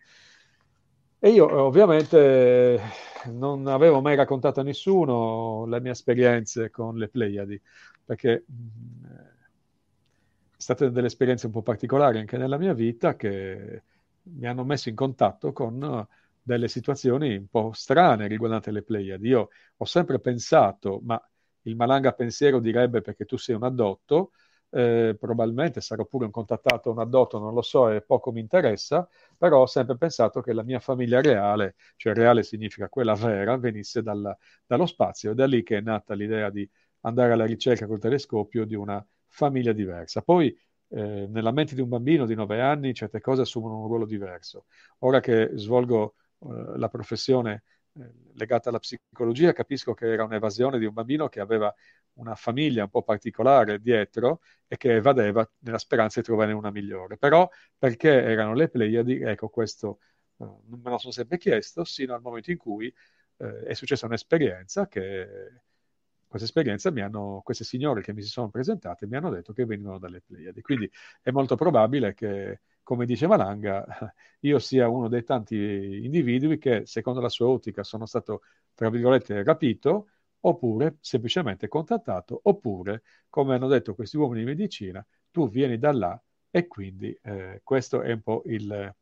E 1.23 1.29
io 1.29 1.45
ovviamente 1.61 2.81
non 3.25 3.67
avevo 3.67 4.01
mai 4.01 4.15
raccontato 4.15 4.59
a 4.59 4.63
nessuno 4.63 5.67
le 5.67 5.79
mie 5.79 5.91
esperienze 5.91 6.71
con 6.71 6.97
le 6.97 7.09
Pleiadi, 7.09 7.61
perché 8.03 8.43
mh, 8.47 8.53
mm, 8.53 9.05
state 10.57 10.89
delle 10.89 11.05
esperienze 11.05 11.45
un 11.45 11.51
po' 11.51 11.61
particolari 11.61 12.17
anche 12.17 12.37
nella 12.37 12.57
mia 12.57 12.73
vita 12.73 13.15
che 13.15 13.83
mi 14.23 14.47
hanno 14.47 14.63
messo 14.63 14.89
in 14.89 14.95
contatto 14.95 15.53
con 15.53 16.07
delle 16.41 16.67
situazioni 16.67 17.35
un 17.35 17.47
po' 17.49 17.71
strane 17.71 18.25
riguardanti 18.25 18.71
le 18.71 18.81
Pleiadi. 18.81 19.27
Io 19.27 19.49
ho 19.77 19.85
sempre 19.85 20.19
pensato, 20.19 21.01
ma 21.03 21.21
il 21.63 21.75
malanga 21.75 22.13
pensiero 22.13 22.59
direbbe 22.59 23.01
perché 23.01 23.25
tu 23.25 23.37
sei 23.37 23.53
un 23.53 23.63
addotto, 23.63 24.31
eh, 24.71 25.15
probabilmente 25.19 25.81
sarò 25.81 26.05
pure 26.05 26.25
un 26.25 26.31
contattato, 26.31 26.91
un 26.91 26.99
addotto, 26.99 27.39
non 27.39 27.53
lo 27.53 27.61
so 27.61 27.89
e 27.89 28.01
poco 28.01 28.31
mi 28.31 28.39
interessa, 28.39 29.07
però 29.37 29.61
ho 29.61 29.65
sempre 29.65 29.97
pensato 29.97 30.41
che 30.41 30.53
la 30.53 30.63
mia 30.63 30.79
famiglia 30.79 31.21
reale, 31.21 31.75
cioè 31.97 32.13
reale 32.13 32.43
significa 32.43 32.89
quella 32.89 33.13
vera, 33.15 33.57
venisse 33.57 34.01
dal, 34.01 34.35
dallo 34.65 34.85
spazio. 34.85 35.31
È 35.31 35.33
da 35.35 35.45
lì 35.45 35.63
che 35.63 35.77
è 35.77 35.81
nata 35.81 36.13
l'idea 36.13 36.49
di 36.49 36.67
andare 37.01 37.33
alla 37.33 37.45
ricerca 37.45 37.85
col 37.87 37.99
telescopio 37.99 38.65
di 38.65 38.75
una 38.75 39.05
famiglia 39.27 39.73
diversa. 39.73 40.21
Poi 40.21 40.55
eh, 40.89 41.27
nella 41.29 41.51
mente 41.51 41.75
di 41.75 41.81
un 41.81 41.89
bambino 41.89 42.25
di 42.25 42.35
9 42.35 42.61
anni 42.61 42.93
certe 42.93 43.21
cose 43.21 43.41
assumono 43.41 43.79
un 43.79 43.87
ruolo 43.87 44.05
diverso. 44.05 44.65
Ora 44.99 45.19
che 45.19 45.51
svolgo 45.55 46.15
eh, 46.39 46.77
la 46.77 46.87
professione 46.89 47.63
eh, 47.93 48.09
legata 48.35 48.69
alla 48.69 48.79
psicologia, 48.79 49.53
capisco 49.53 49.93
che 49.93 50.11
era 50.11 50.23
un'evasione 50.23 50.79
di 50.79 50.85
un 50.85 50.93
bambino 50.93 51.27
che 51.27 51.39
aveva 51.39 51.73
una 52.13 52.35
famiglia 52.35 52.83
un 52.83 52.89
po' 52.89 53.03
particolare 53.03 53.79
dietro 53.79 54.41
e 54.67 54.77
che 54.77 54.95
evadeva 54.95 55.49
nella 55.59 55.77
speranza 55.77 56.19
di 56.19 56.25
trovare 56.25 56.51
una 56.53 56.71
migliore. 56.71 57.17
Però 57.17 57.49
perché 57.77 58.09
erano 58.09 58.53
le 58.53 58.69
Pleiadi, 58.69 59.21
ecco 59.21 59.49
questo 59.49 59.99
eh, 60.37 60.45
non 60.45 60.79
me 60.83 60.89
lo 60.89 60.97
sono 60.97 61.13
sempre 61.13 61.37
chiesto, 61.37 61.83
sino 61.83 62.13
al 62.13 62.21
momento 62.21 62.51
in 62.51 62.57
cui 62.57 62.93
eh, 63.37 63.63
è 63.63 63.73
successa 63.73 64.05
un'esperienza 64.05 64.87
che 64.87 65.61
questa 66.27 66.47
esperienza 66.47 66.91
mi 66.91 67.01
hanno, 67.01 67.41
queste 67.43 67.65
signore 67.65 68.01
che 68.01 68.13
mi 68.13 68.21
si 68.21 68.29
sono 68.29 68.49
presentate 68.49 69.05
mi 69.05 69.17
hanno 69.17 69.29
detto 69.29 69.51
che 69.53 69.65
venivano 69.65 69.99
dalle 69.99 70.21
Pleiadi. 70.21 70.61
Quindi 70.61 70.89
è 71.21 71.31
molto 71.31 71.55
probabile 71.55 72.13
che 72.13 72.61
come 72.83 73.05
dice 73.05 73.27
Malanga, 73.27 73.85
io 74.41 74.59
sia 74.59 74.87
uno 74.87 75.07
dei 75.07 75.23
tanti 75.23 75.55
individui 76.03 76.57
che, 76.57 76.85
secondo 76.85 77.21
la 77.21 77.29
sua 77.29 77.47
ottica, 77.47 77.83
sono 77.83 78.05
stato, 78.05 78.41
tra 78.73 78.89
virgolette, 78.89 79.43
rapito, 79.43 80.09
oppure 80.41 80.97
semplicemente 81.01 81.67
contattato, 81.67 82.39
oppure, 82.43 83.03
come 83.29 83.55
hanno 83.55 83.67
detto 83.67 83.95
questi 83.95 84.17
uomini 84.17 84.41
di 84.41 84.47
medicina, 84.47 85.05
tu 85.31 85.49
vieni 85.49 85.77
da 85.77 85.91
là 85.91 86.21
e 86.49 86.67
quindi 86.67 87.17
eh, 87.23 87.61
questo 87.63 88.01
è 88.01 88.11
un 88.11 88.21
po' 88.21 88.43
il, 88.45 88.95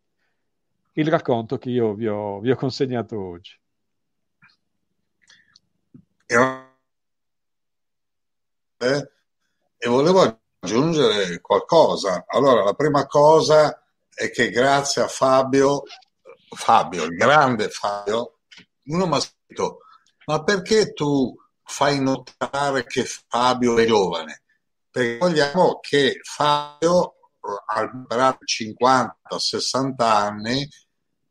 il 0.94 1.08
racconto 1.08 1.58
che 1.58 1.70
io 1.70 1.94
vi 1.94 2.08
ho, 2.08 2.40
vi 2.40 2.52
ho 2.52 2.56
consegnato 2.56 3.20
oggi. 3.20 3.58
Eh, 8.78 9.12
e 9.78 9.90
volevo 9.90 10.42
aggiungere 10.60 11.40
qualcosa. 11.42 12.26
Allora, 12.28 12.64
la 12.64 12.74
prima 12.74 13.06
cosa 13.08 13.84
è 14.14 14.30
che 14.30 14.50
grazie 14.50 15.02
a 15.02 15.08
Fabio, 15.08 15.84
Fabio, 16.50 17.06
il 17.06 17.16
grande 17.16 17.70
Fabio, 17.70 18.40
uno 18.86 19.08
mi 19.08 19.16
ha 19.16 19.20
scritto, 19.20 19.80
ma 20.30 20.44
perché 20.44 20.94
tu 20.94 21.36
fai 21.64 22.00
notare 22.00 22.86
che 22.86 23.04
Fabio 23.04 23.76
è 23.80 23.88
giovane? 23.88 24.44
Perché 24.92 25.18
vogliamo 25.18 25.80
che 25.80 26.20
Fabio, 26.22 27.16
al 27.66 28.06
50-60 28.08 29.94
anni, 29.98 30.70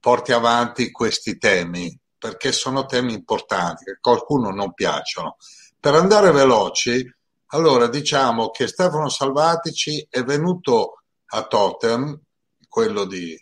porti 0.00 0.32
avanti 0.32 0.90
questi 0.90 1.38
temi, 1.38 1.96
perché 2.18 2.50
sono 2.50 2.86
temi 2.86 3.12
importanti, 3.12 3.84
che 3.84 3.92
a 3.92 3.98
qualcuno 4.00 4.50
non 4.50 4.74
piacciono. 4.74 5.36
Per 5.78 5.94
andare 5.94 6.32
veloci, 6.32 7.08
allora, 7.50 7.86
diciamo 7.86 8.50
che 8.50 8.66
Stefano 8.66 9.08
Salvatici 9.08 10.04
è 10.10 10.24
venuto 10.24 11.04
a 11.26 11.46
Totem, 11.46 12.20
quello 12.68 13.04
di 13.04 13.40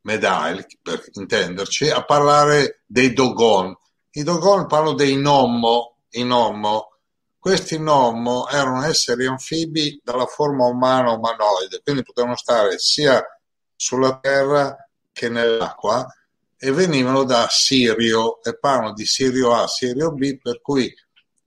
Medail, 0.00 0.64
per 0.80 1.04
intenderci, 1.12 1.90
a 1.90 2.02
parlare 2.06 2.84
dei 2.86 3.12
Dogon. 3.12 3.76
I 4.16 4.22
Dogon 4.22 4.68
parlano 4.68 4.94
dei 4.94 5.16
Nommo, 5.16 5.96
i 6.10 6.22
Nommo. 6.22 6.98
Questi 7.36 7.80
Nommo 7.80 8.48
erano 8.48 8.84
esseri 8.84 9.26
anfibi 9.26 10.00
dalla 10.04 10.26
forma 10.26 10.66
umana 10.66 11.10
umanoide, 11.10 11.80
quindi 11.82 12.04
potevano 12.04 12.36
stare 12.36 12.78
sia 12.78 13.20
sulla 13.74 14.20
terra 14.20 14.76
che 15.10 15.28
nell'acqua 15.28 16.06
e 16.56 16.70
venivano 16.70 17.24
da 17.24 17.48
Sirio 17.50 18.40
e 18.44 18.56
parlano 18.56 18.92
di 18.92 19.04
Sirio 19.04 19.52
A, 19.52 19.66
Sirio 19.66 20.12
B, 20.12 20.38
per 20.40 20.60
cui 20.60 20.94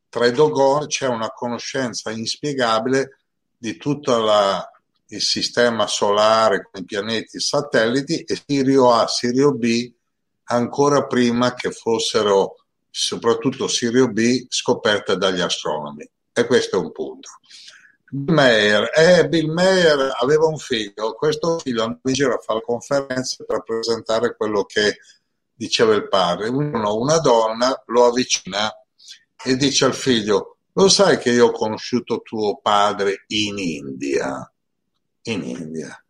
tra 0.09 0.25
i 0.25 0.33
Dogon 0.33 0.87
c'è 0.87 1.07
una 1.07 1.31
conoscenza 1.31 2.11
inspiegabile 2.11 3.19
di 3.57 3.77
tutto 3.77 4.17
la, 4.17 4.69
il 5.07 5.21
sistema 5.21 5.87
solare 5.87 6.67
con 6.69 6.81
i 6.81 6.85
pianeti, 6.85 7.37
i 7.37 7.39
satelliti 7.39 8.23
e 8.23 8.37
Sirio 8.45 8.91
A, 8.91 9.07
Sirio 9.07 9.53
B 9.53 9.95
ancora 10.47 11.05
prima 11.05 11.53
che 11.53 11.71
fossero 11.71 12.55
soprattutto 12.89 13.67
Sirio 13.67 14.09
B 14.09 14.45
scoperte 14.49 15.17
dagli 15.17 15.41
astronomi. 15.41 16.09
E 16.33 16.45
questo 16.45 16.77
è 16.77 16.79
un 16.79 16.91
punto. 16.91 17.29
Mayer, 18.09 18.89
eh, 18.95 19.27
Bill 19.27 19.51
Mayer 19.51 20.13
aveva 20.21 20.45
un 20.45 20.57
figlio, 20.57 21.13
questo 21.13 21.59
figlio 21.59 21.83
andava 21.83 21.99
in 22.05 22.13
giro 22.13 22.33
a 22.35 22.39
fare 22.39 22.61
conferenze 22.61 23.43
per 23.43 23.63
presentare 23.63 24.35
quello 24.35 24.63
che 24.63 24.97
diceva 25.53 25.93
il 25.93 26.07
padre. 26.07 26.47
Uno, 26.47 26.95
una 26.95 27.19
donna 27.19 27.83
lo 27.87 28.05
avvicina 28.05 28.71
e 29.43 29.55
dice 29.57 29.85
al 29.85 29.93
figlio, 29.93 30.57
lo 30.73 30.87
sai 30.87 31.17
che 31.17 31.31
io 31.31 31.47
ho 31.47 31.51
conosciuto 31.51 32.21
tuo 32.21 32.59
padre 32.61 33.25
in 33.27 33.57
India? 33.57 34.51
In 35.23 35.43
India. 35.43 36.01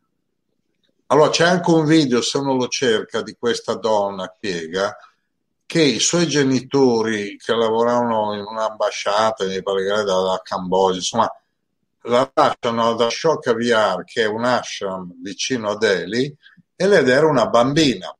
Allora 1.08 1.30
c'è 1.30 1.46
anche 1.46 1.72
un 1.72 1.86
video, 1.86 2.22
se 2.22 2.38
uno 2.38 2.56
lo 2.56 2.68
cerca, 2.68 3.22
di 3.22 3.36
questa 3.40 3.76
donna, 3.76 4.32
spiega, 4.36 4.96
che 5.66 5.82
i 5.82 6.00
suoi 6.00 6.28
genitori 6.28 7.38
che 7.38 7.54
lavoravano 7.54 8.34
in 8.36 8.44
un'ambasciata, 8.46 9.46
mi 9.46 9.62
pare 9.64 9.86
che 9.86 10.04
da 10.04 10.42
Cambogia, 10.44 10.98
insomma, 10.98 11.32
la 12.04 12.30
lasciano 12.34 12.90
ad 12.90 13.02
Ashoka 13.02 13.54
Vihar, 13.54 14.04
che 14.04 14.24
è 14.24 14.28
un 14.28 14.44
ashram 14.44 15.14
vicino 15.22 15.72
a 15.72 15.78
Delhi, 15.78 16.36
e 16.76 16.88
lei 16.88 17.10
era 17.10 17.28
una 17.28 17.48
bambina. 17.48 18.14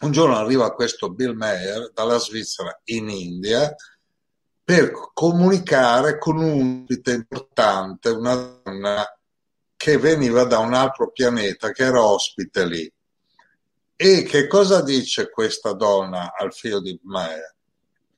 Un 0.00 0.12
giorno 0.12 0.36
arriva 0.36 0.74
questo 0.74 1.10
Bill 1.10 1.34
Mayer 1.34 1.90
dalla 1.94 2.18
Svizzera 2.18 2.78
in 2.84 3.08
India 3.08 3.74
per 4.62 4.92
comunicare 5.14 6.18
con 6.18 6.38
un 6.38 6.84
importante, 6.86 8.10
una 8.10 8.34
donna 8.34 9.15
che 9.86 9.98
veniva 9.98 10.42
da 10.42 10.58
un 10.58 10.74
altro 10.74 11.12
pianeta, 11.12 11.70
che 11.70 11.84
era 11.84 12.04
ospite 12.04 12.66
lì. 12.66 12.92
E 13.94 14.24
che 14.24 14.48
cosa 14.48 14.82
dice 14.82 15.30
questa 15.30 15.74
donna 15.74 16.34
al 16.36 16.52
figlio 16.52 16.80
di 16.80 16.98
Mayer? 17.04 17.54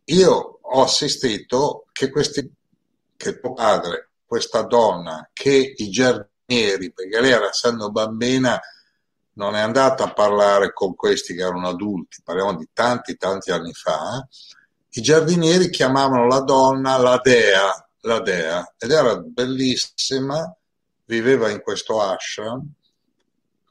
Io 0.05 0.61
ho 0.63 0.83
assistito 0.83 1.85
che, 1.93 2.11
questi, 2.11 2.51
che 3.15 3.39
tuo 3.39 3.53
padre, 3.53 4.13
questa 4.25 4.63
donna, 4.63 5.29
che 5.31 5.75
i 5.77 5.91
giardinieri, 5.91 6.91
perché 6.91 7.21
lei 7.21 7.33
era 7.33 7.51
essendo 7.51 7.91
bambina, 7.91 8.59
non 9.35 9.55
è 9.55 9.61
andata 9.61 10.05
a 10.05 10.13
parlare 10.15 10.73
con 10.73 10.95
questi 10.95 11.35
che 11.35 11.43
erano 11.43 11.69
adulti, 11.69 12.23
parliamo 12.25 12.57
di 12.57 12.71
tanti, 12.73 13.19
tanti 13.19 13.51
anni 13.51 13.75
fa, 13.75 14.27
i 14.89 15.03
giardinieri 15.03 15.69
chiamavano 15.69 16.27
la 16.29 16.41
donna 16.41 16.97
la 16.97 17.21
dea, 17.23 17.91
la 18.01 18.21
dea, 18.21 18.75
ed 18.79 18.91
era 18.91 19.19
bellissima, 19.19 20.51
viveva 21.09 21.51
in 21.51 21.63
questo 21.63 22.01
ashram, 22.01 22.63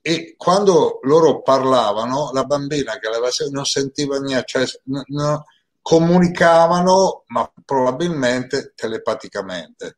e 0.02 0.36
quando 0.38 1.00
loro 1.04 1.42
parlavano, 1.42 2.32
la 2.34 2.44
bambina 2.46 2.98
che 2.98 3.08
aveva 3.08 3.30
non 3.52 3.66
sentiva 3.66 4.18
niente, 4.20 4.46
cioè 4.46 4.66
no, 4.86 5.04
no, 5.08 5.46
comunicavano, 5.82 7.24
ma 7.28 7.52
probabilmente 7.64 8.74
telepaticamente. 8.74 9.98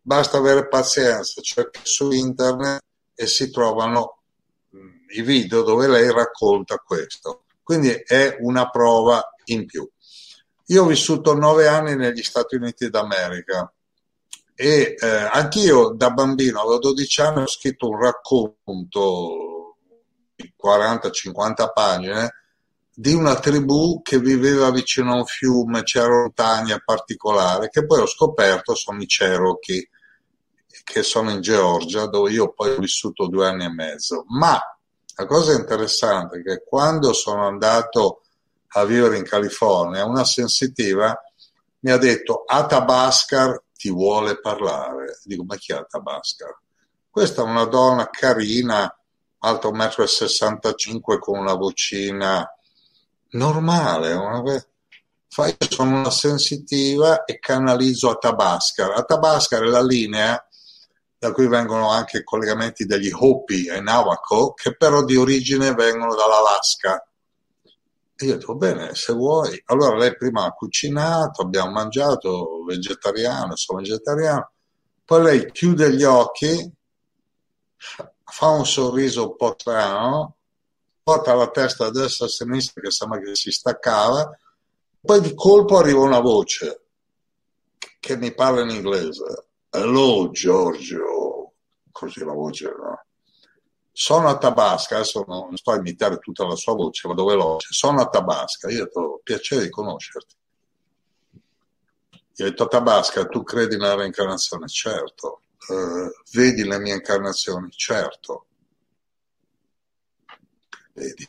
Basta 0.00 0.38
avere 0.38 0.68
pazienza, 0.68 1.40
cerca 1.42 1.80
su 1.82 2.10
internet 2.12 2.82
e 3.14 3.26
si 3.26 3.50
trovano 3.50 4.22
i 5.16 5.22
video 5.22 5.62
dove 5.62 5.88
lei 5.88 6.10
racconta 6.12 6.76
questo. 6.76 7.42
Quindi 7.62 7.90
è 7.90 8.36
una 8.40 8.70
prova 8.70 9.34
in 9.46 9.66
più. 9.66 9.88
Io 10.66 10.84
ho 10.84 10.86
vissuto 10.86 11.34
nove 11.34 11.66
anni 11.66 11.96
negli 11.96 12.22
Stati 12.22 12.54
Uniti 12.54 12.88
d'America 12.88 13.72
e 14.60 14.94
eh, 15.00 15.06
anch'io 15.32 15.94
da 15.96 16.10
bambino, 16.10 16.60
avevo 16.60 16.80
12 16.80 17.20
anni, 17.22 17.40
ho 17.40 17.46
scritto 17.46 17.88
un 17.88 17.98
racconto 17.98 19.76
di 20.34 20.52
40-50 20.62 21.70
pagine 21.72 22.34
di 22.94 23.14
una 23.14 23.36
tribù 23.36 24.02
che 24.02 24.18
viveva 24.18 24.70
vicino 24.70 25.12
a 25.12 25.16
un 25.16 25.24
fiume, 25.24 25.82
c'era 25.82 26.08
una 26.08 26.20
montagna 26.24 26.78
particolare, 26.84 27.70
che 27.70 27.86
poi 27.86 28.00
ho 28.00 28.06
scoperto 28.06 28.74
sono 28.74 29.00
i 29.00 29.06
Cherokee, 29.06 29.88
che 30.84 31.02
sono 31.02 31.30
in 31.30 31.40
Georgia, 31.40 32.04
dove 32.04 32.30
io 32.30 32.52
poi 32.52 32.72
ho 32.72 32.78
vissuto 32.80 33.28
due 33.28 33.46
anni 33.46 33.64
e 33.64 33.72
mezzo. 33.72 34.26
Ma 34.28 34.60
la 35.16 35.24
cosa 35.24 35.54
interessante 35.54 36.40
è 36.40 36.42
che 36.42 36.64
quando 36.68 37.14
sono 37.14 37.46
andato 37.46 38.24
a 38.72 38.84
vivere 38.84 39.16
in 39.16 39.24
California, 39.24 40.04
una 40.04 40.24
sensitiva 40.24 41.18
mi 41.78 41.90
ha 41.90 41.96
detto 41.96 42.44
Atabascar 42.46 43.62
ti 43.80 43.90
vuole 43.90 44.38
parlare. 44.38 45.20
Dico, 45.24 45.42
ma 45.44 45.56
chi 45.56 45.72
è 45.72 45.76
Atabascar? 45.76 46.54
Questa 47.08 47.40
è 47.40 47.44
una 47.46 47.64
donna 47.64 48.10
carina, 48.10 48.94
alta 49.38 49.68
1,65 49.68 51.14
m 51.14 51.18
con 51.18 51.38
una 51.38 51.54
vocina 51.54 52.46
normale. 53.30 54.12
Una... 54.12 54.42
Io 54.44 55.56
sono 55.70 56.00
una 56.00 56.10
sensitiva 56.10 57.24
e 57.24 57.38
canalizzo 57.38 58.10
Atabascar. 58.10 58.90
Atabascar 58.90 59.62
è 59.62 59.68
la 59.68 59.82
linea 59.82 60.46
da 61.18 61.32
cui 61.32 61.48
vengono 61.48 61.90
anche 61.90 62.22
collegamenti 62.22 62.84
degli 62.84 63.10
Hopi 63.10 63.66
e 63.66 63.80
Navajo, 63.80 64.52
che 64.52 64.76
però 64.76 65.04
di 65.04 65.16
origine 65.16 65.72
vengono 65.72 66.14
dall'Alaska. 66.14 67.02
E 68.22 68.26
io 68.26 68.36
dico, 68.36 68.54
bene, 68.54 68.94
se 68.94 69.14
vuoi. 69.14 69.62
Allora 69.66 69.96
lei 69.96 70.14
prima 70.14 70.44
ha 70.44 70.52
cucinato, 70.52 71.40
abbiamo 71.40 71.70
mangiato, 71.70 72.62
vegetariano, 72.64 73.56
sono 73.56 73.78
vegetariano. 73.78 74.50
Poi 75.06 75.22
lei 75.22 75.50
chiude 75.52 75.90
gli 75.94 76.02
occhi, 76.02 76.70
fa 77.76 78.48
un 78.48 78.66
sorriso 78.66 79.30
un 79.30 79.36
po' 79.36 79.54
strano, 79.56 80.36
porta 81.02 81.34
la 81.34 81.48
testa 81.48 81.86
a 81.86 81.90
destra 81.90 82.26
e 82.26 82.28
a 82.28 82.32
sinistra 82.32 82.82
che 82.82 82.90
sembra 82.90 83.20
che 83.20 83.34
si 83.34 83.50
staccava, 83.50 84.38
poi 85.00 85.20
di 85.22 85.34
colpo 85.34 85.78
arriva 85.78 86.00
una 86.00 86.20
voce 86.20 86.82
che 87.98 88.16
mi 88.18 88.34
parla 88.34 88.60
in 88.60 88.68
inglese 88.68 89.46
Hello 89.70 90.28
Giorgio, 90.30 91.54
così 91.90 92.22
la 92.22 92.32
voce, 92.32 92.66
no? 92.66 93.04
Sono 94.02 94.30
a 94.30 94.38
Tabasca, 94.38 94.94
adesso 94.94 95.26
non 95.28 95.54
sto 95.58 95.72
a 95.72 95.76
imitare 95.76 96.16
tutta 96.20 96.46
la 96.46 96.56
sua 96.56 96.72
voce, 96.72 97.06
vado 97.06 97.26
veloce. 97.26 97.68
Sono 97.70 98.00
a 98.00 98.08
Tabasca, 98.08 98.70
io 98.70 98.80
ho 98.80 98.84
detto, 98.84 99.20
piacere 99.22 99.64
di 99.64 99.68
conoscerti. 99.68 100.34
Gli 102.34 102.42
ho 102.42 102.48
detto 102.48 102.66
Tabasca, 102.66 103.26
tu 103.26 103.42
credi 103.42 103.76
nella 103.76 103.96
reincarnazione? 103.96 104.68
Certo. 104.68 105.42
Uh, 105.68 106.08
vedi 106.32 106.64
le 106.64 106.78
mie 106.78 106.94
incarnazioni? 106.94 107.70
Certo. 107.72 108.46
Vedi. 110.94 111.28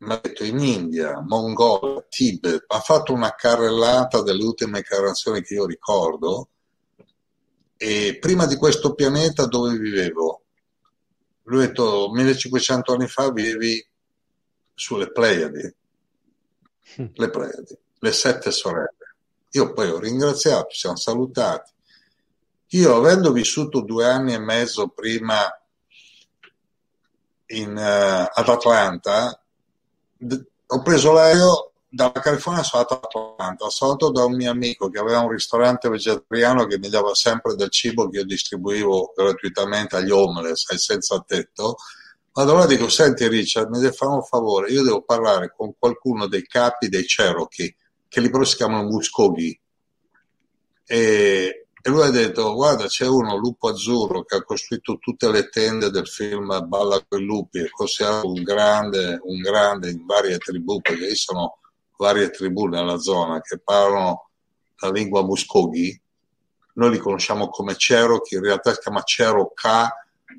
Mi 0.00 0.12
ha 0.12 0.20
detto 0.22 0.44
in 0.44 0.58
India, 0.58 1.18
Mongolia, 1.26 2.04
Tibet, 2.10 2.64
ha 2.66 2.80
fatto 2.80 3.14
una 3.14 3.34
carrellata 3.34 4.20
delle 4.20 4.44
ultime 4.44 4.80
incarnazioni 4.80 5.40
che 5.40 5.54
io 5.54 5.64
ricordo 5.64 6.50
e 7.78 8.18
prima 8.20 8.44
di 8.44 8.56
questo 8.56 8.92
pianeta 8.92 9.46
dove 9.46 9.78
vivevo? 9.78 10.41
Lui 11.44 11.64
ha 11.64 11.66
detto 11.66 12.10
1500 12.12 12.92
anni 12.92 13.08
fa 13.08 13.30
vivevi 13.30 13.84
sulle 14.74 15.10
Pleiadi, 15.10 15.74
hm. 16.96 17.06
le 17.14 17.30
Pleiadi, 17.30 17.78
le 17.98 18.12
sette 18.12 18.50
sorelle. 18.50 18.96
Io 19.50 19.72
poi 19.72 19.90
ho 19.90 19.98
ringraziato, 19.98 20.68
ci 20.70 20.80
siamo 20.80 20.96
salutati. 20.96 21.70
Io 22.68 22.96
avendo 22.96 23.32
vissuto 23.32 23.82
due 23.82 24.06
anni 24.06 24.32
e 24.32 24.38
mezzo 24.38 24.88
prima 24.88 25.36
in, 27.46 27.76
uh, 27.76 28.28
ad 28.32 28.48
Atlanta, 28.48 29.42
d- 30.16 30.46
ho 30.66 30.82
preso 30.82 31.12
l'aereo 31.12 31.71
dalla 31.94 32.12
California 32.12 32.62
sono 32.62 32.86
andato 32.88 33.18
a 33.18 33.32
Atlanta, 33.32 33.68
sono 33.68 33.90
andato 33.90 34.12
da 34.12 34.24
un 34.24 34.34
mio 34.34 34.50
amico 34.50 34.88
che 34.88 34.98
aveva 34.98 35.20
un 35.20 35.28
ristorante 35.28 35.90
vegetariano 35.90 36.64
che 36.64 36.78
mi 36.78 36.88
dava 36.88 37.14
sempre 37.14 37.54
del 37.54 37.68
cibo 37.68 38.08
che 38.08 38.20
io 38.20 38.24
distribuivo 38.24 39.12
gratuitamente 39.14 39.96
agli 39.96 40.10
homeless, 40.10 40.70
ai 40.70 40.78
senza 40.78 41.22
tetto. 41.26 41.76
Ma 42.32 42.44
allora 42.44 42.64
dico, 42.64 42.88
senti 42.88 43.28
Richard, 43.28 43.68
mi 43.68 43.78
devi 43.78 43.94
fare 43.94 44.12
un 44.12 44.22
favore, 44.22 44.70
io 44.70 44.82
devo 44.82 45.02
parlare 45.02 45.52
con 45.54 45.74
qualcuno 45.78 46.28
dei 46.28 46.46
capi 46.46 46.88
dei 46.88 47.04
Cherokee, 47.04 47.76
che 48.08 48.20
lì 48.20 48.30
però 48.30 48.44
si 48.44 48.56
chiamano 48.56 48.88
Muskogee. 48.88 49.60
E, 50.86 51.66
e 51.82 51.90
lui 51.90 52.02
ha 52.04 52.10
detto, 52.10 52.54
guarda, 52.54 52.86
c'è 52.86 53.06
uno, 53.06 53.36
Lupo 53.36 53.68
Azzurro, 53.68 54.24
che 54.24 54.36
ha 54.36 54.42
costruito 54.42 54.96
tutte 54.96 55.30
le 55.30 55.50
tende 55.50 55.90
del 55.90 56.08
film 56.08 56.66
Balla 56.66 57.04
con 57.06 57.20
i 57.20 57.24
lupi, 57.24 57.58
è 57.58 57.68
considerato 57.68 58.28
un 58.28 58.42
grande, 58.42 59.18
un 59.22 59.40
grande 59.42 59.90
in 59.90 60.06
varie 60.06 60.38
tribù, 60.38 60.80
perché 60.80 61.08
lì 61.08 61.14
sono 61.14 61.58
varie 62.02 62.30
tribù 62.30 62.66
nella 62.66 62.98
zona 62.98 63.40
che 63.40 63.60
parlano 63.60 64.30
la 64.78 64.90
lingua 64.90 65.22
Muskogee, 65.22 66.00
noi 66.74 66.90
li 66.90 66.98
conosciamo 66.98 67.48
come 67.48 67.76
Cherokee, 67.76 68.38
in 68.38 68.44
realtà 68.44 68.72
si 68.72 68.80
chiama 68.80 69.04
Cherokee, 69.04 69.88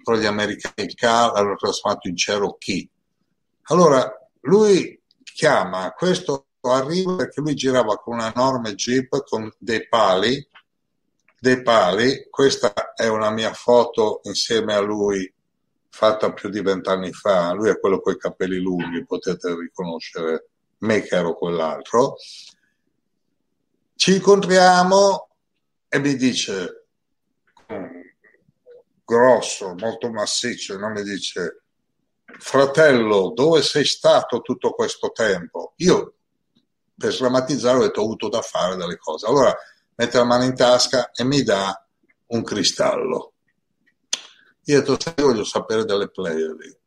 però 0.03 0.17
gli 0.17 0.25
americani 0.25 0.87
il 0.87 0.93
K 0.93 1.03
l'hanno 1.03 1.55
trasformato 1.55 2.09
in 2.09 2.15
Cherokee. 2.15 2.89
Allora 3.67 4.11
lui 4.41 5.01
chiama 5.23 5.91
questo 5.91 6.47
arriva 6.61 7.15
perché 7.15 7.39
lui 7.39 7.55
girava 7.55 7.97
con 7.97 8.15
una 8.15 8.31
enorme 8.33 8.75
jeep 8.75 9.23
con 9.23 9.49
dei 9.57 9.87
pali, 9.87 10.45
dei 11.39 11.61
pali, 11.61 12.27
questa 12.29 12.93
è 12.93 13.07
una 13.07 13.31
mia 13.31 13.53
foto 13.53 14.19
insieme 14.23 14.73
a 14.73 14.79
lui 14.79 15.31
fatta 15.89 16.33
più 16.33 16.49
di 16.49 16.61
vent'anni 16.61 17.11
fa, 17.11 17.53
lui 17.53 17.69
è 17.69 17.79
quello 17.79 18.01
con 18.01 18.13
i 18.13 18.17
capelli 18.17 18.57
lunghi, 18.57 19.05
potete 19.05 19.55
riconoscere 19.55 20.49
me 20.83 21.01
che 21.01 21.15
ero 21.15 21.35
quell'altro. 21.35 22.15
Ci 23.95 24.15
incontriamo 24.15 25.29
e 25.87 25.99
mi 25.99 26.15
dice, 26.15 26.87
grosso, 29.03 29.75
molto 29.75 30.09
massiccio, 30.11 30.77
non 30.77 30.91
mi 30.91 31.03
dice, 31.03 31.63
fratello, 32.25 33.31
dove 33.33 33.61
sei 33.61 33.85
stato 33.85 34.41
tutto 34.41 34.71
questo 34.71 35.11
tempo? 35.11 35.73
Io 35.77 36.15
per 36.95 37.13
sdrammatizzare 37.13 37.77
ho 37.77 37.81
detto 37.81 38.01
ho 38.01 38.03
avuto 38.03 38.29
da 38.29 38.41
fare 38.41 38.75
delle 38.75 38.97
cose. 38.97 39.25
Allora 39.25 39.55
mette 39.95 40.17
la 40.17 40.23
mano 40.25 40.43
in 40.43 40.55
tasca 40.55 41.11
e 41.11 41.23
mi 41.23 41.43
dà 41.43 41.85
un 42.27 42.43
cristallo. 42.43 43.33
Io 44.65 44.77
ho 44.77 44.79
detto, 44.79 44.99
sai, 44.99 45.13
voglio 45.17 45.43
sapere 45.43 45.85
delle 45.85 46.09
Pleiadi. 46.09 46.81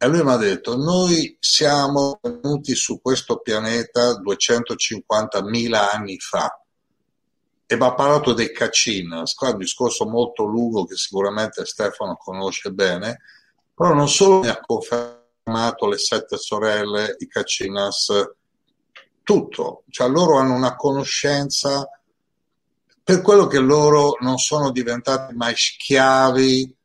E 0.00 0.06
lui 0.06 0.22
mi 0.22 0.30
ha 0.30 0.36
detto, 0.36 0.76
noi 0.76 1.36
siamo 1.40 2.20
venuti 2.22 2.76
su 2.76 3.00
questo 3.00 3.40
pianeta 3.40 4.12
250.000 4.20 5.74
anni 5.74 6.18
fa 6.20 6.62
e 7.66 7.76
mi 7.76 7.84
ha 7.84 7.94
parlato 7.94 8.32
dei 8.32 8.52
Cacinas, 8.52 9.34
qua 9.34 9.50
un 9.50 9.58
discorso 9.58 10.06
molto 10.06 10.44
lungo 10.44 10.84
che 10.84 10.94
sicuramente 10.94 11.66
Stefano 11.66 12.16
conosce 12.16 12.70
bene, 12.70 13.18
però 13.74 13.92
non 13.92 14.08
solo 14.08 14.38
mi 14.38 14.48
ha 14.48 14.60
confermato 14.60 15.88
le 15.88 15.98
sette 15.98 16.38
sorelle, 16.38 17.16
i 17.18 17.26
Cacinas, 17.26 18.12
tutto, 19.24 19.82
cioè 19.90 20.08
loro 20.08 20.38
hanno 20.38 20.54
una 20.54 20.76
conoscenza 20.76 21.86
per 23.02 23.20
quello 23.20 23.46
che 23.46 23.58
loro 23.58 24.16
non 24.20 24.38
sono 24.38 24.70
diventati 24.70 25.34
mai 25.34 25.54
schiavi 25.56 26.76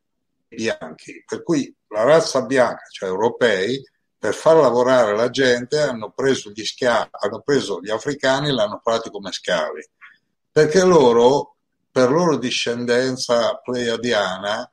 bianchi, 0.47 1.23
per 1.25 1.43
cui 1.43 1.73
la 1.93 2.03
razza 2.03 2.41
bianca, 2.41 2.83
cioè 2.91 3.07
europei, 3.07 3.81
per 4.17 4.33
far 4.33 4.55
lavorare 4.55 5.15
la 5.15 5.29
gente 5.29 5.79
hanno 5.79 6.11
preso 6.11 6.49
gli 6.49 6.63
schiavi, 6.63 7.09
hanno 7.11 7.41
preso 7.41 7.79
gli 7.81 7.91
africani 7.91 8.49
e 8.49 8.51
l'hanno 8.51 8.79
fatti 8.83 9.11
come 9.11 9.31
schiavi, 9.31 9.87
perché 10.51 10.83
loro, 10.83 11.55
per 11.91 12.09
loro 12.09 12.37
discendenza 12.37 13.55
pleiadiana, 13.57 14.69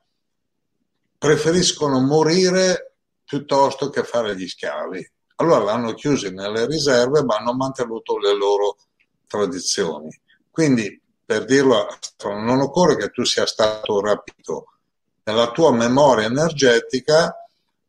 preferiscono 1.19 2.01
morire 2.01 2.95
piuttosto 3.25 3.91
che 3.91 4.03
fare 4.03 4.35
gli 4.35 4.49
schiavi. 4.49 5.13
Allora 5.37 5.65
l'hanno 5.65 5.93
chiusi 5.93 6.31
nelle 6.31 6.67
riserve, 6.67 7.23
ma 7.23 7.37
hanno 7.37 7.53
mantenuto 7.53 8.19
le 8.19 8.35
loro 8.35 8.77
tradizioni. 9.27 10.11
Quindi, 10.51 11.01
per 11.25 11.45
dirlo, 11.45 11.87
non 12.25 12.61
occorre 12.61 12.97
che 12.97 13.11
tu 13.11 13.25
sia 13.25 13.47
stato 13.47 14.01
rapito. 14.01 14.80
Nella 15.25 15.51
tua 15.51 15.73
memoria 15.73 16.27
energetica 16.27 17.35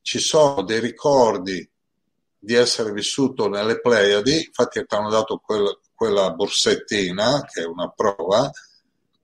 ci 0.01 0.19
sono 0.19 0.63
dei 0.63 0.79
ricordi 0.79 1.67
di 2.37 2.53
essere 2.55 2.91
vissuto 2.91 3.47
nelle 3.47 3.79
Pleiadi, 3.79 4.45
infatti 4.45 4.83
ti 4.85 4.95
hanno 4.95 5.09
dato 5.09 5.37
quella, 5.37 5.71
quella 5.93 6.31
borsettina, 6.31 7.43
che 7.45 7.61
è 7.61 7.65
una 7.65 7.89
prova, 7.89 8.49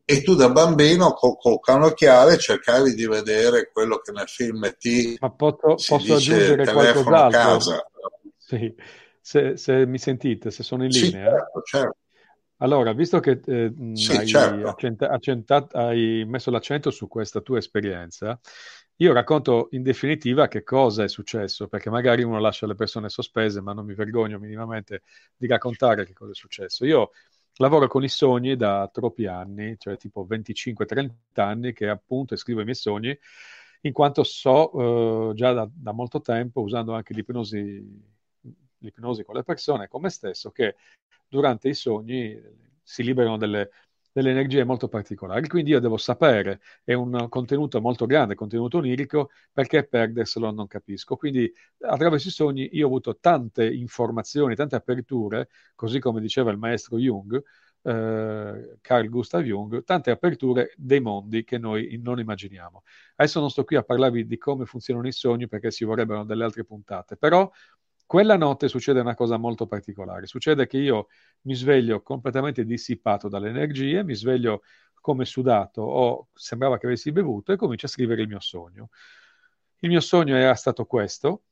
e 0.05 0.21
tu 0.21 0.35
da 0.35 0.49
bambino 0.49 1.13
col, 1.13 1.37
col 1.37 1.59
canocchiale 1.59 2.37
cercavi 2.37 2.93
di 2.93 3.05
vedere 3.07 3.69
quello 3.71 3.97
che 3.97 4.11
nel 4.11 4.27
film 4.29 4.69
T 4.77 5.19
Ma 5.19 5.29
posso, 5.31 5.83
si 5.83 5.83
posso 5.83 6.15
dice 6.15 6.15
aggiungere 6.15 6.61
telefono 6.61 7.25
qualcos'altro? 7.25 7.27
casa. 7.27 7.85
Sì, 8.37 8.73
se, 9.19 9.57
se 9.57 9.85
mi 9.85 9.97
sentite, 9.99 10.51
se 10.51 10.63
sono 10.63 10.85
in 10.85 10.91
Sì, 10.91 11.09
linea. 11.09 11.29
certo, 11.29 11.61
certo. 11.63 11.97
Allora, 12.59 12.91
visto 12.93 13.19
che 13.19 13.39
eh, 13.45 13.71
Sì, 13.91 14.15
hai, 14.15 14.23
certo. 14.23 14.67
accenta- 14.67 15.09
accentat- 15.09 15.75
hai 15.75 16.23
messo 16.25 16.49
l'accento 16.49 16.89
su 16.89 17.07
questa 17.07 17.39
tua 17.41 17.59
esperienza, 17.59 18.39
io 18.97 19.13
racconto 19.13 19.67
in 19.71 19.83
definitiva 19.83 20.47
che 20.47 20.63
cosa 20.63 21.03
è 21.03 21.07
successo, 21.09 21.67
perché 21.67 21.89
magari 21.91 22.23
uno 22.23 22.39
lascia 22.39 22.65
le 22.65 22.73
persone 22.75 23.09
sospese, 23.09 23.61
ma 23.61 23.73
non 23.73 23.85
mi 23.85 23.93
vergogno 23.93 24.39
minimamente 24.39 25.03
di 25.35 25.45
raccontare 25.47 26.03
che 26.05 26.13
cosa 26.13 26.31
è 26.31 26.35
successo. 26.35 26.83
Io 26.85 27.11
lavoro 27.57 27.87
con 27.87 28.03
i 28.03 28.09
sogni 28.09 28.55
da 28.55 28.89
troppi 28.91 29.27
anni, 29.27 29.75
cioè 29.77 29.95
tipo 29.97 30.25
25-30 30.25 31.45
anni, 31.45 31.73
che 31.73 31.87
appunto 31.87 32.35
scrivo 32.35 32.61
i 32.61 32.63
miei 32.63 32.75
sogni, 32.75 33.15
in 33.81 33.91
quanto 33.93 34.23
so 34.23 35.29
eh, 35.31 35.33
già 35.35 35.53
da, 35.53 35.69
da 35.71 35.91
molto 35.91 36.21
tempo, 36.21 36.61
usando 36.61 36.93
anche 36.93 37.13
l'ipnosi, 37.13 38.15
l'ipnosi 38.79 39.23
con 39.23 39.35
le 39.35 39.43
persone, 39.43 39.87
come 39.87 40.09
stesso, 40.09 40.51
che 40.51 40.75
durante 41.27 41.69
i 41.69 41.73
sogni 41.73 42.39
si 42.81 43.03
liberano 43.03 43.37
delle, 43.37 43.69
delle 44.17 44.31
energie 44.31 44.63
molto 44.63 44.87
particolari. 44.87 45.47
Quindi 45.47 45.71
io 45.71 45.79
devo 45.79 45.97
sapere, 45.97 46.59
è 46.83 46.93
un 46.93 47.27
contenuto 47.29 47.79
molto 47.81 48.07
grande, 48.07 48.33
contenuto 48.33 48.77
onirico, 48.77 49.29
perché 49.51 49.85
perderselo 49.85 50.51
non 50.51 50.65
capisco. 50.65 51.15
Quindi 51.15 51.51
attraverso 51.81 52.29
i 52.29 52.31
sogni 52.31 52.69
io 52.71 52.85
ho 52.85 52.87
avuto 52.87 53.17
tante 53.19 53.71
informazioni, 53.71 54.55
tante 54.55 54.75
aperture, 54.75 55.49
così 55.75 55.99
come 55.99 56.19
diceva 56.19 56.49
il 56.49 56.57
maestro 56.57 56.97
Jung, 56.97 57.39
eh, 57.83 58.77
Carl 58.81 59.07
Gustav 59.07 59.43
Jung, 59.43 59.83
tante 59.83 60.09
aperture 60.09 60.73
dei 60.75 60.99
mondi 60.99 61.43
che 61.43 61.59
noi 61.59 61.99
non 62.01 62.19
immaginiamo. 62.19 62.83
Adesso 63.17 63.39
non 63.39 63.51
sto 63.51 63.63
qui 63.63 63.75
a 63.75 63.83
parlarvi 63.83 64.25
di 64.25 64.37
come 64.37 64.65
funzionano 64.65 65.07
i 65.07 65.11
sogni 65.11 65.47
perché 65.47 65.71
ci 65.71 65.85
vorrebbero 65.85 66.23
delle 66.23 66.43
altre 66.43 66.65
puntate, 66.65 67.17
però 67.17 67.49
quella 68.07 68.37
notte 68.37 68.69
succede 68.69 69.01
una 69.01 69.15
cosa 69.15 69.37
molto 69.37 69.67
particolare. 69.67 70.25
Succede 70.25 70.65
che 70.65 70.77
io 70.77 71.09
mi 71.41 71.53
sveglio 71.53 72.01
completamente 72.01 72.65
dissipato 72.65 73.27
dalle 73.27 73.49
energie, 73.49 74.03
mi 74.03 74.15
sveglio 74.15 74.63
come 75.01 75.25
sudato 75.25 75.81
o 75.81 76.29
sembrava 76.33 76.77
che 76.77 76.85
avessi 76.85 77.11
bevuto 77.11 77.51
e 77.51 77.57
comincio 77.57 77.85
a 77.85 77.89
scrivere 77.89 78.21
il 78.21 78.29
mio 78.29 78.39
sogno. 78.39 78.89
Il 79.79 79.89
mio 79.89 79.99
sogno 79.99 80.35
era 80.35 80.55
stato 80.55 80.85
questo. 80.85 81.43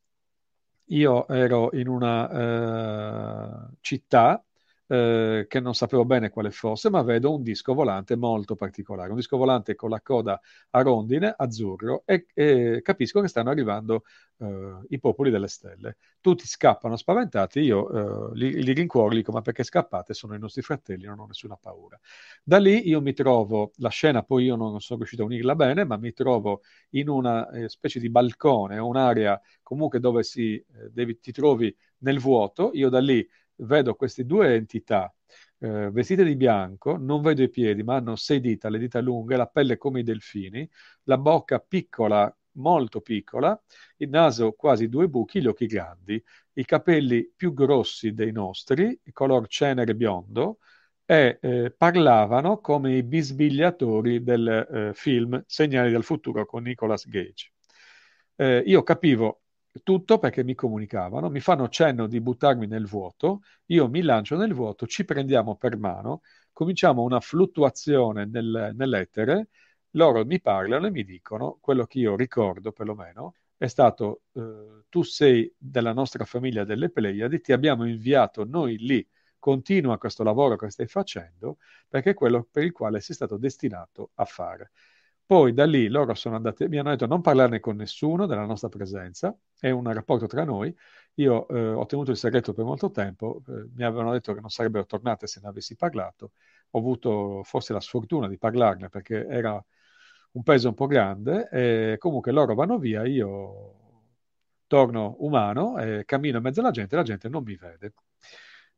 Io 0.89 1.27
ero 1.27 1.69
in 1.73 1.89
una 1.89 3.67
eh, 3.69 3.75
città 3.81 4.43
eh, 4.87 5.45
che 5.47 5.59
non 5.59 5.73
sapevo 5.75 6.05
bene 6.05 6.29
quale 6.29 6.51
fosse, 6.51 6.89
ma 6.89 7.01
vedo 7.01 7.33
un 7.33 7.41
disco 7.43 7.73
volante 7.73 8.15
molto 8.15 8.55
particolare, 8.55 9.09
un 9.09 9.15
disco 9.17 9.37
volante 9.37 9.75
con 9.75 9.89
la 9.89 10.01
coda 10.01 10.39
a 10.71 10.81
rondine, 10.81 11.33
azzurro, 11.35 12.03
e, 12.05 12.27
e 12.33 12.81
capisco 12.83 13.21
che 13.21 13.27
stanno 13.27 13.49
arrivando 13.49 14.03
eh, 14.37 14.79
i 14.89 14.99
popoli 14.99 15.31
delle 15.31 15.47
stelle. 15.47 15.97
Tutti 16.19 16.45
scappano 16.47 16.95
spaventati, 16.95 17.59
io 17.59 18.31
eh, 18.31 18.35
li, 18.37 18.63
li 18.63 18.73
rincuoro, 18.73 19.13
dico 19.15 19.31
ma 19.31 19.41
perché 19.41 19.63
scappate? 19.63 20.13
Sono 20.13 20.35
i 20.35 20.39
nostri 20.39 20.61
fratelli, 20.61 21.05
non 21.05 21.19
ho 21.19 21.25
nessuna 21.25 21.55
paura. 21.57 21.99
Da 22.43 22.57
lì 22.59 22.87
io 22.87 23.01
mi 23.01 23.13
trovo, 23.13 23.71
la 23.77 23.89
scena 23.89 24.23
poi 24.23 24.45
io 24.45 24.55
non 24.55 24.79
sono 24.81 24.99
riuscito 24.99 25.23
a 25.23 25.25
unirla 25.25 25.55
bene, 25.55 25.83
ma 25.85 25.97
mi 25.97 26.13
trovo 26.13 26.61
in 26.91 27.09
una 27.09 27.49
eh, 27.51 27.69
specie 27.69 27.99
di 27.99 28.09
balcone, 28.09 28.77
un'area 28.77 29.39
comunque 29.63 29.99
dove 29.99 30.23
si, 30.23 30.55
eh, 30.55 30.65
devi, 30.91 31.19
ti 31.19 31.31
trovi 31.31 31.75
nel 31.99 32.19
vuoto, 32.19 32.71
io 32.73 32.89
da 32.89 32.99
lì 32.99 33.27
vedo 33.57 33.95
queste 33.95 34.25
due 34.25 34.55
entità 34.55 35.13
eh, 35.59 35.89
vestite 35.91 36.23
di 36.23 36.35
bianco, 36.35 36.97
non 36.97 37.21
vedo 37.21 37.41
i 37.43 37.49
piedi, 37.49 37.83
ma 37.83 37.95
hanno 37.95 38.15
sei 38.15 38.39
dita, 38.39 38.69
le 38.69 38.79
dita 38.79 38.99
lunghe, 39.01 39.35
la 39.35 39.47
pelle 39.47 39.77
come 39.77 40.01
i 40.01 40.03
delfini, 40.03 40.69
la 41.03 41.17
bocca 41.17 41.59
piccola, 41.59 42.33
molto 42.53 43.01
piccola, 43.01 43.59
il 43.97 44.09
naso 44.09 44.53
quasi 44.53 44.87
due 44.89 45.07
buchi, 45.09 45.41
gli 45.41 45.47
occhi 45.47 45.65
grandi, 45.65 46.21
i 46.53 46.65
capelli 46.65 47.31
più 47.35 47.53
grossi 47.53 48.13
dei 48.13 48.31
nostri, 48.31 48.99
color 49.11 49.47
cenere 49.47 49.95
biondo, 49.95 50.59
e 51.05 51.37
eh, 51.41 51.71
parlavano 51.75 52.59
come 52.59 52.95
i 52.97 53.03
bisbigliatori 53.03 54.23
del 54.23 54.47
eh, 54.47 54.91
film 54.93 55.43
Segnali 55.45 55.91
del 55.91 56.03
futuro 56.03 56.45
con 56.45 56.63
Nicolas 56.63 57.07
Gage. 57.07 57.51
Eh, 58.35 58.63
io 58.65 58.83
capivo 58.83 59.41
tutto 59.83 60.17
perché 60.19 60.43
mi 60.43 60.55
comunicavano, 60.55 61.29
mi 61.29 61.39
fanno 61.39 61.67
cenno 61.69 62.07
di 62.07 62.21
buttarmi 62.21 62.67
nel 62.67 62.85
vuoto, 62.87 63.41
io 63.67 63.87
mi 63.89 64.01
lancio 64.01 64.35
nel 64.37 64.53
vuoto, 64.53 64.87
ci 64.87 65.05
prendiamo 65.05 65.55
per 65.55 65.77
mano, 65.77 66.21
cominciamo 66.53 67.03
una 67.03 67.19
fluttuazione 67.19 68.25
nel, 68.25 68.71
nell'etere, 68.75 69.49
loro 69.91 70.25
mi 70.25 70.41
parlano 70.41 70.87
e 70.87 70.91
mi 70.91 71.03
dicono 71.03 71.57
quello 71.61 71.85
che 71.85 71.99
io 71.99 72.15
ricordo 72.15 72.71
perlomeno 72.71 73.35
è 73.57 73.67
stato 73.67 74.23
eh, 74.33 74.83
tu 74.89 75.03
sei 75.03 75.53
della 75.57 75.93
nostra 75.93 76.25
famiglia 76.25 76.63
delle 76.65 76.89
Pleiadi, 76.89 77.39
ti 77.41 77.51
abbiamo 77.53 77.85
inviato 77.87 78.43
noi 78.45 78.77
lì, 78.77 79.07
continua 79.39 79.97
questo 79.97 80.23
lavoro 80.23 80.55
che 80.57 80.69
stai 80.69 80.87
facendo 80.87 81.57
perché 81.87 82.11
è 82.11 82.13
quello 82.13 82.47
per 82.49 82.63
il 82.63 82.71
quale 82.71 82.99
sei 82.99 83.15
stato 83.15 83.37
destinato 83.37 84.11
a 84.15 84.25
fare. 84.25 84.71
Poi 85.27 85.53
da 85.53 85.65
lì 85.65 85.87
loro 85.87 86.13
sono 86.13 86.35
andati, 86.35 86.67
mi 86.67 86.77
hanno 86.77 86.91
detto 86.91 87.07
non 87.07 87.21
parlarne 87.21 87.59
con 87.59 87.75
nessuno 87.75 88.27
della 88.27 88.45
nostra 88.45 88.69
presenza, 88.69 89.35
è 89.59 89.71
un 89.71 89.91
rapporto 89.91 90.27
tra 90.27 90.43
noi. 90.43 90.75
Io 91.15 91.47
eh, 91.47 91.69
ho 91.69 91.85
tenuto 91.87 92.11
il 92.11 92.17
segreto 92.17 92.53
per 92.53 92.63
molto 92.63 92.91
tempo, 92.91 93.41
eh, 93.47 93.67
mi 93.75 93.83
avevano 93.83 94.11
detto 94.11 94.33
che 94.35 94.39
non 94.39 94.49
sarebbero 94.49 94.85
tornate 94.85 95.25
se 95.25 95.39
ne 95.41 95.47
avessi 95.47 95.75
parlato. 95.75 96.31
Ho 96.71 96.79
avuto 96.79 97.41
forse 97.43 97.73
la 97.73 97.79
sfortuna 97.79 98.27
di 98.27 98.37
parlarne 98.37 98.89
perché 98.89 99.25
era 99.25 99.63
un 100.33 100.43
peso 100.43 100.67
un 100.67 100.75
po' 100.75 100.85
grande 100.87 101.49
e 101.49 101.95
comunque 101.97 102.31
loro 102.31 102.53
vanno 102.53 102.77
via, 102.77 103.03
io 103.05 103.73
torno 104.67 105.15
umano, 105.19 105.77
eh, 105.79 106.03
cammino 106.05 106.37
in 106.37 106.43
mezzo 106.43 106.59
alla 106.59 106.71
gente 106.71 106.93
e 106.95 106.97
la 106.97 107.03
gente 107.03 107.29
non 107.29 107.43
mi 107.43 107.55
vede. 107.55 107.93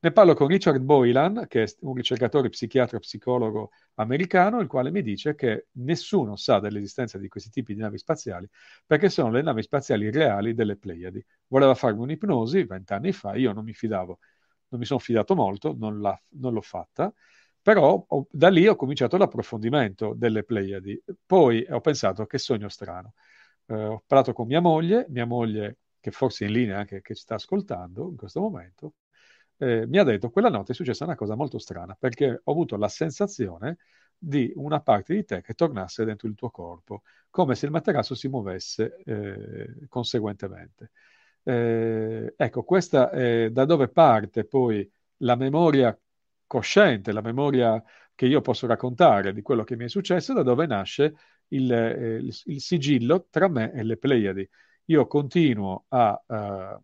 Ne 0.08 0.14
parlo 0.14 0.36
con 0.36 0.48
Richard 0.48 0.80
Boylan, 0.80 1.48
che 1.50 1.64
è 1.64 1.68
un 1.82 1.94
ricercatore 1.94 2.48
psichiatra 2.48 2.98
psicologo 2.98 3.72
americano, 3.96 4.62
il 4.62 4.68
quale 4.68 4.90
mi 4.90 5.02
dice 5.02 5.36
che 5.36 5.68
nessuno 5.74 6.38
sa 6.38 6.60
dell'esistenza 6.60 7.18
di 7.18 7.28
questi 7.28 7.50
tipi 7.50 7.74
di 7.74 7.82
navi 7.82 7.98
spaziali 7.98 8.48
perché 8.86 9.10
sono 9.10 9.32
le 9.32 9.42
navi 9.42 9.64
spaziali 9.64 10.10
reali 10.10 10.54
delle 10.54 10.78
Pleiadi. 10.78 11.22
Voleva 11.48 11.76
farmi 11.76 12.04
un'ipnosi 12.04 12.64
vent'anni 12.64 13.12
fa, 13.12 13.36
io 13.36 13.52
non 13.52 13.66
mi 13.66 13.74
fidavo, 13.74 14.20
non 14.70 14.80
mi 14.80 14.86
sono 14.86 15.00
fidato 15.00 15.36
molto, 15.36 15.76
non, 15.78 16.00
non 16.00 16.54
l'ho 16.54 16.62
fatta, 16.62 17.14
però 17.62 18.06
ho, 18.08 18.28
da 18.32 18.48
lì 18.48 18.66
ho 18.66 18.78
cominciato 18.78 19.18
l'approfondimento 19.18 20.14
delle 20.16 20.46
Pleiadi. 20.46 21.04
Poi 21.26 21.68
ho 21.70 21.82
pensato 21.82 22.26
che 22.26 22.38
sogno 22.38 22.70
strano. 22.70 23.14
Eh, 23.66 23.74
ho 23.76 24.04
parlato 24.08 24.32
con 24.32 24.48
mia 24.48 24.62
moglie, 24.62 25.06
mia 25.10 25.26
moglie 25.26 25.80
che 26.00 26.12
forse 26.12 26.46
è 26.46 26.48
in 26.48 26.54
linea 26.54 26.78
anche 26.78 27.02
che 27.02 27.14
ci 27.14 27.24
sta 27.24 27.36
ascoltando 27.36 28.08
in 28.08 28.16
questo 28.16 28.40
momento, 28.40 28.94
eh, 29.58 29.86
mi 29.88 29.98
ha 29.98 30.04
detto 30.04 30.30
quella 30.30 30.50
notte 30.50 30.72
è 30.72 30.76
successa 30.76 31.04
una 31.06 31.16
cosa 31.16 31.36
molto 31.36 31.58
strana 31.60 31.96
perché 32.00 32.42
ho 32.44 32.52
avuto 32.52 32.78
la 32.78 32.88
sensazione 32.88 33.78
di 34.18 34.52
una 34.56 34.82
parte 34.82 35.14
di 35.14 35.24
te 35.26 35.42
che 35.42 35.54
tornasse 35.54 36.04
dentro 36.06 36.28
il 36.28 36.36
tuo 36.36 36.50
corpo, 36.50 37.04
come 37.30 37.56
se 37.56 37.66
il 37.66 37.72
materasso 37.72 38.16
si 38.16 38.28
muovesse 38.28 38.98
eh, 39.06 39.88
conseguentemente. 39.88 40.92
Eh, 41.44 42.34
ecco, 42.36 42.64
questa 42.64 43.10
è 43.12 43.50
da 43.52 43.66
dove 43.66 43.90
parte 43.90 44.46
poi 44.46 44.90
la 45.18 45.36
memoria 45.36 45.98
cosciente, 46.48 47.12
la 47.12 47.22
memoria 47.22 47.82
che 48.16 48.26
io 48.26 48.42
posso 48.42 48.66
raccontare 48.68 49.34
di 49.34 49.42
quello 49.42 49.64
che 49.64 49.76
mi 49.76 49.86
è 49.86 49.90
successo, 49.90 50.34
da 50.34 50.44
dove 50.44 50.66
nasce 50.66 51.14
il, 51.50 51.72
eh, 51.72 52.16
il, 52.18 52.36
il 52.46 52.62
sigillo 52.62 53.28
tra 53.30 53.48
me 53.48 53.72
e 53.74 53.84
le 53.84 53.98
Pleiadi. 53.98 54.48
Io 54.86 55.06
continuo 55.08 55.86
a, 55.90 56.24
uh, 56.26 56.84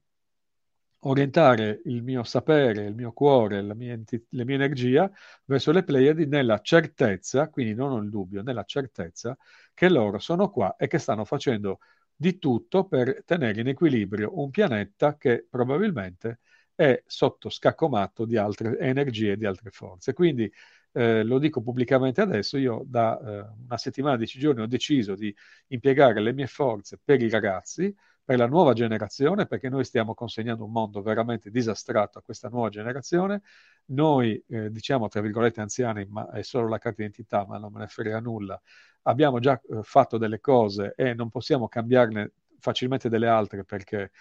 orientare 1.06 1.82
il 1.86 2.04
mio 2.04 2.24
sapere, 2.24 2.86
il 2.86 2.96
mio 2.96 3.12
cuore, 3.14 3.62
la 3.62 3.74
mia, 3.74 4.00
la 4.30 4.44
mia 4.46 4.56
energia 4.56 5.12
verso 5.46 5.72
le 5.72 5.84
Pleiadi 5.84 6.26
nella 6.28 6.60
certezza, 6.62 7.50
quindi 7.50 7.74
non 7.74 7.92
ho 7.92 7.98
il 7.98 8.10
dubbio, 8.10 8.42
nella 8.44 8.64
certezza 8.64 9.38
che 9.74 9.90
loro 9.90 10.20
sono 10.20 10.50
qua 10.50 10.76
e 10.78 10.88
che 10.88 10.98
stanno 11.00 11.26
facendo 11.26 11.80
di 12.16 12.38
tutto 12.40 12.86
per 12.86 13.24
tenere 13.26 13.62
in 13.62 13.68
equilibrio 13.68 14.40
un 14.40 14.50
pianeta 14.50 15.18
che 15.18 15.46
probabilmente 15.50 16.40
è 16.76 17.04
sotto 17.06 17.50
scaccomatto 17.50 18.26
di 18.26 18.38
altre 18.38 18.78
energie, 18.80 19.38
di 19.38 19.46
altre 19.46 19.70
forze. 19.72 20.14
Quindi 20.14 20.52
eh, 20.92 21.24
lo 21.24 21.40
dico 21.40 21.62
pubblicamente 21.62 22.22
adesso, 22.22 22.58
io 22.58 22.84
da 22.86 23.20
eh, 23.20 23.46
una 23.66 23.78
settimana, 23.78 24.18
dieci 24.18 24.40
giorni 24.40 24.62
ho 24.62 24.68
deciso 24.68 25.16
di 25.16 25.36
impiegare 25.68 26.22
le 26.22 26.34
mie 26.34 26.48
forze 26.48 27.00
per 27.04 27.22
i 27.22 27.30
ragazzi, 27.30 27.94
per 28.24 28.38
la 28.38 28.48
nuova 28.48 28.74
generazione, 28.74 29.46
perché 29.46 29.70
noi 29.70 29.84
stiamo 29.84 30.14
consegnando 30.14 30.64
un 30.64 30.72
mondo 30.72 31.02
veramente 31.02 31.50
disastrato 31.50 32.20
a 32.20 32.22
questa 32.22 32.48
nuova 32.50 32.70
generazione. 32.70 33.42
Noi, 33.88 34.42
eh, 34.48 34.70
diciamo, 34.70 35.08
tra 35.10 35.22
virgolette, 35.22 35.60
anziani, 35.62 36.06
ma 36.06 36.30
è 36.32 36.42
solo 36.42 36.68
la 36.70 36.78
carta 36.78 37.02
d'identità, 37.02 37.46
ma 37.46 37.58
non 37.58 37.72
me 37.74 37.80
ne 37.80 37.88
frega 37.88 38.20
nulla, 38.20 38.60
abbiamo 39.04 39.40
già 39.40 39.60
eh, 39.62 39.80
fatto 39.84 40.18
delle 40.18 40.40
cose 40.40 40.94
e 40.96 41.14
non 41.14 41.30
possiamo 41.30 41.68
cambiarne 41.68 42.34
facilmente 42.60 43.10
delle 43.10 43.28
altre 43.28 43.66
perché 43.66 44.12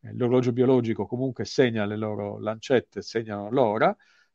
eh, 0.00 0.14
l'orologio 0.14 0.52
biologico 0.52 1.06
comunque 1.06 1.44
segna 1.44 1.84
le 1.84 1.96
loro 1.96 2.38
lancette, 2.38 3.02
segnano 3.02 3.50
l'ora. 3.50 3.94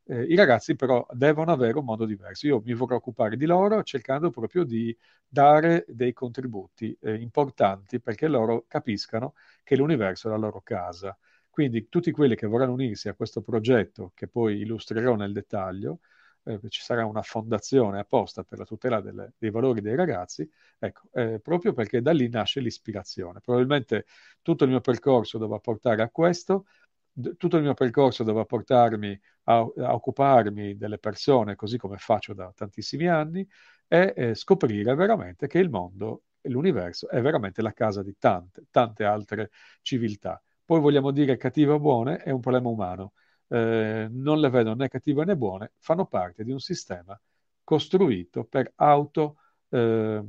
Eh, 0.10 0.24
I 0.24 0.36
ragazzi 0.36 0.76
però 0.76 1.06
devono 1.12 1.52
avere 1.52 1.78
un 1.78 1.84
modo 1.86 2.06
diverso. 2.06 2.48
Io 2.48 2.62
mi 2.64 2.74
vorrò 2.74 2.96
occupare 2.96 3.36
di 3.38 3.46
loro 3.46 3.84
cercando 3.84 4.30
proprio 4.30 4.64
di 4.64 4.96
dare 5.28 5.86
dei 5.88 6.14
contributi 6.14 6.98
eh, 7.02 7.16
importanti 7.16 8.00
perché 8.00 8.28
loro 8.28 8.66
capiscano 8.68 9.34
che 9.64 9.76
l'universo 9.76 10.28
è 10.28 10.32
la 10.32 10.38
loro 10.38 10.62
casa. 10.62 11.18
Quindi 11.50 11.90
tutti 11.90 12.12
quelli 12.12 12.36
che 12.36 12.48
vorranno 12.48 12.74
unirsi 12.74 13.10
a 13.10 13.16
questo 13.16 13.42
progetto, 13.42 14.12
che 14.16 14.28
poi 14.28 14.62
illustrerò 14.62 15.16
nel 15.16 15.34
dettaglio, 15.34 16.00
eh, 16.44 16.60
ci 16.70 16.82
sarà 16.82 17.06
una 17.06 17.22
fondazione 17.22 18.00
apposta 18.00 18.44
per 18.44 18.60
la 18.60 18.66
tutela 18.66 19.02
delle, 19.02 19.34
dei 19.38 19.50
valori 19.52 19.82
dei 19.82 19.96
ragazzi, 19.96 20.50
ecco, 20.80 21.10
eh, 21.14 21.40
proprio 21.42 21.74
perché 21.74 22.02
da 22.02 22.12
lì 22.14 22.30
nasce 22.30 22.60
l'ispirazione. 22.62 23.40
Probabilmente 23.42 24.06
tutto 24.42 24.64
il 24.64 24.70
mio 24.70 24.82
percorso 24.82 25.38
dovrà 25.38 25.60
portare 25.60 26.02
a 26.04 26.10
questo, 26.10 26.66
tutto 27.38 27.58
il 27.58 27.64
mio 27.64 27.74
percorso 27.74 28.24
dovrà 28.24 28.46
portarmi 28.46 29.20
a, 29.44 29.58
a, 29.60 29.94
occuparmi 29.94 30.78
delle 30.78 30.98
persone, 31.00 31.56
così 31.56 31.78
come 31.78 31.98
faccio 31.98 32.34
da 32.34 32.52
tantissimi 32.56 33.08
anni, 33.08 33.48
e 33.88 34.14
eh, 34.16 34.36
scoprire 34.36 34.94
veramente 34.96 35.48
che 35.48 35.60
il 35.60 35.70
mondo 35.70 36.24
l'universo 36.42 37.10
è 37.10 37.22
veramente 37.22 37.62
la 37.62 37.74
casa 37.74 38.04
di 38.04 38.16
tante, 38.18 38.66
tante 38.72 39.04
altre 39.04 39.52
civiltà. 39.82 40.42
Poi 40.64 40.80
vogliamo 40.80 41.12
dire 41.12 41.38
cattive 41.38 41.74
o 41.74 41.80
buone, 41.80 42.18
è 42.18 42.30
un 42.32 42.40
problema 42.42 42.70
umano. 42.70 43.14
Eh, 43.48 44.08
non 44.10 44.40
le 44.40 44.50
vedo 44.50 44.74
né 44.76 44.90
cattive 44.90 45.24
né 45.26 45.38
buone, 45.38 45.72
fanno 45.78 46.06
parte 46.06 46.44
di 46.44 46.52
un 46.52 46.60
sistema 46.60 47.20
costruito 47.64 48.44
per 48.46 48.72
auto 48.76 49.38
eh, 49.70 50.22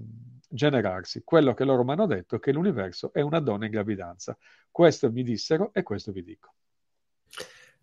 generarsi. 0.49 1.23
Quello 1.25 1.55
che 1.55 1.65
loro 1.65 1.85
mi 1.85 1.93
hanno 1.93 2.07
detto 2.07 2.37
è 2.37 2.39
che 2.39 2.53
l'universo 2.53 3.13
è 3.13 3.21
una 3.21 3.41
donna 3.41 3.67
in 3.67 3.71
gravidanza. 3.71 4.37
Questo 4.71 5.11
mi 5.13 5.23
dissero 5.23 5.73
e 5.73 5.83
questo 5.83 6.13
vi 6.13 6.23
dico. 6.23 6.55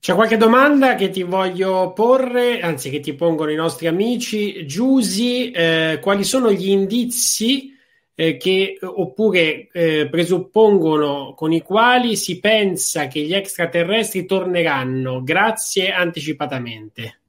C'è 0.06 0.14
qualche 0.14 0.38
domanda 0.38 0.94
che 0.94 1.10
ti 1.10 1.24
voglio 1.24 1.92
porre, 1.92 2.60
anzi 2.60 2.92
che 2.92 3.00
ti 3.00 3.16
pongono 3.16 3.50
i 3.50 3.56
nostri 3.56 3.88
amici. 3.88 4.68
Giusi, 4.68 5.50
eh, 5.50 5.98
quali 6.00 6.24
sono 6.24 6.52
gli 6.52 6.70
indizi 6.70 7.76
eh, 8.14 8.38
che 8.38 8.78
oppure 8.82 9.68
eh, 9.72 10.08
presuppongono 10.08 11.34
con 11.36 11.54
i 11.54 11.64
quali 11.64 12.16
si 12.18 12.40
pensa 12.40 13.08
che 13.08 13.22
gli 13.22 13.34
extraterrestri 13.34 14.28
torneranno? 14.28 15.24
Grazie 15.24 15.92
anticipatamente. 15.92 17.20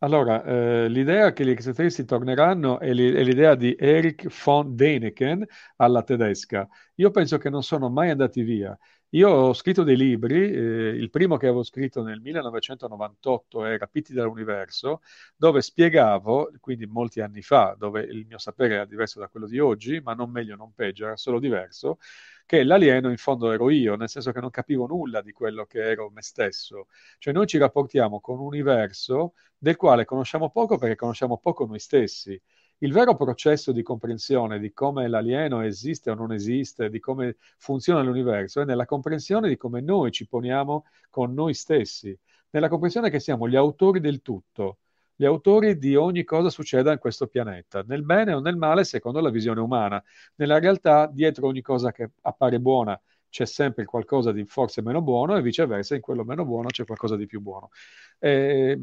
Allora, 0.00 0.44
eh, 0.44 0.88
l'idea 0.90 1.32
che 1.32 1.46
gli 1.46 1.50
extraterrestri 1.50 2.04
torneranno 2.04 2.78
è, 2.78 2.92
l'idea 2.92 3.54
di 3.54 3.74
Erich 3.78 4.28
von 4.44 4.76
Däniken 4.76 5.42
alla 5.76 6.02
tedesca. 6.02 6.68
Io 6.96 7.10
penso 7.10 7.38
che 7.38 7.48
non 7.48 7.62
sono 7.62 7.88
mai 7.88 8.10
andati 8.10 8.42
via. 8.42 8.78
Io 9.10 9.28
ho 9.30 9.52
scritto 9.54 9.82
dei 9.84 9.96
libri, 9.96 10.36
eh, 10.52 10.58
il 10.90 11.10
primo 11.10 11.36
che 11.36 11.46
avevo 11.46 11.62
scritto 11.62 12.02
nel 12.02 12.20
1998 12.20 13.64
era 13.64 13.86
Pitti 13.86 14.12
dall'universo, 14.12 15.00
dove 15.36 15.62
spiegavo, 15.62 16.50
quindi 16.60 16.86
molti 16.86 17.20
anni 17.20 17.40
fa, 17.40 17.74
dove 17.78 18.02
il 18.02 18.26
mio 18.26 18.38
sapere 18.38 18.74
era 18.74 18.84
diverso 18.84 19.18
da 19.20 19.28
quello 19.28 19.46
di 19.46 19.58
oggi, 19.58 20.00
ma 20.00 20.12
non 20.14 20.30
meglio, 20.30 20.56
non 20.56 20.72
peggio, 20.74 21.06
era 21.06 21.16
solo 21.16 21.38
diverso, 21.38 21.98
che 22.44 22.62
l'alieno 22.64 23.08
in 23.10 23.16
fondo 23.16 23.50
ero 23.52 23.70
io, 23.70 23.96
nel 23.96 24.08
senso 24.08 24.32
che 24.32 24.40
non 24.40 24.50
capivo 24.50 24.86
nulla 24.86 25.22
di 25.22 25.32
quello 25.32 25.64
che 25.66 25.78
ero 25.80 26.10
me 26.10 26.22
stesso. 26.22 26.88
Cioè 27.18 27.32
noi 27.32 27.46
ci 27.46 27.58
rapportiamo 27.58 28.20
con 28.20 28.38
un 28.38 28.46
universo 28.46 29.34
del 29.56 29.76
quale 29.76 30.04
conosciamo 30.04 30.50
poco 30.50 30.76
perché 30.78 30.96
conosciamo 30.96 31.38
poco 31.38 31.64
noi 31.66 31.78
stessi 31.78 32.40
il 32.78 32.92
vero 32.92 33.16
processo 33.16 33.72
di 33.72 33.82
comprensione 33.82 34.58
di 34.58 34.72
come 34.72 35.08
l'alieno 35.08 35.62
esiste 35.62 36.10
o 36.10 36.14
non 36.14 36.32
esiste, 36.32 36.90
di 36.90 37.00
come 37.00 37.36
funziona 37.58 38.02
l'universo, 38.02 38.60
è 38.60 38.64
nella 38.64 38.84
comprensione 38.84 39.48
di 39.48 39.56
come 39.56 39.80
noi 39.80 40.10
ci 40.10 40.26
poniamo 40.26 40.84
con 41.08 41.32
noi 41.32 41.54
stessi, 41.54 42.16
nella 42.50 42.68
comprensione 42.68 43.10
che 43.10 43.20
siamo 43.20 43.48
gli 43.48 43.56
autori 43.56 44.00
del 44.00 44.20
tutto, 44.22 44.78
gli 45.14 45.24
autori 45.24 45.78
di 45.78 45.96
ogni 45.96 46.24
cosa 46.24 46.50
succeda 46.50 46.92
in 46.92 46.98
questo 46.98 47.26
pianeta, 47.26 47.82
nel 47.86 48.04
bene 48.04 48.34
o 48.34 48.40
nel 48.40 48.56
male 48.56 48.84
secondo 48.84 49.20
la 49.20 49.30
visione 49.30 49.60
umana. 49.60 50.02
Nella 50.34 50.58
realtà, 50.58 51.06
dietro 51.06 51.46
ogni 51.46 51.62
cosa 51.62 51.90
che 51.92 52.10
appare 52.22 52.60
buona 52.60 53.00
c'è 53.28 53.46
sempre 53.46 53.84
qualcosa 53.84 54.32
di 54.32 54.44
forse 54.44 54.82
meno 54.82 55.02
buono 55.02 55.36
e 55.36 55.42
viceversa 55.42 55.94
in 55.94 56.00
quello 56.00 56.24
meno 56.24 56.44
buono 56.44 56.68
c'è 56.68 56.84
qualcosa 56.84 57.16
di 57.16 57.26
più 57.26 57.40
buono. 57.40 57.70
Eh, 58.18 58.78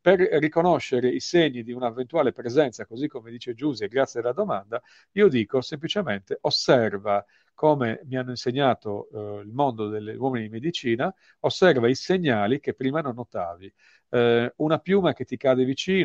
per 0.00 0.18
riconoscere 0.40 1.08
i 1.08 1.20
segni 1.20 1.62
di 1.62 1.72
un'eventuale 1.72 2.32
presenza, 2.32 2.86
così 2.86 3.06
come 3.08 3.30
dice 3.30 3.54
Giuse, 3.54 3.88
grazie 3.88 4.20
alla 4.20 4.32
domanda, 4.32 4.80
io 5.12 5.28
dico 5.28 5.60
semplicemente 5.60 6.38
osserva 6.42 7.24
come 7.54 8.02
mi 8.04 8.16
hanno 8.16 8.30
insegnato 8.30 9.08
eh, 9.12 9.40
il 9.42 9.52
mondo 9.52 9.88
degli 9.88 10.14
uomini 10.14 10.44
di 10.44 10.50
medicina, 10.50 11.12
osserva 11.40 11.88
i 11.88 11.94
segnali 11.94 12.60
che 12.60 12.74
prima 12.74 13.00
non 13.00 13.14
notavi. 13.14 13.72
Eh, 14.10 14.52
una 14.56 14.78
piuma 14.78 15.12
che 15.14 15.24
ti 15.24 15.36
cade 15.36 15.64
vicino, 15.64 16.04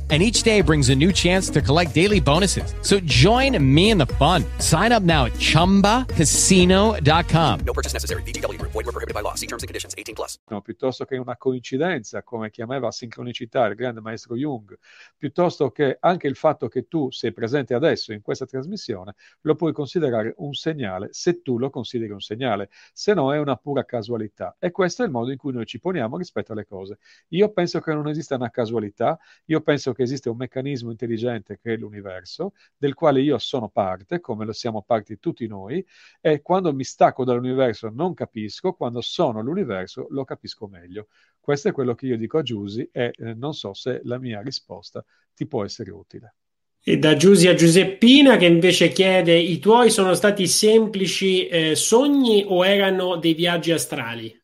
and 0.11 0.21
each 0.21 0.43
day 0.43 0.59
brings 0.59 0.89
a 0.89 0.95
new 0.95 1.13
chance 1.13 1.49
to 1.49 1.61
collect 1.61 1.95
daily 1.95 2.19
bonuses. 2.19 2.75
So 2.81 2.99
join 2.99 3.57
me 3.63 3.91
in 3.91 3.97
the 3.97 4.07
fun. 4.17 4.43
Sign 4.57 4.91
up 4.91 5.03
now 5.03 5.23
at 5.25 5.31
ChumbaCasino.com. 5.33 7.59
No 7.65 7.73
purchase 7.73 7.93
necessary. 7.93 8.23
VGW 8.23 8.59
Group. 8.59 8.73
Void 8.73 8.87
were 8.87 8.91
prohibited 8.91 9.13
by 9.13 9.21
law. 9.21 9.35
See 9.35 9.47
terms 9.47 9.63
and 9.63 9.69
conditions. 9.69 9.95
18 9.97 10.13
plus. 10.13 10.37
No, 10.49 10.59
piuttosto 10.61 11.05
che 11.05 11.15
una 11.15 11.37
coincidenza, 11.37 12.23
come 12.23 12.49
chiamava 12.49 12.91
sincronicità 12.91 13.65
il 13.67 13.75
grande 13.75 14.01
maestro 14.01 14.35
Jung, 14.35 14.77
piuttosto 15.15 15.71
che 15.71 15.95
anche 15.99 16.27
il 16.27 16.35
fatto 16.35 16.67
che 16.67 16.89
tu 16.89 17.09
sei 17.11 17.31
presente 17.31 17.73
adesso 17.73 18.11
in 18.11 18.21
questa 18.21 18.45
trasmissione, 18.45 19.15
lo 19.41 19.55
puoi 19.55 19.71
considerare 19.71 20.33
un 20.37 20.53
segnale 20.53 21.07
se 21.11 21.41
tu 21.41 21.57
lo 21.57 21.69
consideri 21.69 22.11
un 22.11 22.19
segnale, 22.19 22.69
se 22.91 23.13
no 23.13 23.33
è 23.33 23.39
una 23.39 23.55
pura 23.55 23.85
casualità. 23.85 24.57
E 24.59 24.71
questo 24.71 25.03
è 25.03 25.05
il 25.05 25.11
modo 25.11 25.31
in 25.31 25.37
cui 25.37 25.53
noi 25.53 25.65
ci 25.65 25.79
poniamo 25.79 26.17
rispetto 26.17 26.51
alle 26.51 26.65
cose. 26.65 26.97
Io 27.29 27.49
penso 27.51 27.79
che 27.79 27.93
non 27.93 28.09
esista 28.09 28.35
una 28.35 28.49
casualità, 28.49 29.17
io 29.45 29.61
penso 29.61 29.93
che 29.93 30.00
che 30.01 30.07
esiste 30.07 30.29
un 30.29 30.37
meccanismo 30.37 30.89
intelligente 30.89 31.59
che 31.61 31.73
è 31.73 31.77
l'universo, 31.77 32.53
del 32.75 32.95
quale 32.95 33.21
io 33.21 33.37
sono 33.37 33.69
parte, 33.69 34.19
come 34.19 34.45
lo 34.45 34.51
siamo 34.51 34.81
parte 34.81 35.17
tutti 35.17 35.45
noi, 35.45 35.85
e 36.19 36.41
quando 36.41 36.73
mi 36.73 36.83
stacco 36.83 37.23
dall'universo 37.23 37.89
non 37.93 38.15
capisco, 38.15 38.73
quando 38.73 39.01
sono 39.01 39.41
l'universo 39.41 40.07
lo 40.09 40.23
capisco 40.23 40.67
meglio. 40.67 41.07
Questo 41.39 41.69
è 41.69 41.71
quello 41.71 41.93
che 41.93 42.07
io 42.07 42.17
dico 42.17 42.39
a 42.39 42.41
Giusy 42.41 42.89
e 42.91 43.13
eh, 43.15 43.33
non 43.35 43.53
so 43.53 43.73
se 43.73 44.01
la 44.03 44.17
mia 44.17 44.41
risposta 44.41 45.05
ti 45.35 45.45
può 45.45 45.63
essere 45.63 45.91
utile. 45.91 46.35
E 46.83 46.97
da 46.97 47.15
Giusy 47.15 47.47
a 47.47 47.53
Giuseppina 47.53 48.37
che 48.37 48.45
invece 48.45 48.89
chiede: 48.89 49.37
I 49.37 49.59
tuoi 49.59 49.91
sono 49.91 50.15
stati 50.15 50.47
semplici 50.47 51.47
eh, 51.47 51.75
sogni 51.75 52.43
o 52.47 52.65
erano 52.65 53.17
dei 53.17 53.35
viaggi 53.35 53.71
astrali? 53.71 54.35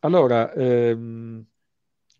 Allora, 0.00 0.52
ehm, 0.52 1.44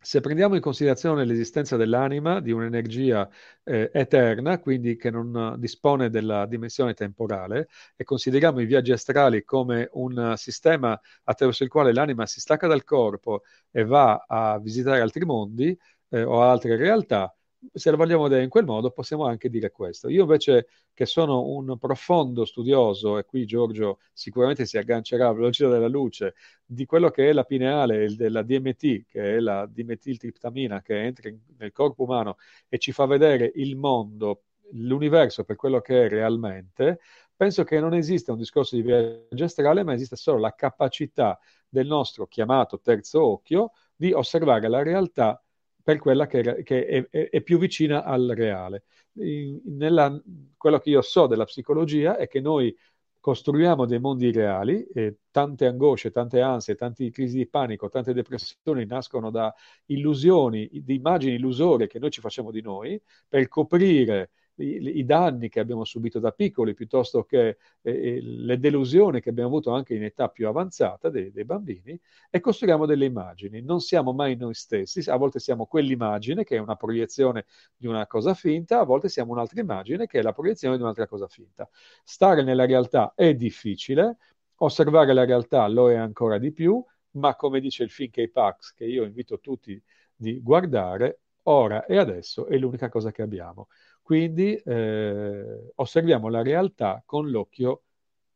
se 0.06 0.20
prendiamo 0.20 0.54
in 0.54 0.60
considerazione 0.60 1.24
l'esistenza 1.24 1.76
dell'anima, 1.76 2.38
di 2.38 2.52
un'energia 2.52 3.28
eh, 3.64 3.90
eterna, 3.92 4.60
quindi 4.60 4.94
che 4.94 5.10
non 5.10 5.56
dispone 5.58 6.10
della 6.10 6.46
dimensione 6.46 6.94
temporale, 6.94 7.68
e 7.96 8.04
consideriamo 8.04 8.60
i 8.60 8.66
viaggi 8.66 8.92
astrali 8.92 9.42
come 9.42 9.88
un 9.94 10.34
sistema 10.36 10.98
attraverso 11.24 11.64
il 11.64 11.70
quale 11.70 11.92
l'anima 11.92 12.24
si 12.24 12.38
stacca 12.38 12.68
dal 12.68 12.84
corpo 12.84 13.42
e 13.72 13.84
va 13.84 14.24
a 14.28 14.60
visitare 14.60 15.00
altri 15.00 15.24
mondi 15.24 15.76
eh, 16.10 16.22
o 16.22 16.40
altre 16.40 16.76
realtà, 16.76 17.34
se 17.72 17.90
lo 17.90 17.96
vogliamo 17.96 18.24
vedere 18.24 18.42
in 18.42 18.48
quel 18.48 18.64
modo, 18.64 18.90
possiamo 18.90 19.26
anche 19.26 19.48
dire 19.48 19.70
questo. 19.70 20.08
Io 20.08 20.22
invece, 20.22 20.68
che 20.94 21.06
sono 21.06 21.46
un 21.48 21.78
profondo 21.78 22.44
studioso, 22.44 23.18
e 23.18 23.24
qui 23.24 23.44
Giorgio 23.46 23.98
sicuramente 24.12 24.66
si 24.66 24.78
aggancerà 24.78 25.28
a 25.28 25.32
velocità 25.32 25.68
della 25.68 25.88
luce, 25.88 26.34
di 26.64 26.86
quello 26.86 27.10
che 27.10 27.28
è 27.28 27.32
la 27.32 27.44
pineale 27.44 28.14
della 28.14 28.42
DMT, 28.42 29.06
che 29.06 29.36
è 29.36 29.38
la 29.40 29.66
dimetiltriptamina 29.66 30.82
che 30.82 31.02
entra 31.02 31.28
in, 31.28 31.38
nel 31.58 31.72
corpo 31.72 32.04
umano 32.04 32.36
e 32.68 32.78
ci 32.78 32.92
fa 32.92 33.06
vedere 33.06 33.52
il 33.56 33.76
mondo, 33.76 34.42
l'universo 34.72 35.44
per 35.44 35.56
quello 35.56 35.80
che 35.80 36.06
è 36.06 36.08
realmente, 36.08 37.00
penso 37.36 37.64
che 37.64 37.78
non 37.80 37.94
esista 37.94 38.32
un 38.32 38.38
discorso 38.38 38.76
di 38.76 38.82
viaggio 38.82 39.44
astrale, 39.44 39.84
ma 39.84 39.92
esiste 39.92 40.16
solo 40.16 40.38
la 40.38 40.54
capacità 40.54 41.38
del 41.68 41.86
nostro 41.86 42.26
chiamato 42.26 42.80
terzo 42.80 43.24
occhio 43.24 43.72
di 43.94 44.12
osservare 44.12 44.68
la 44.68 44.82
realtà 44.82 45.40
per 45.86 45.98
quella 46.00 46.26
che, 46.26 46.64
che 46.64 46.84
è, 46.84 47.08
è, 47.10 47.28
è, 47.30 47.40
più 47.42 47.58
vicina 47.58 48.02
al 48.02 48.32
reale. 48.34 48.82
In, 49.20 49.60
nella, 49.66 50.20
quello 50.56 50.80
che 50.80 50.90
io 50.90 51.00
so 51.00 51.28
della 51.28 51.44
psicologia 51.44 52.16
è 52.16 52.26
che 52.26 52.40
noi 52.40 52.76
costruiamo 53.20 53.86
dei 53.86 54.00
mondi 54.00 54.32
reali 54.32 54.84
e 54.92 55.18
tante 55.30 55.64
angosce, 55.64 56.10
tante 56.10 56.40
ansie, 56.40 56.74
tante 56.74 57.08
crisi 57.12 57.36
di 57.36 57.46
panico, 57.46 57.88
tante 57.88 58.12
depressioni 58.12 58.84
nascono 58.84 59.30
da 59.30 59.54
illusioni, 59.84 60.68
di 60.72 60.96
immagini 60.96 61.36
illusorie 61.36 61.86
che 61.86 62.00
noi 62.00 62.10
ci 62.10 62.20
facciamo 62.20 62.50
di 62.50 62.62
noi 62.62 63.00
per 63.28 63.46
coprire 63.46 64.30
i, 64.56 64.98
i, 64.98 65.04
danni 65.04 65.48
che 65.48 65.60
abbiamo 65.60 65.84
subito 65.84 66.18
da 66.18 66.32
piccoli, 66.32 66.74
piuttosto 66.74 67.24
che 67.24 67.48
eh, 67.48 67.90
eh, 67.90 68.20
le 68.22 68.58
delusioni 68.58 69.20
che 69.20 69.30
abbiamo 69.30 69.48
avuto 69.48 69.72
anche 69.72 69.94
in 69.94 70.04
età 70.04 70.28
più 70.28 70.48
avanzata 70.48 71.10
dei, 71.10 71.30
dei, 71.30 71.44
bambini, 71.44 71.98
e 72.30 72.40
costruiamo 72.40 72.86
delle 72.86 73.04
immagini. 73.04 73.62
Non 73.62 73.80
siamo 73.80 74.12
mai 74.12 74.36
noi 74.36 74.54
stessi, 74.54 75.08
a 75.10 75.16
volte 75.16 75.38
siamo 75.38 75.66
quell'immagine 75.66 76.44
che 76.44 76.56
è 76.56 76.58
una 76.58 76.76
proiezione 76.76 77.46
di 77.76 77.86
una 77.86 78.06
cosa 78.06 78.34
finta, 78.34 78.80
a 78.80 78.84
volte 78.84 79.08
siamo 79.08 79.32
un'altra 79.32 79.60
immagine 79.60 80.06
che 80.06 80.18
è 80.20 80.22
la 80.22 80.32
proiezione 80.32 80.76
di 80.76 80.82
un'altra 80.82 81.06
cosa 81.06 81.26
finta. 81.28 81.68
Stare 82.04 82.42
nella 82.42 82.66
realtà 82.66 83.12
è 83.14 83.34
difficile, 83.34 84.16
osservare 84.56 85.12
la 85.12 85.24
realtà 85.24 85.66
lo 85.68 85.90
è 85.90 85.96
ancora 85.96 86.38
di 86.38 86.52
più, 86.52 86.82
ma 87.12 87.34
come 87.36 87.60
dice 87.60 87.82
il 87.82 87.90
film 87.90 88.10
K-Pax, 88.10 88.72
che 88.74 88.84
io 88.84 89.04
invito 89.04 89.40
tutti 89.40 89.82
di 90.14 90.40
guardare, 90.40 91.20
ora 91.44 91.84
e 91.86 91.96
adesso 91.98 92.46
è 92.46 92.56
l'unica 92.56 92.88
cosa 92.88 93.10
che 93.12 93.22
abbiamo. 93.22 93.68
Quindi 94.06 94.54
eh, 94.54 95.72
osserviamo 95.74 96.28
la 96.28 96.40
realtà 96.40 97.02
con 97.04 97.28
l'occhio 97.28 97.82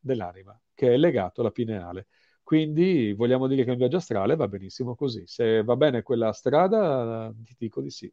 dell'anima, 0.00 0.60
che 0.74 0.94
è 0.94 0.96
legato 0.96 1.42
alla 1.42 1.52
pineale. 1.52 2.08
Quindi 2.42 3.12
vogliamo 3.12 3.46
dire 3.46 3.62
che 3.62 3.70
un 3.70 3.76
viaggio 3.76 3.98
astrale 3.98 4.34
va 4.34 4.48
benissimo 4.48 4.96
così. 4.96 5.22
Se 5.26 5.62
va 5.62 5.76
bene 5.76 6.02
quella 6.02 6.32
strada, 6.32 7.32
ti 7.44 7.54
dico 7.56 7.80
di 7.80 7.90
sì. 7.90 8.12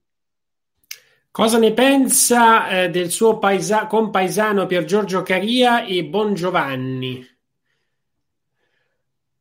Cosa 1.31 1.57
ne 1.57 1.73
pensa 1.73 2.83
eh, 2.83 2.89
del 2.91 3.09
suo 3.09 3.39
paesa- 3.39 3.87
compaesano 3.87 4.67
Pier 4.67 4.85
Giorgio 4.85 5.23
Caria 5.23 5.83
e 5.83 6.05
Bon 6.05 6.35
Giovanni? 6.35 7.25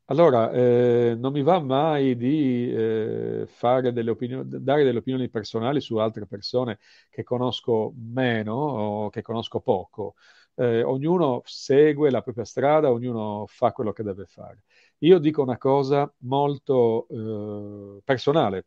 Allora, 0.09 0.53
eh, 0.53 1.17
non 1.19 1.33
mi 1.33 1.43
va 1.43 1.59
mai 1.61 2.17
di 2.17 2.71
eh, 2.73 3.45
fare 3.49 3.93
delle 3.93 4.11
opinioni, 4.11 4.49
dare 4.63 4.85
delle 4.85 4.99
opinioni 4.99 5.29
personali 5.29 5.81
su 5.81 5.97
altre 5.97 6.27
persone 6.27 6.79
che 7.11 7.25
conosco 7.25 7.93
meno 7.97 8.53
o 8.55 9.11
che 9.11 9.23
conosco 9.23 9.61
poco. 9.61 10.15
Eh, 10.55 10.83
ognuno 10.85 11.43
segue 11.45 12.11
la 12.11 12.23
propria 12.23 12.45
strada, 12.45 12.91
ognuno 12.93 13.47
fa 13.49 13.73
quello 13.73 13.93
che 13.93 14.05
deve 14.05 14.27
fare. 14.27 14.63
Io 14.99 15.19
dico 15.19 15.43
una 15.43 15.59
cosa 15.59 16.11
molto 16.19 17.09
eh, 17.99 18.01
personale. 18.05 18.67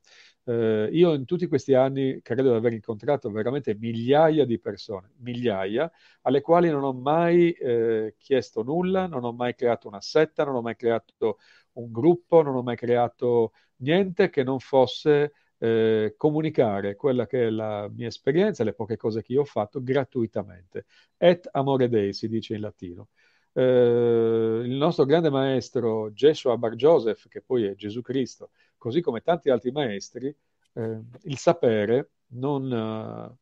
Eh, 0.50 0.90
io 0.94 1.14
in 1.14 1.26
tutti 1.26 1.46
questi 1.48 1.76
anni 1.76 2.22
credo 2.24 2.50
di 2.50 2.56
aver 2.56 2.74
incontrato 2.74 3.30
veramente 3.30 3.76
migliaia 3.76 4.46
di 4.46 4.58
persone, 4.60 5.12
migliaia, 5.18 5.92
alle 6.24 6.42
quali 6.42 6.70
non 6.72 6.84
ho 6.84 6.92
mai 6.92 7.52
eh, 7.52 8.16
chiesto 8.18 8.64
nulla, 8.64 9.06
non 9.06 9.24
ho 9.26 9.32
mai 9.32 9.54
creato 9.54 9.88
una 9.88 10.02
setta, 10.02 10.44
non 10.46 10.56
ho 10.56 10.62
mai 10.62 10.76
creato 10.76 11.38
un 11.74 11.92
gruppo, 11.92 12.42
non 12.42 12.56
ho 12.56 12.64
mai 12.64 12.76
creato 12.76 13.54
niente 13.78 14.30
che 14.32 14.42
non 14.44 14.60
fosse 14.60 15.34
eh, 15.60 16.16
comunicare 16.18 16.96
quella 16.96 17.28
che 17.28 17.46
è 17.48 17.50
la 17.52 17.88
mia 17.90 18.08
esperienza, 18.08 18.64
le 18.64 18.74
poche 18.74 18.98
cose 18.98 19.22
che 19.22 19.34
io 19.34 19.42
ho 19.42 19.46
fatto 19.46 19.84
gratuitamente. 19.84 20.86
Et 21.18 21.48
amore 21.52 21.90
Dei 21.90 22.12
si 22.14 22.28
dice 22.28 22.56
in 22.56 22.62
latino. 22.62 23.10
Eh, 23.54 24.62
il 24.64 24.76
nostro 24.76 25.06
grande 25.06 25.30
maestro 25.30 26.12
Joshua 26.12 26.58
Bar 26.58 26.74
Joseph, 26.76 27.28
che 27.28 27.42
poi 27.42 27.66
è 27.66 27.76
Gesù 27.76 28.02
Cristo, 28.02 28.50
così 28.80 29.02
come 29.02 29.22
tanti 29.22 29.52
altri 29.52 29.70
maestri, 29.70 30.36
eh, 30.74 31.00
il 31.24 31.38
sapere 31.38 32.10
non, 32.30 32.64
uh, 32.64 33.38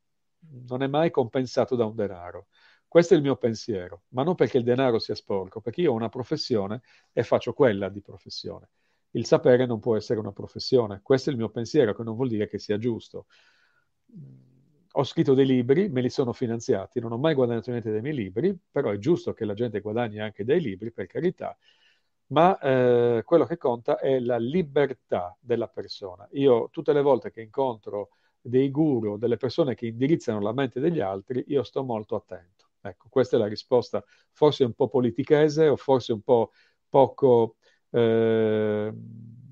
non 0.68 0.84
è 0.84 0.88
mai 0.88 1.12
compensato 1.12 1.78
da 1.78 1.86
un 1.86 1.96
denaro. 1.96 2.48
Questo 2.88 3.14
è 3.14 3.18
il 3.18 3.24
mio 3.24 3.36
pensiero, 3.36 4.04
ma 4.10 4.24
non 4.24 4.36
perché 4.36 4.58
il 4.58 4.64
denaro 4.64 5.00
sia 5.00 5.16
sporco, 5.16 5.62
perché 5.62 5.82
io 5.82 5.92
ho 5.92 5.96
una 5.96 6.10
professione 6.10 6.82
e 7.12 7.24
faccio 7.24 7.54
quella 7.54 7.90
di 7.90 8.02
professione. 8.02 8.70
Il 9.12 9.26
sapere 9.26 9.66
non 9.66 9.80
può 9.80 9.96
essere 9.96 10.20
una 10.20 10.32
professione. 10.32 11.02
Questo 11.04 11.30
è 11.30 11.34
il 11.34 11.40
mio 11.40 11.50
pensiero, 11.50 11.94
che 11.94 12.04
non 12.04 12.16
vuol 12.16 12.30
dire 12.30 12.48
che 12.48 12.60
sia 12.60 12.78
giusto. 12.78 13.28
Ho 14.94 15.04
scritto 15.04 15.34
dei 15.34 15.46
libri, 15.46 15.90
me 15.90 16.02
li 16.02 16.10
sono 16.10 16.34
finanziati, 16.34 17.00
non 17.00 17.12
ho 17.12 17.18
mai 17.18 17.34
guadagnato 17.36 17.70
niente 17.72 17.92
dai 17.92 18.02
miei 18.02 18.16
libri, 18.16 18.58
però 18.72 18.90
è 18.90 18.98
giusto 18.98 19.34
che 19.34 19.46
la 19.46 19.54
gente 19.54 19.82
guadagni 19.82 20.20
anche 20.20 20.44
dai 20.44 20.62
libri, 20.62 20.92
per 20.92 21.08
carità, 21.08 21.58
ma 22.28 22.58
eh, 22.60 23.22
quello 23.24 23.46
che 23.46 23.58
conta 23.58 24.00
è 24.00 24.20
la 24.20 24.38
libertà 24.38 25.36
della 25.40 25.68
persona. 25.68 26.28
Io 26.32 26.70
tutte 26.72 26.94
le 26.94 27.02
volte 27.02 27.32
che 27.32 27.42
incontro 27.42 28.10
dei 28.42 28.72
guru, 28.72 29.18
delle 29.18 29.38
persone 29.38 29.76
che 29.76 29.88
indirizzano 29.88 30.40
la 30.42 30.54
mente 30.54 30.80
degli 30.80 31.00
altri, 31.00 31.44
io 31.48 31.64
sto 31.64 31.84
molto 31.84 32.16
attento. 32.16 32.70
Ecco, 32.82 33.08
questa 33.10 33.36
è 33.36 33.40
la 33.40 33.48
risposta, 33.48 34.04
forse 34.32 34.64
un 34.64 34.74
po' 34.74 34.88
politichese 34.88 35.68
o 35.68 35.76
forse 35.76 36.14
un 36.14 36.22
po' 36.22 36.52
poco 36.90 37.58
eh, 37.92 38.94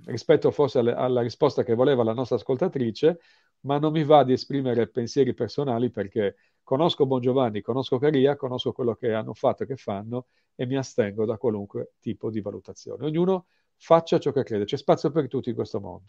rispetto 0.05 0.51
forse 0.51 0.79
alle, 0.79 0.93
alla 0.93 1.21
risposta 1.21 1.63
che 1.63 1.73
voleva 1.75 2.03
la 2.03 2.13
nostra 2.13 2.37
ascoltatrice, 2.37 3.19
ma 3.61 3.79
non 3.79 3.91
mi 3.91 4.03
va 4.03 4.23
di 4.23 4.33
esprimere 4.33 4.87
pensieri 4.87 5.33
personali 5.33 5.89
perché 5.89 6.35
conosco 6.63 7.05
Bon 7.05 7.19
Giovanni, 7.21 7.61
conosco 7.61 7.97
Caria, 7.97 8.35
conosco 8.35 8.71
quello 8.71 8.95
che 8.95 9.13
hanno 9.13 9.33
fatto 9.33 9.63
e 9.63 9.65
che 9.65 9.75
fanno 9.75 10.27
e 10.55 10.65
mi 10.65 10.77
astengo 10.77 11.25
da 11.25 11.37
qualunque 11.37 11.93
tipo 11.99 12.29
di 12.29 12.41
valutazione. 12.41 13.05
Ognuno 13.05 13.47
faccia 13.77 14.19
ciò 14.19 14.31
che 14.31 14.43
crede, 14.43 14.65
c'è 14.65 14.77
spazio 14.77 15.11
per 15.11 15.27
tutti 15.27 15.49
in 15.49 15.55
questo 15.55 15.79
mondo. 15.79 16.07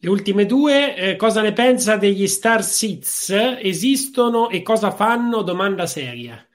Le 0.00 0.08
ultime 0.08 0.46
due, 0.46 0.94
eh, 0.94 1.16
cosa 1.16 1.40
ne 1.40 1.52
pensa 1.52 1.96
degli 1.96 2.28
Star 2.28 2.62
Seeds? 2.62 3.30
Esistono 3.30 4.48
e 4.48 4.62
cosa 4.62 4.92
fanno? 4.92 5.42
Domanda 5.42 5.86
seria. 5.86 6.46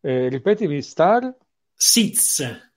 Eh, 0.00 0.28
ripetimi, 0.28 0.82
Star? 0.82 1.34
Seeds. 1.72 2.71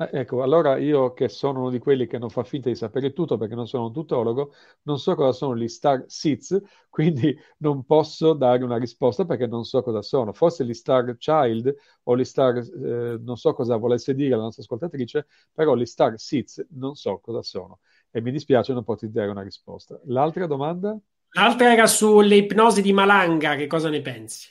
Eh, 0.00 0.08
ecco, 0.20 0.42
allora 0.42 0.78
io 0.78 1.12
che 1.12 1.28
sono 1.28 1.60
uno 1.60 1.68
di 1.70 1.78
quelli 1.78 2.06
che 2.06 2.16
non 2.16 2.30
fa 2.30 2.42
finta 2.42 2.70
di 2.70 2.74
sapere 2.74 3.12
tutto 3.12 3.36
perché 3.36 3.54
non 3.54 3.66
sono 3.68 3.86
un 3.86 3.92
tutologo, 3.92 4.54
non 4.84 4.98
so 4.98 5.14
cosa 5.14 5.32
sono 5.32 5.54
gli 5.54 5.68
star 5.68 6.04
seeds, 6.06 6.58
quindi 6.88 7.36
non 7.58 7.84
posso 7.84 8.32
dare 8.32 8.64
una 8.64 8.78
risposta 8.78 9.26
perché 9.26 9.46
non 9.46 9.64
so 9.64 9.82
cosa 9.82 10.00
sono. 10.00 10.32
Forse 10.32 10.64
gli 10.64 10.72
star 10.72 11.16
child 11.18 11.74
o 12.04 12.16
gli 12.16 12.24
star, 12.24 12.56
eh, 12.56 13.18
non 13.20 13.36
so 13.36 13.52
cosa 13.52 13.76
volesse 13.76 14.14
dire 14.14 14.36
la 14.36 14.42
nostra 14.42 14.62
ascoltatrice, 14.62 15.26
però 15.52 15.74
gli 15.76 15.84
star 15.84 16.18
seeds 16.18 16.66
non 16.70 16.94
so 16.94 17.18
cosa 17.18 17.42
sono 17.42 17.80
e 18.10 18.22
mi 18.22 18.30
dispiace 18.30 18.72
non 18.72 18.84
poter 18.84 19.10
dare 19.10 19.28
una 19.28 19.42
risposta. 19.42 20.00
L'altra 20.06 20.46
domanda? 20.46 20.98
L'altra 21.32 21.72
era 21.72 21.86
sulle 21.88 22.36
ipnosi 22.36 22.82
di 22.82 22.92
Malanga, 22.92 23.56
che 23.56 23.66
cosa 23.66 23.88
ne 23.88 24.00
pensi? 24.00 24.48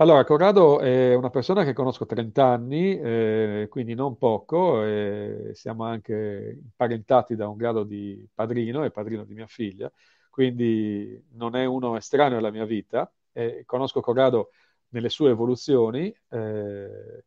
Allora, 0.00 0.24
Corrado 0.24 0.80
è 0.80 1.14
una 1.14 1.28
persona 1.28 1.62
che 1.62 1.74
conosco 1.74 2.06
30 2.06 2.46
anni, 2.46 2.98
eh, 2.98 3.66
quindi 3.68 3.92
non 3.92 4.16
poco, 4.16 4.82
e 4.82 5.50
siamo 5.52 5.84
anche 5.84 6.58
imparentati 6.58 7.36
da 7.36 7.48
un 7.48 7.58
grado 7.58 7.84
di 7.84 8.26
padrino, 8.32 8.82
è 8.82 8.90
padrino 8.90 9.24
di 9.24 9.34
mia 9.34 9.46
figlia, 9.46 9.92
quindi 10.30 11.22
non 11.32 11.54
è 11.54 11.66
uno 11.66 11.98
estraneo 11.98 12.38
alla 12.38 12.50
mia 12.50 12.64
vita. 12.64 13.12
Eh, 13.32 13.64
conosco 13.66 14.00
Corrado 14.00 14.52
nelle 14.88 15.10
sue 15.10 15.28
evoluzioni. 15.30 16.06
Eh, 16.30 17.24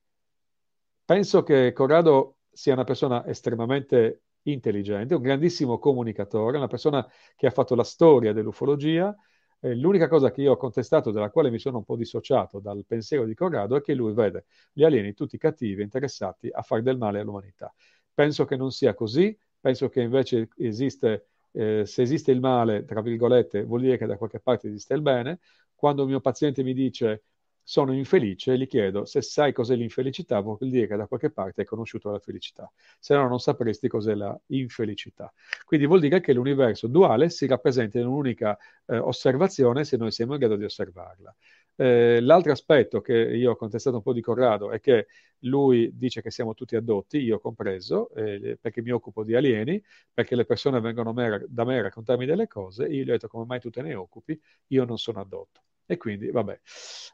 penso 1.06 1.44
che 1.44 1.74
Corrado 1.74 2.38
sia 2.52 2.74
una 2.74 2.84
persona 2.86 3.24
estremamente 3.28 4.24
intelligente, 4.44 5.14
un 5.14 5.22
grandissimo 5.22 5.78
comunicatore, 5.78 6.58
una 6.58 6.68
persona 6.68 7.08
che 7.36 7.46
ha 7.46 7.52
fatto 7.52 7.76
la 7.76 7.84
storia 7.84 8.34
dell'ufologia 8.34 9.16
eh, 9.64 9.76
l'unica 9.76 10.08
cosa 10.08 10.32
che 10.32 10.42
io 10.42 10.52
ho 10.54 10.58
contestato, 10.58 11.12
della 11.12 11.30
quale 11.30 11.50
mi 11.50 11.60
sono 11.60 11.78
un 11.78 11.84
po' 11.86 11.96
dissociato 11.96 12.60
dal 12.60 12.84
pensiero 12.86 13.26
di 13.26 13.34
Corrado, 13.34 13.76
è 13.78 13.82
che 13.82 13.94
lui 13.94 14.14
vede 14.14 14.46
gli 14.74 14.84
alieni 14.84 15.14
tutti 15.14 15.38
cattivi, 15.38 15.82
interessati 15.82 16.50
a 16.52 16.62
fare 16.62 16.82
del 16.82 16.98
male 16.98 17.20
all'umanità. 17.20 17.74
Penso 18.14 18.46
che 18.46 18.56
non 18.56 18.72
sia 18.72 18.94
così, 18.94 19.36
penso 19.60 19.90
che 19.90 20.02
invece 20.02 20.50
esiste, 20.58 21.28
eh, 21.52 21.84
se 21.86 22.02
esiste 22.02 22.32
il 22.32 22.40
male, 22.40 22.86
tra 22.86 23.02
virgolette, 23.02 23.64
vuol 23.64 23.82
dire 23.82 23.98
che 23.98 24.06
da 24.06 24.18
qualche 24.18 24.40
parte 24.40 24.68
esiste 24.68 24.94
il 24.94 25.02
bene. 25.02 25.40
Quando 25.76 26.04
il 26.04 26.10
mio 26.10 26.22
paziente 26.22 26.64
mi 26.64 26.74
dice 26.74 27.24
sono 27.64 27.94
infelice, 27.94 28.58
gli 28.58 28.68
chiedo 28.68 29.06
se 29.06 29.22
sai 29.22 29.54
cos'è 29.54 29.76
l'infelicità, 29.76 30.40
vuol 30.42 30.58
dire 30.60 30.88
che 30.88 30.96
da 30.96 31.08
qualche 31.08 31.32
parte 31.32 31.62
hai 31.62 31.68
conosciuto 31.68 32.12
la 32.12 32.20
felicità, 32.20 32.72
se 33.00 33.16
no 33.16 33.28
non 33.28 33.40
sapresti 33.40 33.88
cos'è 33.88 34.16
la 34.16 34.38
infelicità. 34.48 35.32
Quindi 35.66 35.86
vuol 35.86 36.00
dire 36.02 36.20
che 36.20 36.34
l'universo 36.34 36.88
duale 36.88 37.30
si 37.30 37.48
rappresenta 37.48 38.00
in 38.00 38.08
un'unica 38.08 38.58
eh, 38.86 38.98
osservazione 38.98 39.84
se 39.86 39.98
noi 39.98 40.12
siamo 40.12 40.34
in 40.34 40.40
grado 40.40 40.56
di 40.56 40.66
osservarla. 40.66 41.36
Eh, 41.76 42.20
l'altro 42.22 42.52
aspetto 42.52 43.02
che 43.02 43.14
io 43.14 43.52
ho 43.52 43.56
contestato 43.56 43.96
un 43.96 44.04
po' 44.04 44.14
di 44.14 44.22
Corrado 44.22 44.72
è 44.72 44.80
che 44.80 45.08
lui 45.40 45.90
dice 45.94 46.22
che 46.22 46.30
siamo 46.32 46.54
tutti 46.54 46.76
addotti, 46.76 47.18
io 47.18 47.40
compreso, 47.40 48.10
eh, 48.14 48.58
perché 48.62 48.82
mi 48.82 48.92
occupo 48.92 49.24
di 49.24 49.36
alieni, 49.36 49.82
perché 50.14 50.36
le 50.36 50.46
persone 50.46 50.80
vengono 50.80 51.14
da 51.48 51.66
me 51.66 51.80
a 51.80 51.82
raccontarmi 51.82 52.26
delle 52.26 52.48
cose, 52.48 52.86
io 52.86 53.04
gli 53.04 53.10
ho 53.10 53.14
detto 53.14 53.28
come 53.28 53.46
mai 53.46 53.60
tu 53.60 53.70
te 53.70 53.82
ne 53.82 53.96
occupi, 53.96 54.40
io 54.68 54.86
non 54.86 54.98
sono 54.98 55.20
addotto. 55.20 55.62
E 55.86 55.98
quindi, 55.98 56.32
vabbè, 56.32 56.60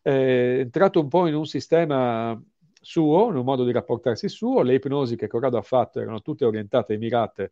è 0.01 0.09
entrato 0.59 0.99
un 0.99 1.07
po' 1.07 1.27
in 1.27 1.35
un 1.35 1.45
sistema 1.45 2.39
suo, 2.81 3.29
in 3.29 3.35
un 3.35 3.43
modo 3.43 3.65
di 3.65 3.71
rapportarsi 3.71 4.29
suo, 4.29 4.61
le 4.61 4.75
ipnosi 4.75 5.15
che 5.15 5.27
Corrado 5.27 5.57
ha 5.57 5.61
fatto 5.61 5.99
erano 5.99 6.21
tutte 6.21 6.45
orientate 6.45 6.93
e 6.93 6.97
mirate 6.97 7.51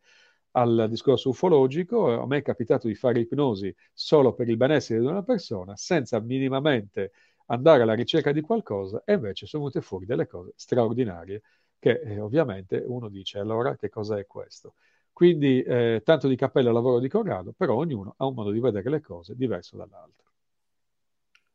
al 0.51 0.87
discorso 0.89 1.29
ufologico, 1.29 2.19
a 2.21 2.25
me 2.25 2.37
è 2.37 2.41
capitato 2.41 2.87
di 2.87 2.95
fare 2.95 3.19
ipnosi 3.19 3.73
solo 3.93 4.33
per 4.33 4.49
il 4.49 4.57
benessere 4.57 4.99
di 4.99 5.05
una 5.05 5.23
persona, 5.23 5.75
senza 5.75 6.19
minimamente 6.19 7.11
andare 7.47 7.83
alla 7.83 7.93
ricerca 7.93 8.31
di 8.31 8.41
qualcosa, 8.41 9.01
e 9.05 9.13
invece 9.13 9.45
sono 9.45 9.63
venute 9.63 9.85
fuori 9.85 10.05
delle 10.05 10.27
cose 10.27 10.53
straordinarie, 10.55 11.41
che 11.79 12.01
eh, 12.03 12.19
ovviamente 12.19 12.83
uno 12.85 13.07
dice, 13.09 13.39
allora 13.39 13.75
che 13.75 13.89
cosa 13.89 14.17
è 14.17 14.25
questo? 14.25 14.75
Quindi 15.13 15.61
eh, 15.61 16.01
tanto 16.03 16.27
di 16.27 16.35
cappello 16.35 16.69
al 16.69 16.73
lavoro 16.75 16.99
di 16.99 17.07
Corrado, 17.09 17.53
però 17.55 17.75
ognuno 17.75 18.13
ha 18.17 18.25
un 18.25 18.33
modo 18.33 18.51
di 18.51 18.59
vedere 18.59 18.89
le 18.89 19.01
cose 19.01 19.35
diverso 19.35 19.77
dall'altro. 19.77 20.26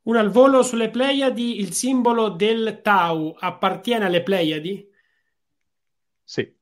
Un 0.03 0.17
al 0.17 0.29
volo 0.29 0.63
sulle 0.63 0.89
Pleiadi, 0.89 1.59
il 1.59 1.73
simbolo 1.73 2.29
del 2.29 2.81
Tau 2.81 3.35
appartiene 3.37 4.05
alle 4.05 4.21
Pleiadi? 4.21 4.91
Sì, 6.23 6.55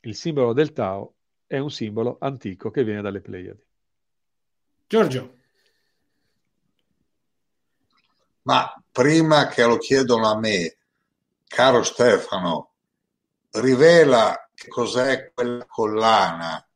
il 0.00 0.14
simbolo 0.14 0.52
del 0.54 0.72
Tau 0.72 1.14
è 1.46 1.58
un 1.58 1.70
simbolo 1.70 2.16
antico 2.20 2.70
che 2.70 2.82
viene 2.82 3.02
dalle 3.02 3.20
Pleiadi. 3.20 3.62
Giorgio. 4.86 5.36
Ma 8.42 8.82
prima 8.90 9.48
che 9.48 9.64
lo 9.64 9.76
chiedono 9.76 10.26
a 10.30 10.38
me, 10.38 10.76
caro 11.46 11.82
Stefano, 11.82 12.72
rivela 13.52 14.48
che 14.54 14.68
cos'è 14.68 15.32
quella 15.34 15.66
collana 15.66 16.66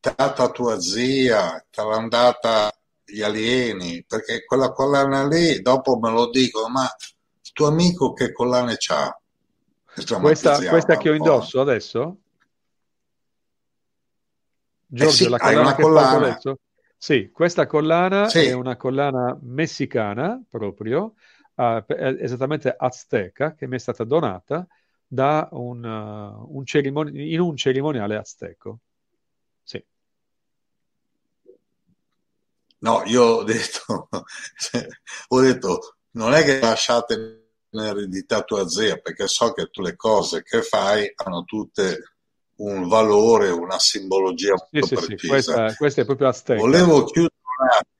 data 0.00 0.42
a 0.42 0.50
tua 0.50 0.78
zia, 0.80 1.64
te 1.70 1.82
l'ha 1.82 1.96
andata 1.96 2.72
gli 3.14 3.22
alieni, 3.22 4.04
perché 4.06 4.44
quella 4.44 4.72
collana 4.72 5.26
lì, 5.26 5.62
dopo 5.62 5.98
me 5.98 6.10
lo 6.10 6.28
dicono, 6.30 6.68
ma 6.68 6.82
il 6.82 7.52
tuo 7.52 7.68
amico 7.68 8.12
che 8.12 8.32
collane 8.32 8.74
c'ha? 8.76 9.16
Questa, 10.20 10.58
questa 10.68 10.96
che 10.96 11.10
ho 11.10 11.14
indosso 11.14 11.60
adesso? 11.60 12.16
Giorgio, 14.86 15.12
eh 15.12 15.16
sì, 15.16 15.28
la 15.28 15.38
collana 15.38 15.74
che 15.76 15.82
collana. 15.82 16.26
adesso? 16.26 16.58
Sì, 16.96 17.30
questa 17.30 17.66
collana 17.66 18.28
sì. 18.28 18.46
è 18.46 18.52
una 18.52 18.76
collana 18.76 19.38
messicana 19.42 20.42
proprio, 20.48 21.14
uh, 21.54 21.84
esattamente 21.86 22.74
azteca, 22.76 23.54
che 23.54 23.68
mi 23.68 23.76
è 23.76 23.78
stata 23.78 24.02
donata 24.02 24.66
da 25.06 25.48
un, 25.52 25.84
uh, 25.84 26.56
un 26.56 26.64
cerimoni- 26.64 27.32
in 27.32 27.40
un 27.40 27.56
cerimoniale 27.56 28.16
azteco. 28.16 28.78
Sì. 29.62 29.84
No, 32.84 33.02
io 33.06 33.22
ho 33.22 33.42
detto, 33.44 34.08
ho 35.28 35.40
detto, 35.40 35.96
non 36.12 36.34
è 36.34 36.44
che 36.44 36.60
lasciate 36.60 37.14
in 37.70 37.80
eredità 37.80 38.42
tua 38.42 38.68
zia, 38.68 38.98
perché 38.98 39.26
so 39.26 39.52
che 39.52 39.70
tu 39.70 39.80
le 39.80 39.96
cose 39.96 40.42
che 40.42 40.60
fai 40.60 41.10
hanno 41.16 41.44
tutte 41.44 42.16
un 42.56 42.86
valore, 42.86 43.48
una 43.48 43.78
simbologia 43.78 44.52
molto 44.70 44.86
sì, 44.86 44.94
precisa. 44.94 45.16
Sì, 45.16 45.26
questa, 45.28 45.74
questa, 45.74 46.02
è 46.02 46.04
proprio 46.04 46.28
azteca. 46.28 46.60
Volevo 46.60 47.04
chiudere 47.04 47.34
un 47.58 47.68
attimo. 47.68 47.92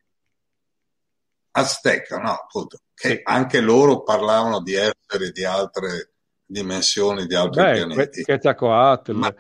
Azteca, 1.57 2.19
no, 2.19 2.33
appunto, 2.33 2.79
che 2.95 3.09
sì. 3.09 3.21
anche 3.25 3.61
loro 3.61 4.03
parlavano 4.03 4.61
di 4.61 4.75
esseri 4.75 5.31
di 5.33 5.45
altre 5.45 6.13
dimensioni, 6.45 7.27
di 7.27 7.35
altri 7.35 7.63
Beh, 7.63 7.73
pianeti. 7.73 8.23
Quetzalcoatl, 8.23 9.13
Ma 9.13 9.35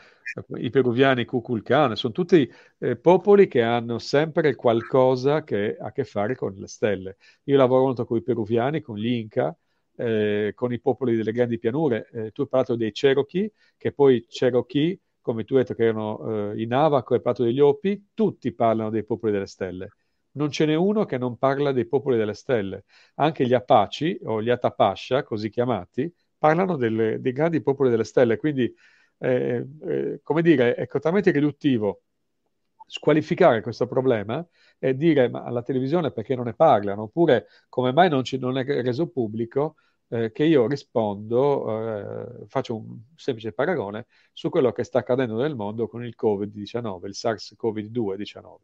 i 0.57 0.71
peruviani 0.71 1.25
Kukulkan, 1.25 1.97
sono 1.97 2.13
tutti 2.13 2.51
eh, 2.79 2.97
popoli 2.97 3.47
che 3.47 3.63
hanno 3.63 3.99
sempre 3.99 4.55
qualcosa 4.55 5.45
che 5.45 5.77
ha 5.79 5.87
a 5.87 5.93
che 5.93 6.05
fare 6.05 6.35
con 6.35 6.55
le 6.55 6.67
stelle. 6.67 7.17
Io 7.45 7.57
lavoro 7.57 7.85
molto 7.85 8.05
con 8.05 8.17
i 8.17 8.23
peruviani, 8.23 8.81
con 8.81 8.97
gli 8.97 9.07
Inca, 9.07 9.57
eh, 9.97 10.53
con 10.55 10.73
i 10.73 10.81
popoli 10.81 11.17
delle 11.17 11.33
grandi 11.33 11.59
pianure. 11.59 12.09
Eh, 12.13 12.31
tu 12.33 12.43
hai 12.43 12.49
parlato 12.49 12.75
dei 12.77 12.91
Cherokee, 12.93 13.53
che 13.77 13.93
poi 13.93 14.25
Cherokee, 14.27 14.99
come 15.21 15.45
tu 15.45 15.55
hai 15.55 15.61
detto 15.63 15.75
che 15.75 15.85
erano 15.85 16.53
eh, 16.53 16.63
i 16.63 16.67
Navajo, 16.67 17.15
hai 17.15 17.21
parlato 17.21 17.45
degli 17.45 17.61
Opi, 17.61 18.09
tutti 18.15 18.53
parlano 18.53 18.91
dei 18.91 19.05
popoli 19.05 19.33
delle 19.33 19.47
stelle. 19.47 19.91
Non 20.33 20.51
ce 20.51 20.67
n'è 20.67 20.75
uno 20.75 21.05
che 21.05 21.17
non 21.17 21.39
parla 21.39 21.71
dei 21.73 21.87
popoli 21.87 22.17
delle 22.17 22.35
stelle. 22.35 22.85
Anche 23.17 23.47
gli 23.47 23.55
Apache, 23.55 24.19
o 24.25 24.43
gli 24.43 24.51
Atapascia, 24.51 25.23
così 25.23 25.49
chiamati, 25.49 26.13
parlano 26.37 26.77
delle, 26.77 27.21
dei 27.21 27.33
grandi 27.33 27.63
popoli 27.63 27.89
delle 27.91 28.05
stelle. 28.05 28.37
Quindi 28.37 28.75
eh, 29.25 30.21
come 30.23 30.43
dire, 30.43 30.75
è 30.75 30.87
totalmente 30.87 31.31
riduttivo 31.31 32.03
squalificare 32.87 33.63
questo 33.63 33.87
problema 33.87 34.47
e 34.79 34.95
dire 34.95 35.29
ma 35.29 35.43
alla 35.45 35.63
televisione 35.63 36.11
perché 36.13 36.35
non 36.35 36.45
ne 36.45 36.55
parlano, 36.55 37.03
oppure 37.03 37.47
come 37.69 37.93
mai 37.93 38.09
non, 38.09 38.25
ci, 38.25 38.39
non 38.39 38.59
è 38.59 38.65
reso 38.65 39.09
pubblico 39.09 39.77
eh, 40.09 40.33
che 40.33 40.45
io 40.45 40.67
rispondo, 40.67 42.43
eh, 42.43 42.47
faccio 42.47 42.77
un 42.77 43.01
semplice 43.17 43.53
paragone 43.53 44.07
su 44.33 44.51
quello 44.51 44.73
che 44.73 44.85
sta 44.85 44.99
accadendo 44.99 45.37
nel 45.37 45.55
mondo 45.55 45.89
con 45.89 46.05
il 46.05 46.15
Covid-19, 46.21 47.07
il 47.07 47.15
SARS-CoV-2-19. 47.15 48.57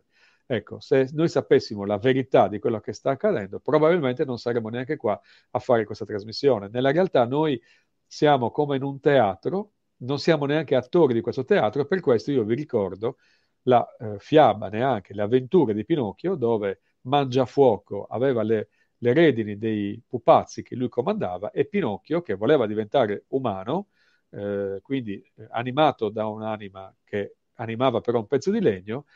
Ecco, 0.47 0.81
se 0.81 1.09
noi 1.13 1.29
sapessimo 1.29 1.85
la 1.85 1.99
verità 1.99 2.49
di 2.49 2.59
quello 2.59 2.81
che 2.81 2.93
sta 2.93 3.11
accadendo, 3.11 3.61
probabilmente 3.61 4.25
non 4.25 4.37
saremmo 4.37 4.69
neanche 4.69 4.97
qua 4.97 5.19
a 5.53 5.59
fare 5.61 5.85
questa 5.85 6.05
trasmissione. 6.05 6.69
Nella 6.69 6.91
realtà 6.91 7.25
noi 7.25 7.61
siamo 8.05 8.51
come 8.51 8.77
in 8.77 8.83
un 8.83 8.99
teatro, 8.99 9.75
non 10.01 10.19
siamo 10.19 10.47
neanche 10.47 10.75
attori 10.75 11.15
di 11.15 11.21
questo 11.21 11.45
teatro, 11.45 11.87
per 11.87 12.01
questo 12.01 12.31
io 12.31 12.45
vi 12.45 12.55
ricordo 12.55 13.19
la 13.63 13.87
eh, 13.99 14.17
fiaba, 14.19 14.69
neanche 14.69 15.15
le 15.15 15.23
avventure 15.23 15.75
di 15.75 15.85
Pinocchio, 15.85 16.35
dove 16.35 16.81
Mangiafuoco 17.03 18.05
aveva 18.05 18.43
le, 18.43 18.69
le 18.99 19.13
redini 19.13 19.59
dei 19.59 20.01
pupazzi 20.07 20.63
che 20.63 20.75
lui 20.75 20.89
comandava 20.89 21.51
e 21.51 21.67
Pinocchio, 21.67 22.23
che 22.23 22.35
voleva 22.35 22.67
diventare 22.67 23.25
umano, 23.29 23.89
eh, 24.31 24.79
quindi 24.83 25.23
eh, 25.37 25.47
animato 25.51 26.09
da 26.09 26.27
un'anima 26.27 26.95
che 27.05 27.37
animava 27.55 28.01
però 28.01 28.19
un 28.19 28.27
pezzo 28.27 28.51
di 28.51 28.61
legno, 28.61 29.07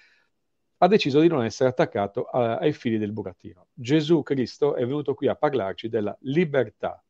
ha 0.79 0.89
deciso 0.89 1.21
di 1.21 1.29
non 1.29 1.45
essere 1.45 1.71
attaccato 1.71 2.25
a, 2.25 2.57
ai 2.57 2.73
fili 2.73 2.99
del 2.99 3.13
burattino. 3.13 3.69
Gesù 3.73 4.23
Cristo 4.23 4.75
è 4.75 4.85
venuto 4.85 5.15
qui 5.15 5.29
a 5.29 5.35
parlarci 5.35 5.89
della 5.89 6.15
libertà. 6.23 7.03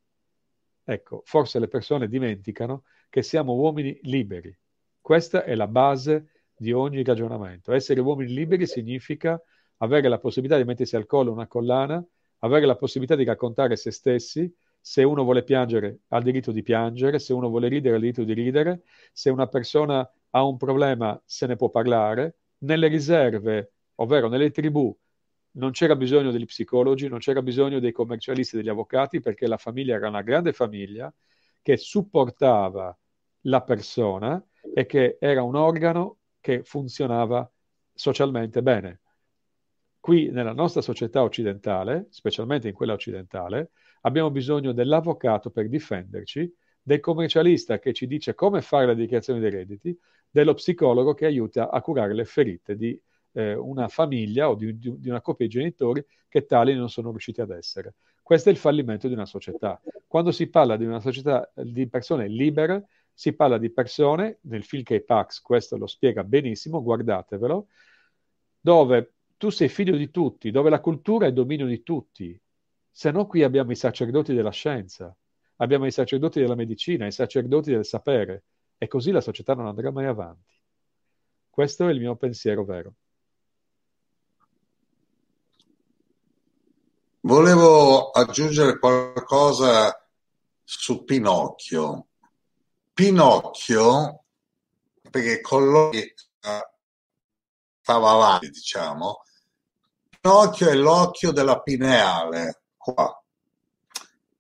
Ecco, 0.87 1.23
forse 1.25 1.59
le 1.59 1.67
persone 1.67 2.09
dimenticano 2.09 2.85
che 3.15 3.23
siamo 3.23 3.55
uomini 3.55 3.97
liberi. 4.03 4.53
Questa 5.01 5.45
è 5.45 5.55
la 5.55 5.69
base 5.69 6.31
di 6.57 6.73
ogni 6.73 7.05
ragionamento. 7.05 7.71
Essere 7.73 8.01
uomini 8.01 8.35
liberi 8.35 8.67
significa 8.67 9.41
avere 9.77 10.09
la 10.09 10.19
possibilità 10.19 10.57
di 10.57 10.65
mettersi 10.65 10.97
al 10.97 11.07
collo 11.07 11.31
una 11.31 11.47
collana, 11.47 12.05
avere 12.39 12.67
la 12.67 12.75
possibilità 12.75 13.15
di 13.15 13.23
raccontare 13.23 13.77
se 13.77 13.93
stessi, 13.93 14.53
se 14.81 15.05
uno 15.05 15.23
vuole 15.23 15.45
piangere 15.45 16.01
ha 16.09 16.17
il 16.17 16.25
diritto 16.25 16.51
di 16.51 16.65
piangere, 16.65 17.21
se 17.21 17.33
uno 17.33 17.49
vuole 17.51 17.69
ridere 17.69 17.95
ha 17.95 17.99
il 17.99 18.03
diritto 18.03 18.25
di 18.25 18.33
ridere, 18.33 18.83
se 19.13 19.31
una 19.31 19.47
persona 19.47 20.13
ha 20.31 20.45
un 20.45 20.57
problema 20.57 21.23
se 21.25 21.47
ne 21.47 21.55
può 21.55 21.71
parlare, 21.71 22.39
nelle 22.65 22.89
riserve, 22.89 23.75
ovvero 23.95 24.27
nelle 24.27 24.51
tribù, 24.51 24.93
non 25.53 25.71
c'era 25.71 25.95
bisogno 25.95 26.33
degli 26.33 26.47
psicologi, 26.47 27.07
non 27.07 27.21
c'era 27.21 27.43
bisogno 27.43 27.79
dei 27.79 27.93
commercialisti, 27.93 28.57
degli 28.57 28.69
avvocati, 28.69 29.21
perché 29.21 29.47
la 29.47 29.57
famiglia 29.57 29.95
era 29.95 30.09
una 30.09 30.23
grande 30.23 30.53
famiglia 30.53 31.15
che 31.63 31.77
supportava 31.77 32.95
la 33.47 33.63
persona 33.63 34.43
e 34.75 34.87
che 34.87 35.17
era 35.21 35.43
un 35.43 35.57
organo 35.57 36.19
che 36.41 36.63
funzionava 36.63 37.51
socialmente 37.93 38.63
bene. 38.63 39.01
Qui 40.01 40.31
nella 40.31 40.53
nostra 40.53 40.83
società 40.83 41.23
occidentale, 41.23 42.09
specialmente 42.11 42.69
in 42.69 42.75
quella 42.75 42.93
occidentale, 42.93 43.71
abbiamo 44.03 44.31
bisogno 44.31 44.73
dell'avvocato 44.73 45.51
per 45.51 45.69
difenderci, 45.69 46.53
del 46.83 47.01
commercialista 47.01 47.79
che 47.79 47.95
ci 47.95 48.07
dice 48.07 48.35
come 48.35 48.61
fare 48.61 48.85
la 48.87 48.95
dichiarazione 48.95 49.41
dei 49.41 49.51
redditi, 49.51 49.99
dello 50.29 50.53
psicologo 50.55 51.15
che 51.15 51.25
aiuta 51.25 51.71
a 51.71 51.81
curare 51.81 52.13
le 52.13 52.25
ferite 52.25 52.77
di 52.77 53.01
eh, 53.33 53.55
una 53.55 53.89
famiglia 53.89 54.51
o 54.51 54.55
di, 54.55 54.79
di, 54.79 55.09
una 55.09 55.21
coppia 55.21 55.47
di 55.47 55.53
genitori 55.53 56.05
che 56.29 56.45
tali 56.45 56.75
non 56.75 56.91
sono 56.91 57.11
riusciti 57.11 57.41
ad 57.41 57.51
essere. 57.51 57.95
Questo 58.23 58.49
è 58.49 58.53
il 58.53 58.59
fallimento 58.59 59.07
di 59.07 59.15
una 59.15 59.27
società. 59.27 59.81
Quando 60.07 60.33
si 60.33 60.49
parla 60.49 60.77
di 60.77 60.85
una 60.85 61.01
società 61.01 61.51
di 61.55 61.89
persone 61.89 62.29
libere, 62.29 62.87
si 63.15 63.33
parla 63.33 63.59
di 63.59 63.71
persone, 63.71 64.39
nel 64.43 64.65
film 64.65 64.83
che 64.83 65.03
Pax 65.03 65.41
questo 65.41 65.77
lo 65.77 65.87
spiega 65.87 66.25
benissimo, 66.25 66.83
guardatevelo, 66.83 67.69
dove 68.61 69.13
tu 69.37 69.51
sei 69.51 69.69
figlio 69.69 69.97
di 69.97 70.11
tutti, 70.11 70.51
dove 70.51 70.69
la 70.69 70.81
cultura 70.81 71.27
è 71.27 71.33
dominio 71.33 71.67
di 71.67 71.83
tutti. 71.83 72.39
Se 72.91 73.11
no 73.11 73.27
qui 73.27 73.43
abbiamo 73.43 73.71
i 73.71 73.77
sacerdoti 73.77 74.35
della 74.35 74.51
scienza, 74.51 75.17
abbiamo 75.57 75.87
i 75.87 75.93
sacerdoti 75.93 76.41
della 76.41 76.55
medicina, 76.55 77.07
i 77.07 77.13
sacerdoti 77.13 77.71
del 77.71 77.85
sapere, 77.85 78.45
e 78.79 78.89
così 78.89 79.11
la 79.11 79.21
società 79.21 79.55
non 79.55 79.67
andrà 79.67 79.91
mai 79.91 80.07
avanti. 80.07 80.53
Questo 81.49 81.87
è 81.87 81.93
il 81.93 82.01
mio 82.01 82.17
pensiero 82.17 82.65
vero. 82.65 82.95
Volevo 87.21 88.11
aggiungere 88.11 88.79
qualcosa 88.79 90.07
su 90.63 91.05
Pinocchio. 91.05 92.09
Pinocchio, 92.95 94.25
perché 95.11 95.41
Collodi 95.41 96.15
stava 97.81 98.11
avanti, 98.11 98.51
diciamo, 98.51 99.23
Pinocchio 100.21 100.69
è 100.69 100.75
l'occhio 100.75 101.33
della 101.33 101.61
pineale, 101.61 102.63
qua. 102.77 103.21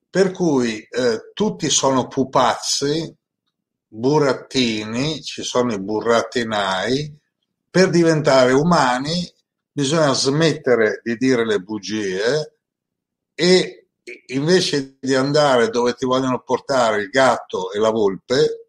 Per 0.09 0.31
cui 0.31 0.81
eh, 0.81 1.33
tutti 1.35 1.69
sono 1.69 2.07
pupazzi 2.07 3.15
burattini, 3.89 5.23
ci 5.23 5.43
sono 5.43 5.73
i 5.73 5.81
burattinai, 5.81 7.19
per 7.69 7.91
diventare 7.91 8.53
umani 8.53 9.29
bisogna 9.71 10.13
smettere 10.13 11.01
di 11.03 11.17
dire 11.17 11.45
le 11.45 11.59
bugie 11.59 12.59
e 13.35 13.84
invece 14.27 14.97
di 15.01 15.15
andare 15.15 15.71
dove 15.71 15.95
ti 15.95 16.05
vogliono 16.05 16.43
portare 16.43 17.03
il 17.03 17.09
gatto 17.09 17.73
e 17.73 17.79
la 17.79 17.91
volpe, 17.91 18.69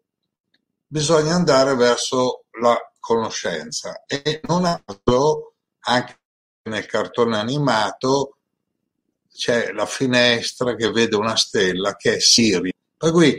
bisogna 0.86 1.34
andare 1.34 1.74
verso 1.74 2.44
la 2.60 2.76
conoscenza. 2.98 4.04
E 4.06 4.40
non 4.44 4.64
a 4.64 4.82
caso, 4.84 5.54
anche 5.80 6.18
nel 6.64 6.86
cartone 6.86 7.36
animato, 7.38 8.38
c'è 9.32 9.72
la 9.72 9.86
finestra 9.86 10.74
che 10.74 10.90
vede 10.90 11.16
una 11.16 11.36
stella 11.36 11.94
che 11.96 12.16
è 12.16 12.20
Siri. 12.20 12.72
Per 12.96 13.12
cui 13.12 13.38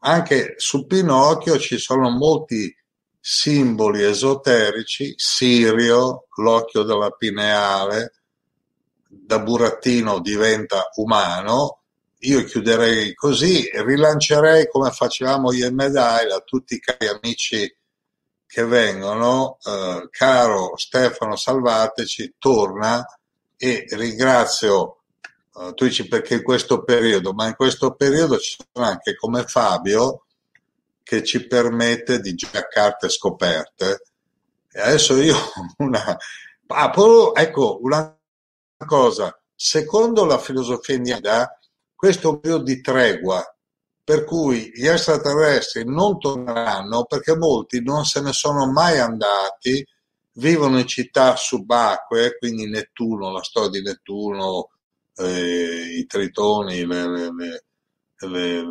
anche 0.00 0.54
su 0.58 0.86
Pinocchio 0.86 1.58
ci 1.58 1.78
sono 1.78 2.10
molti 2.10 2.74
simboli 3.18 4.02
esoterici, 4.02 5.14
Sirio, 5.16 6.26
l'occhio 6.36 6.82
della 6.82 7.10
pineale, 7.10 8.19
da 9.30 9.38
burattino 9.38 10.18
diventa 10.18 10.90
umano, 10.96 11.82
io 12.22 12.42
chiuderei 12.42 13.14
così, 13.14 13.70
rilancerei 13.72 14.68
come 14.68 14.90
facevamo 14.90 15.52
io 15.52 15.68
e 15.68 15.70
Medail 15.70 16.32
a 16.32 16.40
tutti 16.40 16.74
i 16.74 16.80
cari 16.80 17.06
amici 17.06 17.72
che 18.44 18.64
vengono, 18.64 19.58
eh, 19.64 20.08
caro 20.10 20.76
Stefano 20.76 21.36
Salvateci, 21.36 22.34
torna 22.38 23.04
e 23.56 23.86
ringrazio 23.90 24.96
Uh, 25.52 25.74
tu 25.74 25.84
dici 25.84 26.06
perché 26.06 26.34
in 26.34 26.42
questo 26.44 26.84
periodo, 26.84 27.32
ma 27.32 27.48
in 27.48 27.56
questo 27.56 27.94
periodo 27.94 28.38
ci 28.38 28.56
sono 28.72 28.86
anche 28.86 29.16
come 29.16 29.42
Fabio 29.42 30.26
che 31.02 31.24
ci 31.24 31.44
permette 31.48 32.20
di 32.20 32.34
giocare 32.34 32.64
a 32.64 32.68
carte 32.68 33.08
scoperte. 33.08 34.04
E 34.70 34.80
adesso 34.80 35.16
io 35.16 35.36
una... 35.78 36.16
Ah, 36.68 36.90
poi, 36.90 37.32
ecco, 37.34 37.80
una 37.82 38.19
cosa, 38.86 39.38
secondo 39.54 40.24
la 40.24 40.38
filosofia 40.38 40.94
indiana, 40.94 41.48
questo 41.94 42.28
è 42.28 42.30
un 42.32 42.40
periodo 42.40 42.64
di 42.64 42.80
tregua, 42.80 43.44
per 44.02 44.24
cui 44.24 44.70
gli 44.74 44.86
extraterrestri 44.86 45.84
non 45.84 46.18
torneranno 46.18 47.04
perché 47.04 47.36
molti 47.36 47.82
non 47.82 48.04
se 48.04 48.20
ne 48.20 48.32
sono 48.32 48.70
mai 48.70 48.98
andati, 48.98 49.86
vivono 50.32 50.78
in 50.78 50.86
città 50.86 51.36
subacquee, 51.36 52.38
quindi 52.38 52.68
Nettuno, 52.68 53.30
la 53.30 53.42
storia 53.42 53.70
di 53.70 53.82
Nettuno, 53.82 54.70
eh, 55.16 55.96
i 55.98 56.06
tritoni, 56.06 56.86
le, 56.86 57.08
le, 57.08 57.64
le, 58.28 58.64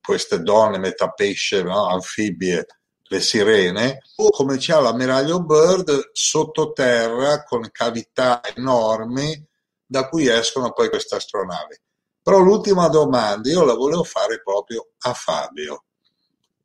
queste 0.00 0.40
donne 0.40 0.78
metà 0.78 1.10
pesce, 1.10 1.62
no? 1.62 1.86
anfibie, 1.86 2.66
le 3.12 3.20
sirene, 3.20 4.00
o 4.16 4.30
come 4.30 4.56
c'è 4.56 4.80
l'ammiraglio 4.80 5.44
Bird 5.44 6.10
sottoterra 6.12 7.44
con 7.44 7.68
cavità 7.70 8.40
enormi 8.54 9.46
da 9.84 10.08
cui 10.08 10.28
escono 10.28 10.72
poi 10.72 10.88
queste 10.88 11.16
astronavi. 11.16 11.76
Però 12.22 12.38
l'ultima 12.38 12.88
domanda 12.88 13.50
io 13.50 13.64
la 13.64 13.74
volevo 13.74 14.02
fare 14.02 14.40
proprio 14.42 14.92
a 15.00 15.12
Fabio. 15.12 15.84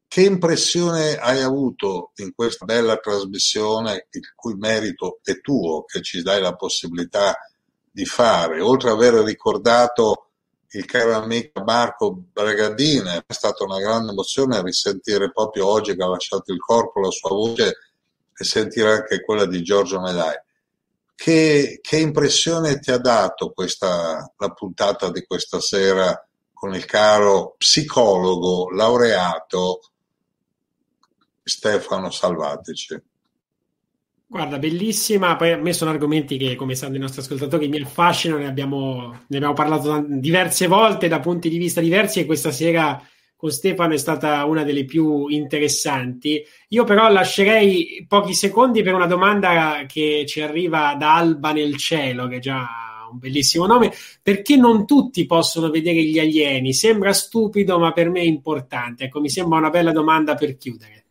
Che 0.08 0.22
impressione 0.22 1.18
hai 1.18 1.42
avuto 1.42 2.12
in 2.16 2.32
questa 2.34 2.64
bella 2.64 2.96
trasmissione, 2.96 4.08
il 4.12 4.34
cui 4.34 4.56
merito 4.56 5.20
è 5.24 5.42
tuo, 5.42 5.84
che 5.84 6.02
ci 6.02 6.22
dai 6.22 6.40
la 6.40 6.56
possibilità 6.56 7.36
di 7.92 8.06
fare, 8.06 8.62
oltre 8.62 8.92
ad 8.92 8.96
aver 8.96 9.16
ricordato 9.16 10.27
il 10.72 10.86
caro 10.86 11.16
amico 11.16 11.64
Marco 11.64 12.14
Bragadina, 12.14 13.16
è 13.16 13.34
stata 13.34 13.64
una 13.64 13.80
grande 13.80 14.12
emozione 14.12 14.62
risentire 14.62 15.32
proprio 15.32 15.68
oggi 15.68 15.96
che 15.96 16.04
ha 16.04 16.10
lasciato 16.10 16.52
il 16.52 16.60
corpo 16.60 17.00
la 17.00 17.10
sua 17.10 17.30
voce 17.30 17.78
e 18.38 18.44
sentire 18.44 18.92
anche 18.92 19.24
quella 19.24 19.46
di 19.46 19.64
Giorgio 19.64 20.02
Medai. 20.02 20.36
Che, 21.16 21.80
che 21.82 21.98
impressione 21.98 22.80
ti 22.80 22.92
ha 22.92 22.98
dato 22.98 23.52
questa, 23.52 24.32
la 24.38 24.50
puntata 24.52 25.10
di 25.10 25.26
questa 25.26 25.60
sera 25.60 26.28
con 26.54 26.76
il 26.76 26.86
caro 26.86 27.56
psicologo 27.58 28.70
laureato 28.70 29.80
Stefano 31.44 32.12
Salvatici? 32.12 33.02
Guarda, 34.30 34.60
bellissima. 34.60 35.38
Poi 35.38 35.52
a 35.54 35.58
me 35.58 35.72
sono 35.72 35.90
argomenti 35.92 36.38
che, 36.38 36.56
come 36.56 36.76
sanno 36.76 36.98
i 36.98 37.00
nostri 37.00 37.22
ascoltatori, 37.22 37.70
mi 37.70 37.82
affascinano. 37.82 38.42
Ne 38.42 38.48
abbiamo, 38.48 39.12
ne 39.28 39.38
abbiamo 39.38 39.54
parlato 39.54 40.04
diverse 40.06 40.68
volte 40.68 41.08
da 41.08 41.20
punti 41.22 41.48
di 41.50 41.58
vista 41.58 41.80
diversi 41.80 42.20
e 42.20 42.26
questa 42.26 42.52
sera 42.52 43.02
con 43.38 43.52
Stefano 43.52 43.94
è 43.94 43.98
stata 43.98 44.44
una 44.46 44.64
delle 44.64 44.84
più 44.84 45.28
interessanti. 45.28 46.44
Io 46.70 46.84
però 46.84 47.10
lascerei 47.10 48.06
pochi 48.08 48.34
secondi 48.34 48.82
per 48.82 48.94
una 48.94 49.06
domanda 49.06 49.86
che 49.88 50.26
ci 50.28 50.42
arriva 50.42 50.96
da 51.00 51.16
Alba 51.16 51.54
nel 51.54 51.78
cielo, 51.78 52.28
che 52.28 52.36
è 52.38 52.40
già 52.40 52.68
un 53.10 53.20
bellissimo 53.20 53.66
nome. 53.66 53.94
Perché 54.22 54.58
non 54.58 54.86
tutti 54.86 55.26
possono 55.26 55.70
vedere 55.70 56.04
gli 56.04 56.20
alieni? 56.20 56.74
Sembra 56.74 57.14
stupido, 57.14 57.80
ma 57.80 57.94
per 57.94 58.10
me 58.10 58.20
è 58.20 58.26
importante. 58.26 59.06
Ecco, 59.06 59.22
mi 59.22 59.30
sembra 59.30 59.60
una 59.60 59.70
bella 59.70 59.94
domanda 59.94 60.36
per 60.36 60.58
chiudere. 60.58 61.07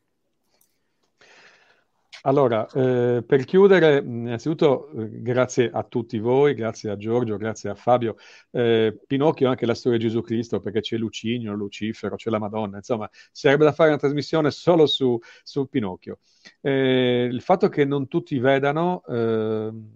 Allora, 2.26 2.66
eh, 2.72 3.22
per 3.24 3.44
chiudere, 3.44 3.98
innanzitutto 3.98 4.90
eh, 4.90 5.22
grazie 5.22 5.70
a 5.72 5.84
tutti 5.84 6.18
voi, 6.18 6.54
grazie 6.54 6.90
a 6.90 6.96
Giorgio, 6.96 7.36
grazie 7.36 7.70
a 7.70 7.76
Fabio. 7.76 8.16
Eh, 8.50 8.98
Pinocchio 9.06 9.48
anche 9.48 9.64
la 9.64 9.76
storia 9.76 9.96
di 9.96 10.06
Gesù 10.06 10.22
Cristo, 10.22 10.58
perché 10.58 10.80
c'è 10.80 10.96
Lucinio, 10.96 11.54
Lucifero, 11.54 12.16
c'è 12.16 12.30
la 12.30 12.40
Madonna, 12.40 12.78
insomma, 12.78 13.08
sarebbe 13.30 13.64
da 13.64 13.70
fare 13.70 13.90
una 13.90 13.98
trasmissione 13.98 14.50
solo 14.50 14.86
su, 14.86 15.16
su 15.44 15.68
Pinocchio. 15.68 16.18
Eh, 16.60 17.28
il 17.30 17.42
fatto 17.42 17.68
che 17.68 17.84
non 17.84 18.08
tutti 18.08 18.36
vedano, 18.40 19.04
ehm, 19.06 19.90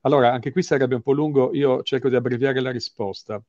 allora, 0.00 0.32
anche 0.32 0.52
qui 0.52 0.62
sarebbe 0.62 0.94
un 0.94 1.02
po' 1.02 1.12
lungo, 1.12 1.52
io 1.52 1.82
cerco 1.82 2.08
di 2.08 2.16
abbreviare 2.16 2.60
la 2.60 2.70
risposta 2.70 3.42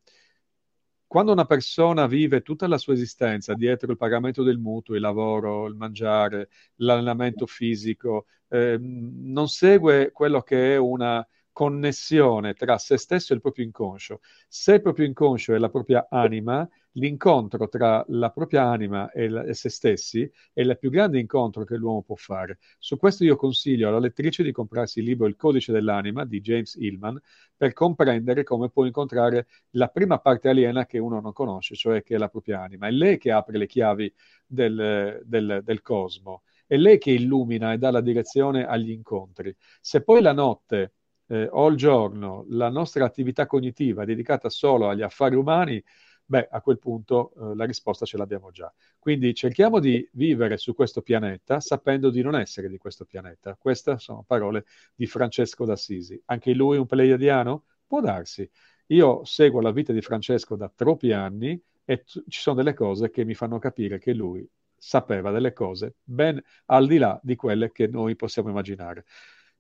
quando 1.12 1.34
una 1.34 1.44
persona 1.44 2.08
vive 2.08 2.42
tutta 2.42 2.68
la 2.68 2.78
sua 2.78 2.94
esistenza 2.94 3.54
dietro 3.54 3.92
il 3.92 3.98
pagamento 3.98 4.44
del 4.44 4.58
mutuo, 4.58 4.96
il 4.96 5.02
lavoro, 5.02 5.68
il 5.68 5.76
mangiare, 5.76 6.48
l'allenamento 6.76 7.46
fisico, 7.46 8.28
eh, 8.48 8.78
non 8.80 9.50
segue 9.50 10.12
quello 10.14 10.40
che 10.42 10.76
è 10.76 10.78
una 10.78 11.28
connessione 11.52 12.54
tra 12.54 12.78
se 12.78 12.98
stesso 12.98 13.34
e 13.34 13.36
il 13.36 13.42
proprio 13.42 13.66
inconscio. 13.66 14.22
Se 14.48 14.76
il 14.76 14.82
proprio 14.82 15.06
inconscio 15.06 15.54
è 15.54 15.58
la 15.58 15.70
propria 15.70 16.08
anima, 16.10 16.68
l'incontro 16.94 17.68
tra 17.70 18.04
la 18.10 18.32
propria 18.32 18.64
anima 18.66 19.12
e, 19.12 19.30
la, 19.30 19.44
e, 19.44 19.54
se 19.54 19.70
stessi 19.70 20.30
è 20.54 20.62
il 20.62 20.78
più 20.80 20.90
grande 20.90 21.20
incontro 21.20 21.64
che 21.64 21.76
l'uomo 21.76 22.02
può 22.04 22.16
fare. 22.16 22.60
Su 22.78 22.98
questo 22.98 23.24
io 23.24 23.36
consiglio 23.36 23.88
alla 23.88 24.00
lettrice 24.00 24.44
di 24.44 24.52
comprarsi 24.52 25.00
il 25.00 25.06
libro 25.06 25.28
Il 25.28 25.36
codice 25.36 25.72
dell'anima 25.72 26.26
di 26.26 26.42
James 26.42 26.76
Hillman 26.76 27.20
per 27.56 27.74
comprendere 27.74 28.44
come 28.44 28.70
può 28.70 28.86
incontrare 28.86 29.48
la 29.72 29.88
prima 29.88 30.20
parte 30.20 30.50
aliena 30.50 30.86
che 30.86 30.98
uno 30.98 31.20
non 31.22 31.34
conosce, 31.34 31.76
cioè 31.76 32.02
che 32.04 32.16
è 32.16 32.18
la 32.18 32.30
propria 32.30 32.62
anima. 32.62 32.88
È 32.88 32.92
lei 32.92 33.18
che 33.18 33.32
apre 33.32 33.58
le 33.58 33.68
chiavi 33.68 34.14
del, 34.46 35.22
del, 35.24 35.62
del 35.64 35.82
cosmo, 35.82 36.44
è 36.66 36.78
lei 36.78 36.98
che 36.98 37.12
illumina 37.12 37.74
e 37.74 37.78
dà 37.78 37.92
la 37.92 38.02
direzione 38.02 38.66
agli 38.66 38.92
incontri. 38.92 39.56
Se 39.80 40.04
poi 40.04 40.22
la 40.22 40.34
notte 40.34 40.94
eh, 41.32 41.76
giorno 41.76 42.46
la 42.50 42.70
nostra 42.70 43.06
attività 43.06 43.46
cognitiva 43.46 44.04
è 44.04 44.06
dedicata 44.06 44.50
solo 44.50 44.90
agli 44.90 45.02
affari 45.02 45.36
umani, 45.36 45.82
beh, 46.26 46.48
a 46.52 46.62
quel 46.62 46.78
punto 46.78 47.34
eh, 47.34 47.56
la 47.56 47.66
risposta 47.66 48.06
ce 48.06 48.18
l'abbiamo 48.18 48.52
già. 48.52 48.72
Quindi 49.00 49.34
cerchiamo 49.34 49.80
di 49.80 50.08
vivere 50.14 50.58
su 50.58 50.74
questo 50.76 51.02
pianeta 51.02 51.60
sapendo 51.60 52.10
di 52.10 52.22
non 52.22 52.36
essere 52.36 52.68
di 52.70 52.78
questo 52.78 53.06
pianeta. 53.06 53.56
Queste 53.56 53.98
sono 53.98 54.24
parole 54.28 54.66
di 54.94 55.08
Francesco 55.08 55.66
d'Assisi. 55.66 56.22
Anche 56.26 56.54
lui 56.54 56.78
un 56.78 56.86
pleiadiano? 56.86 57.64
Può 57.88 58.02
darsi. 58.02 58.50
Io 58.88 59.24
seguo 59.24 59.62
la 59.62 59.72
vita 59.72 59.94
di 59.94 60.02
Francesco 60.02 60.56
da 60.56 60.72
troppi 60.74 61.14
anni 61.14 61.62
e 61.86 62.04
t- 62.04 62.24
ci 62.28 62.42
sono 62.42 62.58
delle 62.58 62.74
cose 62.74 63.10
che 63.10 63.24
mi 63.24 63.34
fanno 63.34 63.58
capire 63.58 64.00
che 64.00 64.14
lui 64.14 64.48
sapeva 64.76 65.32
delle 65.32 65.54
cose 65.54 65.96
ben 66.04 66.42
al 66.66 66.88
di 66.88 66.98
là 66.98 67.20
di 67.24 67.36
quelle 67.36 67.72
che 67.72 67.88
noi 67.88 68.16
possiamo 68.16 68.50
immaginare. 68.50 69.06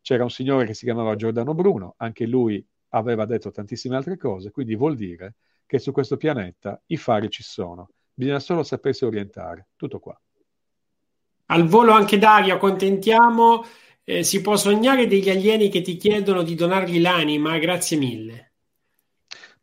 C'era 0.02 0.24
un 0.24 0.30
signore 0.30 0.66
che 0.66 0.74
si 0.74 0.86
chiamava 0.86 1.16
Giordano 1.16 1.54
Bruno, 1.54 1.94
anche 1.98 2.26
lui 2.26 2.66
aveva 2.90 3.26
detto 3.26 3.52
tantissime 3.52 3.96
altre 3.96 4.18
cose, 4.18 4.52
quindi 4.52 4.76
vuol 4.76 4.96
dire 4.96 5.36
che 5.66 5.80
su 5.80 5.92
questo 5.92 6.18
pianeta 6.18 6.82
i 6.88 6.98
fari 6.98 7.30
ci 7.30 7.44
sono, 7.44 7.90
bisogna 8.14 8.40
solo 8.40 8.64
sapersi 8.64 9.06
orientare, 9.06 9.70
tutto 9.76 10.00
qua. 10.00 10.20
Al 11.48 11.68
volo 11.68 11.92
anche 11.92 12.18
Dario, 12.18 12.56
accontentiamo, 12.56 13.64
eh, 14.04 14.24
si 14.24 14.42
può 14.42 14.56
sognare 14.58 15.08
degli 15.08 15.30
alieni 15.30 15.70
che 15.70 15.82
ti 15.82 15.98
chiedono 15.98 16.44
di 16.44 16.56
donargli 16.56 17.00
l'anima, 17.00 17.58
grazie 17.58 17.98
mille. 17.98 18.51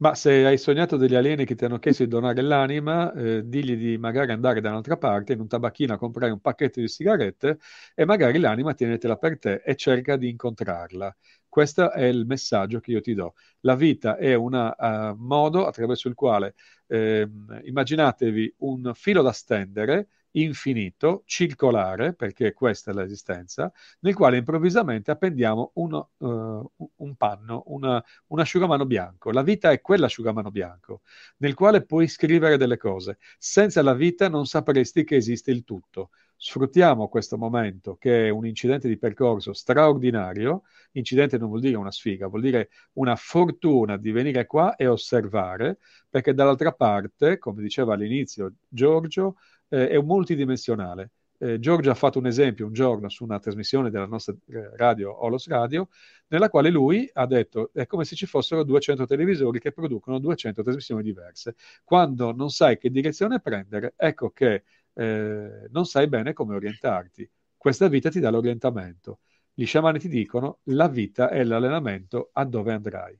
Ma 0.00 0.14
se 0.14 0.44
hai 0.46 0.58
sognato 0.58 0.96
degli 0.96 1.16
alieni 1.16 1.44
che 1.44 1.56
ti 1.56 1.64
hanno 1.64 1.80
chiesto 1.80 2.04
di 2.04 2.08
donare 2.08 2.40
l'anima, 2.40 3.12
eh, 3.14 3.42
digli 3.44 3.76
di 3.76 3.98
magari 3.98 4.30
andare 4.30 4.60
da 4.60 4.70
un'altra 4.70 4.96
parte, 4.96 5.32
in 5.32 5.40
un 5.40 5.48
tabacchino 5.48 5.92
a 5.92 5.98
comprare 5.98 6.30
un 6.30 6.40
pacchetto 6.40 6.78
di 6.80 6.86
sigarette 6.86 7.58
e 7.96 8.04
magari 8.04 8.38
l'anima 8.38 8.74
tienetela 8.74 9.16
per 9.16 9.38
te 9.40 9.60
e 9.64 9.74
cerca 9.74 10.16
di 10.16 10.28
incontrarla. 10.28 11.16
Questo 11.48 11.90
è 11.90 12.04
il 12.04 12.26
messaggio 12.26 12.78
che 12.78 12.92
io 12.92 13.00
ti 13.00 13.12
do. 13.14 13.34
La 13.60 13.74
vita 13.74 14.16
è 14.16 14.34
un 14.34 14.54
uh, 14.54 15.14
modo 15.16 15.66
attraverso 15.66 16.06
il 16.06 16.14
quale 16.14 16.54
eh, 16.86 17.28
immaginatevi 17.64 18.54
un 18.58 18.92
filo 18.94 19.22
da 19.22 19.32
stendere 19.32 20.08
infinito, 20.42 21.22
circolare, 21.26 22.14
perché 22.14 22.52
questa 22.52 22.90
è 22.90 22.94
l'esistenza, 22.94 23.72
nel 24.00 24.14
quale 24.14 24.36
improvvisamente 24.38 25.10
appendiamo 25.10 25.72
uno, 25.74 26.10
uh, 26.18 26.70
un 26.96 27.16
panno, 27.16 27.62
una, 27.66 28.02
un 28.28 28.40
asciugamano 28.40 28.86
bianco. 28.86 29.30
La 29.30 29.42
vita 29.42 29.70
è 29.70 29.80
quell'asciugamano 29.80 30.50
bianco, 30.50 31.02
nel 31.38 31.54
quale 31.54 31.84
puoi 31.84 32.08
scrivere 32.08 32.56
delle 32.56 32.76
cose. 32.76 33.18
Senza 33.38 33.82
la 33.82 33.94
vita 33.94 34.28
non 34.28 34.46
sapresti 34.46 35.04
che 35.04 35.16
esiste 35.16 35.50
il 35.50 35.64
tutto 35.64 36.10
sfruttiamo 36.38 37.08
questo 37.08 37.36
momento 37.36 37.96
che 37.96 38.26
è 38.26 38.30
un 38.30 38.46
incidente 38.46 38.88
di 38.88 38.96
percorso 38.96 39.52
straordinario. 39.52 40.62
Incidente 40.92 41.36
non 41.36 41.48
vuol 41.48 41.60
dire 41.60 41.76
una 41.76 41.90
sfiga, 41.90 42.28
vuol 42.28 42.42
dire 42.42 42.70
una 42.94 43.16
fortuna 43.16 43.96
di 43.96 44.12
venire 44.12 44.46
qua 44.46 44.76
e 44.76 44.86
osservare, 44.86 45.78
perché 46.08 46.32
dall'altra 46.34 46.72
parte, 46.72 47.38
come 47.38 47.60
diceva 47.60 47.94
all'inizio 47.94 48.54
Giorgio, 48.68 49.36
eh, 49.68 49.88
è 49.88 49.96
un 49.96 50.06
multidimensionale. 50.06 51.10
Eh, 51.40 51.58
Giorgio 51.60 51.90
ha 51.90 51.94
fatto 51.94 52.18
un 52.18 52.26
esempio 52.26 52.66
un 52.66 52.72
giorno 52.72 53.08
su 53.08 53.22
una 53.22 53.38
trasmissione 53.38 53.90
della 53.90 54.06
nostra 54.06 54.34
eh, 54.48 54.76
radio, 54.76 55.24
Olos 55.24 55.46
Radio, 55.48 55.88
nella 56.28 56.48
quale 56.50 56.68
lui 56.70 57.08
ha 57.12 57.26
detto 57.26 57.70
è 57.72 57.86
come 57.86 58.04
se 58.04 58.16
ci 58.16 58.26
fossero 58.26 58.64
200 58.64 59.06
televisori 59.06 59.60
che 59.60 59.72
producono 59.72 60.18
200 60.18 60.62
trasmissioni 60.62 61.02
diverse. 61.02 61.54
Quando 61.84 62.32
non 62.32 62.50
sai 62.50 62.76
che 62.78 62.90
direzione 62.90 63.40
prendere, 63.40 63.94
ecco 63.96 64.30
che 64.30 64.64
eh, 64.98 65.68
non 65.70 65.86
sai 65.86 66.08
bene 66.08 66.32
come 66.32 66.56
orientarti. 66.56 67.28
Questa 67.56 67.86
vita 67.88 68.10
ti 68.10 68.18
dà 68.18 68.30
l'orientamento. 68.30 69.20
Gli 69.54 69.64
sciamani 69.64 69.98
ti 70.00 70.08
dicono 70.08 70.58
la 70.64 70.88
vita 70.88 71.30
è 71.30 71.44
l'allenamento 71.44 72.30
a 72.32 72.44
dove 72.44 72.72
andrai. 72.72 73.18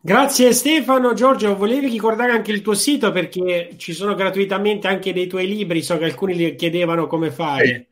Grazie 0.00 0.52
Stefano. 0.52 1.14
Giorgio, 1.14 1.56
volevi 1.56 1.88
ricordare 1.88 2.32
anche 2.32 2.50
il 2.50 2.60
tuo 2.60 2.74
sito 2.74 3.10
perché 3.12 3.74
ci 3.76 3.92
sono 3.92 4.14
gratuitamente 4.14 4.86
anche 4.86 5.12
dei 5.12 5.28
tuoi 5.28 5.46
libri, 5.46 5.82
so 5.82 5.96
che 5.96 6.04
alcuni 6.04 6.34
li 6.34 6.54
chiedevano 6.56 7.06
come 7.06 7.30
fare. 7.30 7.88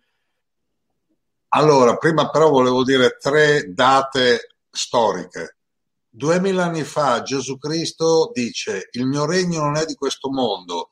Allora, 1.55 1.97
prima 1.97 2.31
però 2.31 2.51
volevo 2.51 2.83
dire 2.83 3.17
tre 3.21 3.73
date 3.73 4.57
storiche. 4.71 5.57
Duemila 6.09 6.65
anni 6.65 6.83
fa 6.83 7.23
Gesù 7.23 7.59
Cristo 7.59 8.31
dice 8.35 8.89
il 8.93 9.07
mio 9.07 9.25
regno 9.25 9.61
non 9.61 9.77
è 9.77 9.85
di 9.87 9.95
questo 9.95 10.31
mondo, 10.31 10.91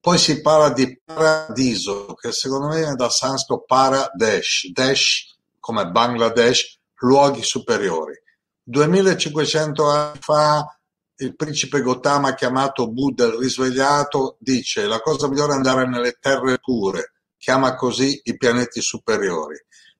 poi 0.00 0.16
si 0.16 0.40
parla 0.40 0.72
di 0.72 0.98
paradiso, 1.04 2.14
che 2.14 2.32
secondo 2.32 2.68
me 2.68 2.88
è 2.88 2.94
da 2.94 3.10
sanscrito 3.10 3.64
paradesh, 3.66 4.70
desh 4.72 5.36
come 5.58 5.90
Bangladesh, 5.90 6.78
luoghi 7.00 7.42
superiori. 7.42 8.18
2500 8.62 9.88
anni 9.88 10.18
fa 10.20 10.80
il 11.16 11.36
principe 11.36 11.82
Gautama 11.82 12.34
chiamato 12.34 12.88
Buddha 12.88 13.26
il 13.26 13.32
risvegliato 13.32 14.36
dice 14.38 14.86
la 14.86 15.00
cosa 15.00 15.28
migliore 15.28 15.52
è 15.52 15.56
andare 15.56 15.86
nelle 15.86 16.16
terre 16.18 16.58
pure, 16.58 17.12
chiama 17.36 17.74
così 17.74 18.20
i 18.24 18.36
pianeti 18.38 18.80
superiori. 18.80 19.56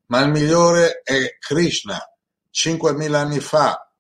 Ma 0.07 0.21
il 0.21 0.31
migliore 0.31 1.03
è 1.05 1.37
Krishna. 1.39 1.99
5.000 2.53 3.15
anni 3.15 3.39
fa, 3.39 3.93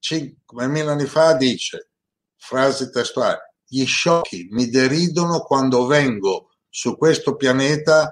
5.000 0.00 0.88
anni 0.88 1.04
fa 1.04 1.34
dice, 1.34 1.90
frasi 2.36 2.90
testuali, 2.90 3.38
gli 3.72 3.86
sciocchi 3.86 4.48
mi 4.50 4.68
deridono 4.68 5.40
quando 5.40 5.86
vengo 5.86 6.50
su 6.68 6.98
questo 6.98 7.36
pianeta 7.36 8.10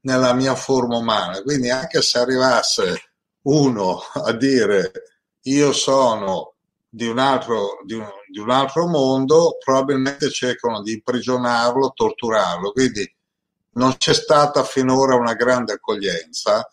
nella 0.00 0.32
mia 0.32 0.54
forma 0.54 0.96
umana. 0.96 1.42
Quindi 1.42 1.68
anche 1.68 2.00
se 2.00 2.18
arrivasse 2.18 3.12
uno 3.42 4.00
a 4.14 4.32
dire 4.32 4.90
io 5.42 5.74
sono 5.74 6.54
di 6.88 7.06
un 7.06 7.18
altro, 7.18 7.80
di 7.84 7.92
un, 7.92 8.08
di 8.26 8.38
un 8.38 8.48
altro 8.48 8.86
mondo, 8.86 9.58
probabilmente 9.62 10.30
cercano 10.30 10.80
di 10.80 10.92
imprigionarlo, 10.92 11.92
torturarlo. 11.94 12.72
Quindi 12.72 13.06
non 13.72 13.94
c'è 13.98 14.14
stata 14.14 14.64
finora 14.64 15.14
una 15.14 15.34
grande 15.34 15.74
accoglienza. 15.74 16.66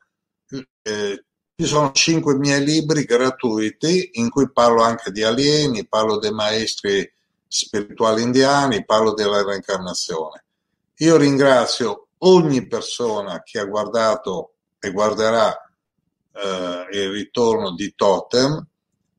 eh, 0.81 1.25
ci 1.63 1.69
sono 1.69 1.93
cinque 1.93 2.35
miei 2.35 2.61
libri 2.61 3.05
gratuiti 3.05 4.09
in 4.15 4.29
cui 4.29 4.51
parlo 4.51 4.83
anche 4.83 5.11
di 5.11 5.23
alieni, 5.23 5.87
parlo 5.87 6.17
dei 6.17 6.33
maestri 6.33 7.09
spirituali 7.47 8.21
indiani, 8.21 8.83
parlo 8.83 9.13
della 9.13 9.41
reincarnazione. 9.43 10.43
Io 10.97 11.15
ringrazio 11.15 12.07
ogni 12.17 12.67
persona 12.67 13.41
che 13.43 13.59
ha 13.59 13.65
guardato 13.65 14.55
e 14.77 14.91
guarderà 14.91 15.55
eh, 16.33 16.87
il 16.91 17.09
ritorno 17.11 17.73
di 17.75 17.93
Totem 17.95 18.67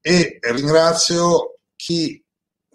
e 0.03 0.39
ringrazio 0.43 1.61
chi 1.75 2.23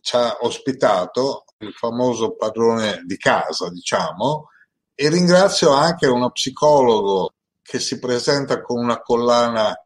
ci 0.02 0.16
ha 0.16 0.36
ospitato, 0.42 1.46
il 1.60 1.74
famoso 1.74 2.32
padrone 2.32 3.04
di 3.06 3.18
casa, 3.18 3.70
diciamo, 3.70 4.48
e 4.96 5.10
ringrazio 5.10 5.70
anche 5.70 6.08
uno 6.08 6.32
psicologo 6.32 7.34
che 7.70 7.80
si 7.80 8.00
presenta 8.00 8.62
con 8.62 8.80
una 8.80 9.00
collana 9.00 9.80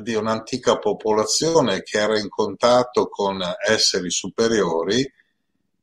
di 0.00 0.14
un'antica 0.14 0.78
popolazione 0.78 1.82
che 1.82 1.98
era 1.98 2.18
in 2.18 2.30
contatto 2.30 3.10
con 3.10 3.38
esseri 3.68 4.10
superiori 4.10 5.00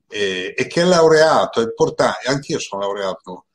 e, 0.08 0.56
e 0.58 0.66
che 0.66 0.82
è 0.82 0.86
laureato, 0.86 1.60
è 1.62 1.66
importante, 1.66 2.28
anch'io 2.28 2.58
sono 2.58 2.82
laureato. 2.82 3.46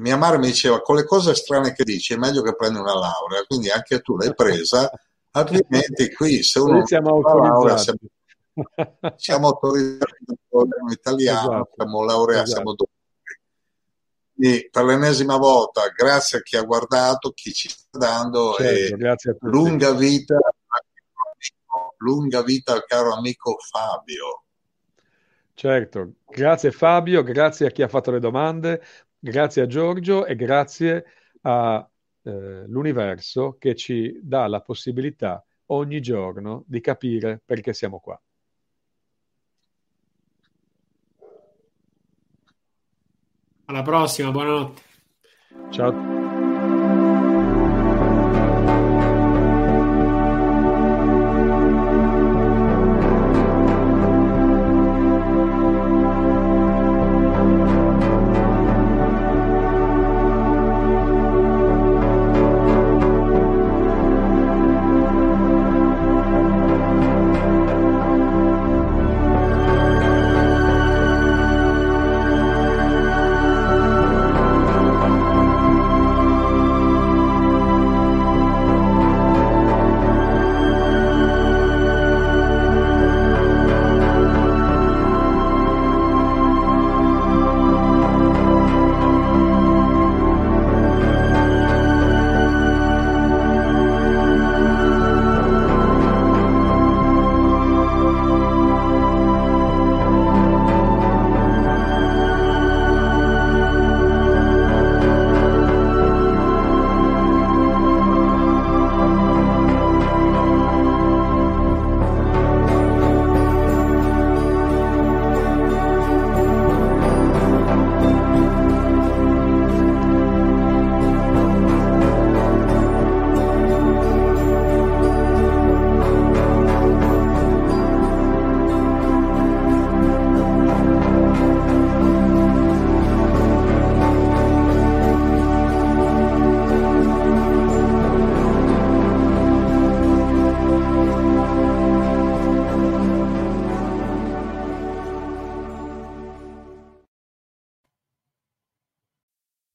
Mia 0.00 0.16
madre 0.16 0.38
mi 0.38 0.46
diceva 0.46 0.80
con 0.80 0.96
le 0.96 1.04
cose 1.04 1.36
strane 1.36 1.72
che 1.74 1.84
dici 1.84 2.12
è 2.12 2.16
meglio 2.16 2.42
che 2.42 2.56
prendi 2.56 2.80
una 2.80 2.94
laurea, 2.94 3.44
quindi 3.46 3.70
anche 3.70 4.00
tu 4.00 4.16
l'hai 4.16 4.34
presa, 4.34 4.90
altrimenti 5.30 6.12
qui 6.12 6.42
se 6.42 6.58
uno 6.58 6.84
siamo 6.84 7.10
autorizzati. 7.10 7.52
Laurea, 7.52 7.76
siamo, 7.76 9.14
siamo 9.14 9.46
autorizzati 9.46 10.24
dal 10.26 10.38
governo 10.48 10.90
italiano, 10.90 11.52
Esatto, 11.52 11.70
siamo 11.76 12.02
laureati, 12.02 12.50
esatto. 12.50 12.74
siamo. 12.74 12.74
Quindi 14.42 14.68
per 14.72 14.84
l'ennesima 14.84 15.36
volta, 15.36 15.82
grazie 15.94 16.38
a 16.38 16.42
chi 16.42 16.56
ha 16.56 16.64
guardato, 16.64 17.30
chi 17.30 17.52
ci 17.52 17.68
sta 17.68 17.96
dando 17.96 18.54
Certo, 18.54 18.94
e 18.94 18.98
grazie 18.98 19.30
a 19.30 19.34
tutti. 19.34 19.46
lunga 19.46 19.92
vita, 19.92 20.36
lunga 21.98 22.42
vita 22.42 22.72
al 22.72 22.84
caro 22.84 23.14
amico 23.14 23.56
Fabio. 23.60 24.42
Certo, 25.54 26.14
grazie 26.26 26.72
Fabio, 26.72 27.22
grazie 27.22 27.68
a 27.68 27.70
chi 27.70 27.82
ha 27.82 27.88
fatto 27.88 28.10
le 28.10 28.18
domande, 28.18 28.82
grazie 29.16 29.62
a 29.62 29.68
Giorgio 29.68 30.26
e 30.26 30.34
grazie 30.34 31.04
all'universo 31.42 33.58
che 33.60 33.76
ci 33.76 34.18
dà 34.20 34.48
la 34.48 34.60
possibilità 34.60 35.40
ogni 35.66 36.00
giorno 36.00 36.64
di 36.66 36.80
capire 36.80 37.40
perché 37.44 37.72
siamo 37.72 38.00
qua. 38.00 38.20
Alla 43.72 43.80
prossima, 43.82 44.30
buonanotte. 44.30 44.82
Ciao. 45.70 46.31